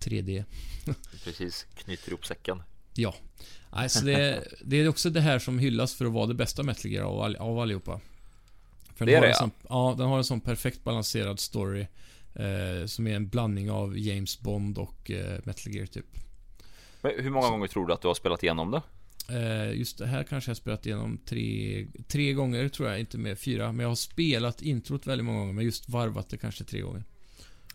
3D. 0.00 0.44
Precis, 1.24 1.66
knyter 1.74 2.08
ihop 2.08 2.26
säcken 2.26 2.62
Ja. 2.94 3.14
Nej, 3.72 3.88
så 3.88 4.04
det, 4.04 4.48
det 4.64 4.76
är 4.76 4.88
också 4.88 5.10
det 5.10 5.20
här 5.20 5.38
som 5.38 5.58
hyllas 5.58 5.94
för 5.94 6.04
att 6.04 6.12
vara 6.12 6.26
det 6.26 6.34
bästa 6.34 6.62
Metal 6.62 6.90
Gear 6.90 7.04
av, 7.04 7.20
all, 7.20 7.36
av 7.36 7.58
allihopa. 7.58 8.00
För 8.98 9.06
Det 9.06 9.14
är 9.14 9.20
det, 9.20 9.34
sån, 9.34 9.50
ja. 9.68 9.94
den 9.98 10.06
har 10.08 10.18
en 10.18 10.24
sån 10.24 10.40
perfekt 10.40 10.84
balanserad 10.84 11.40
story. 11.40 11.86
Eh, 12.34 12.86
som 12.86 13.06
är 13.06 13.16
en 13.16 13.28
blandning 13.28 13.70
av 13.70 13.98
James 13.98 14.40
Bond 14.40 14.78
och 14.78 15.10
eh, 15.10 15.38
Metal 15.44 15.72
Gear 15.74 15.86
typ. 15.86 16.06
Men 17.00 17.12
hur 17.18 17.30
många 17.30 17.50
gånger 17.50 17.66
tror 17.68 17.86
du 17.86 17.92
att 17.92 18.02
du 18.02 18.08
har 18.08 18.14
spelat 18.14 18.42
igenom 18.42 18.70
det? 18.70 18.82
Eh, 19.30 19.78
just 19.78 19.98
det 19.98 20.06
här 20.06 20.22
kanske 20.24 20.48
jag 20.48 20.54
har 20.54 20.56
spelat 20.60 20.86
igenom 20.86 21.18
tre, 21.24 21.86
tre 22.08 22.32
gånger 22.32 22.68
tror 22.68 22.88
jag, 22.88 23.00
inte 23.00 23.18
mer, 23.18 23.34
fyra. 23.34 23.72
Men 23.72 23.80
jag 23.82 23.88
har 23.88 23.94
spelat 23.96 24.62
introt 24.62 25.06
väldigt 25.06 25.24
många 25.24 25.38
gånger, 25.38 25.52
men 25.52 25.64
just 25.64 25.88
varvat 25.88 26.28
det 26.30 26.36
kanske 26.36 26.64
tre 26.64 26.80
gånger. 26.80 27.04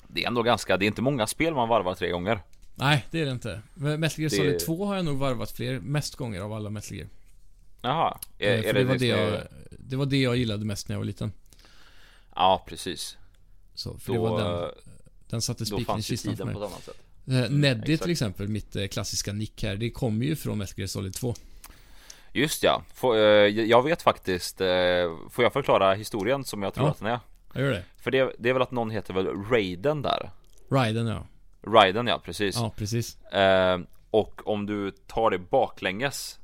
Det 0.08 0.24
är 0.24 0.28
ändå 0.28 0.44
ganska, 0.44 0.78
det 0.78 0.86
är 0.86 0.88
inte 0.88 1.02
många 1.02 1.28
spel 1.28 1.54
man 1.54 1.70
varvar 1.70 1.96
tre 1.96 2.10
gånger 2.10 2.40
Nej, 2.76 3.06
det 3.12 3.22
är 3.22 3.26
det 3.26 3.32
inte. 3.32 3.62
Men 3.74 4.00
Metal 4.00 4.20
Gear 4.20 4.30
Det- 4.30 4.36
Solid 4.36 4.60
2 4.60 4.86
har 4.86 4.96
jag 4.96 5.06
nog 5.06 5.18
varvat 5.18 5.52
fler, 5.52 5.80
mest 5.80 6.16
gånger 6.16 6.42
av 6.42 6.54
alla 6.54 6.70
Metal 6.70 6.98
Gear. 6.98 7.08
Jaha, 7.82 8.20
är, 8.40 8.48
Eh, 8.48 8.60
är 8.70 8.74
det, 8.74 8.80
det, 8.80 8.84
var 8.86 8.98
det, 8.98 9.06
jag, 9.06 9.42
det 9.88 9.96
var 9.96 10.06
det 10.06 10.18
jag 10.22 10.38
gillade 10.38 10.66
mest 10.66 10.88
när 10.90 10.94
jag 10.94 11.00
var 11.00 11.06
liten. 11.06 11.32
Ja 12.36 12.64
precis 12.68 13.18
Så, 13.74 13.98
för 13.98 14.14
Då, 14.14 14.14
det 14.14 14.30
var 14.30 14.40
den, 14.44 14.64
eh, 14.64 14.70
den 15.30 15.42
satte 15.42 15.66
spiken 15.66 16.00
i 16.00 16.04
kistan 16.04 16.38
för 16.38 16.46
mig. 16.46 16.54
på 16.54 16.64
ett 16.64 16.70
annat 16.72 16.84
sätt 16.84 16.98
Eh, 17.28 17.50
Neddy 17.50 17.82
exakt. 17.94 18.02
till 18.04 18.12
exempel, 18.12 18.48
mitt 18.48 18.76
eh, 18.76 18.88
klassiska 18.88 19.34
nick 19.34 19.64
här, 19.64 19.76
det 19.76 19.90
kommer 19.90 20.26
ju 20.26 20.36
från 20.36 20.58
Metal 20.58 20.74
Gear 20.80 20.88
Solid 20.88 21.14
2. 21.14 21.34
Just 22.34 22.64
ja, 22.64 22.84
får, 22.94 23.18
jag 23.18 23.84
vet 23.84 24.02
faktiskt 24.02 24.58
Får 25.30 25.44
jag 25.44 25.54
förklara 25.54 25.94
historien 25.94 26.44
som 26.44 26.64
jag 26.64 26.74
tror 26.74 26.86
Ja. 26.88 26.92
att 26.92 26.98
den 27.00 27.08
är? 27.08 27.20
Jag 27.54 27.64
gör 27.64 27.72
det. 27.72 27.84
För 27.98 28.12
det, 28.12 28.34
det 28.40 28.50
är 28.50 28.54
väl 28.54 28.62
att 28.62 28.72
någon 28.72 28.90
heter 28.90 29.14
väl 29.14 29.28
Raiden 29.28 30.02
där? 30.02 30.30
Raiden 30.72 31.08
ja. 31.08 31.28
Raiden 31.68 32.08
ja, 32.08 32.22
precis 32.26 32.56
Ja, 32.56 32.74
precis. 32.78 33.18
Och 34.12 34.48
om 34.48 34.66
du 34.66 34.92
tar 34.92 35.32
det 35.32 35.40
baklänges 35.40 36.40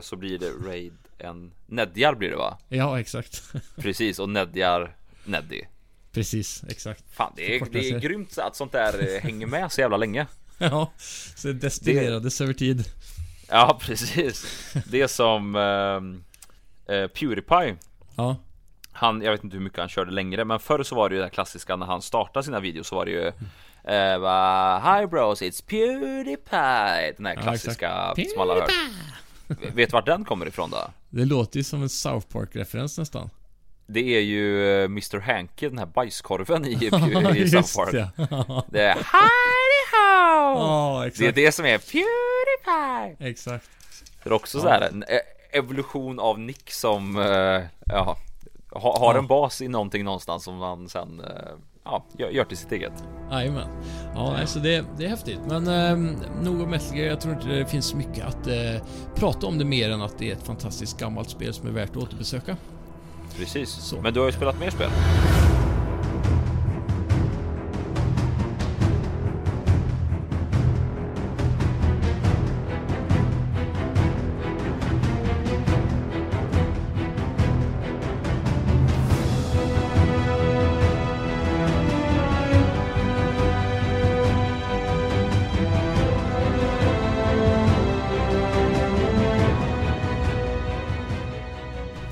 Så 0.00 0.16
blir 0.16 0.38
det 0.38 0.50
Raid 0.68 0.96
en 1.24 1.52
Nedjar 1.66 2.14
blir 2.14 2.30
det 2.30 2.36
va? 2.36 2.58
Ja, 2.68 3.00
exakt. 3.00 3.42
Precis, 3.76 4.18
och 4.18 4.28
Nedjar 4.28 4.96
Neddy 5.24 5.62
precis, 6.14 6.64
exakt. 6.68 7.04
Fan 7.10 7.32
det 7.36 7.56
är, 7.56 7.66
det 7.70 7.88
är 7.88 7.98
grymt 7.98 8.38
att 8.38 8.56
sånt 8.56 8.72
där 8.72 9.14
eh, 9.16 9.22
hänger 9.22 9.46
med 9.46 9.72
så 9.72 9.80
jävla 9.80 9.96
länge 9.96 10.26
Ja, 10.58 10.92
så 11.36 11.48
det 11.48 11.54
destillerades 11.54 12.40
över 12.40 12.52
tid. 12.52 12.84
Ja 13.48 13.78
precis 13.82 14.46
Det 14.90 15.00
är 15.00 15.06
som 15.06 15.56
ehm, 15.56 16.24
eh, 16.88 17.06
Pewdiepie 17.08 17.76
Ja, 18.16 18.36
Han, 18.92 19.22
jag 19.22 19.32
vet 19.32 19.44
inte 19.44 19.56
hur 19.56 19.64
mycket 19.64 19.78
han 19.78 19.88
körde 19.88 20.10
längre 20.10 20.44
Men 20.44 20.58
förr 20.60 20.82
så 20.82 20.94
var 20.94 21.08
det 21.08 21.14
ju 21.14 21.18
det 21.18 21.24
här 21.26 21.30
klassiska 21.30 21.76
när 21.76 21.86
han 21.86 22.02
startade 22.02 22.44
sina 22.44 22.60
videos 22.60 22.86
så 22.88 22.96
var 22.96 23.04
det 23.04 23.10
ju 23.10 23.26
eh, 23.94 24.20
bara, 24.20 24.78
Hi 25.00 25.06
bros, 25.06 25.42
it's 25.42 25.64
Pewdiepie 25.66 27.12
Den 27.16 27.26
här 27.26 27.34
Ja, 27.34 27.42
klassiska 27.42 28.12
exakt. 28.16 28.32
som 28.32 28.40
alla 28.42 28.54
har 28.54 28.60
hört 28.60 28.70
Vet 29.74 29.90
du 29.90 29.92
vart 29.92 30.06
den 30.06 30.24
kommer 30.24 30.46
ifrån 30.46 30.70
då? 30.70 30.90
Det 31.14 31.24
låter 31.24 31.56
ju 31.58 31.64
som 31.64 31.82
en 31.82 31.88
South 31.88 32.26
Park-referens 32.26 32.98
nästan. 32.98 33.30
Det 33.86 34.16
är 34.16 34.20
ju 34.20 34.68
eh, 34.78 34.84
Mr 34.84 35.18
Hanky, 35.20 35.68
den 35.68 35.78
här 35.78 35.86
bajskorven 35.86 36.64
i, 36.66 36.70
i, 36.70 36.86
i 37.42 37.48
South 37.48 37.76
Park 37.76 38.10
ja. 38.30 38.64
Det 38.68 38.80
är 38.82 38.94
Heidi 38.94 39.80
Ho! 39.92 40.58
Ja, 40.58 41.10
Det 41.18 41.26
är 41.26 41.32
det 41.32 41.52
som 41.52 41.64
är 41.64 41.78
Pewdiepie 41.78 43.28
Exakt. 43.30 43.68
Det 44.22 44.28
är 44.30 44.32
också 44.32 44.60
så 44.60 44.68
här 44.68 44.80
en 44.80 45.02
eh, 45.02 45.18
evolution 45.58 46.18
av 46.20 46.38
Nick 46.38 46.70
som, 46.70 47.16
eh, 47.16 47.62
ja, 47.86 48.16
ha, 48.70 48.98
har 48.98 49.14
Ja. 49.14 49.18
en 49.18 49.26
bas 49.26 49.60
i 49.60 49.68
någonting 49.68 50.04
någonstans 50.04 50.44
som 50.44 50.56
man 50.56 50.88
sen, 50.88 51.22
ja, 51.84 52.04
gör, 52.18 52.44
till 52.44 52.56
sitt 52.56 52.72
eget 52.72 52.92
Jajamän. 53.30 53.68
Ja, 54.14 54.36
alltså 54.40 54.58
det, 54.58 54.84
det 54.98 55.04
är 55.04 55.08
häftigt. 55.08 55.40
Men 55.48 55.68
eh, 55.68 56.16
nog 56.42 56.60
om 56.60 56.70
Metal. 56.70 56.98
Jag 56.98 57.20
tror 57.20 57.34
inte 57.34 57.48
det 57.48 57.66
finns 57.66 57.94
mycket 57.94 58.26
att 58.26 58.46
eh, 58.46 58.82
prata 59.14 59.46
om 59.46 59.58
det 59.58 59.64
mer 59.64 59.90
än 59.90 60.02
att 60.02 60.18
det 60.18 60.30
är 60.30 60.32
ett 60.32 60.46
fantastiskt 60.46 60.98
gammalt 60.98 61.30
spel 61.30 61.54
som 61.54 61.68
är 61.68 61.72
värt 61.72 61.90
att 61.90 61.96
återbesöka. 61.96 62.56
Precis, 63.36 63.68
Så. 63.70 64.00
men 64.00 64.14
du 64.14 64.20
har 64.20 64.26
ju 64.26 64.32
spelat 64.32 64.60
mer 64.60 64.70
spel 64.70 64.90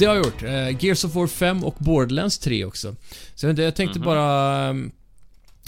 Det 0.03 0.07
har 0.09 0.15
jag 0.17 0.25
gjort. 0.27 0.43
Eh, 0.43 0.85
Gears 0.85 1.05
of 1.05 1.15
War 1.15 1.27
5 1.27 1.65
och 1.65 1.75
Borderlands 1.79 2.39
3 2.39 2.65
också. 2.65 2.97
Så 3.35 3.47
jag, 3.47 3.59
jag 3.59 3.75
tänkte 3.77 3.99
Mhm. 3.99 4.07
bara... 4.07 4.69
ehm, 4.69 4.91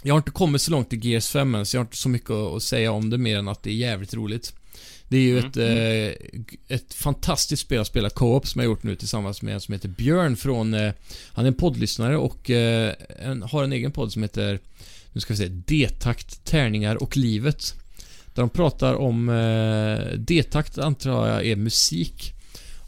Jag 0.03 0.15
har 0.15 0.19
inte 0.19 0.31
kommit 0.31 0.63
så 0.63 0.71
långt 0.71 0.93
i 0.93 0.97
Gears 1.09 1.29
5 1.29 1.55
än, 1.55 1.67
så 1.67 1.77
jag 1.77 1.81
har 1.81 1.85
inte 1.85 1.97
så 1.97 2.09
mycket 2.09 2.31
att 2.31 2.63
säga 2.63 2.93
om 2.93 3.11
det 3.11 3.19
mer 3.19 3.39
än 3.39 3.49
att 3.49 3.63
det 3.63 3.71
är 3.71 3.75
jävligt 3.75 4.15
roligt. 4.15 4.53
Det 5.09 5.17
är 5.17 5.21
ju 5.21 5.39
Mm. 5.39 5.51
ett, 5.51 5.57
eh, 5.57 6.27
g- 6.39 6.57
ett 6.69 6.95
fantastiskt 6.95 7.63
spel 7.63 7.81
att 7.81 7.87
spela 7.87 8.11
co-op 8.11 8.47
som 8.47 8.61
jag 8.61 8.69
har 8.69 8.73
gjort 8.73 8.83
nu 8.83 8.97
tillsammans 8.97 9.43
med 9.43 9.55
en 9.55 9.61
som 9.61 9.73
heter 9.75 9.89
Björn 9.89 10.37
från... 10.37 10.75
Eh, 10.75 10.93
han 11.33 11.45
är 11.45 11.49
en 11.49 11.55
poddlyssnare 11.55 12.17
och 12.17 12.51
eh, 12.51 12.93
en, 13.19 13.43
har 13.43 13.65
en 13.65 13.73
egen 13.73 13.93
podd 13.93 14.13
som 14.13 14.23
heter... 14.23 14.59
Nu 15.13 15.21
ska 15.21 15.33
vi 15.33 15.39
se. 15.39 15.49
D-takt, 15.49 16.45
tärningar 16.45 17.03
och 17.03 17.17
livet. 17.17 17.75
Där 18.35 18.43
de 18.43 18.49
pratar 18.51 18.95
om... 18.95 19.29
Eh, 19.29 20.19
D-takt 20.19 20.79
antar 20.79 21.29
jag 21.29 21.47
är 21.47 21.57
musik. 21.57 22.31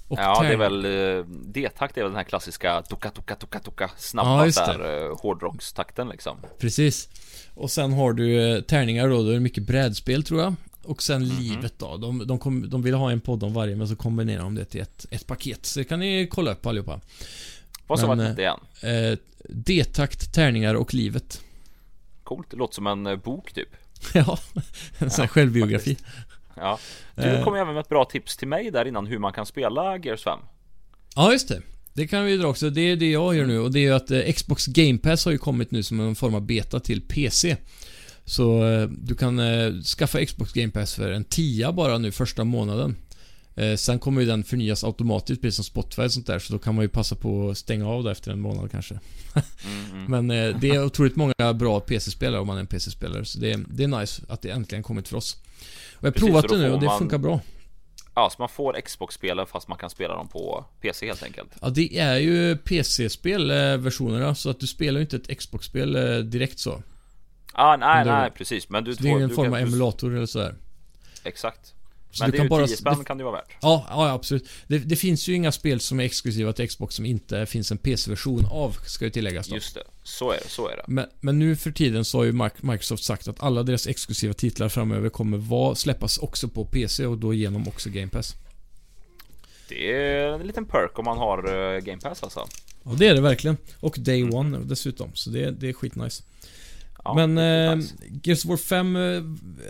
Och 0.09 0.19
Ja 0.19 0.43
det 0.43 0.49
är 0.49 0.57
väl, 0.57 0.85
eh, 1.19 1.25
D-takt 1.29 1.97
är 1.97 2.03
väl 2.03 2.11
den 2.11 2.17
här 2.17 2.25
klassiska 2.25 2.83
tuka 2.83 3.11
tuka 3.11 3.35
tuka 3.37 3.61
Ja, 3.79 3.89
snabba 3.97 4.47
ja, 4.47 4.67
där 4.67 5.07
eh, 5.11 5.17
hårdrockstakten 5.19 6.09
liksom 6.09 6.39
Precis. 6.59 7.09
Och 7.55 7.71
sen 7.71 7.93
har 7.93 8.13
du 8.13 8.57
eh, 8.57 8.61
tärningar 8.63 9.09
då, 9.09 9.23
då 9.23 9.29
är 9.29 9.35
det 9.35 9.41
mycket 9.41 9.63
brädspel 9.67 10.23
tror 10.23 10.41
jag. 10.41 10.55
och 10.83 11.03
sen 11.03 11.23
Mhm. 11.23 11.39
livet 11.39 11.75
då. 11.79 11.97
De, 11.97 12.27
de, 12.27 12.39
kom, 12.39 12.71
de 12.71 12.83
vill 12.83 12.95
ha 12.95 13.11
en 13.11 13.21
podd 13.21 13.43
om 13.43 13.53
varje, 13.53 13.77
men 13.77 13.89
så 13.89 13.97
kombinerar 13.97 14.43
de 14.43 14.55
det 14.55 14.65
till 14.65 14.81
ett, 14.81 15.07
ett 15.11 15.27
paket. 15.27 15.67
Så 15.67 15.79
det 15.79 15.85
kan 15.85 16.01
ni 16.01 16.27
kolla 16.31 16.53
upp 16.53 16.67
allihopa. 16.67 17.01
Vad 17.87 18.01
sa 18.01 18.07
man 18.07 18.19
det 18.19 18.35
igen? 18.39 18.61
Eh, 18.83 19.19
D-takt, 19.49 20.33
tärningar 20.35 20.75
och 20.75 20.95
livet. 20.95 21.41
Coolt, 22.23 22.51
det 22.51 22.57
låter 22.57 22.75
som 22.75 22.87
en 22.87 23.21
bok 23.21 23.53
typ 23.53 23.69
ja, 24.15 24.39
en 24.99 25.11
sån 25.11 25.23
här 25.23 25.29
självbiografi. 25.29 25.97
Ja 26.57 26.79
Du 27.15 27.23
Eh. 27.23 27.45
kom 27.45 27.55
även 27.55 27.75
med 27.75 27.81
ett 27.81 27.89
bra 27.89 28.05
tips 28.05 28.37
till 28.37 28.49
mig 28.49 28.71
där 28.71 28.85
innan 28.89 29.07
hur 29.07 29.19
man 29.19 29.33
kan 29.33 29.47
spela 29.47 29.99
Gears 29.99 30.25
5 30.25 30.39
Ja, 31.17 31.33
just 31.33 31.49
det. 31.49 31.63
Det 31.95 32.07
kan 32.07 32.25
vi 32.25 32.31
ju 32.31 32.39
dra 32.39 32.47
också. 32.49 32.71
Det 32.71 32.81
är 32.81 32.97
det 32.97 33.11
jag 33.11 33.37
gör 33.37 33.47
nu 33.47 33.59
och 33.61 33.73
det 33.73 33.79
är 33.79 33.83
ju 33.83 33.93
att 33.95 34.11
eh, 34.11 34.33
Xbox 34.33 34.67
Game 34.67 34.99
Pass 34.99 35.25
har 35.25 35.33
ju 35.33 35.39
kommit 35.39 35.71
nu 35.71 35.83
som 35.83 36.01
en 36.01 36.15
form 36.15 36.35
av 36.35 36.41
beta 36.47 36.81
till 36.81 37.01
PC. 37.01 37.57
Så 38.25 38.65
eh, 38.67 38.89
du 38.89 39.15
kan 39.15 39.41
skaffa 39.83 40.25
Xbox 40.25 40.53
Game 40.53 40.71
Pass 40.73 40.95
för 40.95 41.11
en 41.11 41.25
tia 41.25 41.73
bara 41.73 41.99
nu 41.99 42.13
första 42.13 42.45
månaden. 42.45 42.97
Sen 43.77 43.99
kommer 43.99 44.21
ju 44.21 44.27
den 44.27 44.45
förnyas 44.45 44.85
automatiskt 44.85 45.43
precis 45.43 45.57
som 45.57 45.65
Spotify 45.65 46.03
och 46.03 46.13
sånt 46.13 46.27
där 46.27 46.39
så 46.39 46.53
då 46.53 46.59
kan 46.59 46.75
man 46.75 46.85
ju 46.85 46.89
passa 46.89 47.15
på 47.17 47.51
att 47.51 47.59
stänga 47.59 47.89
av 47.89 48.05
det 48.05 48.11
efter 48.11 48.31
en 48.33 48.41
månad 48.41 48.71
kanske. 48.71 48.99
mm, 49.65 50.07
mm. 50.07 50.27
Men 50.27 50.61
det 50.61 50.69
är 50.69 50.85
otroligt 50.85 51.17
många 51.17 51.55
bra 51.55 51.81
PC-spelare 51.81 52.41
om 52.41 52.47
man 52.47 52.57
är 52.57 52.61
en 52.61 52.67
PC-spelare 52.67 53.25
så 53.25 53.39
det 53.39 53.53
är, 53.53 53.65
det 53.69 53.85
är 53.85 53.89
nice 53.89 54.23
att 54.29 54.43
det 54.43 54.51
äntligen 54.51 54.83
kommit 54.83 55.09
för 55.09 55.17
oss. 55.17 55.37
Jag 56.01 56.07
har 56.07 56.13
Precis, 56.13 56.29
provat 56.29 56.49
det 56.49 56.57
nu 56.59 56.73
och 56.73 56.81
det 56.81 56.87
man- 56.87 56.99
funkar 56.99 57.19
bra. 57.19 57.41
Ja, 58.15 58.31
så 58.31 58.37
man 58.39 58.49
får 58.49 58.81
Xbox-spel 58.81 59.47
fast 59.47 59.69
man 59.69 59.79
kan 59.79 59.91
spela 59.91 60.15
dem 60.15 60.29
på 60.29 60.65
PC 60.81 61.07
helt 61.07 61.23
enkelt 61.23 61.53
Ja, 61.61 61.69
det 61.69 61.99
är 61.99 62.17
ju 62.17 62.57
PC-spel, 62.57 63.51
eh, 63.51 63.57
versionerna, 63.77 64.35
så 64.35 64.51
att 64.51 64.61
du 64.61 64.67
spelar 64.67 64.99
ju 65.01 65.05
inte 65.05 65.17
ett 65.17 65.39
Xbox-spel 65.39 65.97
eh, 65.97 66.19
direkt 66.19 66.59
så. 66.59 66.83
ah, 67.53 67.77
nej, 67.77 68.05
nej, 68.05 68.31
precis 68.31 68.69
Men 68.69 68.85
du 68.85 68.95
Så 68.95 69.03
det 69.03 69.09
är 69.09 69.11
ingen 69.11 69.29
du 69.29 69.35
form 69.35 69.53
av 69.53 69.59
emulator 69.59 70.17
eller 70.17 70.27
sådär. 70.27 70.55
Exakt 71.25 71.75
Så 72.17 72.25
Men 72.25 72.31
du 72.31 72.37
det 72.37 72.41
är 72.41 72.45
ju 72.45 72.49
kan 72.49 72.59
bara... 72.59 72.67
10 72.67 72.77
spänn 72.77 73.05
kan 73.05 73.19
det 73.19 73.25
vara 73.25 73.37
värt 73.37 73.57
ja, 73.61 73.87
ja, 73.89 74.13
absolut. 74.13 74.49
Det, 74.67 74.79
det 74.79 74.97
finns 74.97 75.29
ju 75.29 75.35
inga 75.35 75.53
spel 75.53 75.81
som 75.81 76.01
är 76.01 76.05
exklusiva 76.05 76.53
till 76.53 76.69
Xbox 76.69 76.95
som 76.95 77.07
inte 77.07 77.47
finns 77.47 77.71
en 77.71 77.79
PC-version 77.79 78.47
av, 78.51 78.77
ska 78.87 79.05
ju 79.05 79.11
tilläggas 79.11 79.47
då. 79.47 79.55
Just 79.55 79.75
det, 79.75 79.83
så 80.03 80.31
är 80.31 80.39
det, 80.45 80.49
så 80.49 80.69
är 80.69 80.77
det 80.77 80.85
Men, 80.87 81.07
men 81.21 81.39
nu 81.39 81.57
för 81.57 81.71
tiden 81.71 82.05
så 82.05 82.19
har 82.19 82.25
ju 82.25 82.33
Microsoft 82.61 83.05
sagt 83.05 83.29
att 83.29 83.43
alla 83.43 83.63
deras 83.63 83.87
exklusiva 83.87 84.35
titlar 84.35 84.69
framöver 84.69 85.09
kommer 85.09 85.39
vara, 85.39 85.75
släppas 85.75 86.19
också 86.19 86.49
på 86.49 86.65
PC 86.65 87.07
och 87.07 87.19
då 87.19 87.35
genom 87.35 87.69
också 87.69 87.91
Game 87.91 88.09
Pass. 88.09 88.35
Det 89.69 89.93
är 89.93 90.33
en 90.33 90.47
liten 90.47 90.65
perk 90.65 90.99
om 90.99 91.05
man 91.05 91.19
har 91.19 91.75
eh, 91.75 91.81
Game 91.81 92.01
Pass 92.01 92.23
alltså 92.23 92.49
Och 92.83 92.97
det 92.97 93.07
är 93.07 93.15
det 93.15 93.21
verkligen. 93.21 93.57
Och 93.81 93.95
Day 93.99 94.25
One 94.25 94.59
dessutom, 94.59 95.11
så 95.15 95.31
det, 95.31 95.51
det 95.51 95.69
är 95.69 95.73
skitnice. 95.73 96.23
Ja, 97.07 97.27
Men 97.27 97.39
eh, 97.39 97.77
nice. 97.77 97.95
Gears 98.23 98.45
of 98.45 98.49
War 98.49 98.57
5, 98.57 98.97
eh, 98.97 99.23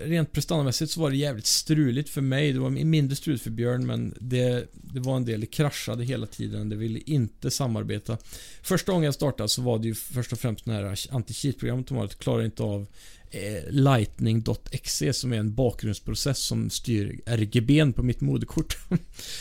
rent 0.03 0.33
prestandamässigt 0.33 0.91
så 0.93 1.01
var 1.01 1.11
det 1.11 1.17
jävligt 1.17 1.47
struligt 1.47 2.09
för 2.09 2.21
mig. 2.21 2.53
Det 2.53 2.59
var 2.59 2.71
mindre 2.71 3.17
struligt 3.17 3.43
för 3.43 3.51
Björn, 3.51 3.87
men 3.87 4.15
det, 4.21 4.69
det 4.73 5.01
var 5.01 5.17
en 5.17 5.25
del, 5.25 5.41
det 5.41 5.47
kraschade 5.47 6.05
hela 6.05 6.27
tiden. 6.27 6.69
Det 6.69 6.77
ville 6.77 6.99
inte 6.99 7.51
samarbeta. 7.51 8.19
Första 8.63 8.93
gången 8.93 9.05
jag 9.05 9.15
startade 9.15 9.49
så 9.49 9.63
var 9.63 9.79
det 9.79 9.89
ju 9.89 9.95
först 9.95 10.33
och 10.33 10.39
främst 10.39 10.65
det 10.65 10.73
här 10.73 10.85
anti-cheat-programmet 11.11 11.87
de 11.87 11.97
har. 11.97 12.09
Klarar 12.09 12.45
inte 12.45 12.63
av 12.63 12.87
eh, 13.31 13.71
Lightning.exe 13.71 15.13
som 15.13 15.33
är 15.33 15.37
en 15.37 15.55
bakgrundsprocess 15.55 16.39
som 16.39 16.71
styr 16.71 17.21
RGB'n 17.27 17.93
på 17.93 18.03
mitt 18.03 18.21
moderkort. 18.21 18.79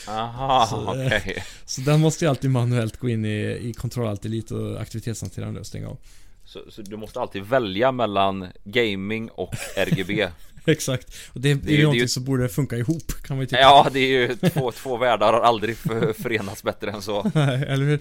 Aha, 0.08 0.68
så, 0.70 1.02
eh, 1.02 1.06
okej 1.06 1.44
så 1.66 1.82
den 1.82 2.00
måste 2.00 2.26
jag 2.26 2.30
alltid 2.30 2.52
manuellt 2.52 2.98
gå 2.98 3.10
in 3.10 3.26
i, 3.26 3.60
i 3.62 3.74
Control 3.74 4.08
Alt 4.08 4.26
Elite 4.26 4.56
och 4.56 4.82
aktivitetshanterande 4.82 5.60
och 5.60 5.68
stänga 5.68 5.88
av. 5.88 5.98
så, 6.46 6.72
så 6.72 6.82
du 6.82 6.98
måste 6.98 7.20
alltid 7.20 7.44
välja 7.44 7.92
mellan 7.92 8.48
gaming 8.64 9.30
och 9.30 9.54
RGB 9.78 10.28
Exakt. 10.68 11.08
Och 11.34 11.42
det, 11.42 11.54
det, 11.54 11.60
Det 11.62 11.74
är 11.74 11.78
ju- 11.78 11.82
någonting 11.84 12.02
ju- 12.02 12.08
som 12.08 12.24
borde 12.24 12.50
funka 12.50 12.78
ihop, 12.78 13.12
kan 13.24 13.38
man 13.38 13.44
ju 13.44 13.48
tycka. 13.48 13.62
Ja, 13.62 13.90
det 13.94 14.00
är 14.00 14.08
ju 14.08 14.36
två, 14.50 14.72
två 14.72 14.98
världar 14.98 15.34
har 15.34 15.42
aldrig 15.42 15.78
för, 15.78 16.14
förenats 16.14 16.64
bättre 16.64 16.92
än 16.92 17.02
så 17.02 17.32
Nej, 17.36 17.64
Eller 17.68 17.86
hur? 17.86 18.00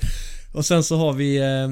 Och 0.54 0.66
sen 0.66 0.84
så 0.84 0.96
har 0.96 1.12
vi 1.12 1.36
eh, 1.36 1.64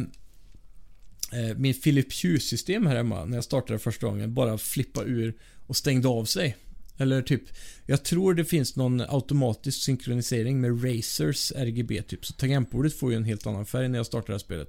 eh, 1.41 1.57
min 1.57 1.75
Philips 1.75 2.25
Hue-system 2.25 2.87
här 2.87 2.97
hemma, 2.97 3.25
när 3.25 3.37
jag 3.37 3.45
startade 3.45 3.79
första 3.79 4.07
gången, 4.07 4.35
bara 4.35 4.59
flippa 4.59 5.03
ur 5.03 5.35
och 5.67 5.77
stängde 5.77 6.09
av 6.09 6.25
sig. 6.25 6.57
Eller 6.99 7.23
typ, 7.23 7.43
jag 7.87 8.05
tror 8.05 8.35
det 8.35 8.45
finns 8.45 8.77
någon 8.77 9.01
automatisk 9.01 9.83
synkronisering 9.83 10.61
med 10.61 10.85
Razers 10.85 11.53
RGB 11.57 12.03
typ, 12.03 12.27
så 12.27 12.33
tangentbordet 12.33 12.99
får 12.99 13.11
ju 13.11 13.17
en 13.17 13.25
helt 13.25 13.47
annan 13.47 13.67
färg 13.67 13.89
när 13.89 13.99
jag 13.99 14.07
startar 14.07 14.27
det 14.27 14.33
här 14.33 14.39
spelet. 14.39 14.69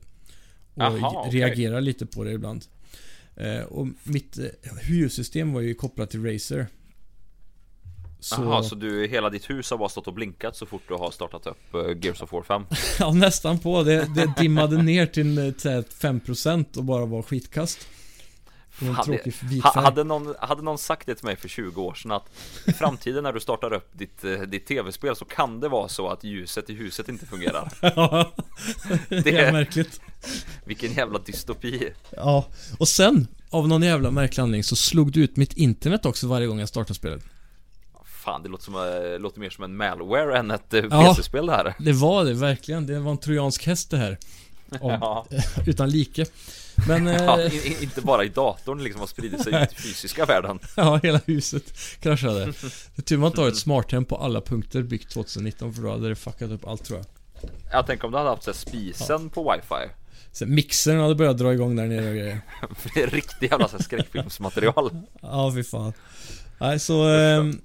Och 0.75 0.81
Aha, 0.83 1.27
reagerar 1.31 1.81
lite 1.81 2.05
på 2.05 2.23
det 2.23 2.31
ibland. 2.31 2.65
Eh, 3.35 3.61
och 3.63 3.87
mitt 4.03 4.37
eh, 4.37 4.45
Hue-system 4.87 5.53
var 5.53 5.61
ju 5.61 5.73
kopplat 5.75 6.09
till 6.11 6.25
Razer. 6.25 6.67
Så... 8.19 8.35
Jaha, 8.41 8.63
så 8.63 8.75
du, 8.75 9.07
hela 9.07 9.29
ditt 9.29 9.49
hus 9.49 9.71
har 9.71 9.77
bara 9.77 9.89
stått 9.89 10.07
och 10.07 10.13
blinkat 10.13 10.55
så 10.55 10.65
fort 10.65 10.81
du 10.87 10.93
har 10.93 11.11
startat 11.11 11.47
upp 11.47 11.75
uh, 11.75 11.97
Gears 12.01 12.21
of 12.21 12.31
War 12.33 12.41
5? 12.43 12.63
Ja, 12.99 13.11
nästan 13.13 13.59
på. 13.59 13.83
Det, 13.83 14.07
det 14.15 14.33
dimmade 14.37 14.83
ner 14.83 15.05
till 15.05 15.37
eh, 15.37 15.53
så 15.57 15.69
här 15.69 15.81
5% 15.81 16.77
och 16.77 16.83
bara 16.83 17.05
var 17.05 17.21
skitkast. 17.21 17.87
Det 18.79 18.85
var 18.85 18.89
en 18.89 18.95
Fan, 18.95 19.05
det- 19.11 19.17
tråkig 19.17 19.33
vit 19.49 19.63
Ha, 19.63 19.73
färg. 19.73 19.83
hade, 19.83 20.03
någon, 20.03 20.35
hade 20.39 20.61
någon 20.61 20.77
sagt 20.77 21.07
det 21.07 21.15
till 21.15 21.25
mig 21.25 21.35
för 21.35 21.47
20 21.47 21.81
år 21.81 21.93
sedan 21.93 22.11
att 22.11 22.25
i 22.67 22.71
framtiden 22.73 23.23
när 23.23 23.33
du 23.33 23.39
startar 23.39 23.73
upp 23.73 23.89
ditt, 23.93 24.23
eh, 24.23 24.31
ditt 24.41 24.65
tv-spel 24.65 25.15
så 25.15 25.25
kan 25.25 25.59
det 25.59 25.69
vara 25.69 25.87
så 25.87 26.07
att 26.09 26.23
ljuset 26.23 26.69
i 26.69 26.73
huset 26.73 27.09
inte 27.09 27.25
fungerar 27.25 27.71
Ja, 27.95 28.31
Det- 29.09 29.37
är 29.37 29.51
märkligt. 29.51 30.01
Vilken 30.65 30.93
jävla 30.93 31.19
dystopi 31.19 31.93
Ja, 32.11 32.45
och 32.77 32.87
sen 32.87 33.27
av 33.49 33.67
någon 33.67 33.81
jävla 33.83 34.11
märklig 34.11 34.43
anledning 34.43 34.63
så 34.63 34.75
slog 34.75 35.11
du 35.11 35.23
ut 35.23 35.37
mitt 35.37 35.53
internet 35.53 36.05
också 36.05 36.27
varje 36.27 36.47
gång 36.47 36.59
jag 36.59 36.69
startade 36.69 36.93
spelet. 36.93 37.23
Fan, 38.05 38.43
det 38.43 38.49
låter, 38.49 38.63
som, 38.63 38.75
eh, 38.75 39.19
låter 39.19 39.39
mer 39.39 39.49
som 39.49 39.63
en 39.63 39.77
malware 39.77 40.37
än 40.37 40.51
ett 40.51 40.73
eh, 40.73 40.83
Ja. 40.91 41.13
PC-spel 41.15 41.45
det 41.45 41.51
här 41.51 41.73
Det 41.79 41.93
var 41.93 42.25
det 42.25 42.33
verkligen. 42.33 42.87
Det 42.87 42.99
var 42.99 43.11
en 43.11 43.17
trojansk 43.17 43.65
häst 43.65 43.89
det 43.89 43.97
här. 43.97 44.17
Av, 44.81 44.91
Ja, 44.91 45.25
Utan 45.67 45.89
like. 45.89 46.25
Men 46.87 47.05
ja 47.07 47.39
eh, 47.41 47.55
in, 47.55 47.71
in, 47.73 47.77
inte 47.81 48.01
bara 48.01 48.23
i 48.23 48.29
datorn 48.29 48.83
liksom 48.83 48.99
har 48.99 49.07
spridit 49.07 49.43
sig 49.43 49.63
ut 49.63 49.71
i 49.71 49.75
fysiska 49.75 50.25
världen 50.25 50.59
ja, 50.77 50.99
hela 51.03 51.21
huset 51.25 51.73
kraschade. 51.99 52.45
Det 52.45 52.63
är 52.95 53.01
tur 53.01 53.17
man 53.17 53.27
inte 53.27 53.41
har 53.41 53.47
ett 53.47 53.57
smarthem 53.57 54.05
på 54.05 54.15
alla 54.17 54.41
punkter 54.41 54.81
byggt 54.81 55.11
2019 55.11 55.73
för 55.73 55.81
då 55.81 55.91
hade 55.91 56.09
det 56.09 56.15
fuckat 56.15 56.51
upp 56.51 56.67
allt 56.67 56.85
tror 56.85 56.99
jag. 56.99 57.05
Jag 57.71 57.87
tänker 57.87 58.05
om 58.05 58.11
du 58.11 58.17
hade 58.17 58.29
haft 58.29 58.43
så 58.43 58.51
här, 58.51 58.57
spisen 58.57 59.29
på 59.29 59.51
wifi 59.51 59.93
Sen 60.33 60.55
mixern 60.55 60.99
hade 60.99 61.15
börjat 61.15 61.37
dra 61.37 61.53
igång 61.53 61.75
där 61.75 61.87
nere 61.87 62.09
och 62.09 62.15
grejer. 62.15 62.41
Det 62.93 63.01
är 63.01 63.07
riktigt 63.07 63.51
jävla 63.51 63.67
så 63.67 63.77
här, 63.77 63.83
skräckfilmsmaterial 63.83 64.89
Ja, 65.21 65.51
fy 65.55 65.63
fan. 65.63 65.93
Nej, 66.59 66.79
så... 66.79 67.07
ehm, 67.07 67.61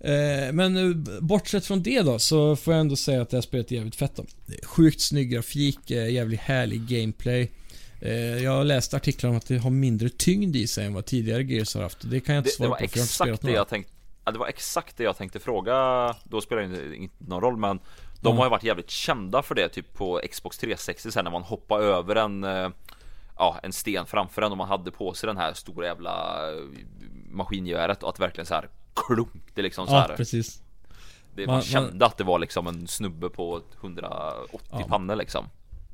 eh, 0.00 0.52
men 0.52 0.76
eh, 0.76 1.20
bortsett 1.20 1.66
från 1.66 1.82
det 1.82 2.02
då, 2.02 2.18
så 2.18 2.56
får 2.56 2.74
jag 2.74 2.80
ändå 2.80 2.96
säga 2.96 3.22
att 3.22 3.30
det 3.30 3.36
här 3.36 3.42
spelet 3.42 3.72
är 3.72 3.76
jävligt 3.76 3.96
fett 3.96 4.16
då. 4.16 4.24
Det 4.46 4.66
Sjukt 4.66 5.00
snygg 5.00 5.30
grafik, 5.30 5.90
eh, 5.90 6.10
jävligt 6.10 6.40
härlig 6.40 6.80
gameplay. 6.80 7.52
Eh, 8.00 8.42
jag 8.42 8.50
har 8.50 8.64
läst 8.64 8.94
artiklar 8.94 9.30
om 9.30 9.36
att 9.36 9.46
det 9.46 9.58
har 9.58 9.70
mindre 9.70 10.08
tyngd 10.08 10.56
i 10.56 10.66
sig 10.66 10.86
än 10.86 10.94
vad 10.94 11.04
tidigare 11.04 11.42
Gears 11.42 11.74
har 11.74 11.82
haft. 11.82 12.10
Det 12.10 12.20
kan 12.20 12.34
jag 12.34 12.40
inte 12.40 12.50
Det, 12.50 12.52
det 12.52 12.56
svara 12.56 12.68
var 12.68 12.76
på, 12.76 12.88
för 12.88 12.98
jag 12.98 13.00
har 13.00 13.04
inte 13.04 13.14
spelat 13.14 13.34
exakt 13.34 13.46
det 13.46 13.52
jag 13.52 13.68
tänkte 13.68 13.92
ja, 14.24 14.32
Det 14.32 14.38
var 14.38 14.46
exakt 14.46 14.96
det 14.96 15.04
jag 15.04 15.16
tänkte 15.16 15.40
fråga 15.40 15.74
Då 16.24 16.40
spelar 16.40 16.62
det 16.62 16.96
inte 16.96 17.14
någon 17.18 17.40
roll 17.40 17.56
men 17.56 17.78
De 18.22 18.28
Mm. 18.28 18.38
har 18.38 18.46
ju 18.46 18.50
varit 18.50 18.64
jävligt 18.64 18.90
kända 18.90 19.42
för 19.42 19.54
det 19.54 19.68
typ 19.68 19.94
på 19.94 20.20
Xbox 20.30 20.58
360 20.58 21.10
sen 21.10 21.24
när 21.24 21.30
man 21.32 21.42
hoppar 21.42 21.80
över 21.80 22.16
en 22.16 22.44
eh, 22.44 22.68
Ja, 23.38 23.60
en 23.62 23.72
sten 23.72 24.06
framför 24.06 24.42
en 24.42 24.50
och 24.52 24.58
man 24.58 24.68
hade 24.68 24.90
på 24.90 25.14
sig 25.14 25.26
den 25.26 25.36
här 25.36 25.52
stora 25.52 25.86
jävla 25.86 26.36
eh, 26.52 26.58
Maskingeväret 27.30 28.02
och 28.02 28.08
att 28.08 28.20
verkligen 28.20 28.46
så 28.46 28.54
här 28.54 28.68
klunk 28.94 29.30
det 29.54 29.62
liksom 29.62 29.86
så 29.86 29.92
Ja, 29.92 29.98
här 30.08 30.16
precis. 30.16 30.62
det, 31.34 31.46
Man- 31.46 31.54
Man 31.54 31.62
kände 31.62 32.06
att 32.06 32.18
det 32.18 32.24
var 32.24 32.38
liksom 32.38 32.66
en 32.66 32.86
snubbe 32.88 33.28
på 33.28 33.60
180 33.80 34.60
Ja. 34.70 34.86
pannor 34.88 35.16
liksom 35.16 35.46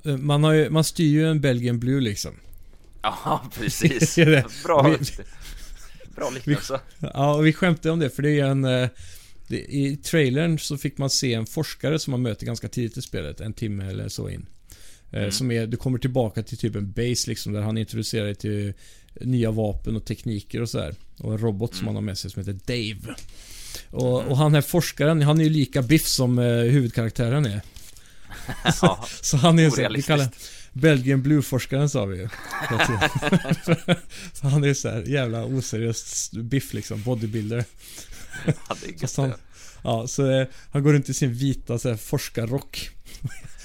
Eh, 0.04 0.16
Man, 0.16 0.44
har 0.44 0.52
ju, 0.52 0.70
man 0.70 0.84
styr 0.84 1.04
ju 1.12 1.28
en 1.30 1.40
Belgian 1.40 1.78
Blue 1.78 2.00
liksom. 2.00 2.32
Ja, 3.02 3.40
precis. 3.54 4.16
Bra 4.64 4.82
Vi- 4.82 4.98
Bra 6.16 6.30
liknelse 6.30 6.80
Ja, 7.14 7.34
och 7.34 7.46
vi 7.46 7.52
skämtade 7.52 7.90
om 7.92 7.98
det 7.98 8.10
för 8.10 8.22
det 8.22 8.40
är 8.40 8.44
en... 8.46 8.64
Det, 9.48 9.56
I 9.58 9.96
trailern 9.96 10.58
så 10.58 10.76
fick 10.78 10.98
man 10.98 11.10
se 11.10 11.34
en 11.34 11.46
forskare 11.46 11.98
som 11.98 12.10
man 12.10 12.22
möter 12.22 12.46
ganska 12.46 12.68
tidigt 12.68 12.96
i 12.96 13.02
spelet, 13.02 13.40
en 13.40 13.52
timme 13.52 13.90
eller 13.90 14.08
så 14.08 14.28
in. 14.28 14.46
Eh, 15.12 15.18
Mm. 15.18 15.30
Som 15.32 15.50
är, 15.50 15.66
du 15.66 15.76
kommer 15.76 15.98
tillbaka 15.98 16.42
till 16.42 16.58
typ 16.58 16.76
en 16.76 16.92
base 16.92 17.30
liksom, 17.30 17.52
där 17.52 17.60
han 17.62 17.78
introducerar 17.78 18.24
dig 18.24 18.34
till 18.34 18.72
nya 19.20 19.50
vapen 19.50 19.96
och 19.96 20.04
tekniker 20.04 20.62
och 20.62 20.68
så 20.70 20.78
här. 20.80 20.94
Och 21.18 21.32
en 21.32 21.38
robot 21.38 21.74
som 21.74 21.78
Mm. 21.84 21.86
han 21.88 21.94
har 21.94 22.02
med 22.02 22.18
sig 22.18 22.30
som 22.30 22.40
heter 22.40 22.58
Dave. 22.66 23.14
Och, 23.90 24.26
och 24.26 24.36
han 24.36 24.54
här 24.54 24.60
forskaren, 24.60 25.22
han 25.22 25.40
är 25.40 25.44
ju 25.44 25.50
lika 25.50 25.82
biff 25.82 26.06
som 26.06 26.38
eh, 26.38 26.44
huvudkaraktären 26.54 27.46
är. 27.46 27.60
Ja, 28.82 29.06
Så 29.22 29.36
han 29.36 29.58
är 29.58 29.70
så, 29.70 29.88
vi 29.94 30.02
kallar 30.02 30.28
Belgian 30.72 31.22
Blue-forskaren 31.22 31.88
sa 31.88 32.04
vi 32.04 32.18
ju. 32.18 32.28
så 34.32 34.46
han 34.48 34.64
är 34.64 34.74
så 34.74 34.88
här 34.88 35.02
jävla 35.02 35.44
oseriöst 35.44 36.32
biff 36.32 36.74
liksom, 36.74 37.02
bodybuilder. 37.02 37.64
ja, 38.68 38.76
det 38.80 38.86
är 38.86 39.02
gött 39.02 39.16
han, 39.16 39.32
ja, 39.84 40.06
så 40.06 40.30
eh, 40.30 40.46
han 40.72 40.82
går 40.82 40.92
runt 40.92 41.08
i 41.08 41.14
sin 41.14 41.32
vita 41.34 41.78
så 41.78 41.88
här, 41.88 41.96
forskarrock. 41.96 42.90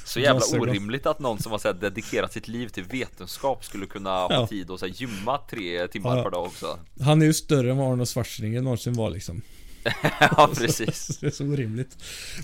Så 0.06 0.20
jävla 0.20 0.42
orimligt 0.60 1.06
att 1.06 1.20
någon 1.20 1.40
som 1.40 1.52
har 1.52 1.60
så 1.60 1.68
här, 1.68 1.76
dedikerat 1.76 2.34
sitt 2.34 2.48
liv 2.48 2.68
till 2.68 2.84
vetenskap 2.84 3.66
skulle 3.66 3.86
kunna 3.86 4.10
ha 4.10 4.28
Ja. 4.34 4.48
tid 4.48 4.72
att 4.72 4.80
så 4.80 4.86
här, 4.86 4.94
gymma 4.94 5.38
tre 5.50 5.88
timmar 5.88 6.18
Ja. 6.18 6.24
per 6.24 6.32
dag 6.32 6.46
också. 6.46 6.80
Han 7.02 7.22
är 7.22 7.26
ju 7.26 7.34
större 7.34 7.72
än 7.72 7.78
vad 7.78 7.92
Arnold 7.92 8.10
Schwarzenegger 8.10 8.62
någonsin 8.62 8.94
var 8.94 9.10
liksom. 9.10 9.42
ja, 10.20 10.50
precis. 10.58 11.08
Det 11.22 11.28
är 11.28 11.32
så 11.32 11.44
orimligt. 11.46 11.98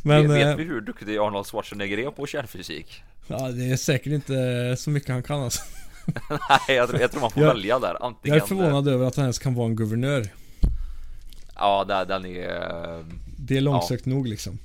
Men, 0.04 0.22
vet, 0.32 0.42
eh, 0.42 0.48
vet 0.48 0.60
vi 0.60 0.64
hur 0.64 0.82
duktig 0.82 1.18
Arnold 1.18 1.46
Schwarzenegger 1.48 1.98
är 1.98 2.12
på 2.12 2.28
kärnfysik? 2.28 3.04
ja, 3.28 3.50
det 3.52 3.72
är 3.72 3.78
säkert 3.78 4.14
inte 4.14 4.76
så 4.80 4.90
mycket 4.90 5.10
han 5.10 5.24
kan 5.24 5.40
alltså. 5.44 5.62
Nej, 6.30 6.78
jag, 6.78 6.90
tror- 6.90 7.02
jag 7.02 7.12
tror 7.12 7.22
man 7.22 7.32
får 7.32 7.44
Jag- 7.44 7.54
välja 7.54 7.80
där. 7.80 8.06
Antingen, 8.06 8.38
Jag 8.38 8.44
är 8.44 8.48
förvånad 8.48 8.88
över 8.88 9.06
att 9.06 9.16
han 9.16 9.26
ens 9.26 9.40
kan 9.40 9.54
vara 9.54 9.66
en 9.68 9.76
guvernör. 9.76 10.28
Ja, 11.60 11.86
där, 11.88 12.06
den 12.06 12.26
är... 12.26 13.06
Det 13.38 13.58
är 13.58 13.62
långsökt 13.62 14.06
nog 14.06 14.28
liksom. 14.28 14.60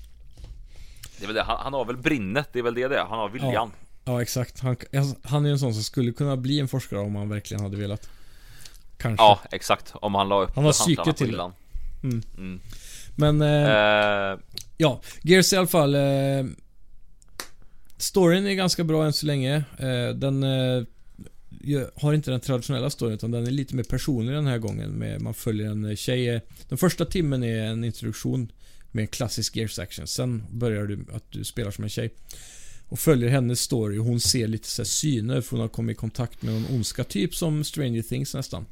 Det 1.18 1.24
är 1.24 1.26
väl 1.26 1.36
det. 1.36 1.42
Han, 1.42 1.56
han 1.60 1.72
har 1.72 1.84
väl 1.84 1.96
brinnet, 1.96 2.48
det 2.52 2.58
är 2.58 2.62
väl 2.62 2.74
det 2.74 2.88
det. 2.88 3.00
Han 3.00 3.18
har 3.18 3.28
viljan. 3.28 3.70
Ja, 4.04 4.22
exakt. 4.22 4.60
Han, 4.60 4.76
han 5.22 5.46
är 5.46 5.50
en 5.50 5.58
sån 5.58 5.74
som 5.74 5.82
skulle 5.82 6.12
kunna 6.12 6.36
bli 6.36 6.60
en 6.60 6.68
forskare 6.68 7.00
om 7.00 7.16
han 7.16 7.28
verkligen 7.28 7.62
hade 7.62 7.76
velat. 7.76 8.08
Kanske. 8.96 9.24
Ja, 9.24 9.40
exakt. 9.50 9.92
Om 9.94 10.14
han 10.14 10.28
la 10.28 10.42
upp 10.42 10.50
Han 10.54 10.64
har 10.64 10.72
hantlarna 10.72 10.94
psyke 10.94 11.04
på 11.04 11.12
till 11.12 11.36
det. 11.36 11.52
Mm. 12.02 12.22
Mm. 12.36 12.60
Men, 13.16 13.42
eh, 13.42 13.70
Eh, 13.70 14.38
ja. 14.76 15.00
Gears 15.22 15.52
i 15.52 15.56
alla 15.56 15.66
fall. 15.66 15.94
Eh, 15.94 16.44
storyn 17.96 18.46
är 18.46 18.54
ganska 18.54 18.84
bra 18.84 19.04
än 19.04 19.12
så 19.12 19.26
länge. 19.26 19.56
Eh, 19.78 20.08
den 20.14 20.42
eh, 20.42 20.84
har 21.94 22.12
inte 22.12 22.30
den 22.30 22.40
traditionella 22.40 22.90
storyn 22.90 23.14
utan 23.14 23.30
den 23.30 23.46
är 23.46 23.50
lite 23.50 23.76
mer 23.76 23.82
personlig 23.82 24.34
den 24.34 24.46
här 24.46 24.58
gången. 24.58 24.90
Med, 24.90 25.20
man 25.20 25.34
följer 25.34 25.70
en 25.70 25.96
tjej. 25.96 26.40
Den 26.68 26.78
första 26.78 27.04
timmen 27.04 27.44
är 27.44 27.64
en 27.66 27.84
introduktion 27.84 28.52
med 28.90 29.02
en 29.02 29.08
klassisk 29.08 29.56
Gears 29.56 29.78
action. 29.78 30.06
Sen 30.06 30.44
börjar 30.50 30.86
du 30.86 31.06
att 31.12 31.32
du 31.32 31.44
spelar 31.44 31.70
som 31.70 31.84
en 31.84 31.90
tjej. 31.90 32.14
Och 32.88 32.98
följer 32.98 33.28
hennes 33.28 33.60
story 33.60 33.98
hon 33.98 34.20
ser 34.20 34.46
lite 34.46 34.68
så 34.68 34.84
syner 34.84 35.40
för 35.40 35.50
hon 35.50 35.60
har 35.60 35.68
kommit 35.68 35.96
i 35.96 35.98
kontakt 35.98 36.42
med 36.42 36.54
någon 36.54 36.66
ondska 36.76 37.04
typ 37.04 37.34
som 37.34 37.64
Stranger 37.64 38.02
Things 38.02 38.34
nästan. 38.34 38.66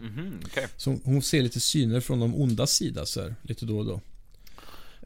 mhm, 0.00 0.40
okej. 0.44 0.66
Så 0.76 0.98
hon 1.04 1.22
ser 1.22 1.42
lite 1.42 1.60
syner 1.60 2.00
från 2.00 2.20
de 2.20 2.34
onda 2.34 2.66
sida 2.66 3.06
så 3.06 3.22
här, 3.22 3.34
lite 3.42 3.66
då 3.66 3.78
och 3.78 3.84
då. 3.84 4.00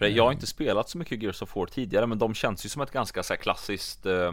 Jag 0.09 0.24
har 0.24 0.32
inte 0.32 0.47
spelat 0.47 0.89
så 0.89 0.98
mycket 0.98 1.22
Gears 1.22 1.43
of 1.43 1.56
War 1.56 1.66
tidigare 1.66 2.06
men 2.06 2.18
de 2.18 2.35
känns 2.35 2.64
ju 2.64 2.68
som 2.68 2.82
ett 2.82 2.90
ganska 2.90 3.22
så 3.22 3.36
klassiskt 3.36 4.06
eh, 4.06 4.32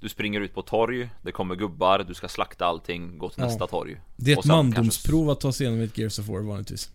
Du 0.00 0.08
springer 0.08 0.40
ut 0.40 0.54
på 0.54 0.62
torg, 0.62 1.08
det 1.22 1.32
kommer 1.32 1.54
gubbar, 1.56 2.04
du 2.08 2.14
ska 2.14 2.28
slakta 2.28 2.66
allting, 2.66 3.18
gå 3.18 3.28
till 3.30 3.40
Ja. 3.40 3.46
nästa 3.46 3.66
torg 3.66 3.96
Det 4.16 4.32
är 4.32 4.38
ett 4.38 4.44
mandomsprov 4.44 5.30
att 5.30 5.40
ta 5.40 5.52
sig 5.52 5.66
igenom 5.66 5.84
ett 5.84 5.98
Gears 5.98 6.18
of 6.18 6.28
War 6.28 6.40
vanligtvis. 6.40 6.90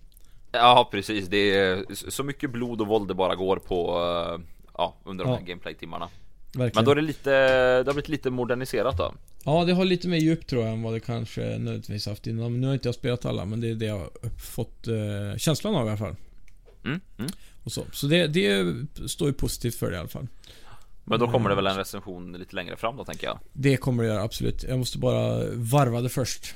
Ja 0.52 0.88
precis, 0.92 1.28
det 1.28 1.56
är 1.58 1.86
så 2.10 2.24
mycket 2.24 2.50
blod 2.52 2.82
och 2.82 2.88
våld 2.88 3.08
det 3.08 3.14
bara 3.14 3.36
går 3.36 3.58
på 3.58 3.90
eh, 4.38 4.42
Ja, 4.78 4.96
under 5.04 5.26
de 5.26 5.32
Ja. 5.32 5.38
här 5.40 5.46
gameplay-timmarna 5.46 6.10
Verkligen. 6.54 6.72
Men 6.76 6.86
då 6.86 6.92
är 6.92 6.96
det 6.96 7.02
lite, 7.02 7.30
det 7.84 7.90
har 7.90 7.94
blivit 7.94 8.10
lite 8.10 8.30
moderniserat 8.30 8.98
då 8.98 9.14
Ja, 9.44 9.66
det 9.66 9.74
har 9.74 9.86
lite 9.86 10.08
mer 10.08 10.18
djup 10.18 10.48
tror 10.48 10.64
jag 10.64 10.74
än 10.74 10.82
vad 10.82 10.94
det 10.94 11.00
kanske 11.00 11.42
nödvändigtvis 11.42 12.06
haft 12.06 12.28
innan. 12.28 12.62
Nu 12.62 12.68
har 12.68 12.74
inte 12.74 12.88
jag 12.88 12.96
spelat 12.96 13.26
alla, 13.26 13.46
men 13.46 13.62
det 13.62 13.70
är 13.70 13.76
det 13.76 13.86
jag 13.86 13.98
har 13.98 14.10
fått 14.40 14.88
eh, 14.88 15.38
känslan 15.38 15.76
av 15.76 15.86
i 15.86 15.90
alla 15.90 15.98
fall. 15.98 16.16
mm, 16.86 17.00
mm. 17.18 17.32
Och 17.64 17.72
så 17.72 17.84
så 17.94 18.08
det, 18.08 18.28
det 18.28 18.66
står 19.10 19.28
ju 19.28 19.34
positivt 19.34 19.76
för 19.76 19.90
det 19.92 19.96
i 19.96 20.00
alla 20.00 20.08
fall. 20.10 20.28
Men 21.04 21.20
då 21.20 21.28
kommer 21.32 21.50
det 21.50 21.56
väl 21.56 21.66
Mm. 21.66 21.72
en 21.74 21.78
recension 21.80 22.34
lite 22.34 22.56
längre 22.56 22.76
fram 22.78 22.98
då 22.98 23.06
tänker 23.06 23.28
jag 23.28 23.40
Det 23.54 23.78
kommer 23.78 24.04
det 24.04 24.10
göra, 24.10 24.24
absolut. 24.24 24.64
Jag 24.64 24.80
måste 24.80 24.98
bara 24.98 25.44
varva 25.54 26.02
det 26.02 26.10
först. 26.10 26.56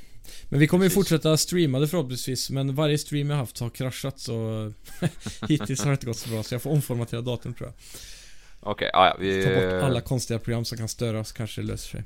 Men 0.49 0.59
vi 0.59 0.67
kommer 0.67 0.83
ju 0.83 0.89
fortsätta 0.89 1.37
streama 1.37 1.79
det 1.79 1.87
förhoppningsvis, 1.87 2.49
men 2.49 2.75
varje 2.75 2.97
stream 2.97 3.29
jag 3.29 3.37
haft 3.37 3.59
har 3.59 3.69
kraschat 3.69 4.19
så 4.19 4.71
hittills 5.49 5.79
har 5.79 5.87
det 5.87 5.93
inte 5.93 6.05
gått 6.05 6.17
så 6.17 6.29
bra, 6.29 6.43
så 6.43 6.53
jag 6.55 6.61
får 6.61 6.69
omformatera 6.71 7.21
datorn 7.21 7.53
tror 7.53 7.69
jag. 7.69 7.75
Okej, 8.71 8.89
ja, 8.93 9.07
ja, 9.07 9.15
vi 9.19 9.43
Ta 9.43 9.49
bort 9.49 9.83
alla 9.83 10.01
konstiga 10.01 10.39
program 10.39 10.65
som 10.65 10.77
kan 10.77 10.87
störa 10.87 11.23
så 11.23 11.35
kanske 11.35 11.61
det 11.61 11.67
löser 11.67 11.89
sig. 11.89 12.03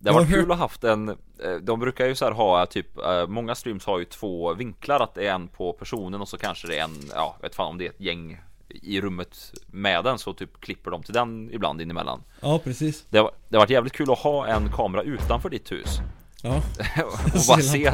Det 0.00 0.10
har 0.10 0.20
varit 0.20 0.30
kul 0.30 0.52
att 0.52 0.58
haft 0.58 0.84
en 0.84 1.08
eh, 1.08 1.14
De 1.62 1.80
brukar 1.80 2.06
ju 2.06 2.14
så 2.14 2.30
ha 2.30 2.66
typ 2.66 2.98
eh, 2.98 3.26
Många 3.26 3.54
streams 3.54 3.84
har 3.84 3.98
ju 3.98 4.04
två 4.04 4.54
vinklar 4.54 5.00
Att 5.00 5.14
det 5.14 5.26
är 5.26 5.34
en 5.34 5.48
på 5.48 5.72
personen 5.72 6.20
och 6.20 6.28
så 6.28 6.38
kanske 6.38 6.66
det 6.68 6.78
är 6.78 6.84
en 6.84 7.10
Ja, 7.14 7.36
vet 7.42 7.54
fan 7.54 7.66
om 7.66 7.78
det 7.78 7.86
är 7.86 7.90
ett 7.90 8.00
gäng 8.00 8.40
I 8.82 9.00
rummet 9.00 9.52
med 9.66 10.04
den 10.04 10.18
så 10.18 10.32
typ 10.32 10.60
klipper 10.60 10.90
de 10.90 11.02
till 11.02 11.14
den 11.14 11.50
ibland 11.52 11.80
in 11.80 11.90
emellan 11.90 12.22
Ja, 12.40 12.58
precis. 12.58 13.04
Det 13.10 13.18
har, 13.18 13.30
det 13.48 13.56
har 13.56 13.62
varit 13.62 13.70
jävligt 13.70 13.92
kul 13.92 14.12
att 14.12 14.18
ha 14.18 14.46
en 14.46 14.72
kamera 14.72 15.02
utanför 15.02 15.50
ditt 15.50 15.72
hus 15.72 16.00
Ja, 16.42 16.56
Och 17.04 17.40
bara 17.48 17.60
se 17.62 17.90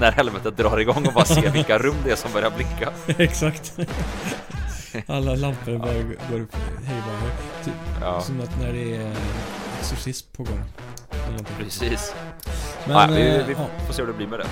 när 0.00 0.12
helvetet 0.12 0.56
drar 0.56 0.78
igång 0.78 1.06
och 1.06 1.12
bara 1.14 1.24
se 1.24 1.50
vilka 1.50 1.78
rum 1.78 1.96
det 2.04 2.10
är 2.10 2.16
som 2.16 2.32
börjar 2.32 2.50
blinka 2.50 2.92
exakt. 3.22 3.78
Alla 5.06 5.34
lampor 5.34 5.78
bara 5.78 6.02
går 6.30 6.40
upp 6.40 6.56
hejvilt. 6.84 7.64
Typ 7.64 7.74
Ja, 8.00 8.20
som 8.20 8.40
att 8.40 8.60
när 8.60 8.72
det 8.72 8.96
är 8.96 9.16
exorcism 9.80 10.28
på 10.36 10.42
gång. 10.42 10.62
Precis 11.58 12.14
Men, 12.86 12.96
ja, 12.96 13.06
vi, 13.16 13.36
eh, 13.36 13.46
vi 13.46 13.52
ja, 13.52 13.66
får 13.86 13.94
se 13.94 14.02
hur 14.02 14.08
det 14.08 14.14
blir 14.14 14.26
med 14.26 14.38
det 14.38 14.46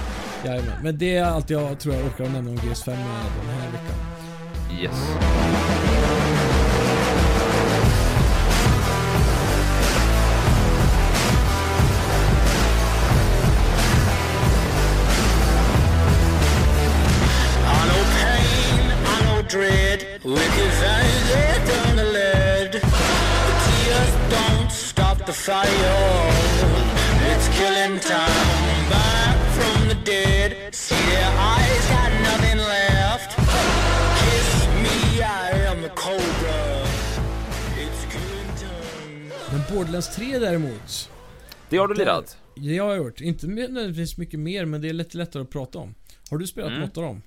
jajamän. 0.49 0.73
Men 0.83 0.99
det 0.99 1.17
är 1.17 1.25
allt 1.25 1.51
jag 1.51 1.79
tror 1.79 1.95
jag 1.95 2.07
orkar 2.07 2.25
nämna 2.25 2.51
om 2.51 2.57
GS5 2.57 2.87
den 2.87 3.49
här 3.49 3.71
veckan. 3.73 4.10
Yes 4.73 4.97
I 17.67 17.87
know 17.89 18.05
pain, 18.17 18.91
I 19.05 19.23
know 19.25 19.43
dread. 19.43 20.21
Wicked 20.25 20.73
things 20.81 21.29
they 21.31 21.53
turn 21.67 21.97
to 21.97 22.05
lead. 22.05 22.73
The 22.73 23.55
tears 23.67 24.13
don't 24.31 24.71
stop 24.71 25.19
the 25.27 25.33
fire. 25.33 25.69
It's 27.31 27.49
killing 27.59 27.99
time. 28.01 28.89
Back 28.89 29.37
from 29.57 29.89
the 29.89 29.95
dead. 30.05 30.75
See 30.75 30.95
their 30.95 31.33
eyes 31.39 31.87
got 31.89 32.13
nothing 32.23 32.59
left. 32.59 32.90
Men 39.51 39.61
Borderlands 39.77 40.17
3 40.17 40.39
däremot. 40.39 41.11
Det 41.69 41.77
har 41.77 41.89
du 41.89 41.95
lirat? 41.95 42.37
Det 42.57 42.79
har 42.79 42.89
jag 42.89 42.97
gjort. 42.97 43.21
Inte 43.21 43.47
nödvändigtvis 43.47 44.17
mycket 44.17 44.41
mer, 44.41 44.65
men 44.65 44.81
det 44.81 44.89
är 44.89 44.93
lite 44.93 45.17
lättare 45.19 45.43
att 45.43 45.51
prata 45.51 45.79
om. 45.79 45.95
Har 46.31 46.39
du 46.39 46.47
spelat 46.47 46.69
Mm. 46.71 46.81
något 46.81 46.97
av 46.97 47.03
dem? 47.03 47.23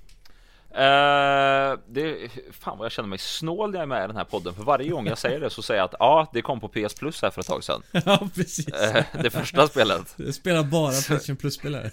Eh, 0.76 1.80
det, 1.90 2.30
fan 2.52 2.78
vad 2.78 2.86
jag 2.86 2.92
känner 2.92 3.10
mig 3.10 3.20
snål 3.20 3.72
när 3.72 3.78
jag 3.78 3.84
är 3.84 3.88
med 3.88 4.04
i 4.04 4.08
den 4.08 4.16
här 4.16 4.24
podden 4.24 4.54
För 4.54 4.64
varje 4.64 4.90
gång 4.90 5.08
jag 5.08 5.18
säger 5.18 5.40
det 5.40 5.50
så 5.50 5.62
säger 5.62 5.80
jag 5.82 5.86
att 5.86 5.96
ja, 6.00 6.30
det 6.34 6.42
kom 6.42 6.60
på 6.60 6.68
PS 6.68 6.94
Plus 6.94 7.22
här 7.22 7.30
för 7.30 7.42
ett 7.42 7.48
tag 7.48 7.64
sedan 7.64 7.82
ja, 8.06 8.30
precis. 8.36 8.68
Eh, 8.68 9.04
Det 9.24 9.30
första 9.30 9.68
spelet 9.68 10.14
Jag 10.18 10.34
spelar 10.34 10.64
bara 10.64 10.92
Playstation 10.92 11.36
Plus-spelare. 11.36 11.92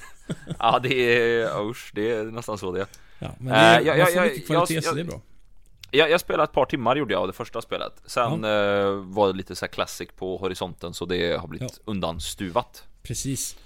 Ja 0.58 0.78
det 0.82 0.94
är, 0.94 1.60
usch, 1.70 1.90
det 1.94 2.10
är 2.10 2.24
nästan 2.24 2.58
så 2.58 2.72
det 2.72 2.80
är. 2.80 2.86
Ja, 3.18 3.28
men 3.38 3.52
det 3.52 3.58
är, 3.58 3.80
Eh, 3.80 3.86
jag- 3.86 3.98
jag- 3.98 4.12
jag- 4.48 4.84
så 4.84 4.94
det 4.94 5.00
är 5.00 5.04
bra. 5.04 5.20
Jag, 5.90 6.10
jag 6.10 6.20
spelade 6.20 6.44
ett 6.44 6.52
par 6.52 6.64
timmar 6.64 6.96
gjorde 6.96 7.14
jag 7.14 7.20
av 7.20 7.26
det 7.26 7.32
första 7.32 7.62
spelet 7.62 7.92
Sen 8.06 8.44
eh, 8.44 8.90
var 8.90 9.26
det 9.26 9.32
lite 9.32 9.56
så 9.56 9.64
här 9.64 9.72
classic 9.72 10.08
på 10.16 10.36
horisonten 10.36 10.94
så 10.94 11.04
det 11.06 11.40
har 11.40 11.48
blivit 11.48 11.80
undanstuvat 11.84 12.84
Precis. 13.02 13.56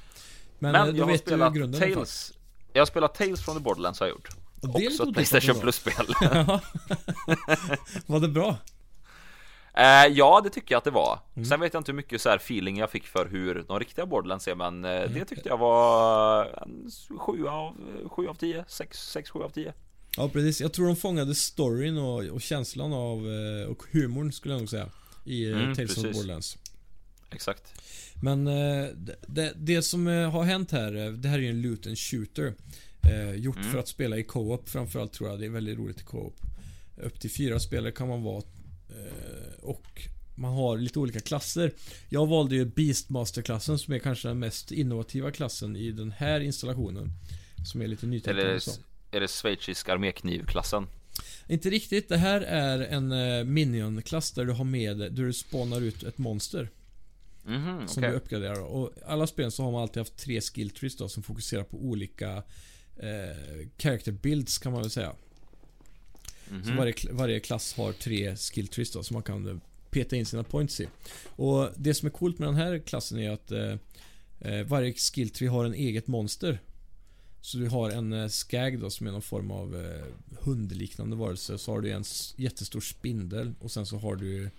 Men, 0.58 0.72
Men, 0.72 0.88
eh, 0.88 0.96
jag 0.96 1.06
har 1.06 1.16
spelat 1.16 1.54
grunden. 1.54 1.80
Tales 1.80 2.32
Jag 2.72 2.80
har 2.80 2.86
spelat 2.86 3.14
Tales 3.14 3.44
from 3.44 3.54
the 3.54 3.60
Borderlands 3.60 4.00
har 4.00 4.06
jag 4.06 4.14
gjort 4.14 4.28
Och 4.62 4.80
det 4.80 4.86
Också 4.86 5.02
ett 5.02 5.14
Playstation. 5.14 5.60
Plus-spel. 5.60 6.06
Var 8.06 8.20
det 8.20 8.28
bra? 8.28 8.56
Eh, 9.76 10.06
ja, 10.06 10.40
det 10.44 10.50
tycker 10.50 10.74
jag 10.74 10.78
att 10.78 10.84
det 10.84 10.90
var. 10.90 11.18
Mm. 11.34 11.44
Sen 11.44 11.60
vet 11.60 11.74
jag 11.74 11.80
inte 11.80 11.92
hur 11.92 11.96
mycket 11.96 12.20
så 12.20 12.28
här 12.28 12.36
feeling 12.36 12.76
jag 12.76 12.90
fick 12.90 13.06
för 13.06 13.26
hur 13.26 13.64
de 13.68 13.78
riktiga 13.78 14.06
Borderlands 14.06 14.48
är, 14.48 14.54
men 14.54 14.84
eh, 14.84 15.10
det 15.10 15.24
tyckte 15.24 15.48
jag 15.48 15.58
var 15.58 16.44
en 16.44 16.90
7 17.18 17.46
av, 17.48 17.76
7 18.08 18.28
av 18.28 18.34
10, 18.34 18.64
6, 18.68 19.10
6, 19.10 19.30
7 19.30 19.42
av 19.42 19.48
10. 19.48 19.72
Ja, 20.16 20.28
precis. 20.28 20.60
Jag 20.60 20.72
tror 20.72 20.86
de 20.86 20.96
fångade 20.96 21.34
storyn 21.34 21.98
och, 21.98 22.24
och 22.24 22.40
känslan 22.42 22.92
av, 22.92 23.18
eh, 23.32 23.66
och 23.66 23.82
humorn 23.92 24.32
skulle 24.32 24.54
jag 24.54 24.58
nog 24.60 24.68
säga. 24.70 24.90
I 25.24 25.44
eh, 25.50 25.58
Mm, 25.58 25.74
Tales 25.74 25.90
of 25.90 25.96
precis. 26.02 26.16
Borderlands. 26.16 26.58
Exakt. 27.30 27.62
Men 28.22 28.46
eh, 28.46 28.86
det- 29.28 29.52
det, 29.56 29.82
som 29.82 30.06
har 30.06 30.44
hänt 30.44 30.70
här, 30.70 30.92
det 30.92 31.28
här 31.28 31.38
är 31.38 31.42
ju 31.42 31.50
en 31.50 31.62
loot 31.62 31.86
and 31.86 31.98
shooter. 31.98 32.54
Gjort 33.36 33.56
Mm. 33.56 33.70
för 33.72 33.78
att 33.78 33.88
spela 33.88 34.18
i 34.18 34.22
co-op 34.24 34.68
framförallt 34.68 35.12
tror 35.12 35.30
jag. 35.30 35.38
Det 35.40 35.46
är 35.46 35.50
väldigt 35.50 35.78
roligt 35.78 36.00
i 36.00 36.04
co-op. 36.04 36.36
Upp 37.02 37.20
till 37.20 37.30
fyra 37.30 37.60
spelare 37.60 37.92
kan 37.92 38.08
man 38.08 38.22
vara. 38.22 38.42
Och 39.62 40.02
man 40.34 40.52
har 40.54 40.78
lite 40.78 40.98
olika 40.98 41.20
klasser. 41.20 41.72
Jag 42.08 42.26
valde 42.26 42.54
ju 42.54 42.64
Beastmaster-klassen 42.64 43.78
som 43.78 43.94
är 43.94 43.98
kanske 43.98 44.28
den 44.28 44.38
mest 44.38 44.72
innovativa 44.72 45.30
klassen 45.30 45.76
i 45.76 45.90
den 45.92 46.10
här 46.12 46.40
installationen. 46.40 47.12
Som 47.66 47.82
är 47.82 47.86
lite 47.86 48.06
nytänkande 48.06 48.54
och 48.54 48.62
så. 48.62 48.70
Är 49.14 49.20
det 49.20 49.28
schweizisk 49.28 49.88
arméknivklassen? 49.88 50.86
Inte 51.48 51.70
riktigt. 51.70 52.08
Det 52.08 52.16
här 52.16 52.40
är 52.40 52.78
en 52.78 53.12
eh, 53.12 53.44
minion-klass 53.44 54.30
där 54.32 54.44
du 54.44 54.52
har 54.52 54.64
med, 54.64 54.96
där 54.98 55.10
du 55.10 55.32
spawnar 55.32 55.80
ut 55.80 56.02
ett 56.02 56.18
monster. 56.18 56.70
Mhm, 57.44 57.88
Som 57.88 58.02
okej. 58.02 58.10
du 58.10 58.16
uppgraderar. 58.16 58.60
Och 58.60 58.90
i 58.96 59.00
alla 59.06 59.26
spel 59.26 59.52
så 59.52 59.62
har 59.62 59.72
man 59.72 59.82
alltid 59.82 59.98
haft 60.00 60.16
tre 60.16 60.40
skill 60.40 60.70
trees 60.70 60.96
då 60.96 61.08
som 61.08 61.22
fokuserar 61.22 61.62
på 61.62 61.76
olika 61.76 62.42
eh, 62.96 63.66
character 63.78 64.12
builds 64.12 64.58
kan 64.58 64.72
man 64.72 64.80
väl 64.82 64.90
säga. 64.90 65.12
Så 66.48 66.54
Mhm. 66.54 66.76
varje, 66.76 66.94
varje 67.10 67.40
klass 67.40 67.74
har 67.74 67.92
tre 67.92 68.36
skill 68.36 68.68
trees 68.68 68.90
då 68.92 69.02
som 69.02 69.14
man 69.14 69.22
kan 69.22 69.48
eh, 69.48 69.56
peta 69.90 70.16
in 70.16 70.26
sina 70.26 70.42
points 70.44 70.80
i. 70.80 70.88
Och 71.26 71.68
det 71.76 71.94
som 71.94 72.06
är 72.06 72.10
coolt 72.10 72.38
med 72.38 72.48
den 72.48 72.54
här 72.56 72.78
klassen 72.78 73.18
är 73.18 73.30
att 73.30 73.50
eh, 73.52 73.74
eh, 74.40 74.66
varje 74.66 74.92
skill 74.94 75.30
tree 75.30 75.48
har 75.48 75.64
en 75.64 75.74
eget 75.74 76.06
monster. 76.06 76.58
Så 77.44 77.58
du 77.58 77.68
har 77.68 77.90
en 77.90 78.12
eh, 78.12 78.28
skag 78.28 78.78
då 78.80 78.90
som 78.90 79.06
är 79.06 79.12
någon 79.12 79.22
form 79.22 79.50
av 79.50 79.76
eh, 79.84 80.04
hundliknande 80.40 81.16
varelse. 81.16 81.58
Så 81.58 81.72
har 81.72 81.80
du 81.80 81.90
en 81.90 82.04
jättestor 82.36 82.80
spindel 82.80 83.54
och 83.60 83.70
sen 83.70 83.86
så 83.86 83.98
har 83.98 84.16
du 84.16 84.50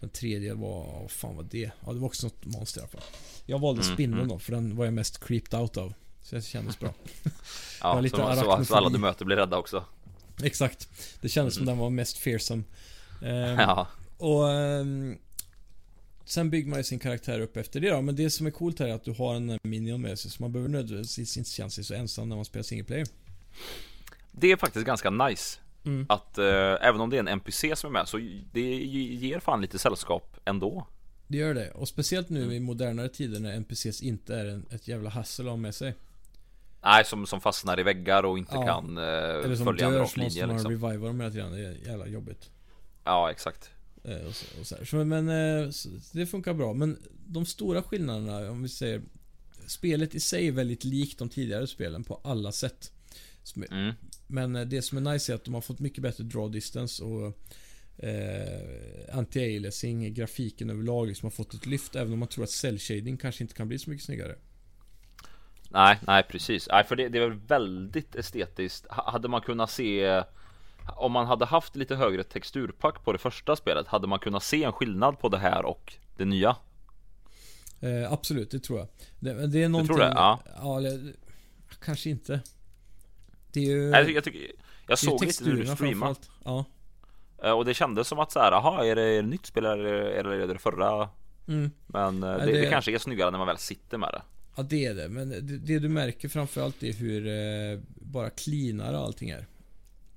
den 0.00 0.10
tredje 0.10 0.54
var, 0.54 1.00
vad 1.02 1.10
fan 1.10 1.36
var 1.36 1.46
det? 1.50 1.70
Ja, 1.86 1.92
det 1.92 1.98
var 1.98 2.06
också 2.06 2.26
något 2.26 2.44
monster 2.44 2.80
i 2.80 2.82
alla 2.82 2.88
fall. 2.88 3.02
Jag 3.46 3.58
valde 3.58 3.82
Mm, 3.82 3.94
spindeln 3.94 4.20
mm. 4.22 4.28
då, 4.28 4.38
för 4.38 4.52
den 4.52 4.76
var 4.76 4.84
jag 4.84 4.94
mest 4.94 5.24
creeped 5.24 5.60
out 5.60 5.76
av. 5.76 5.94
Så 6.22 6.34
det 6.36 6.42
kändes 6.42 6.78
bra. 6.78 6.94
Ja, 7.80 8.00
lite 8.00 8.16
så, 8.16 8.64
så, 8.64 8.74
alla 8.74 8.88
du 8.88 8.98
möter 8.98 9.24
blir 9.24 9.36
rädda 9.36 9.56
också. 9.58 9.84
Exakt. 10.42 10.88
Det 11.20 11.28
kändes 11.28 11.54
som 11.54 11.62
Mm. 11.62 11.72
den 11.74 11.78
var 11.78 11.90
mest 11.90 12.18
fearsome. 12.18 12.62
Ehm, 13.22 13.58
Ja, 13.58 13.86
Och 14.18 14.50
ehm, 14.50 15.18
Sen 16.24 16.50
bygger 16.50 16.70
man 16.70 16.78
ju 16.78 16.82
sin 16.84 16.98
karaktär 16.98 17.40
upp 17.40 17.56
efter 17.56 17.80
det 17.80 17.90
då. 17.90 18.00
Men 18.02 18.16
det 18.16 18.30
som 18.30 18.46
är 18.46 18.50
coolt 18.50 18.78
här 18.78 18.86
är 18.88 18.92
att 18.94 19.04
du 19.04 19.12
har 19.12 19.34
en 19.34 19.58
minion 19.62 20.00
med 20.02 20.18
sig. 20.18 20.30
Så 20.30 20.42
man 20.42 20.52
behöver 20.52 20.68
nödvändigtvis 20.70 21.36
inte 21.36 21.50
känna 21.50 21.70
sig 21.70 21.84
så 21.84 21.94
ensam 21.94 22.28
när 22.28 22.36
man 22.36 22.44
spelar 22.44 22.62
single 22.62 22.84
player. 22.84 23.06
det 24.32 24.52
är 24.52 24.56
faktiskt 24.56 24.86
ganska 24.86 25.10
nice. 25.10 25.58
Mm. 25.84 26.06
Att 26.08 26.38
eh, 26.38 26.44
även 26.80 27.00
om 27.00 27.10
det 27.10 27.16
är 27.16 27.20
en 27.20 27.28
NPC 27.28 27.76
som 27.76 27.88
är 27.88 27.92
med 27.92 28.08
så 28.08 28.16
det 28.52 28.60
ger 28.80 29.40
fan 29.40 29.60
lite 29.60 29.78
sällskap 29.78 30.36
ändå. 30.44 30.86
Det 31.26 31.36
gör 31.38 31.54
det. 31.54 31.70
Och 31.70 31.88
speciellt 31.88 32.28
nu 32.28 32.42
Mm. 32.42 32.52
i 32.54 32.60
modernare 32.60 33.08
tider 33.08 33.40
när 33.40 33.52
NPCs 33.56 34.02
inte 34.02 34.34
är 34.36 34.46
en, 34.46 34.66
ett 34.70 34.88
jävla 34.88 35.10
hassel 35.10 35.46
att 35.46 35.52
ha 35.52 35.56
med 35.56 35.74
sig. 35.74 35.94
Nej, 36.82 37.04
som, 37.04 37.26
som 37.26 37.40
fastnar 37.40 37.80
i 37.80 37.82
väggar 37.82 38.22
och 38.22 38.38
inte 38.38 38.54
Ja. 38.54 38.66
kan 38.66 38.98
eh, 38.98 39.04
Eller 39.04 39.56
som 39.56 39.64
följa 39.64 39.86
en 39.86 39.92
dör 39.92 40.00
rak 40.00 40.10
så 40.10 40.20
måste 40.20 40.34
linje 40.38 40.46
man 40.46 40.56
liksom. 40.56 40.70
reviva 40.72 41.06
dem 41.06 41.20
hela 41.20 41.32
tiden. 41.32 41.52
Det 41.52 41.58
är 41.66 41.88
jävla 41.88 42.06
jobbigt. 42.06 42.50
Ja, 43.04 43.30
exakt. 43.30 43.70
Eh, 44.04 44.26
och 44.26 44.34
så, 44.34 44.60
och 44.60 44.66
så. 44.66 44.76
Så, 44.84 45.04
men 45.04 45.28
eh, 45.28 45.70
så, 45.70 45.88
det 46.12 46.26
funkar 46.26 46.54
bra. 46.54 46.74
Men 46.74 46.98
de 47.26 47.46
stora 47.46 47.82
skillnaderna, 47.82 48.50
om 48.50 48.62
vi 48.62 48.68
säger 48.68 49.02
Spelet 49.66 50.14
i 50.14 50.20
sig 50.20 50.48
är 50.48 50.52
väldigt 50.52 50.84
likt 50.84 51.18
de 51.18 51.28
tidigare 51.28 51.66
spelen 51.66 52.04
på 52.04 52.20
alla 52.24 52.52
sätt. 52.52 52.92
Mm. 53.70 53.94
Men 54.26 54.56
eh, 54.56 54.64
det 54.66 54.82
som 54.82 55.06
är 55.06 55.12
nice 55.12 55.32
är 55.32 55.34
att 55.36 55.44
de 55.44 55.54
har 55.54 55.60
fått 55.60 55.78
mycket 55.78 56.02
bättre 56.02 56.24
draw 56.24 56.52
distance 56.52 57.04
och 57.04 57.26
eh, 57.96 59.14
anti-aliasing 59.16 60.08
grafiken 60.08 60.70
överlag 60.70 61.08
liksom 61.08 61.26
har 61.26 61.30
fått 61.30 61.54
ett 61.54 61.66
lyft 61.66 61.96
även 61.96 62.12
om 62.12 62.18
man 62.18 62.28
tror 62.28 62.44
att 62.44 62.50
cell 62.50 62.78
shading 62.78 63.16
kanske 63.16 63.44
inte 63.44 63.54
kan 63.54 63.68
bli 63.68 63.78
så 63.78 63.90
mycket 63.90 64.04
snyggare. 64.04 64.36
Nej, 65.70 65.98
nej 66.06 66.22
precis. 66.22 66.68
Nej, 66.70 66.84
för 66.84 66.96
det, 66.96 67.08
det 67.08 67.18
är 67.18 67.28
väl 67.28 67.38
väldigt 67.38 68.14
estetiskt. 68.14 68.86
Ha- 68.86 69.10
Hade 69.10 69.28
man 69.28 69.40
kunnat 69.40 69.70
se 69.70 70.22
om 70.96 71.12
man 71.12 71.26
hade 71.26 71.44
haft 71.44 71.76
lite 71.76 71.96
högre 71.96 72.24
texturpack 72.24 73.04
på 73.04 73.12
det 73.12 73.18
första 73.18 73.56
spelet, 73.56 73.86
hade 73.86 74.06
man 74.06 74.18
kunnat 74.18 74.42
se 74.42 74.64
en 74.64 74.72
skillnad 74.72 75.18
på 75.18 75.28
det 75.28 75.38
här 75.38 75.64
och 75.64 75.94
det 76.16 76.24
nya? 76.24 76.56
Eh, 77.80 78.12
absolut, 78.12 78.50
det 78.50 78.60
tror 78.60 78.78
jag. 78.78 78.88
Det, 79.20 79.46
det 79.46 79.62
är 79.62 79.68
någonting... 79.68 79.96
tror 79.96 80.06
det? 80.06 80.12
Ja. 80.14 80.40
ja 80.56 80.78
eller, 80.78 81.12
kanske 81.84 82.10
inte. 82.10 82.40
Det 83.52 83.60
är 83.60 83.64
ju... 83.64 83.90
Nej, 83.90 84.10
jag, 84.12 84.24
tycker, 84.24 84.40
jag 84.40 84.48
det 84.86 84.92
är 84.92 84.96
såg 84.96 85.24
lite 85.24 85.44
när 85.44 85.56
du 85.56 85.66
streamade. 85.66 86.14
Ja. 86.44 86.64
eh, 87.44 87.50
och 87.50 87.64
det 87.64 87.74
kändes 87.74 88.08
som 88.08 88.18
att 88.18 88.32
så 88.32 88.40
här, 88.40 88.52
aha, 88.52 88.84
är 88.84 88.96
det 88.96 89.22
nytt 89.22 89.46
spel 89.46 89.64
eller, 89.64 89.92
är 89.92 90.24
det 90.24 90.46
det 90.46 90.58
förra? 90.58 91.08
Mm. 91.48 91.70
Men 91.86 92.22
eh, 92.22 92.36
det, 92.38 92.46
det... 92.46 92.60
det- 92.60 92.70
kanske 92.70 92.94
är 92.94 92.98
snyggare 92.98 93.30
när 93.30 93.38
man 93.38 93.46
väl 93.46 93.58
sitter 93.58 93.98
med 93.98 94.08
det. 94.12 94.22
Ja, 94.56 94.62
det 94.62 94.86
är 94.86 94.94
det. 94.94 95.08
Men 95.08 95.28
det, 95.28 95.40
det 95.40 95.78
du 95.78 95.88
märker 95.88 96.28
framförallt 96.28 96.82
är 96.82 96.92
hur 96.92 97.26
eh, 97.26 97.80
bara 97.94 98.30
cleanare 98.30 98.98
allting 98.98 99.30
är. 99.30 99.46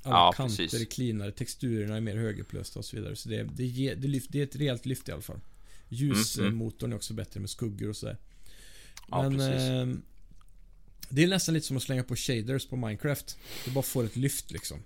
Alla 0.03 0.15
Ja, 0.15 0.31
kanter 0.31 0.57
precis. 0.57 0.81
är 0.81 0.85
cleanare, 0.85 1.31
texturerna 1.31 1.97
är 1.97 2.01
mer 2.01 2.15
högupplösta 2.15 2.79
och 2.79 2.85
så 2.85 2.95
vidare. 2.95 3.15
Så 3.15 3.29
det, 3.29 3.43
det, 3.43 3.65
ger, 3.65 3.95
det, 3.95 4.07
lyft, 4.07 4.31
det 4.31 4.39
är 4.39 4.43
ett 4.43 4.55
rejält 4.55 4.85
lyft 4.85 5.09
i 5.09 5.11
alla 5.11 5.21
fall. 5.21 5.39
Ljusmotorn 5.89 6.91
är 6.91 6.95
också 6.95 7.13
bättre 7.13 7.39
med 7.39 7.49
skuggor 7.49 7.89
och 7.89 7.95
sådär. 7.95 8.17
Ja, 9.09 9.29
Men 9.29 9.39
eh, 9.39 9.95
det 11.09 11.23
är 11.23 11.27
nästan 11.27 11.53
lite 11.53 11.67
som 11.67 11.77
att 11.77 11.83
slänga 11.83 12.03
på 12.03 12.15
shaders 12.15 12.65
på 12.67 12.75
Minecraft. 12.75 13.37
Det 13.65 13.71
bara 13.71 13.83
får 13.83 14.03
ett 14.03 14.15
lyft 14.15 14.51
liksom. 14.51 14.83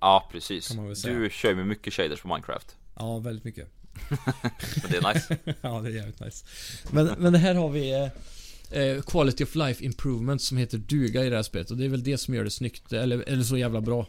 Ja, 0.00 0.28
precis. 0.32 0.68
Du 1.04 1.28
kör 1.32 1.54
med 1.54 1.66
mycket 1.66 1.94
shaders 1.94 2.20
på 2.20 2.28
Minecraft. 2.28 2.76
Ja, 2.96 3.18
väldigt 3.18 3.44
mycket. 3.44 3.68
Men 4.10 4.90
det 4.90 4.96
är 4.96 5.14
nice. 5.14 5.36
ja, 5.60 5.80
det 5.80 5.88
är 5.88 5.92
jävligt 5.94 6.20
nice. 6.20 6.46
Men, 6.90 7.06
men 7.18 7.32
det 7.32 7.38
här 7.38 7.54
har 7.54 7.68
vi 7.70 7.92
eh, 7.92 8.82
eh, 8.82 9.02
Quality 9.02 9.44
of 9.44 9.54
Life 9.54 9.84
Improvement 9.84 10.42
som 10.42 10.56
heter 10.56 10.78
duga 10.78 11.24
i 11.24 11.30
det 11.30 11.36
här 11.36 11.42
spelet. 11.42 11.70
Och 11.70 11.76
det 11.76 11.84
är 11.84 11.88
väl 11.88 12.02
det 12.04 12.18
som 12.18 12.34
gör 12.34 12.44
det 12.44 12.50
snyggt, 12.50 12.92
eller, 12.92 13.18
eller 13.28 13.44
så 13.44 13.56
jävla 13.56 13.80
bra. 13.80 14.06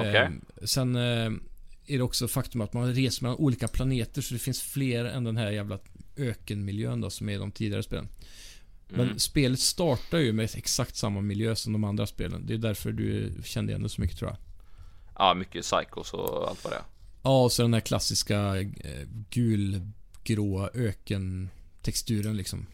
Okej. 0.00 0.30
Eh, 0.60 0.64
sen 0.64 0.96
eh, 0.96 1.02
är 1.86 1.96
det 1.98 2.02
också 2.02 2.28
faktum 2.28 2.60
att 2.60 2.72
man 2.72 2.94
reser 2.94 3.22
mellan 3.22 3.38
olika 3.38 3.68
planeter 3.68 4.22
så 4.22 4.34
det 4.34 4.40
finns 4.40 4.62
fler 4.62 5.04
än 5.04 5.24
den 5.24 5.36
här 5.36 5.50
jävla 5.50 5.78
ökenmiljön 6.16 7.00
då 7.00 7.10
som 7.10 7.28
är 7.28 7.32
i 7.32 7.36
de 7.36 7.50
tidigare 7.52 7.82
spelen. 7.82 8.08
Men 8.88 9.00
Mm. 9.06 9.18
spelet 9.18 9.60
startar 9.60 10.18
ju 10.18 10.32
med 10.32 10.50
exakt 10.56 10.96
samma 10.96 11.20
miljö 11.20 11.56
som 11.56 11.72
de 11.72 11.84
andra 11.84 12.06
spelen. 12.06 12.46
Det 12.46 12.54
är 12.54 12.58
därför 12.58 12.92
du 12.92 13.32
kände 13.44 13.72
igen 13.72 13.82
det 13.82 13.88
så 13.88 14.00
mycket 14.00 14.18
tror 14.18 14.30
jag. 14.30 14.38
Ja, 15.18 15.34
mycket 15.34 15.62
psychos 15.64 16.12
och 16.12 16.48
allt 16.48 16.64
vad 16.64 16.72
det 16.72 16.76
är. 16.76 16.82
Ja, 17.22 17.44
och 17.44 17.52
så 17.52 17.62
den 17.62 17.74
här 17.74 17.80
klassiska 17.80 18.56
eh, 18.60 19.06
gulgråa 19.30 20.70
ökentexturen 20.74 22.36
liksom. 22.36 22.66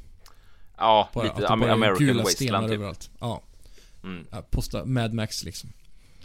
Ja, 0.76 1.10
Bara, 1.14 1.24
lite 1.24 1.42
är 1.46 1.50
American 1.52 1.98
gula 2.06 2.22
Wasteland 2.22 2.34
stenar 2.34 2.68
typ. 2.68 2.74
överallt. 2.74 3.10
Ja, 3.20 3.42
Mm. 4.04 4.26
posta 4.50 4.84
Mad 4.84 5.12
Max 5.12 5.44
liksom. 5.44 5.72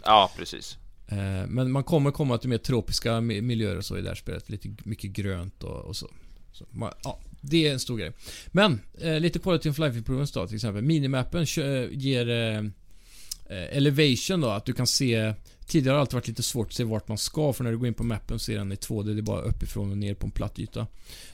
Ja, 0.04 0.30
precis. 0.36 0.78
Eh, 1.08 1.46
men 1.48 1.70
man 1.72 1.84
kommer 1.84 2.10
komma 2.10 2.38
till 2.38 2.48
mer 2.48 2.58
tropiska 2.58 3.12
mi- 3.12 3.40
miljöer 3.40 3.76
och 3.76 3.84
så 3.84 3.98
i 3.98 4.00
det 4.02 4.08
här 4.08 4.14
spelet. 4.14 4.48
Lite 4.50 4.68
mycket 4.84 5.10
grönt 5.10 5.62
och, 5.64 5.80
och 5.84 5.96
så. 5.96 6.10
så 6.52 6.66
man, 6.70 6.92
ja, 7.04 7.20
det 7.40 7.66
är 7.68 7.72
en 7.72 7.80
stor 7.80 7.98
grej. 7.98 8.12
Men, 8.46 8.80
eh, 9.00 9.20
lite 9.20 9.38
quality 9.38 9.70
of 9.70 9.78
life 9.78 9.98
improvements 9.98 10.32
då 10.32 10.46
till 10.46 10.56
exempel. 10.56 10.82
Minimappen 10.84 11.46
kö- 11.46 11.88
ger 11.92 12.28
eh, 12.28 12.58
eh, 12.58 13.76
elevation 13.76 14.40
då, 14.40 14.48
att 14.48 14.64
du 14.64 14.72
kan 14.72 14.86
se 14.86 15.34
Tidigare 15.66 15.92
har 15.92 15.96
det 15.96 16.00
alltid 16.00 16.14
varit 16.14 16.28
lite 16.28 16.42
svårt 16.42 16.66
att 16.66 16.72
se 16.74 16.84
vart 16.84 17.08
man 17.08 17.18
ska 17.18 17.52
för 17.52 17.64
när 17.64 17.70
du 17.70 17.78
går 17.78 17.88
in 17.88 17.94
på 17.94 18.04
mappen 18.04 18.38
så 18.38 18.52
är 18.52 18.56
den 18.56 18.72
i 18.72 18.74
2D, 18.74 19.14
det 19.14 19.20
är 19.20 19.22
bara 19.22 19.40
uppifrån 19.42 19.90
och 19.90 19.98
ner 19.98 20.14
på 20.14 20.26
en 20.26 20.30
platt 20.30 20.58
yta. 20.58 20.86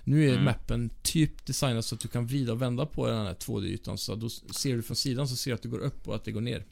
Nu 0.04 0.24
är 0.28 0.32
Mm. 0.32 0.44
mappen 0.44 0.90
typ 1.02 1.46
designad 1.46 1.84
så 1.84 1.94
att 1.94 2.00
du 2.00 2.08
kan 2.08 2.26
vrida 2.26 2.52
och 2.52 2.62
vända 2.62 2.86
på 2.86 3.06
den 3.06 3.26
här 3.26 3.34
2D-ytan 3.34 3.98
så 3.98 4.14
då 4.14 4.28
ser 4.30 4.74
du 4.76 4.82
från 4.82 4.96
sidan 4.96 5.28
så 5.28 5.36
ser 5.36 5.50
du 5.50 5.54
att 5.54 5.62
det 5.62 5.68
går 5.68 5.78
upp 5.78 6.08
och 6.08 6.14
att 6.14 6.24
det 6.24 6.32
går 6.32 6.40
ner. 6.40 6.64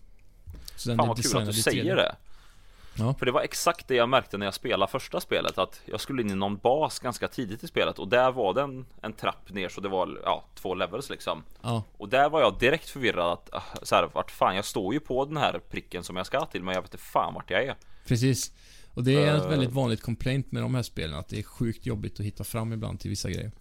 Så 0.76 0.88
den 0.88 0.98
Fan 0.98 1.04
är 1.04 1.08
vad 1.08 1.22
kul 1.22 1.36
att 1.36 1.44
du 1.44 1.50
i 1.50 1.54
3D. 1.54 1.62
säger 1.62 1.96
det. 1.96 2.14
Ja. 2.98 3.14
För 3.18 3.26
det 3.26 3.32
var 3.32 3.40
exakt 3.40 3.88
det 3.88 3.94
jag 3.94 4.08
märkte 4.08 4.38
när 4.38 4.46
jag 4.46 4.54
spelade 4.54 4.90
första 4.92 5.20
spelet 5.20 5.58
att 5.58 5.80
jag 5.84 6.00
skulle 6.00 6.22
in 6.22 6.30
i 6.30 6.34
någon 6.34 6.56
bas 6.56 6.98
ganska 6.98 7.28
tidigt 7.28 7.64
i 7.64 7.66
spelet 7.66 7.98
och 7.98 8.08
där 8.08 8.32
var 8.32 8.54
det 8.54 8.62
en, 8.62 8.86
en 9.02 9.12
trapp 9.12 9.50
ner 9.50 9.68
så 9.68 9.80
det 9.80 9.88
var 9.88 10.20
ja, 10.24 10.44
två 10.54 10.74
levels 10.74 11.10
liksom. 11.10 11.42
Ja, 11.62 11.82
Och 11.96 12.08
där 12.08 12.30
var 12.30 12.40
jag 12.40 12.58
direkt 12.58 12.88
förvirrad 12.88 13.32
att 13.32 13.48
ah, 13.54 13.62
så 13.82 13.94
här, 13.94 14.10
vart 14.14 14.30
fan 14.30 14.56
jag 14.56 14.64
står 14.64 14.94
ju 14.94 15.00
på 15.00 15.24
den 15.24 15.36
här 15.36 15.60
pricken 15.70 16.02
som 16.04 16.16
jag 16.16 16.26
ska 16.26 16.44
till 16.46 16.62
men 16.62 16.74
jag 16.74 16.82
vet 16.82 16.94
inte 16.94 17.04
fan 17.04 17.34
vart 17.34 17.50
jag 17.50 17.62
är. 17.64 17.76
Precis. 18.06 18.52
Och 18.94 19.04
det 19.04 19.24
är 19.24 19.36
ett 19.36 19.42
Eh. 19.42 19.48
väldigt 19.48 19.70
vanligt 19.72 20.02
complaint 20.02 20.52
med 20.52 20.62
de 20.62 20.74
här 20.74 20.82
spelen, 20.82 21.18
att 21.18 21.28
det 21.28 21.38
är 21.38 21.42
sjukt 21.42 21.86
jobbigt 21.86 22.20
att 22.20 22.26
hitta 22.26 22.44
fram 22.44 22.72
ibland 22.72 23.00
till 23.00 23.10
vissa 23.10 23.30
grejer. 23.30 23.52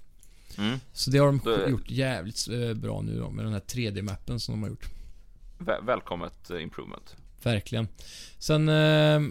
Mm. 0.58 0.80
Så 0.94 1.12
det 1.12 1.18
har 1.18 1.26
de 1.26 1.41
Det- 1.44 1.70
gjort 1.70 1.90
jävligt 1.90 2.48
eh, 2.49 2.74
bra 2.74 3.02
nu 3.02 3.20
då, 3.20 3.30
med 3.30 3.45
den 3.45 3.53
här 3.53 3.60
3D-mappen 3.60 4.40
som 4.40 4.53
de 4.53 4.64
har 4.64 4.70
gjort. 4.70 4.86
Väl- 5.58 5.84
välkommet 5.86 6.49
eh, 6.49 6.64
improvement. 6.64 7.16
Verkligen. 7.43 7.88
Sen... 8.39 8.69
Eh, 8.69 9.22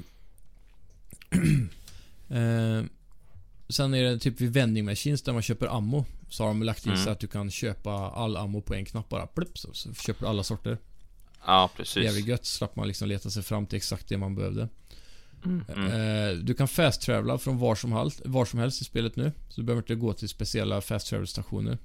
eh, 2.39 2.85
sen 3.69 3.95
är 3.95 4.03
det 4.03 4.19
typ 4.19 4.41
vid 4.41 4.53
vending 4.53 4.85
machines 4.85 5.23
där 5.23 5.33
man 5.33 5.43
köper 5.43 5.67
ammo. 5.77 6.05
Så 6.29 6.43
har 6.43 6.49
de 6.49 6.63
lagt 6.63 6.87
in 6.87 6.93
Mm. 6.93 7.05
så 7.05 7.11
att 7.11 7.21
du 7.21 7.27
kan 7.27 7.51
köpa 7.51 7.91
all 7.93 8.37
ammo 8.37 8.63
på 8.63 8.75
en 8.75 8.85
knapp 8.85 9.09
bara. 9.09 9.27
Plupp, 9.27 9.59
så, 9.59 9.73
så 9.73 9.95
köper 9.95 10.21
du 10.21 10.29
alla 10.29 10.43
sorter. 10.43 10.79
Ja 11.47 11.71
precis. 11.77 12.05
Jävligt 12.05 12.27
gött, 12.27 12.47
slapp 12.47 12.77
man 12.77 12.89
liksom 12.89 13.09
leta 13.09 13.31
sig 13.31 13.43
fram 13.43 13.67
till 13.67 13.77
exakt 13.77 14.09
det 14.09 14.17
man 14.19 14.35
behövde. 14.35 14.69
Mm. 15.45 15.61
Eh, 15.71 16.39
du 16.39 16.55
kan 16.55 16.69
fast 16.69 17.03
travela 17.03 17.39
från 17.39 17.59
var 17.59 17.75
som, 17.75 17.93
helst, 17.93 18.23
var 18.25 18.45
som 18.45 18.59
helst 18.59 18.83
i 18.83 18.85
spelet 18.85 19.17
nu. 19.17 19.33
Så 19.49 19.61
du 19.61 19.67
behöver 19.67 19.83
inte 19.83 19.95
gå 19.95 20.13
till 20.13 20.29
speciella 20.29 20.81
fast 20.81 21.07
travel 21.07 21.27
stationer. 21.27 21.79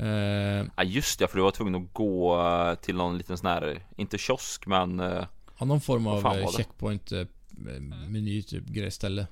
Eh, 0.00 0.66
Ja 0.76 0.84
just 0.84 1.18
det, 1.18 1.28
för 1.28 1.36
du 1.36 1.42
var 1.42 1.50
tvungen 1.50 1.74
att 1.74 1.92
gå 1.92 2.40
eh, 2.40 2.74
till 2.74 2.96
någon 2.96 3.18
liten 3.18 3.38
sån 3.38 3.46
här, 3.46 3.86
inte 3.96 4.18
kiosk 4.18 4.66
men 4.66 5.00
eh, 5.00 5.24
har 5.54 5.66
någon 5.66 5.80
form 5.80 6.06
av 6.06 6.52
checkpoint 6.56 7.12
meny 8.08 8.42
typ 8.42 8.64
grej 8.66 8.90
ställe. 8.90 9.26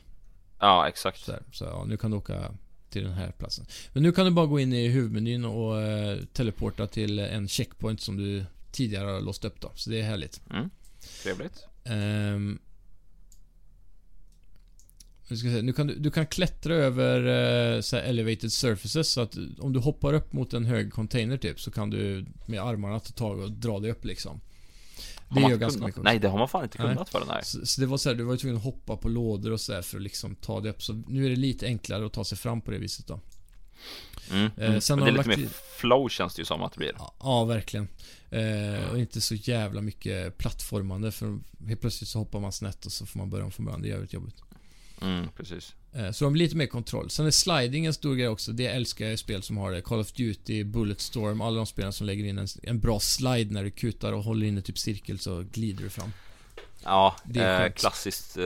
Ja 0.58 0.88
exakt. 0.88 1.20
Så, 1.20 1.32
här. 1.32 1.42
så 1.52 1.64
ja, 1.64 1.84
nu 1.84 1.96
kan 1.96 2.10
du 2.10 2.16
åka 2.16 2.54
till 2.90 3.04
den 3.04 3.12
här 3.12 3.30
platsen. 3.30 3.66
Men 3.92 4.02
nu 4.02 4.12
kan 4.12 4.24
du 4.24 4.30
bara 4.30 4.46
gå 4.46 4.60
in 4.60 4.72
i 4.72 4.88
huvudmenyn 4.88 5.44
och 5.44 5.80
eh, 5.80 6.18
teleporta 6.32 6.86
till 6.86 7.18
en 7.18 7.48
checkpoint 7.48 8.00
som 8.00 8.16
du 8.16 8.44
tidigare 8.72 9.10
har 9.10 9.20
låst 9.20 9.44
upp 9.44 9.60
då. 9.60 9.72
Så 9.74 9.90
det 9.90 10.00
är 10.00 10.04
härligt. 10.04 10.40
Mm. 10.50 10.70
Trevligt. 11.22 11.66
Jag 11.84 12.58
säga, 15.36 15.62
nu 15.62 15.72
kan 15.72 15.86
du, 15.86 15.94
du 15.94 16.10
kan 16.10 16.26
klättra 16.26 16.74
över 16.74 17.18
eh, 17.76 17.80
så 17.80 17.96
här 17.96 18.02
elevated 18.02 18.52
surfaces 18.52 19.12
så 19.12 19.20
att 19.20 19.36
om 19.59 19.72
du 19.72 19.78
hoppar 19.78 20.14
upp 20.14 20.32
mot 20.32 20.55
en 20.55 20.64
hög 20.64 20.92
container 20.92 21.36
typ 21.36 21.60
så 21.60 21.70
kan 21.70 21.90
du 21.90 22.26
med 22.46 22.62
armarna 22.62 23.00
ta 23.00 23.12
tag 23.12 23.38
och 23.38 23.50
dra 23.50 23.78
dig 23.78 23.90
upp 23.90 24.05
liksom. 24.05 24.40
Det 25.30 25.40
gör 25.40 25.56
ganska 25.56 25.86
mycket. 25.86 26.02
Nej, 26.02 26.18
det 26.18 26.28
har 26.28 26.38
man 26.38 26.48
fan 26.48 26.64
inte 26.64 26.82
Nej. 26.82 26.88
kunnat 26.88 27.09
för 27.09 27.24
nej. 27.28 27.44
Så, 27.44 27.66
så 27.66 27.80
det 27.80 27.86
var 27.86 27.96
så 27.96 28.09
här, 28.09 28.16
du 28.16 28.24
var 28.24 28.32
ju 28.32 28.38
tvungen 28.38 28.56
att 28.56 28.64
hoppa 28.64 28.96
på 28.96 29.09
lådor 29.09 29.52
och 29.52 29.60
så 29.60 29.72
här 29.72 29.82
för 29.82 29.96
att 29.96 30.02
liksom 30.02 30.34
ta 30.34 30.60
det 30.60 30.70
upp. 30.70 30.82
Så 30.82 30.92
nu 30.92 31.26
är 31.26 31.30
det 31.30 31.36
lite 31.36 31.66
enklare 31.66 32.06
att 32.06 32.12
ta 32.12 32.24
sig 32.24 32.38
fram 32.38 32.60
på 32.60 32.70
det 32.70 32.78
viset 32.78 33.06
då. 33.06 33.20
Mm, 34.30 34.50
Eh, 34.56 34.68
mm. 34.68 34.80
sen 34.80 34.98
det 34.98 35.05
är 35.05 35.12
lite 35.12 35.28
lagt 35.28 35.40
mer 35.40 35.48
flow 35.78 36.09
känns 36.09 36.34
det 36.34 36.40
ju 36.40 36.44
som 36.44 36.62
att 36.62 36.72
det 36.72 36.78
blir. 36.78 36.92
Ja, 36.98 37.14
ja 37.20 37.44
verkligen. 37.44 37.88
Eh, 38.30 38.90
och 38.90 38.98
inte 38.98 39.20
så 39.20 39.34
jävla 39.34 39.80
mycket 39.80 40.38
plattformande 40.38 41.12
för 41.12 41.38
helt 41.66 41.80
plötsligt 41.80 42.09
så 42.09 42.18
hoppar 42.18 42.40
man 42.40 42.52
snett 42.52 42.86
och 42.86 42.92
så 42.92 43.06
får 43.06 43.18
man 43.18 43.30
börja 43.30 43.44
om 43.44 43.52
från 43.52 43.66
början. 43.66 43.82
Det 43.82 43.88
är 43.88 43.90
jävligt 43.90 44.12
jobbigt. 44.12 44.42
Mm, 45.02 45.28
precis. 45.36 45.74
Eh, 45.92 46.10
så 46.10 46.24
de 46.24 46.32
har 46.32 46.38
lite 46.38 46.56
mer 46.56 46.66
kontroll. 46.66 47.10
Sen 47.10 47.26
är 47.26 47.30
sliding 47.30 47.86
en 47.86 47.94
stor 47.94 48.14
grej 48.14 48.28
också. 48.28 48.52
Det 48.52 48.66
älskar 48.66 49.04
jag 49.04 49.14
i 49.14 49.16
spel 49.16 49.42
som 49.42 49.56
har 49.56 49.70
det. 49.72 49.80
Call 49.80 50.00
of 50.00 50.12
Duty, 50.12 50.64
Bulletstorm, 50.64 51.40
alla 51.40 51.56
de 51.56 51.66
spelen 51.66 51.92
som 51.92 52.06
lägger 52.06 52.24
in 52.24 52.38
en, 52.38 52.46
en 52.62 52.80
bra 52.80 53.00
slide 53.00 53.54
när 53.54 53.64
du 53.64 53.70
kutar 53.70 54.12
och 54.12 54.22
håller 54.24 54.46
inne 54.46 54.60
typ 54.62 54.78
cirkel 54.78 55.18
så 55.18 55.44
glider 55.52 55.82
du 55.84 55.90
fram. 55.90 56.12
Ja, 56.84 57.16
Det 57.24 57.40
är 57.40 57.66
eh, 57.66 57.72
klassiskt, 57.72 58.36
eh, 58.36 58.44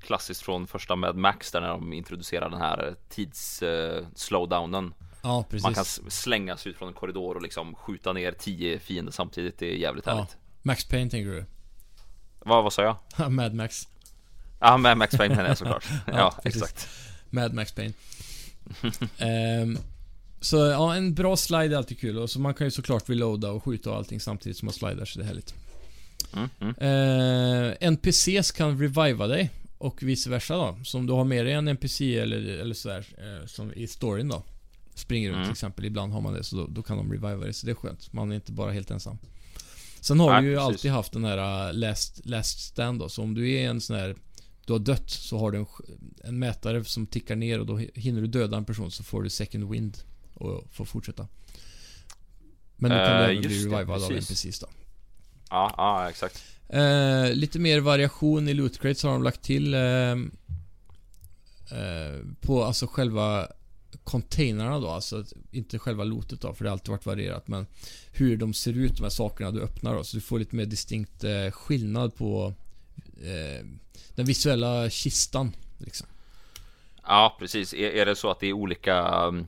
klassiskt 0.00 0.42
från 0.42 0.66
första 0.66 0.96
Mad 0.96 1.16
Max 1.16 1.50
där 1.52 1.60
när 1.60 1.68
de 1.68 1.92
introducerar 1.92 2.50
den 2.50 2.60
här 2.60 2.94
tids 3.08 3.62
eh, 3.62 4.04
slowdownen. 4.14 4.94
Ja, 5.22 5.44
precis. 5.50 5.62
Man 5.62 5.74
kan 5.74 5.82
s- 5.82 6.00
slänga 6.08 6.56
sig 6.56 6.70
ut 6.72 6.78
från 6.78 6.88
en 6.88 6.94
korridor 6.94 7.34
och 7.36 7.42
liksom 7.42 7.74
skjuta 7.74 8.12
ner 8.12 8.32
tio 8.32 8.78
fiender 8.78 9.12
samtidigt. 9.12 9.58
Det 9.58 9.66
är 9.72 9.76
jävligt 9.76 10.06
Ja. 10.06 10.12
härligt. 10.14 10.36
Max 10.62 10.84
Payne 10.84 11.10
tänker 11.10 11.30
du? 11.30 11.44
Vad, 12.38 12.64
vad 12.64 12.72
sa 12.72 12.82
jag? 13.16 13.30
Mad 13.32 13.54
Max. 13.54 13.88
Ja, 14.58 14.76
Mad 14.76 14.98
Max 14.98 15.16
Payne 15.16 15.34
menar 15.34 15.48
jag 15.48 15.58
såklart. 15.58 15.84
ja, 16.06 16.34
precis. 16.42 16.62
exakt. 16.62 16.88
Mad 17.30 17.54
Max 17.54 17.72
Payne. 17.72 17.92
Ehm, 19.18 19.78
så 20.40 20.56
ja, 20.56 20.94
en 20.94 21.14
bra 21.14 21.36
slide 21.36 21.74
är 21.74 21.76
alltid 21.78 22.00
kul. 22.00 22.18
Och 22.18 22.30
så 22.30 22.40
man 22.40 22.54
kan 22.54 22.66
ju 22.66 22.70
såklart 22.70 23.08
reloada 23.08 23.50
och 23.50 23.64
skjuta 23.64 23.90
och 23.90 23.96
allting 23.96 24.20
samtidigt 24.20 24.58
som 24.58 24.66
man 24.66 24.72
slidar, 24.72 25.04
så 25.04 25.18
det 25.18 25.24
är 25.24 25.26
härligt. 25.26 25.54
Mm, 26.32 26.48
mm. 26.60 26.74
Eh, 26.78 27.74
NPCs 27.80 28.50
kan 28.50 28.78
reviva 28.80 29.26
dig 29.26 29.50
och 29.78 30.02
vice 30.02 30.30
versa 30.30 30.56
då. 30.56 30.78
Så 30.84 30.98
om 30.98 31.06
du 31.06 31.12
har 31.12 31.24
med 31.24 31.46
dig 31.46 31.54
en 31.54 31.68
NPC 31.68 32.18
eller, 32.18 32.36
eller 32.60 32.74
sådär, 32.74 33.06
eh, 33.18 33.46
som 33.46 33.72
i 33.72 33.86
storyn 33.86 34.28
då. 34.28 34.42
Springer 34.94 35.28
runt 35.28 35.36
Mm. 35.36 35.46
till 35.46 35.52
exempel, 35.52 35.84
ibland 35.84 36.12
har 36.12 36.20
man 36.20 36.34
det, 36.34 36.44
så 36.44 36.56
då, 36.56 36.66
då 36.66 36.82
kan 36.82 36.96
de 36.96 37.12
reviva 37.12 37.36
dig. 37.36 37.52
Så 37.52 37.66
det 37.66 37.72
är 37.72 37.74
skönt. 37.74 38.12
Man 38.12 38.30
är 38.30 38.34
inte 38.34 38.52
bara 38.52 38.72
helt 38.72 38.90
ensam. 38.90 39.18
Sen 40.00 40.20
har 40.20 40.32
Nej, 40.32 40.42
du 40.42 40.48
ju 40.48 40.54
precis. 40.54 40.66
alltid 40.66 40.90
haft 40.90 41.12
den 41.12 41.24
här 41.24 41.68
uh, 41.68 41.74
last, 41.74 42.26
last 42.26 42.60
stand 42.60 42.98
då. 42.98 43.08
Så 43.08 43.22
om 43.22 43.34
du 43.34 43.52
är 43.52 43.68
en 43.68 43.80
sån 43.80 43.96
här 43.96 44.16
du 44.66 44.72
har 44.72 44.80
dött 44.80 45.10
så 45.10 45.38
har 45.38 45.50
du 45.50 45.58
en, 45.58 45.66
en 46.24 46.38
mätare 46.38 46.84
som 46.84 47.06
tickar 47.06 47.36
ner 47.36 47.60
och 47.60 47.66
då 47.66 47.78
hi- 47.78 47.90
hinner 48.00 48.20
du 48.20 48.26
döda 48.26 48.56
en 48.56 48.64
person 48.64 48.90
så 48.90 49.02
får 49.04 49.22
du 49.22 49.30
second 49.30 49.70
wind 49.70 49.98
och 50.34 50.64
får 50.72 50.84
fortsätta. 50.84 51.28
Men 52.76 52.90
du 52.90 52.96
kan 52.96 53.06
Eh, 53.06 53.18
du 53.18 53.24
även 53.24 53.40
bli 53.40 53.48
revivad 53.64 54.02
av 54.02 54.08
precis. 54.08 54.30
NPCs 54.30 54.58
då. 54.60 54.66
Ja, 55.50 55.74
ja, 55.76 56.10
exakt. 56.10 56.42
Eh, 56.68 57.32
lite 57.34 57.58
mer 57.58 57.80
variation 57.80 58.48
i 58.48 58.54
loot 58.54 58.78
crates 58.80 59.02
har 59.02 59.10
de 59.12 59.22
lagt 59.22 59.42
till 59.42 59.74
eh, 59.74 59.80
eh, 61.70 62.20
på 62.40 62.64
alltså 62.64 62.86
själva 62.86 63.48
containrarna 64.04 64.78
då, 64.80 64.88
alltså 64.90 65.24
inte 65.50 65.78
själva 65.78 66.04
lootet 66.04 66.40
då, 66.40 66.54
för 66.54 66.64
det 66.64 66.70
har 66.70 66.72
alltid 66.72 66.88
varit 66.90 67.06
varierat, 67.06 67.48
men 67.48 67.66
hur 68.12 68.36
de 68.36 68.54
ser 68.54 68.72
ut, 68.72 68.96
de 68.96 69.02
här 69.02 69.10
sakerna 69.10 69.50
du 69.50 69.60
öppnar 69.62 69.94
då, 69.94 70.04
så 70.04 70.16
du 70.16 70.20
får 70.20 70.38
lite 70.38 70.56
mer 70.56 70.66
distinkt 70.66 71.24
eh, 71.24 71.50
skillnad 71.50 72.14
på 72.14 72.54
eh, 73.22 73.66
den 74.14 74.26
visuella 74.26 74.90
kistan, 74.90 75.52
liksom. 75.78 76.06
Ja, 77.02 77.36
precis. 77.38 77.74
Är, 77.74 77.90
är 77.90 78.06
det 78.06 78.16
så 78.16 78.30
att 78.30 78.40
det 78.40 78.46
är 78.46 78.52
olika 78.52 79.24
um, 79.26 79.46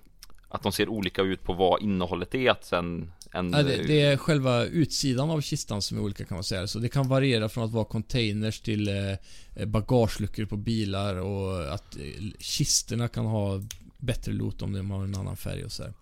Att 0.49 0.62
de 0.62 0.73
ser 0.73 0.89
olika 0.89 1.23
ut 1.23 1.43
på 1.43 1.53
vad 1.53 1.83
innehållet 1.83 2.35
är? 2.35 2.51
Att 2.51 2.65
sen 2.65 3.12
en, 3.33 3.53
Ja, 3.53 3.62
det, 3.62 3.77
det 3.87 4.01
är 4.01 4.16
själva 4.16 4.65
utsidan 4.65 5.31
av 5.31 5.41
kistan 5.41 5.83
som 5.83 5.99
är 5.99 6.03
olika 6.03 6.25
kan 6.25 6.37
man 6.37 6.45
säga. 6.45 6.66
Så 6.66 6.79
det 6.79 6.89
kan 6.89 7.09
variera 7.09 7.49
från 7.49 7.65
att 7.65 7.70
vara 7.70 7.85
containers 7.85 8.61
till 8.61 8.89
eh, 8.89 9.66
bagageluckor 9.66 10.45
på 10.45 10.57
bilar 10.57 11.15
och 11.16 11.75
att 11.75 11.97
eh, 11.97 12.03
kisterna 12.39 13.09
kan 13.09 13.27
ha 13.27 13.62
bättre 13.99 14.33
loot 14.33 14.62
om 14.62 14.73
de 14.73 14.91
har 14.91 15.05
en 15.05 15.15
annan 15.15 15.37
färg 15.37 15.65
och 15.65 15.73
så 15.73 15.83
här. 15.83 15.93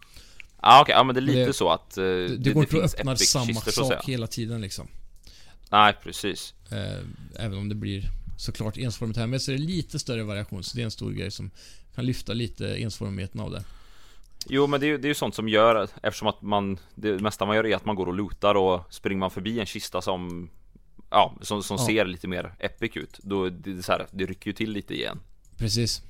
Ja, 0.62 0.82
okej. 0.82 0.94
Ja, 0.94 1.05
men 1.05 1.14
det 1.14 1.18
är 1.18 1.23
lite 1.23 1.47
Det- 1.47 1.52
så 1.52 1.70
att 1.70 1.98
eh, 1.98 2.05
Det, 2.05 2.36
det, 2.36 2.52
går 2.52 2.62
inte 2.62 2.85
att 2.85 2.94
öppna 2.94 3.16
samma 3.16 3.47
kistor, 3.47 3.73
sak 3.73 4.05
hela 4.05 4.27
tiden 4.27 4.60
liksom. 4.60 4.89
Nej, 5.70 5.94
precis. 6.02 6.55
Även 7.36 7.59
om 7.59 7.68
det 7.68 7.74
blir 7.74 8.10
såklart 8.36 8.76
ensformigt 8.78 9.18
här. 9.18 9.26
Men 9.26 9.40
så 9.40 9.52
är 9.52 9.56
det 9.56 9.62
lite 9.62 9.98
större 9.98 10.22
variation. 10.22 10.62
Så 10.62 10.76
det 10.76 10.82
är 10.82 10.84
en 10.84 10.90
stor 10.90 11.12
grej 11.12 11.30
som 11.30 11.50
kan 11.94 12.06
lyfta 12.06 12.32
lite 12.32 12.76
ensformigheten 12.76 13.40
av 13.40 13.50
det. 13.50 13.64
Jo, 14.48 14.66
men 14.66 14.80
det 14.80 14.86
är 14.86 14.88
ju 14.88 14.98
det 14.98 15.06
är 15.06 15.08
ju 15.08 15.14
sånt 15.14 15.34
som 15.34 15.48
gör 15.48 15.88
eftersom 16.02 16.28
att 16.28 16.42
man 16.42 16.78
det 16.94 17.20
mesta 17.20 17.46
man 17.46 17.56
gör 17.56 17.66
är 17.66 17.76
att 17.76 17.84
man 17.84 17.96
går 17.96 18.06
och 18.06 18.14
lutar 18.14 18.54
och 18.54 18.80
springer 18.94 19.18
man 19.20 19.30
förbi 19.30 19.60
en 19.60 19.66
kista 19.66 20.02
som 20.02 20.50
Ja, 21.10 21.36
som, 21.42 21.62
som 21.62 21.76
Ja. 21.80 21.86
ser 21.86 22.04
lite 22.04 22.28
mer 22.28 22.54
epic 22.58 22.96
ut. 22.96 23.18
Då 23.22 23.48
det 23.48 23.70
är 23.70 23.82
så 23.82 23.92
här, 23.92 24.06
det 24.12 24.26
rycker 24.26 24.46
ju 24.46 24.52
till 24.54 24.70
lite 24.72 24.94
igen. 24.94 25.18
Precis. 25.56 26.02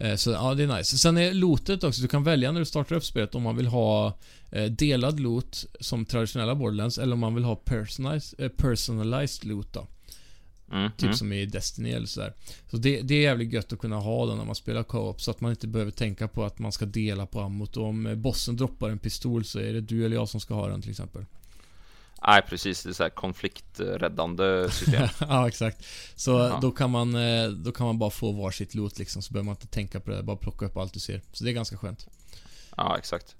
Eh, 0.00 0.16
Så 0.16 0.30
ja, 0.30 0.54
det 0.54 0.62
är 0.62 0.76
nice. 0.78 0.98
Sen 0.98 1.16
är 1.16 1.32
lootet 1.34 1.84
också, 1.84 2.02
du 2.02 2.08
kan 2.08 2.24
välja 2.24 2.52
när 2.52 2.60
du 2.60 2.66
startar 2.66 2.96
upp 2.96 3.04
spelet 3.04 3.34
om 3.34 3.42
man 3.42 3.56
vill 3.56 3.66
ha 3.66 4.18
eh, 4.50 4.64
delad 4.64 5.20
loot 5.20 5.64
som 5.80 6.04
traditionella 6.06 6.54
Borderlands 6.54 6.98
eller 6.98 7.12
om 7.12 7.18
man 7.20 7.34
vill 7.34 7.44
ha 7.44 7.56
personalized, 7.56 8.40
eh, 8.40 8.48
personalized 8.48 9.44
loot 9.48 9.72
då. 9.72 9.86
Mm, 10.74 10.90
Typ 10.90 11.02
mm. 11.02 11.14
som 11.16 11.32
i 11.32 11.46
Destiny 11.46 11.90
eller 11.92 12.06
sådär. 12.06 12.32
Så 12.70 12.76
det, 12.76 13.00
det 13.02 13.14
är 13.14 13.20
jävligt 13.22 13.52
gött 13.52 13.72
att 13.72 13.78
kunna 13.78 13.96
ha 13.96 14.26
den 14.26 14.38
när 14.38 14.44
man 14.44 14.54
spelar 14.54 14.82
co-op 14.82 15.20
så 15.20 15.30
att 15.30 15.40
man 15.40 15.50
inte 15.50 15.66
behöver 15.66 15.92
tänka 15.92 16.28
på 16.28 16.44
att 16.44 16.58
man 16.58 16.72
ska 16.72 16.84
dela 16.86 17.26
på 17.26 17.40
ammot. 17.40 17.76
Och 17.76 17.84
om 17.86 18.12
bossen 18.16 18.56
droppar 18.56 18.90
en 18.90 18.98
pistol 18.98 19.44
så 19.44 19.58
är 19.58 19.72
det 19.72 19.80
du 19.80 20.04
eller 20.06 20.16
jag 20.16 20.28
som 20.28 20.40
ska 20.40 20.54
ha 20.54 20.68
den 20.68 20.82
till 20.82 20.90
exempel. 20.90 21.24
Nej, 22.26 22.42
precis. 22.48 22.82
Det 22.82 22.88
är 22.88 22.92
så 22.92 23.02
här 23.02 23.10
konflikträddande 23.10 24.70
system. 24.70 25.08
ja, 25.20 25.48
exakt. 25.48 25.84
Så 26.16 26.30
Ja. 26.30 26.58
då, 26.62 26.70
kan 26.70 26.90
man, 26.90 27.14
eh, 27.14 27.48
då 27.48 27.72
kan 27.72 27.86
man 27.86 27.98
bara 27.98 28.10
få 28.10 28.32
varsitt 28.32 28.74
loot 28.74 28.98
liksom, 28.98 29.22
så 29.22 29.32
behöver 29.32 29.44
man 29.46 29.54
inte 29.54 29.66
tänka 29.66 30.00
på 30.00 30.10
det. 30.10 30.22
Bara 30.22 30.36
plocka 30.36 30.66
upp 30.66 30.76
allt 30.76 30.92
du 30.94 31.00
ser. 31.00 31.20
Så 31.32 31.44
det 31.44 31.50
är 31.50 31.54
ganska 31.54 31.76
skönt. 31.76 32.06
ja, 32.76 32.98
exakt. 32.98 33.36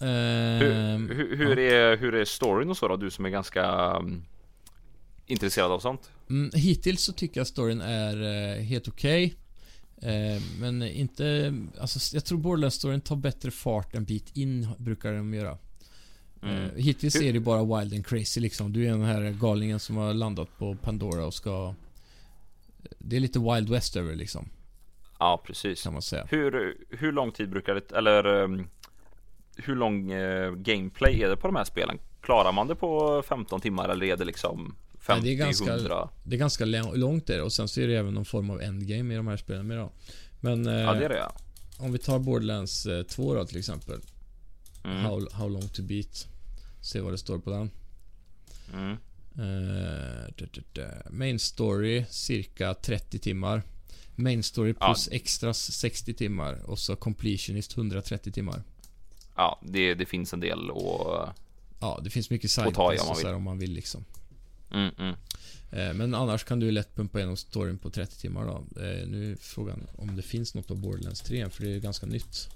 Ehm, 0.00 1.08
Hur, 1.08 1.14
hur, 1.14 1.36
hur, 1.36 1.58
är, 1.58 1.96
hur 1.96 2.14
är 2.14 2.24
storyn 2.24 2.70
och 2.70 2.76
så 2.76 2.88
då? 2.88 2.96
Du 2.96 3.10
som 3.10 3.24
är 3.24 3.30
ganska 3.30 3.92
um, 3.96 4.24
intresserad 5.30 5.72
av 5.72 5.78
sånt. 5.80 6.10
Mm, 6.30 6.50
hittills 6.54 7.02
så 7.02 7.12
tycker 7.12 7.40
jag 7.40 7.46
storyn 7.46 7.80
är 7.80 8.22
eh, 8.56 8.62
helt 8.62 8.88
okej. 8.88 9.34
Eh, 10.02 10.42
men 10.60 10.82
inte... 10.82 11.54
Alltså, 11.80 12.16
jag 12.16 12.24
tror 12.24 12.38
Borderlands-storyn 12.38 13.00
tar 13.00 13.16
bättre 13.16 13.50
fart 13.50 13.94
en 13.94 14.04
bit 14.04 14.36
in, 14.36 14.68
brukar 14.78 15.12
de 15.12 15.34
göra. 15.34 15.58
Mm. 16.42 16.54
Eh, 16.64 16.70
hittills 16.76 17.16
Hur- 17.16 17.24
är 17.24 17.32
det 17.32 17.40
bara 17.40 17.80
wild 17.80 17.94
and 17.94 18.06
crazy 18.06 18.40
liksom. 18.40 18.72
Du 18.72 18.86
är 18.86 18.90
den 18.90 19.02
här 19.02 19.30
galningen 19.40 19.80
som 19.80 19.96
har 19.96 20.14
landat 20.14 20.58
på 20.58 20.74
Pandora 20.74 21.26
och 21.26 21.34
ska... 21.34 21.74
Det 22.98 23.16
är 23.16 23.20
lite 23.20 23.38
Wild 23.38 23.70
West 23.70 23.96
över 23.96 24.14
liksom, 24.14 24.48
Ja, 25.18 25.42
precis. 25.46 25.82
kan 25.82 25.92
man 25.92 26.02
säga. 26.02 26.26
Hur, 26.30 26.76
hur 26.90 27.12
lång 27.12 27.32
tid 27.32 27.50
brukar 27.50 27.74
det, 27.74 27.92
eller 27.92 28.26
um, 28.26 28.66
hur 29.56 29.76
lång 29.76 30.12
eh, 30.12 30.52
gameplay 30.52 31.22
är 31.22 31.28
det 31.28 31.36
på 31.36 31.46
de 31.48 31.56
här 31.56 31.64
spelen? 31.64 31.98
Klarar 32.20 32.52
man 32.52 32.66
det 32.68 32.74
på 32.74 33.22
15 33.28 33.60
timmar 33.60 33.88
eller 33.88 34.06
är 34.06 34.16
det 34.16 34.24
liksom 34.24 34.74
50, 35.00 35.22
Nej, 35.26 35.36
det 35.36 35.42
är 35.42 35.46
ganska- 35.46 35.72
100? 35.76 36.08
Det 36.24 36.36
är 36.36 36.38
ganska 36.38 36.64
lång- 36.64 36.94
långt 36.96 37.26
där 37.26 37.42
och 37.42 37.52
sen 37.52 37.68
så 37.68 37.80
är 37.80 37.88
det 37.88 37.96
även 37.96 38.14
någon 38.14 38.24
form 38.24 38.50
av 38.50 38.60
endgame 38.62 39.14
i 39.14 39.16
de 39.16 39.26
här 39.26 39.36
spelen 39.36 39.66
med 39.66 39.78
då. 39.78 39.92
Men 40.40 40.66
eh, 40.66 40.74
Ja, 40.74 40.94
det 40.94 41.04
är 41.04 41.08
det 41.08 41.16
ja. 41.18 41.32
om 41.78 41.92
vi 41.92 41.98
tar 41.98 42.18
Borderlands 42.18 42.86
eh, 42.86 43.02
2 43.02 43.34
då 43.34 43.46
till 43.46 43.58
exempel. 43.58 44.00
Mm. 44.84 44.96
How, 45.04 45.28
how 45.32 45.48
long 45.48 45.68
to 45.68 45.82
beat. 45.82 46.26
Se 46.80 47.00
vad 47.00 47.12
det 47.12 47.18
står 47.18 47.38
på 47.38 47.50
den. 47.50 47.70
Mm. 48.74 48.96
Eh, 49.34 50.26
da, 50.38 50.46
da, 50.54 50.62
da. 50.72 51.10
Main 51.10 51.38
story 51.38 52.04
cirka 52.10 52.74
30 52.74 53.18
timmar. 53.18 53.62
Main 54.16 54.42
story 54.42 54.74
Ja. 54.80 54.86
plus 54.86 55.08
extras 55.12 55.72
60 55.72 56.14
timmar. 56.14 56.60
Och 56.64 56.78
så 56.78 56.96
completionist 56.96 57.76
130 57.76 58.32
timmar. 58.32 58.62
Ja, 59.36 59.60
det, 59.64 59.94
det 59.94 60.06
finns 60.06 60.32
en 60.32 60.40
del 60.40 60.70
och 60.70 61.28
Ja, 61.80 62.00
det 62.04 62.10
finns 62.10 62.30
mycket 62.30 62.58
Och 62.58 62.74
ta 62.74 62.82
om 62.90 62.96
man 63.06 63.16
vill. 63.16 63.26
om 63.26 63.42
man 63.42 63.58
vill 63.58 63.72
liksom. 63.72 64.04
Mm, 64.70 64.90
mm. 64.98 65.14
Eh, 65.72 65.94
Men 65.94 66.14
annars 66.14 66.44
kan 66.44 66.60
du 66.60 66.70
lätt 66.70 66.94
pumpa 66.96 67.18
igenom 67.18 67.36
storyn 67.36 67.78
på 67.78 67.90
30 67.90 68.20
timmar 68.20 68.44
då. 68.46 68.80
Eh, 68.82 69.06
Nu 69.08 69.32
är 69.32 69.36
frågan 69.36 69.86
om 69.98 70.16
det 70.16 70.22
finns 70.22 70.54
något 70.54 70.70
av 70.70 70.76
Borderlands 70.80 71.20
3 71.20 71.50
för 71.50 71.62
det 71.62 71.68
är 71.68 71.72
ju 71.74 71.80
ganska 71.80 72.06
nytt. 72.06 72.48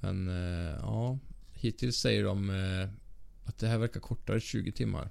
Men 0.00 0.28
eh, 0.28 0.74
ja, 0.80 1.18
hittills 1.52 1.96
säger 1.96 2.24
de 2.24 2.50
att 3.44 3.58
det 3.58 3.66
här 3.68 3.78
verkar 3.78 4.00
kortare 4.00 4.40
20 4.40 4.72
timmar. 4.72 5.10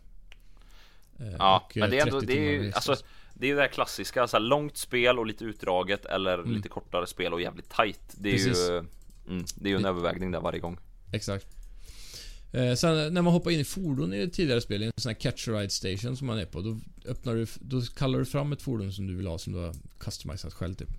Ja, 1.40 1.66
och, 1.66 1.78
men 1.78 1.90
det 1.90 1.98
är 2.00 2.02
ändå, 2.06 2.20
30 2.22 2.34
det 2.34 2.40
är 2.48 2.52
ju, 2.64 2.72
alltså. 2.74 2.96
Det 3.34 3.52
är 3.52 3.56
det 3.56 3.62
här 3.62 3.68
klassiska, 3.68 4.28
så 4.28 4.38
här 4.38 4.42
långt 4.44 4.78
spel 4.78 5.20
och 5.20 5.26
lite 5.26 5.44
utdraget 5.46 6.06
eller 6.06 6.34
Mm. 6.34 6.52
lite 6.52 6.70
kortare 6.70 7.08
spel 7.08 7.34
och 7.34 7.42
jävligt 7.42 7.70
tight 7.70 8.00
Det 8.18 8.30
är 8.30 8.34
Precis. 8.34 8.70
ju 8.70 8.78
mm, 8.78 9.46
Det 9.56 9.68
är 9.68 9.70
ju 9.70 9.76
en 9.76 9.82
Det- 9.84 9.90
övervägning 9.90 10.32
där 10.32 10.40
varje 10.42 10.60
gång 10.60 10.78
Exakt. 11.12 11.48
Eh, 12.52 12.74
sen 12.74 13.14
när 13.14 13.22
man 13.22 13.34
hoppar 13.34 13.52
in 13.52 13.60
i 13.60 13.64
fordon 13.64 14.14
i 14.14 14.26
det 14.26 14.32
tidigare 14.32 14.62
spel, 14.62 14.84
i 14.84 14.86
en 14.86 14.92
sån 14.98 15.10
här 15.10 15.20
catch 15.20 15.48
ride 15.48 15.70
station 15.70 16.18
som 16.18 16.28
man 16.28 16.40
är 16.40 16.46
på, 16.46 16.62
då 16.62 16.80
öppnar 17.06 17.36
du, 17.36 17.48
då 17.60 17.82
kallar 17.82 18.20
du 18.20 18.26
fram 18.26 18.54
ett 18.54 18.62
fordon 18.62 18.94
som 18.94 19.08
du 19.08 19.16
vill 19.16 19.28
ha 19.28 19.38
som 19.38 19.54
du 19.54 19.60
har 19.60 19.76
customisat 20.00 20.54
själv 20.54 20.76
typ. 20.76 20.90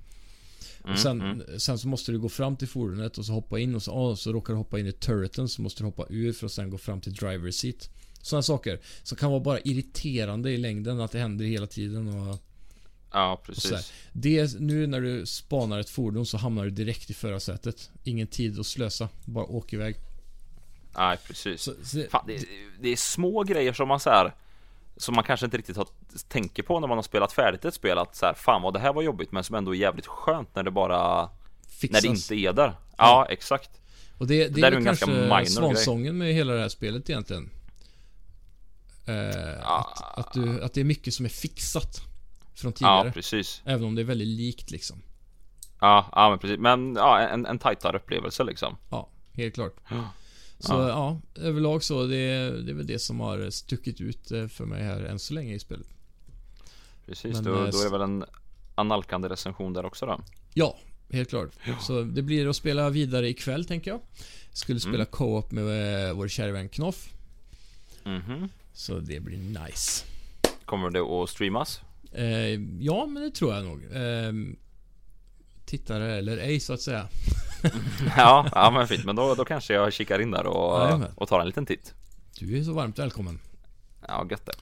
Mm, 0.84 0.92
och 0.92 0.98
sen, 0.98 1.20
mm. 1.20 1.60
sen 1.60 1.78
så 1.78 1.88
måste 1.88 2.12
du 2.12 2.18
gå 2.18 2.28
fram 2.28 2.56
till 2.56 2.68
fordonet 2.68 3.18
och 3.18 3.24
så 3.24 3.32
hoppa 3.32 3.58
in 3.58 3.74
och 3.74 3.82
så, 3.82 3.92
ah, 3.92 4.16
så 4.16 4.32
råkar 4.32 4.52
du 4.52 4.56
hoppa 4.56 4.78
in 4.78 4.86
i 4.86 4.92
turreten 4.92 5.48
så 5.48 5.62
måste 5.62 5.82
du 5.82 5.84
hoppa 5.84 6.06
ur 6.08 6.32
för 6.32 6.46
att 6.46 6.52
sen 6.52 6.70
gå 6.70 6.78
fram 6.78 7.00
till 7.00 7.14
driver 7.14 7.50
seat. 7.50 7.90
Sådana 8.22 8.42
saker. 8.42 8.80
Som 9.02 9.18
kan 9.18 9.30
vara 9.30 9.40
bara 9.40 9.60
irriterande 9.60 10.50
i 10.50 10.56
längden 10.56 11.00
att 11.00 11.12
det 11.12 11.18
händer 11.18 11.44
hela 11.44 11.66
tiden 11.66 12.08
och 12.08 12.38
Ja, 13.12 13.42
precis. 13.44 13.92
det, 14.12 14.60
nu 14.60 14.86
när 14.86 15.00
du 15.00 15.26
spanar 15.26 15.78
ett 15.78 15.90
fordon 15.90 16.26
så 16.26 16.36
hamnar 16.36 16.64
du 16.64 16.70
direkt 16.70 17.10
i 17.10 17.14
förarsätet. 17.14 17.90
Ingen 18.04 18.26
tid 18.26 18.60
att 18.60 18.66
slösa. 18.66 19.08
Bara 19.24 19.44
åk 19.44 19.72
iväg. 19.72 19.96
Nej, 20.96 21.16
precis. 21.26 21.62
Så, 21.62 21.72
så, 21.84 22.02
Fan, 22.10 22.24
det, 22.26 22.44
det 22.80 22.88
är 22.88 22.96
små 22.96 23.42
grejer 23.42 23.72
som 23.72 23.88
man 23.88 24.00
så 24.00 24.10
här 24.10 24.34
som 24.96 25.14
man 25.14 25.24
kanske 25.24 25.46
inte 25.46 25.56
riktigt 25.56 25.76
har, 25.76 25.86
tänker 26.28 26.62
på 26.62 26.80
när 26.80 26.88
man 26.88 26.98
har 26.98 27.02
spelat 27.02 27.32
färdigt 27.32 27.64
ett 27.64 27.74
spel 27.74 27.98
att 27.98 28.16
så 28.16 28.26
här, 28.26 28.34
fan 28.34 28.62
vad 28.62 28.74
det 28.74 28.80
här 28.80 28.92
var 28.92 29.02
jobbigt 29.02 29.32
men 29.32 29.44
som 29.44 29.54
ändå 29.56 29.74
är 29.74 29.78
jävligt 29.78 30.06
skönt 30.06 30.54
när 30.54 30.62
det 30.62 30.70
bara 30.70 31.30
fixas. 31.68 32.02
när 32.02 32.10
det 32.10 32.16
inte 32.16 32.34
är 32.34 32.52
där. 32.52 32.74
Ja, 32.96 33.26
exakt. 33.30 33.70
Och 34.18 34.26
det, 34.26 34.48
det 34.48 34.60
där 34.60 34.62
är 34.62 34.66
är 34.66 34.70
väl 34.70 34.78
en 34.78 34.84
ganska 34.84 35.06
kanske 35.06 35.22
minor 35.22 35.44
svansången 35.44 36.18
med 36.18 36.34
hela 36.34 36.52
det 36.52 36.60
här 36.60 36.68
spelet 36.68 37.10
egentligen. 37.10 37.50
Eh, 39.06 39.14
Ja. 39.62 39.94
att, 39.96 40.18
att, 40.18 40.32
du, 40.32 40.62
att 40.62 40.74
det 40.74 40.80
är 40.80 40.84
mycket 40.84 41.14
som 41.14 41.24
är 41.24 41.30
fixat. 41.30 42.00
Från 42.54 42.70
Ja, 42.70 42.76
tidigare. 42.76 43.12
precis. 43.12 43.62
Även 43.64 43.84
om 43.84 43.94
det 43.94 44.02
är 44.02 44.04
väldigt 44.04 44.28
likt 44.28 44.70
liksom. 44.70 45.02
Ja, 45.80 46.06
ja 46.12 46.30
men 46.30 46.38
precis. 46.38 46.58
Men 46.58 46.94
ja, 46.96 47.18
en, 47.20 47.46
en 47.46 47.58
tajtare 47.58 47.96
upplevelse 47.96 48.44
liksom. 48.44 48.76
Ja, 48.90 49.08
helt 49.32 49.54
klart. 49.54 49.76
Ja. 49.90 50.10
Så 50.60 50.72
ja, 50.72 51.20
överlag 51.34 51.82
så. 51.82 52.06
Det, 52.06 52.16
det 52.62 52.70
är 52.70 52.74
väl 52.74 52.86
det 52.86 52.98
som 52.98 53.20
har 53.20 53.50
stuckit 53.50 54.00
ut 54.00 54.30
eh, 54.30 54.46
för 54.48 54.64
mig 54.64 54.82
här 54.82 55.00
än 55.00 55.18
så 55.18 55.34
länge 55.34 55.54
i 55.54 55.58
spelet. 55.58 55.86
Precis, 57.06 57.34
Men, 57.34 57.44
då, 57.44 57.64
eh, 57.64 57.70
då 57.70 57.78
är 57.80 57.84
det 57.84 57.90
väl 57.90 58.00
en 58.00 58.24
analkande 58.74 59.28
recension 59.28 59.72
där 59.72 59.84
också 59.84 60.06
då. 60.06 60.20
Ja, 60.54 60.78
helt 61.10 61.28
klart. 61.28 61.50
Så 61.80 62.02
det 62.02 62.22
blir 62.22 62.48
att 62.48 62.56
spela 62.56 62.90
vidare 62.90 63.28
ikväll 63.28 63.64
tänker 63.64 63.90
jag. 63.90 64.00
Skulle 64.52 64.80
spela 64.80 64.94
Mm. 64.96 65.06
co-op 65.10 65.50
med 65.52 66.08
eh, 66.08 66.14
vår 66.14 66.28
kära 66.28 66.52
vän 66.52 66.68
Knoff. 66.68 67.08
Mhm. 68.04 68.48
Så 68.72 68.98
det 68.98 69.20
blir 69.20 69.38
nice. 69.38 70.04
Kommer 70.64 70.90
det 70.90 71.00
att 71.00 71.30
streamas? 71.30 71.80
Eh, 72.12 72.26
ja, 72.80 73.06
men 73.06 73.22
det 73.22 73.30
tror 73.30 73.54
jag 73.54 73.64
nog. 73.64 73.84
Eh, 73.92 74.32
tittare 75.68 76.16
eller 76.18 76.38
ej 76.38 76.60
så 76.60 76.72
att 76.72 76.80
säga. 76.80 77.08
ja, 78.16 78.48
ja 78.52 78.70
men 78.70 78.88
fint. 78.88 79.04
Men 79.04 79.16
då, 79.16 79.34
då 79.34 79.44
kanske 79.44 79.74
jag 79.74 79.92
kikar 79.92 80.18
in 80.18 80.30
där 80.30 80.46
och, 80.46 80.80
Jajamän. 80.80 81.10
och 81.14 81.28
tar 81.28 81.40
en 81.40 81.46
liten 81.46 81.66
titt. 81.66 81.94
Du 82.38 82.58
är 82.58 82.64
så 82.64 82.72
varmt 82.72 82.98
välkommen. 82.98 83.38
Ja, 84.08 84.26
gött 84.30 84.46
det. 84.46 84.52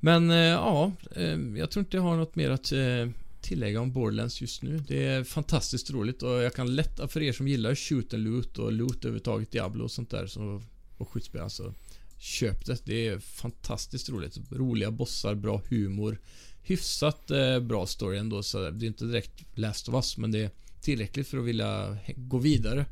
Men 0.00 0.30
eh, 0.30 0.36
ja, 0.36 0.92
eh, 1.16 1.38
jag 1.56 1.70
tror 1.70 1.84
inte 1.84 1.96
jag 1.96 2.04
har 2.04 2.16
något 2.16 2.34
mer 2.34 2.50
att 2.50 2.72
eh, 2.72 3.08
tillägga 3.40 3.80
om 3.80 3.92
Borderlands 3.92 4.40
just 4.40 4.62
nu. 4.62 4.78
Det 4.88 5.06
är 5.06 5.24
fantastiskt 5.24 5.90
roligt 5.90 6.22
och 6.22 6.42
jag 6.42 6.54
kan 6.54 6.74
lätta 6.74 7.08
för 7.08 7.22
er 7.22 7.32
som 7.32 7.48
gillar 7.48 7.74
shoot 7.74 8.14
and 8.14 8.22
loot 8.22 8.58
och 8.58 8.72
loot 8.72 8.96
överhuvudtaget, 8.96 9.50
Diablo 9.50 9.84
och 9.84 9.90
sånt 9.90 10.10
där 10.10 10.26
så, 10.26 10.62
och 10.96 11.08
skjutspel 11.08 11.40
alltså. 11.40 11.74
Köp 12.18 12.66
det. 12.66 12.86
Det 12.86 13.08
är 13.08 13.18
fantastiskt 13.18 14.10
roligt. 14.10 14.38
Roliga 14.50 14.90
bossar, 14.90 15.34
bra 15.34 15.62
humor. 15.68 16.18
Hyfsat 16.62 17.30
eh, 17.30 17.60
bra 17.60 17.86
story 17.86 18.18
ändå 18.18 18.42
så 18.42 18.70
det 18.70 18.86
är 18.86 18.88
inte 18.88 19.04
direkt 19.04 19.44
Last 19.54 19.88
of 19.88 19.94
Us 19.94 20.16
men 20.16 20.32
det 20.32 20.38
är 20.38 20.50
tillräckligt 20.80 21.28
för 21.28 21.38
att 21.38 21.44
vilja 21.44 21.96
gå 22.16 22.38
vidare. 22.38 22.86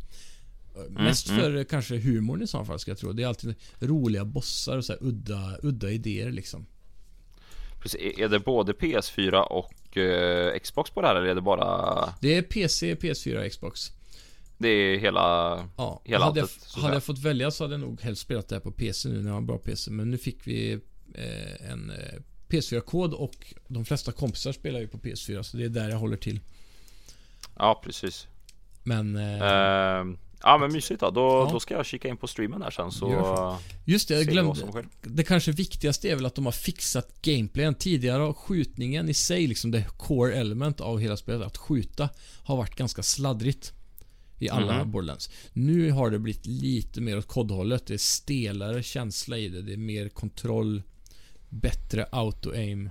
Mest 0.89 1.29
mm. 1.29 1.41
för 1.41 1.57
eh, 1.57 1.65
kanske 1.65 1.97
humorn 1.97 2.43
i 2.43 2.47
så 2.47 2.65
fall 2.65 2.79
ska 2.79 2.91
jag 2.91 2.99
tro. 2.99 3.13
Det 3.13 3.23
är 3.23 3.27
alltid 3.27 3.55
roliga 3.79 4.25
bossar 4.25 4.77
och 4.77 4.85
så 4.85 4.93
här 4.93 5.03
udda, 5.03 5.57
udda 5.63 5.91
idéer 5.91 6.31
liksom. 6.31 6.67
Precis. 7.81 8.19
Är- 8.19 8.29
det 8.29 8.39
både 8.39 8.73
PS4 8.73 9.41
och 9.41 9.97
eh, 9.97 10.59
Xbox 10.59 10.91
på 10.91 11.01
det 11.01 11.07
här 11.07 11.17
eller 11.17 11.29
är 11.29 11.35
det 11.35 11.41
bara 11.41 12.15
Det 12.21 12.37
är 12.37 12.43
PC, 12.43 12.95
PS4 12.95 13.45
och 13.45 13.51
Xbox. 13.53 13.93
Det 14.59 14.69
är 14.69 14.99
hela 14.99 15.21
Ja, 15.77 16.03
Hela 16.05 16.25
hade, 16.25 16.41
jag, 16.41 16.45
alltet, 16.45 16.63
att 16.77 16.83
hade 16.83 16.95
jag 16.95 17.05
fått 17.05 17.19
välja 17.19 17.51
så 17.51 17.65
hade 17.65 17.75
jag 17.75 17.81
nog 17.81 18.01
helst 18.01 18.23
spelat 18.23 18.49
det 18.49 18.55
här 18.55 18.61
på 18.61 18.73
PC 18.73 19.09
nu 19.09 19.19
när 19.19 19.25
jag 19.25 19.33
har 19.33 19.39
en 19.39 19.47
bra 19.47 19.59
PC. 19.59 19.91
Men 19.91 20.11
nu 20.11 20.19
fick 20.19 20.47
vi 20.47 20.73
eh, 21.15 21.71
en 21.71 21.91
eh, 21.91 22.21
PS4-kod 22.51 23.15
och 23.15 23.55
de 23.69 23.85
flesta 23.85 24.13
kompisar 24.13 24.53
spelar 24.53 24.81
ju 24.81 24.89
på 24.89 24.99
PS4 24.99 25.43
så 25.43 25.57
det 25.57 25.65
är 25.65 25.69
där 25.69 25.89
jag 25.91 25.99
håller 25.99 26.17
till. 26.17 26.41
Ja 27.57 27.81
precis 27.85 28.27
Men 28.83 29.17
eh, 29.17 30.17
Ja 30.43 30.59
men 30.59 30.73
mysigt 30.73 31.01
då. 31.01 31.11
Då, 31.11 31.21
Ja. 31.21 31.49
då 31.53 31.61
ska 31.61 31.75
jag 31.75 31.87
kika 31.87 32.09
in 32.09 32.17
på 32.17 32.27
streamen 32.27 32.61
där 32.61 32.71
sen 32.71 32.91
så 32.93 33.57
just 33.85 34.09
det, 34.09 34.15
jag 34.15 34.27
glömde. 34.27 34.85
Det 35.03 35.25
kanske 35.25 35.53
viktigaste 35.53 36.09
är 36.11 36.17
väl 36.17 36.27
att 36.27 36.35
de 36.35 36.45
har 36.45 36.53
fixat 36.53 37.23
gameplayen. 37.23 37.75
Tidigare 37.75 38.23
har 38.23 38.33
skjutningen 38.33 39.09
i 39.09 39.15
sig, 39.15 39.47
liksom 39.47 39.71
det 39.71 39.85
core 39.99 40.35
element 40.35 40.81
av 40.81 40.99
hela 40.99 41.17
spelet, 41.17 41.47
att 41.47 41.57
skjuta, 41.57 42.09
har 42.45 42.57
varit 42.57 42.75
ganska 42.77 43.03
sladdrigt. 43.03 43.73
I 44.39 44.51
alla 44.51 44.79
Mhm. 44.83 44.91
Borderlands. 44.93 45.31
Nu 45.53 45.91
har 45.91 46.11
det 46.11 46.19
blivit 46.19 46.47
lite 46.47 47.01
mer 47.01 47.19
åt 47.19 47.27
kodhållet. 47.29 47.87
Det 47.87 47.95
är 47.95 47.99
stelare 47.99 48.83
känsla 48.83 49.39
i 49.39 49.49
det. 49.49 49.63
Det 49.63 49.73
är 49.73 49.77
mer 49.77 50.09
kontroll. 50.09 50.83
Bättre 51.51 52.05
auto-aim. 52.13 52.91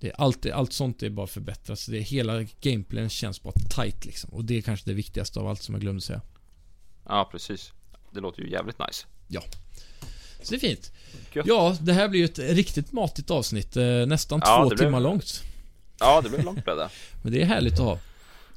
Det 0.00 0.08
är 0.08 0.20
allt, 0.20 0.46
allt 0.46 0.72
sånt 0.72 1.02
är 1.02 1.10
bara 1.10 1.26
förbättrat. 1.26 1.78
Så 1.78 1.90
det 1.90 2.00
hela 2.00 2.42
gameplayen 2.60 3.10
känns 3.10 3.42
bara 3.42 3.54
tight 3.70 4.04
liksom. 4.04 4.30
Och 4.30 4.44
det 4.44 4.58
är 4.58 4.62
kanske 4.62 4.90
det 4.90 4.94
viktigaste 4.94 5.40
av 5.40 5.48
allt 5.48 5.62
som 5.62 5.74
jag 5.74 5.82
glömde 5.82 6.00
säga. 6.02 6.20
Ja 7.08 7.28
precis 7.32 7.72
Det 8.12 8.20
låter 8.20 8.42
ju 8.42 8.50
jävligt 8.50 8.78
nice 8.78 9.06
Så 10.42 10.50
det 10.50 10.56
är 10.56 10.60
fint. 10.60 10.92
Gött. 11.32 11.46
Ja, 11.46 11.76
det 11.80 11.92
här 11.92 12.08
blir 12.08 12.20
ju 12.20 12.24
ett 12.24 12.38
riktigt 12.38 12.92
matigt 12.92 13.30
avsnitt. 13.30 13.76
eh, 13.76 13.84
Nästan 14.06 14.40
Ja, 14.44 14.62
två 14.62 14.68
blev- 14.68 14.78
timmar 14.78 15.00
långt. 15.00 15.42
Ja 16.00 16.20
det 16.20 16.28
blev 16.28 16.44
långt 16.44 16.64
blev 16.64 16.76
det 16.76 16.88
Men 17.22 17.32
det 17.32 17.42
är 17.42 17.46
härligt 17.46 17.72
att 17.72 17.78
ha. 17.78 17.98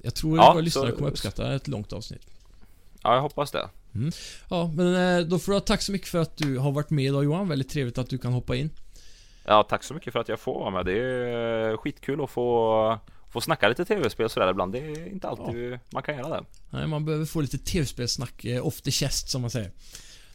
Jag 0.02 0.16
tror 0.16 0.38
Ja, 0.38 0.52
våra 0.54 0.62
lyssnare 0.62 0.90
så- 0.92 0.96
kommer 0.98 1.10
uppskatta 1.10 1.56
ett 1.56 1.68
långt 1.68 1.94
avsnitt. 1.94 2.22
Ja 3.04 3.14
jag 3.16 3.22
hoppas 3.22 3.52
det 3.52 3.70
Ja, 4.50 4.72
men 4.76 4.96
eh, 5.20 5.26
då 5.26 5.40
får 5.40 5.54
ha 5.54 5.60
tack 5.60 5.82
så 5.82 5.92
mycket 5.92 6.08
för 6.08 6.20
att 6.20 6.38
du 6.38 6.58
har 6.58 6.72
varit 6.72 6.90
med 6.90 7.06
idag 7.06 7.24
Johan. 7.24 7.48
Väldigt 7.50 7.70
trevligt 7.70 7.98
att 7.98 8.10
du 8.10 8.18
kan 8.18 8.34
hoppa 8.34 8.56
in. 8.56 8.70
Ja 9.46 9.64
tack 9.64 9.84
så 9.84 9.94
mycket 9.94 10.14
för 10.14 10.20
att 10.20 10.30
jag 10.30 10.40
får 10.40 10.60
vara 10.60 10.70
med 10.70 10.86
Det 10.86 11.00
är 11.00 11.78
skitkul 11.78 12.24
att 12.24 12.30
få 12.30 13.00
Få 13.30 13.42
snacka 13.42 13.68
lite 13.68 13.86
tv-spel 13.86 14.30
sådär 14.30 14.50
ibland 14.52 14.74
Det 14.74 14.80
är 14.80 15.08
inte 15.08 15.28
alltid 15.28 15.80
man 15.94 16.04
kan 16.04 16.18
göra 16.18 16.30
det 16.30 16.46
Nej, 16.70 16.88
man 16.88 17.06
behöver 17.06 17.26
få 17.26 17.42
lite 17.42 17.58
tv-spelsnack 17.58 18.46
eh, 18.46 18.68
off 18.68 18.82
the 18.82 18.92
chest 18.92 19.30
som 19.30 19.42
man 19.42 19.50
säger. 19.52 19.72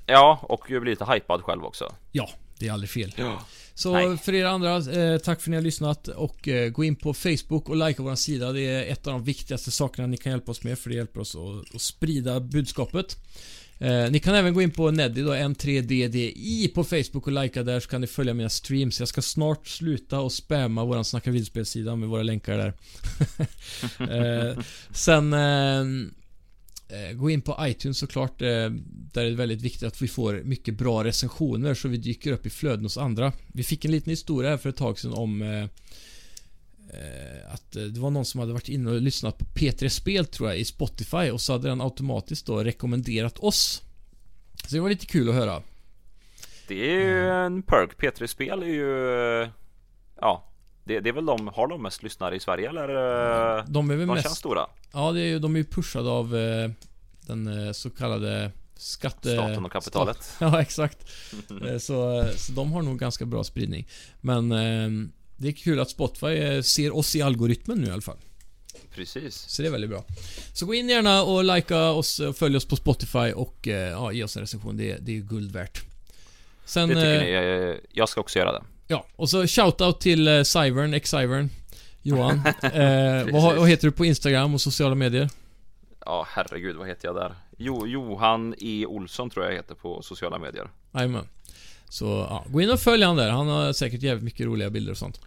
Ja 0.07 0.39
och 0.43 0.65
bli 0.69 0.91
lite 0.91 1.05
hypad 1.05 1.43
själv 1.43 1.65
också 1.65 1.95
Ja, 2.13 2.31
det 2.59 2.69
är 2.69 2.73
aldrig 2.73 2.91
fel. 2.91 3.15
Ja 3.17 3.43
Så 3.79 3.93
Nej. 3.93 4.19
för 4.19 4.35
er 4.35 4.45
andra, 4.45 4.77
eh, 4.77 5.19
tack 5.19 5.41
för 5.41 5.51
att 5.51 5.51
ni 5.51 5.57
har 5.57 5.63
lyssnat 5.63 6.09
och 6.09 6.49
eh, 6.49 6.71
gå 6.71 6.85
in 6.85 6.97
på 6.97 7.15
Facebook 7.15 7.69
och 7.69 7.77
likea 7.77 8.05
vår 8.05 8.15
sida. 8.15 8.53
Det 8.53 8.61
är 8.61 8.93
ett 8.93 9.07
av 9.07 9.13
de 9.13 9.25
viktigaste 9.25 9.71
sakerna 9.71 10.07
ni 10.07 10.17
kan 10.17 10.33
hjälpa 10.33 10.51
oss 10.51 10.63
med 10.63 10.79
för 10.79 10.91
det 10.91 10.97
hjälper 10.97 11.21
oss 11.21 11.37
att, 11.37 11.75
att 11.75 11.81
sprida 11.81 12.41
budskapet. 12.41 13.17
Eh, 13.79 14.11
ni 14.11 14.21
kan 14.21 14.35
även 14.35 14.55
gå 14.55 14.63
in 14.63 14.71
på 14.71 14.91
Neddy 14.91 15.23
då, 15.23 15.35
N3DDI 15.35 16.75
på 16.75 16.85
Facebook 16.85 17.27
och 17.27 17.33
likea 17.33 17.63
där 17.63 17.81
så 17.81 17.89
kan 17.89 18.01
ni 18.01 18.07
följa 18.07 18.35
mina 18.35 18.49
streams. 18.49 19.01
Jag 19.01 19.09
ska 19.09 19.23
snart 19.23 19.67
sluta 19.67 20.21
och 20.21 20.33
spamma 20.33 20.85
våran 20.85 21.05
Snacka 21.05 21.31
videospelsida 21.31 21.97
med 21.97 22.09
våra 22.09 22.23
länkar 22.23 22.59
där. 22.59 22.73
eh, 24.51 24.59
sen 24.91 25.33
eh, 25.33 26.11
Gå 27.15 27.31
in 27.31 27.43
på 27.43 27.57
iTunes 27.61 27.99
såklart. 27.99 28.43
Eh, 28.43 28.71
där 29.13 29.25
är 29.25 29.31
det 29.31 29.37
väldigt 29.37 29.63
viktigt 29.63 29.83
att 29.83 30.03
vi 30.03 30.09
får 30.09 30.43
mycket 30.45 30.75
bra 30.75 31.05
recensioner 31.05 31.75
så 31.75 31.89
vi 31.89 31.97
dyker 31.97 32.33
upp 32.33 32.47
i 32.47 32.51
flöden 32.51 32.85
hos 32.85 32.99
andra. 32.99 33.33
Vi 33.47 33.65
fick 33.65 33.85
en 33.85 33.91
liten 33.91 34.11
historia 34.11 34.51
här 34.51 34.57
för 34.57 34.69
ett 34.69 34.77
tag 34.77 34.99
sedan 34.99 35.13
om 35.13 35.43
eh, 35.43 35.63
eh, 36.91 37.53
att 37.53 37.77
eh, 37.77 37.83
det 37.83 38.01
var 38.01 38.11
någon 38.11 38.25
som 38.25 38.41
hade 38.41 38.53
varit 38.53 38.69
inne 38.69 38.91
och 38.91 39.01
lyssnat 39.01 39.39
på 39.39 39.45
P3 39.45 39.89
Spel 39.89 40.27
tror 40.27 40.49
jag 40.49 40.59
i 40.59 40.65
Spotify 40.65 41.31
och 41.31 41.41
så 41.41 41.53
hade 41.53 41.69
den 41.69 41.81
automatiskt 41.81 42.47
då 42.47 42.65
rekommenderat 42.65 43.39
oss. 43.39 43.83
Så 44.65 44.75
det 44.75 44.81
var 44.81 44.89
lite 44.89 45.07
kul 45.07 45.29
att 45.29 45.35
höra. 45.35 45.63
Det 46.69 46.91
är 46.91 47.01
ju 47.01 47.31
en 47.31 47.63
perk 47.63 47.91
P3 47.99 48.27
Spel 48.27 48.63
är 48.63 48.67
ju 48.67 49.49
Ja 50.21 50.48
det, 50.89 51.01
det 51.01 51.09
är 51.09 51.13
väl 51.13 51.27
de, 51.27 51.49
har 51.49 51.67
de 51.69 51.83
mest 51.83 52.03
lyssnare 52.03 52.37
i 52.37 52.41
Sverige 52.41 52.69
eller? 52.69 52.89
eh, 53.59 53.65
De 53.69 53.91
är 53.91 53.97
väl 53.97 54.07
De 54.07 54.15
mest... 54.15 54.27
känns 54.27 54.39
stora 54.39 54.67
Ja, 54.93 55.13
det 55.13 55.21
är, 55.21 55.39
de 55.39 55.55
är 55.55 55.59
ju 55.59 55.65
pushade 55.65 56.11
av 56.11 56.37
eh, 56.37 56.71
den 57.21 57.67
eh, 57.67 57.73
så 57.73 57.91
kallade 57.91 58.51
skatte... 58.77 59.33
Staten 59.33 59.65
och 59.65 59.73
kapitalet 59.73 60.17
Stat- 60.23 60.37
Ja, 60.53 60.61
exakt. 60.61 60.99
Så, 61.81 62.29
så 62.37 62.53
de 62.53 62.73
har 62.73 62.83
nog 62.83 62.99
ganska 62.99 63.25
bra 63.25 63.45
spridning. 63.45 63.89
Men 64.21 64.49
det 65.37 65.49
är 65.49 65.53
kul 65.53 65.81
att 65.81 65.91
Spotify 65.91 66.63
ser 66.63 66.97
oss 66.97 67.17
i 67.17 67.23
algoritmen 67.23 67.79
nu 67.79 67.87
i 67.87 67.91
alla 67.91 68.01
fall. 68.03 68.17
Precis 68.95 69.35
Så 69.35 69.63
det 69.63 69.69
är 69.69 69.73
väldigt 69.73 69.91
bra. 69.91 70.05
Så 70.53 70.67
gå 70.67 70.75
in 70.75 70.89
gärna 70.89 71.23
och 71.23 71.45
likea 71.45 71.91
oss 71.91 72.21
och 72.21 72.37
följ 72.37 72.57
oss 72.57 72.65
på 72.69 72.77
Spotify 72.77 73.33
och 73.33 73.67
ja, 73.67 74.13
ge 74.13 74.25
oss 74.25 74.37
en 74.37 74.41
recension. 74.43 74.77
Det, 74.77 74.91
är- 74.93 74.99
det 75.01 75.13
är 75.13 75.17
ju 75.17 75.23
guld 75.23 75.53
värt. 75.53 75.83
Sen, 76.65 76.89
Det 76.89 76.95
tycker 76.95 77.21
ni, 77.21 77.81
jag 77.93 78.09
ska 78.09 78.21
också 78.21 78.39
göra 78.39 78.53
det 78.53 78.63
ja, 78.89 79.07
och 79.17 79.31
så 79.31 79.47
shoutout 79.47 80.01
till 80.01 80.29
eh, 80.29 80.43
Cyvern, 80.43 80.95
ex-Cyvern. 80.95 81.49
Johan. 82.03 82.43
eh, 82.63 83.27
vad, 83.33 83.57
vad 83.57 83.69
heter 83.69 83.87
du 83.87 83.93
på 83.93 84.05
Instagram 84.05 84.55
och 84.55 84.61
sociala 84.61 84.95
medier? 84.95 85.29
Ja 86.07 86.27
herregud 86.31 86.77
vad 86.77 86.89
heter 86.89 87.09
jag 87.09 87.15
där? 87.17 87.35
Jo, 87.57 87.87
Johan 87.87 88.55
E 88.59 88.87
Olsson 88.87 89.31
tror 89.31 89.45
jag 89.47 89.53
heter 89.53 89.75
på 89.75 90.03
sociala 90.03 90.39
medier 90.39 90.69
Jajamän. 90.95 91.29
Så 91.89 92.05
ja, 92.31 92.45
gå 92.49 92.61
in 92.61 92.71
och 92.71 92.81
följ 92.81 93.03
han 93.05 93.17
där. 93.17 93.31
Han 93.31 93.49
har 93.49 93.73
säkert 93.73 94.03
jävligt 94.03 94.25
mycket 94.25 94.47
roliga 94.47 94.71
bilder 94.71 94.93
och 94.93 94.99
sånt. 94.99 95.21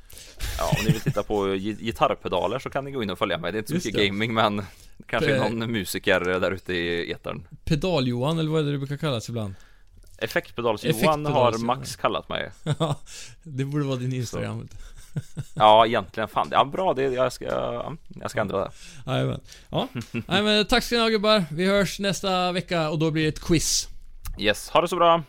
Ja, 0.58 0.70
om 0.80 0.86
ni 0.86 0.92
vill 0.92 1.02
titta 1.02 1.24
på 1.24 1.56
gi- 1.56 1.82
gitarrpedaler 1.84 2.60
så 2.60 2.70
kan 2.70 2.86
ni 2.86 2.92
gå 2.92 3.04
in 3.04 3.10
och 3.10 3.18
följa 3.18 3.38
mig. 3.38 3.52
Det 3.52 3.58
är 3.58 3.60
inte 3.60 3.70
så 3.70 3.76
mycket 3.76 3.94
det. 3.94 4.08
gaming 4.08 4.34
men 4.34 4.62
kanske 5.06 5.36
Eh. 5.36 5.42
någon 5.50 5.72
musiker 5.72 6.20
där 6.20 6.52
ute 6.52 6.74
i 6.74 7.12
etern. 7.12 7.48
Pedal-Johan, 7.66 8.40
eller 8.40 8.50
vad 8.52 8.60
är 8.62 8.66
det 8.66 8.72
du 8.72 8.78
brukar 8.78 8.98
kallas 8.98 9.30
ibland? 9.30 9.56
Effektpedals-Johan 10.22 10.96
Effektpedals, 10.96 11.58
har. 11.58 11.66
Max 11.66 11.96
kallat 11.96 12.30
mig. 12.30 12.52
Ja, 12.80 12.96
det 13.44 13.66
borde 13.66 13.86
vara 13.86 13.96
din 13.98 14.14
Instagram. 14.14 14.68
Ja, 15.54 15.86
egentligen 15.86 16.30
fan. 16.30 16.48
Ja, 16.52 16.66
bra. 16.66 16.94
Det, 16.94 17.04
jag, 17.04 17.34
ska, 17.34 17.46
ja, 17.46 17.94
jag 18.22 18.32
ska 18.32 18.42
ändra 18.42 18.60
det. 18.60 18.72
Jajamän. 19.06 19.40
Ja, 19.70 19.88
Nej, 20.12 20.44
men 20.44 20.66
tack 20.66 20.84
ska 20.84 20.96
ni 20.96 21.02
ha 21.02 21.10
gubbar. 21.10 21.46
Vi 21.52 21.66
hörs 21.66 22.00
nästa 22.00 22.52
vecka 22.52 22.90
och 22.90 23.00
då 23.00 23.12
blir 23.12 23.24
det 23.24 23.30
ett 23.30 23.44
quiz. 23.44 23.88
Yes, 24.40 24.70
ha 24.70 24.82
det 24.82 24.88
så 24.88 24.96
bra. 24.96 25.24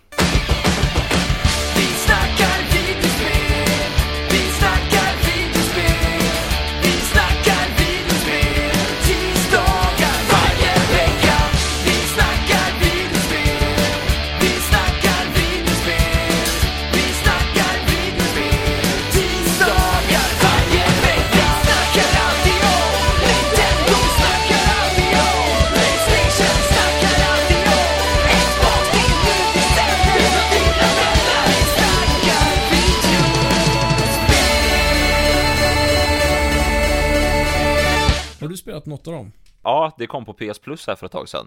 Spelat 38.62 38.86
något 38.86 39.06
av 39.06 39.12
dem? 39.12 39.32
Ja, 39.62 39.94
det 39.98 40.06
kom 40.06 40.24
på 40.24 40.32
PS 40.32 40.58
Plus 40.58 40.86
här 40.86 40.94
för 40.94 41.06
ett 41.06 41.12
tag 41.12 41.28
sedan. 41.28 41.46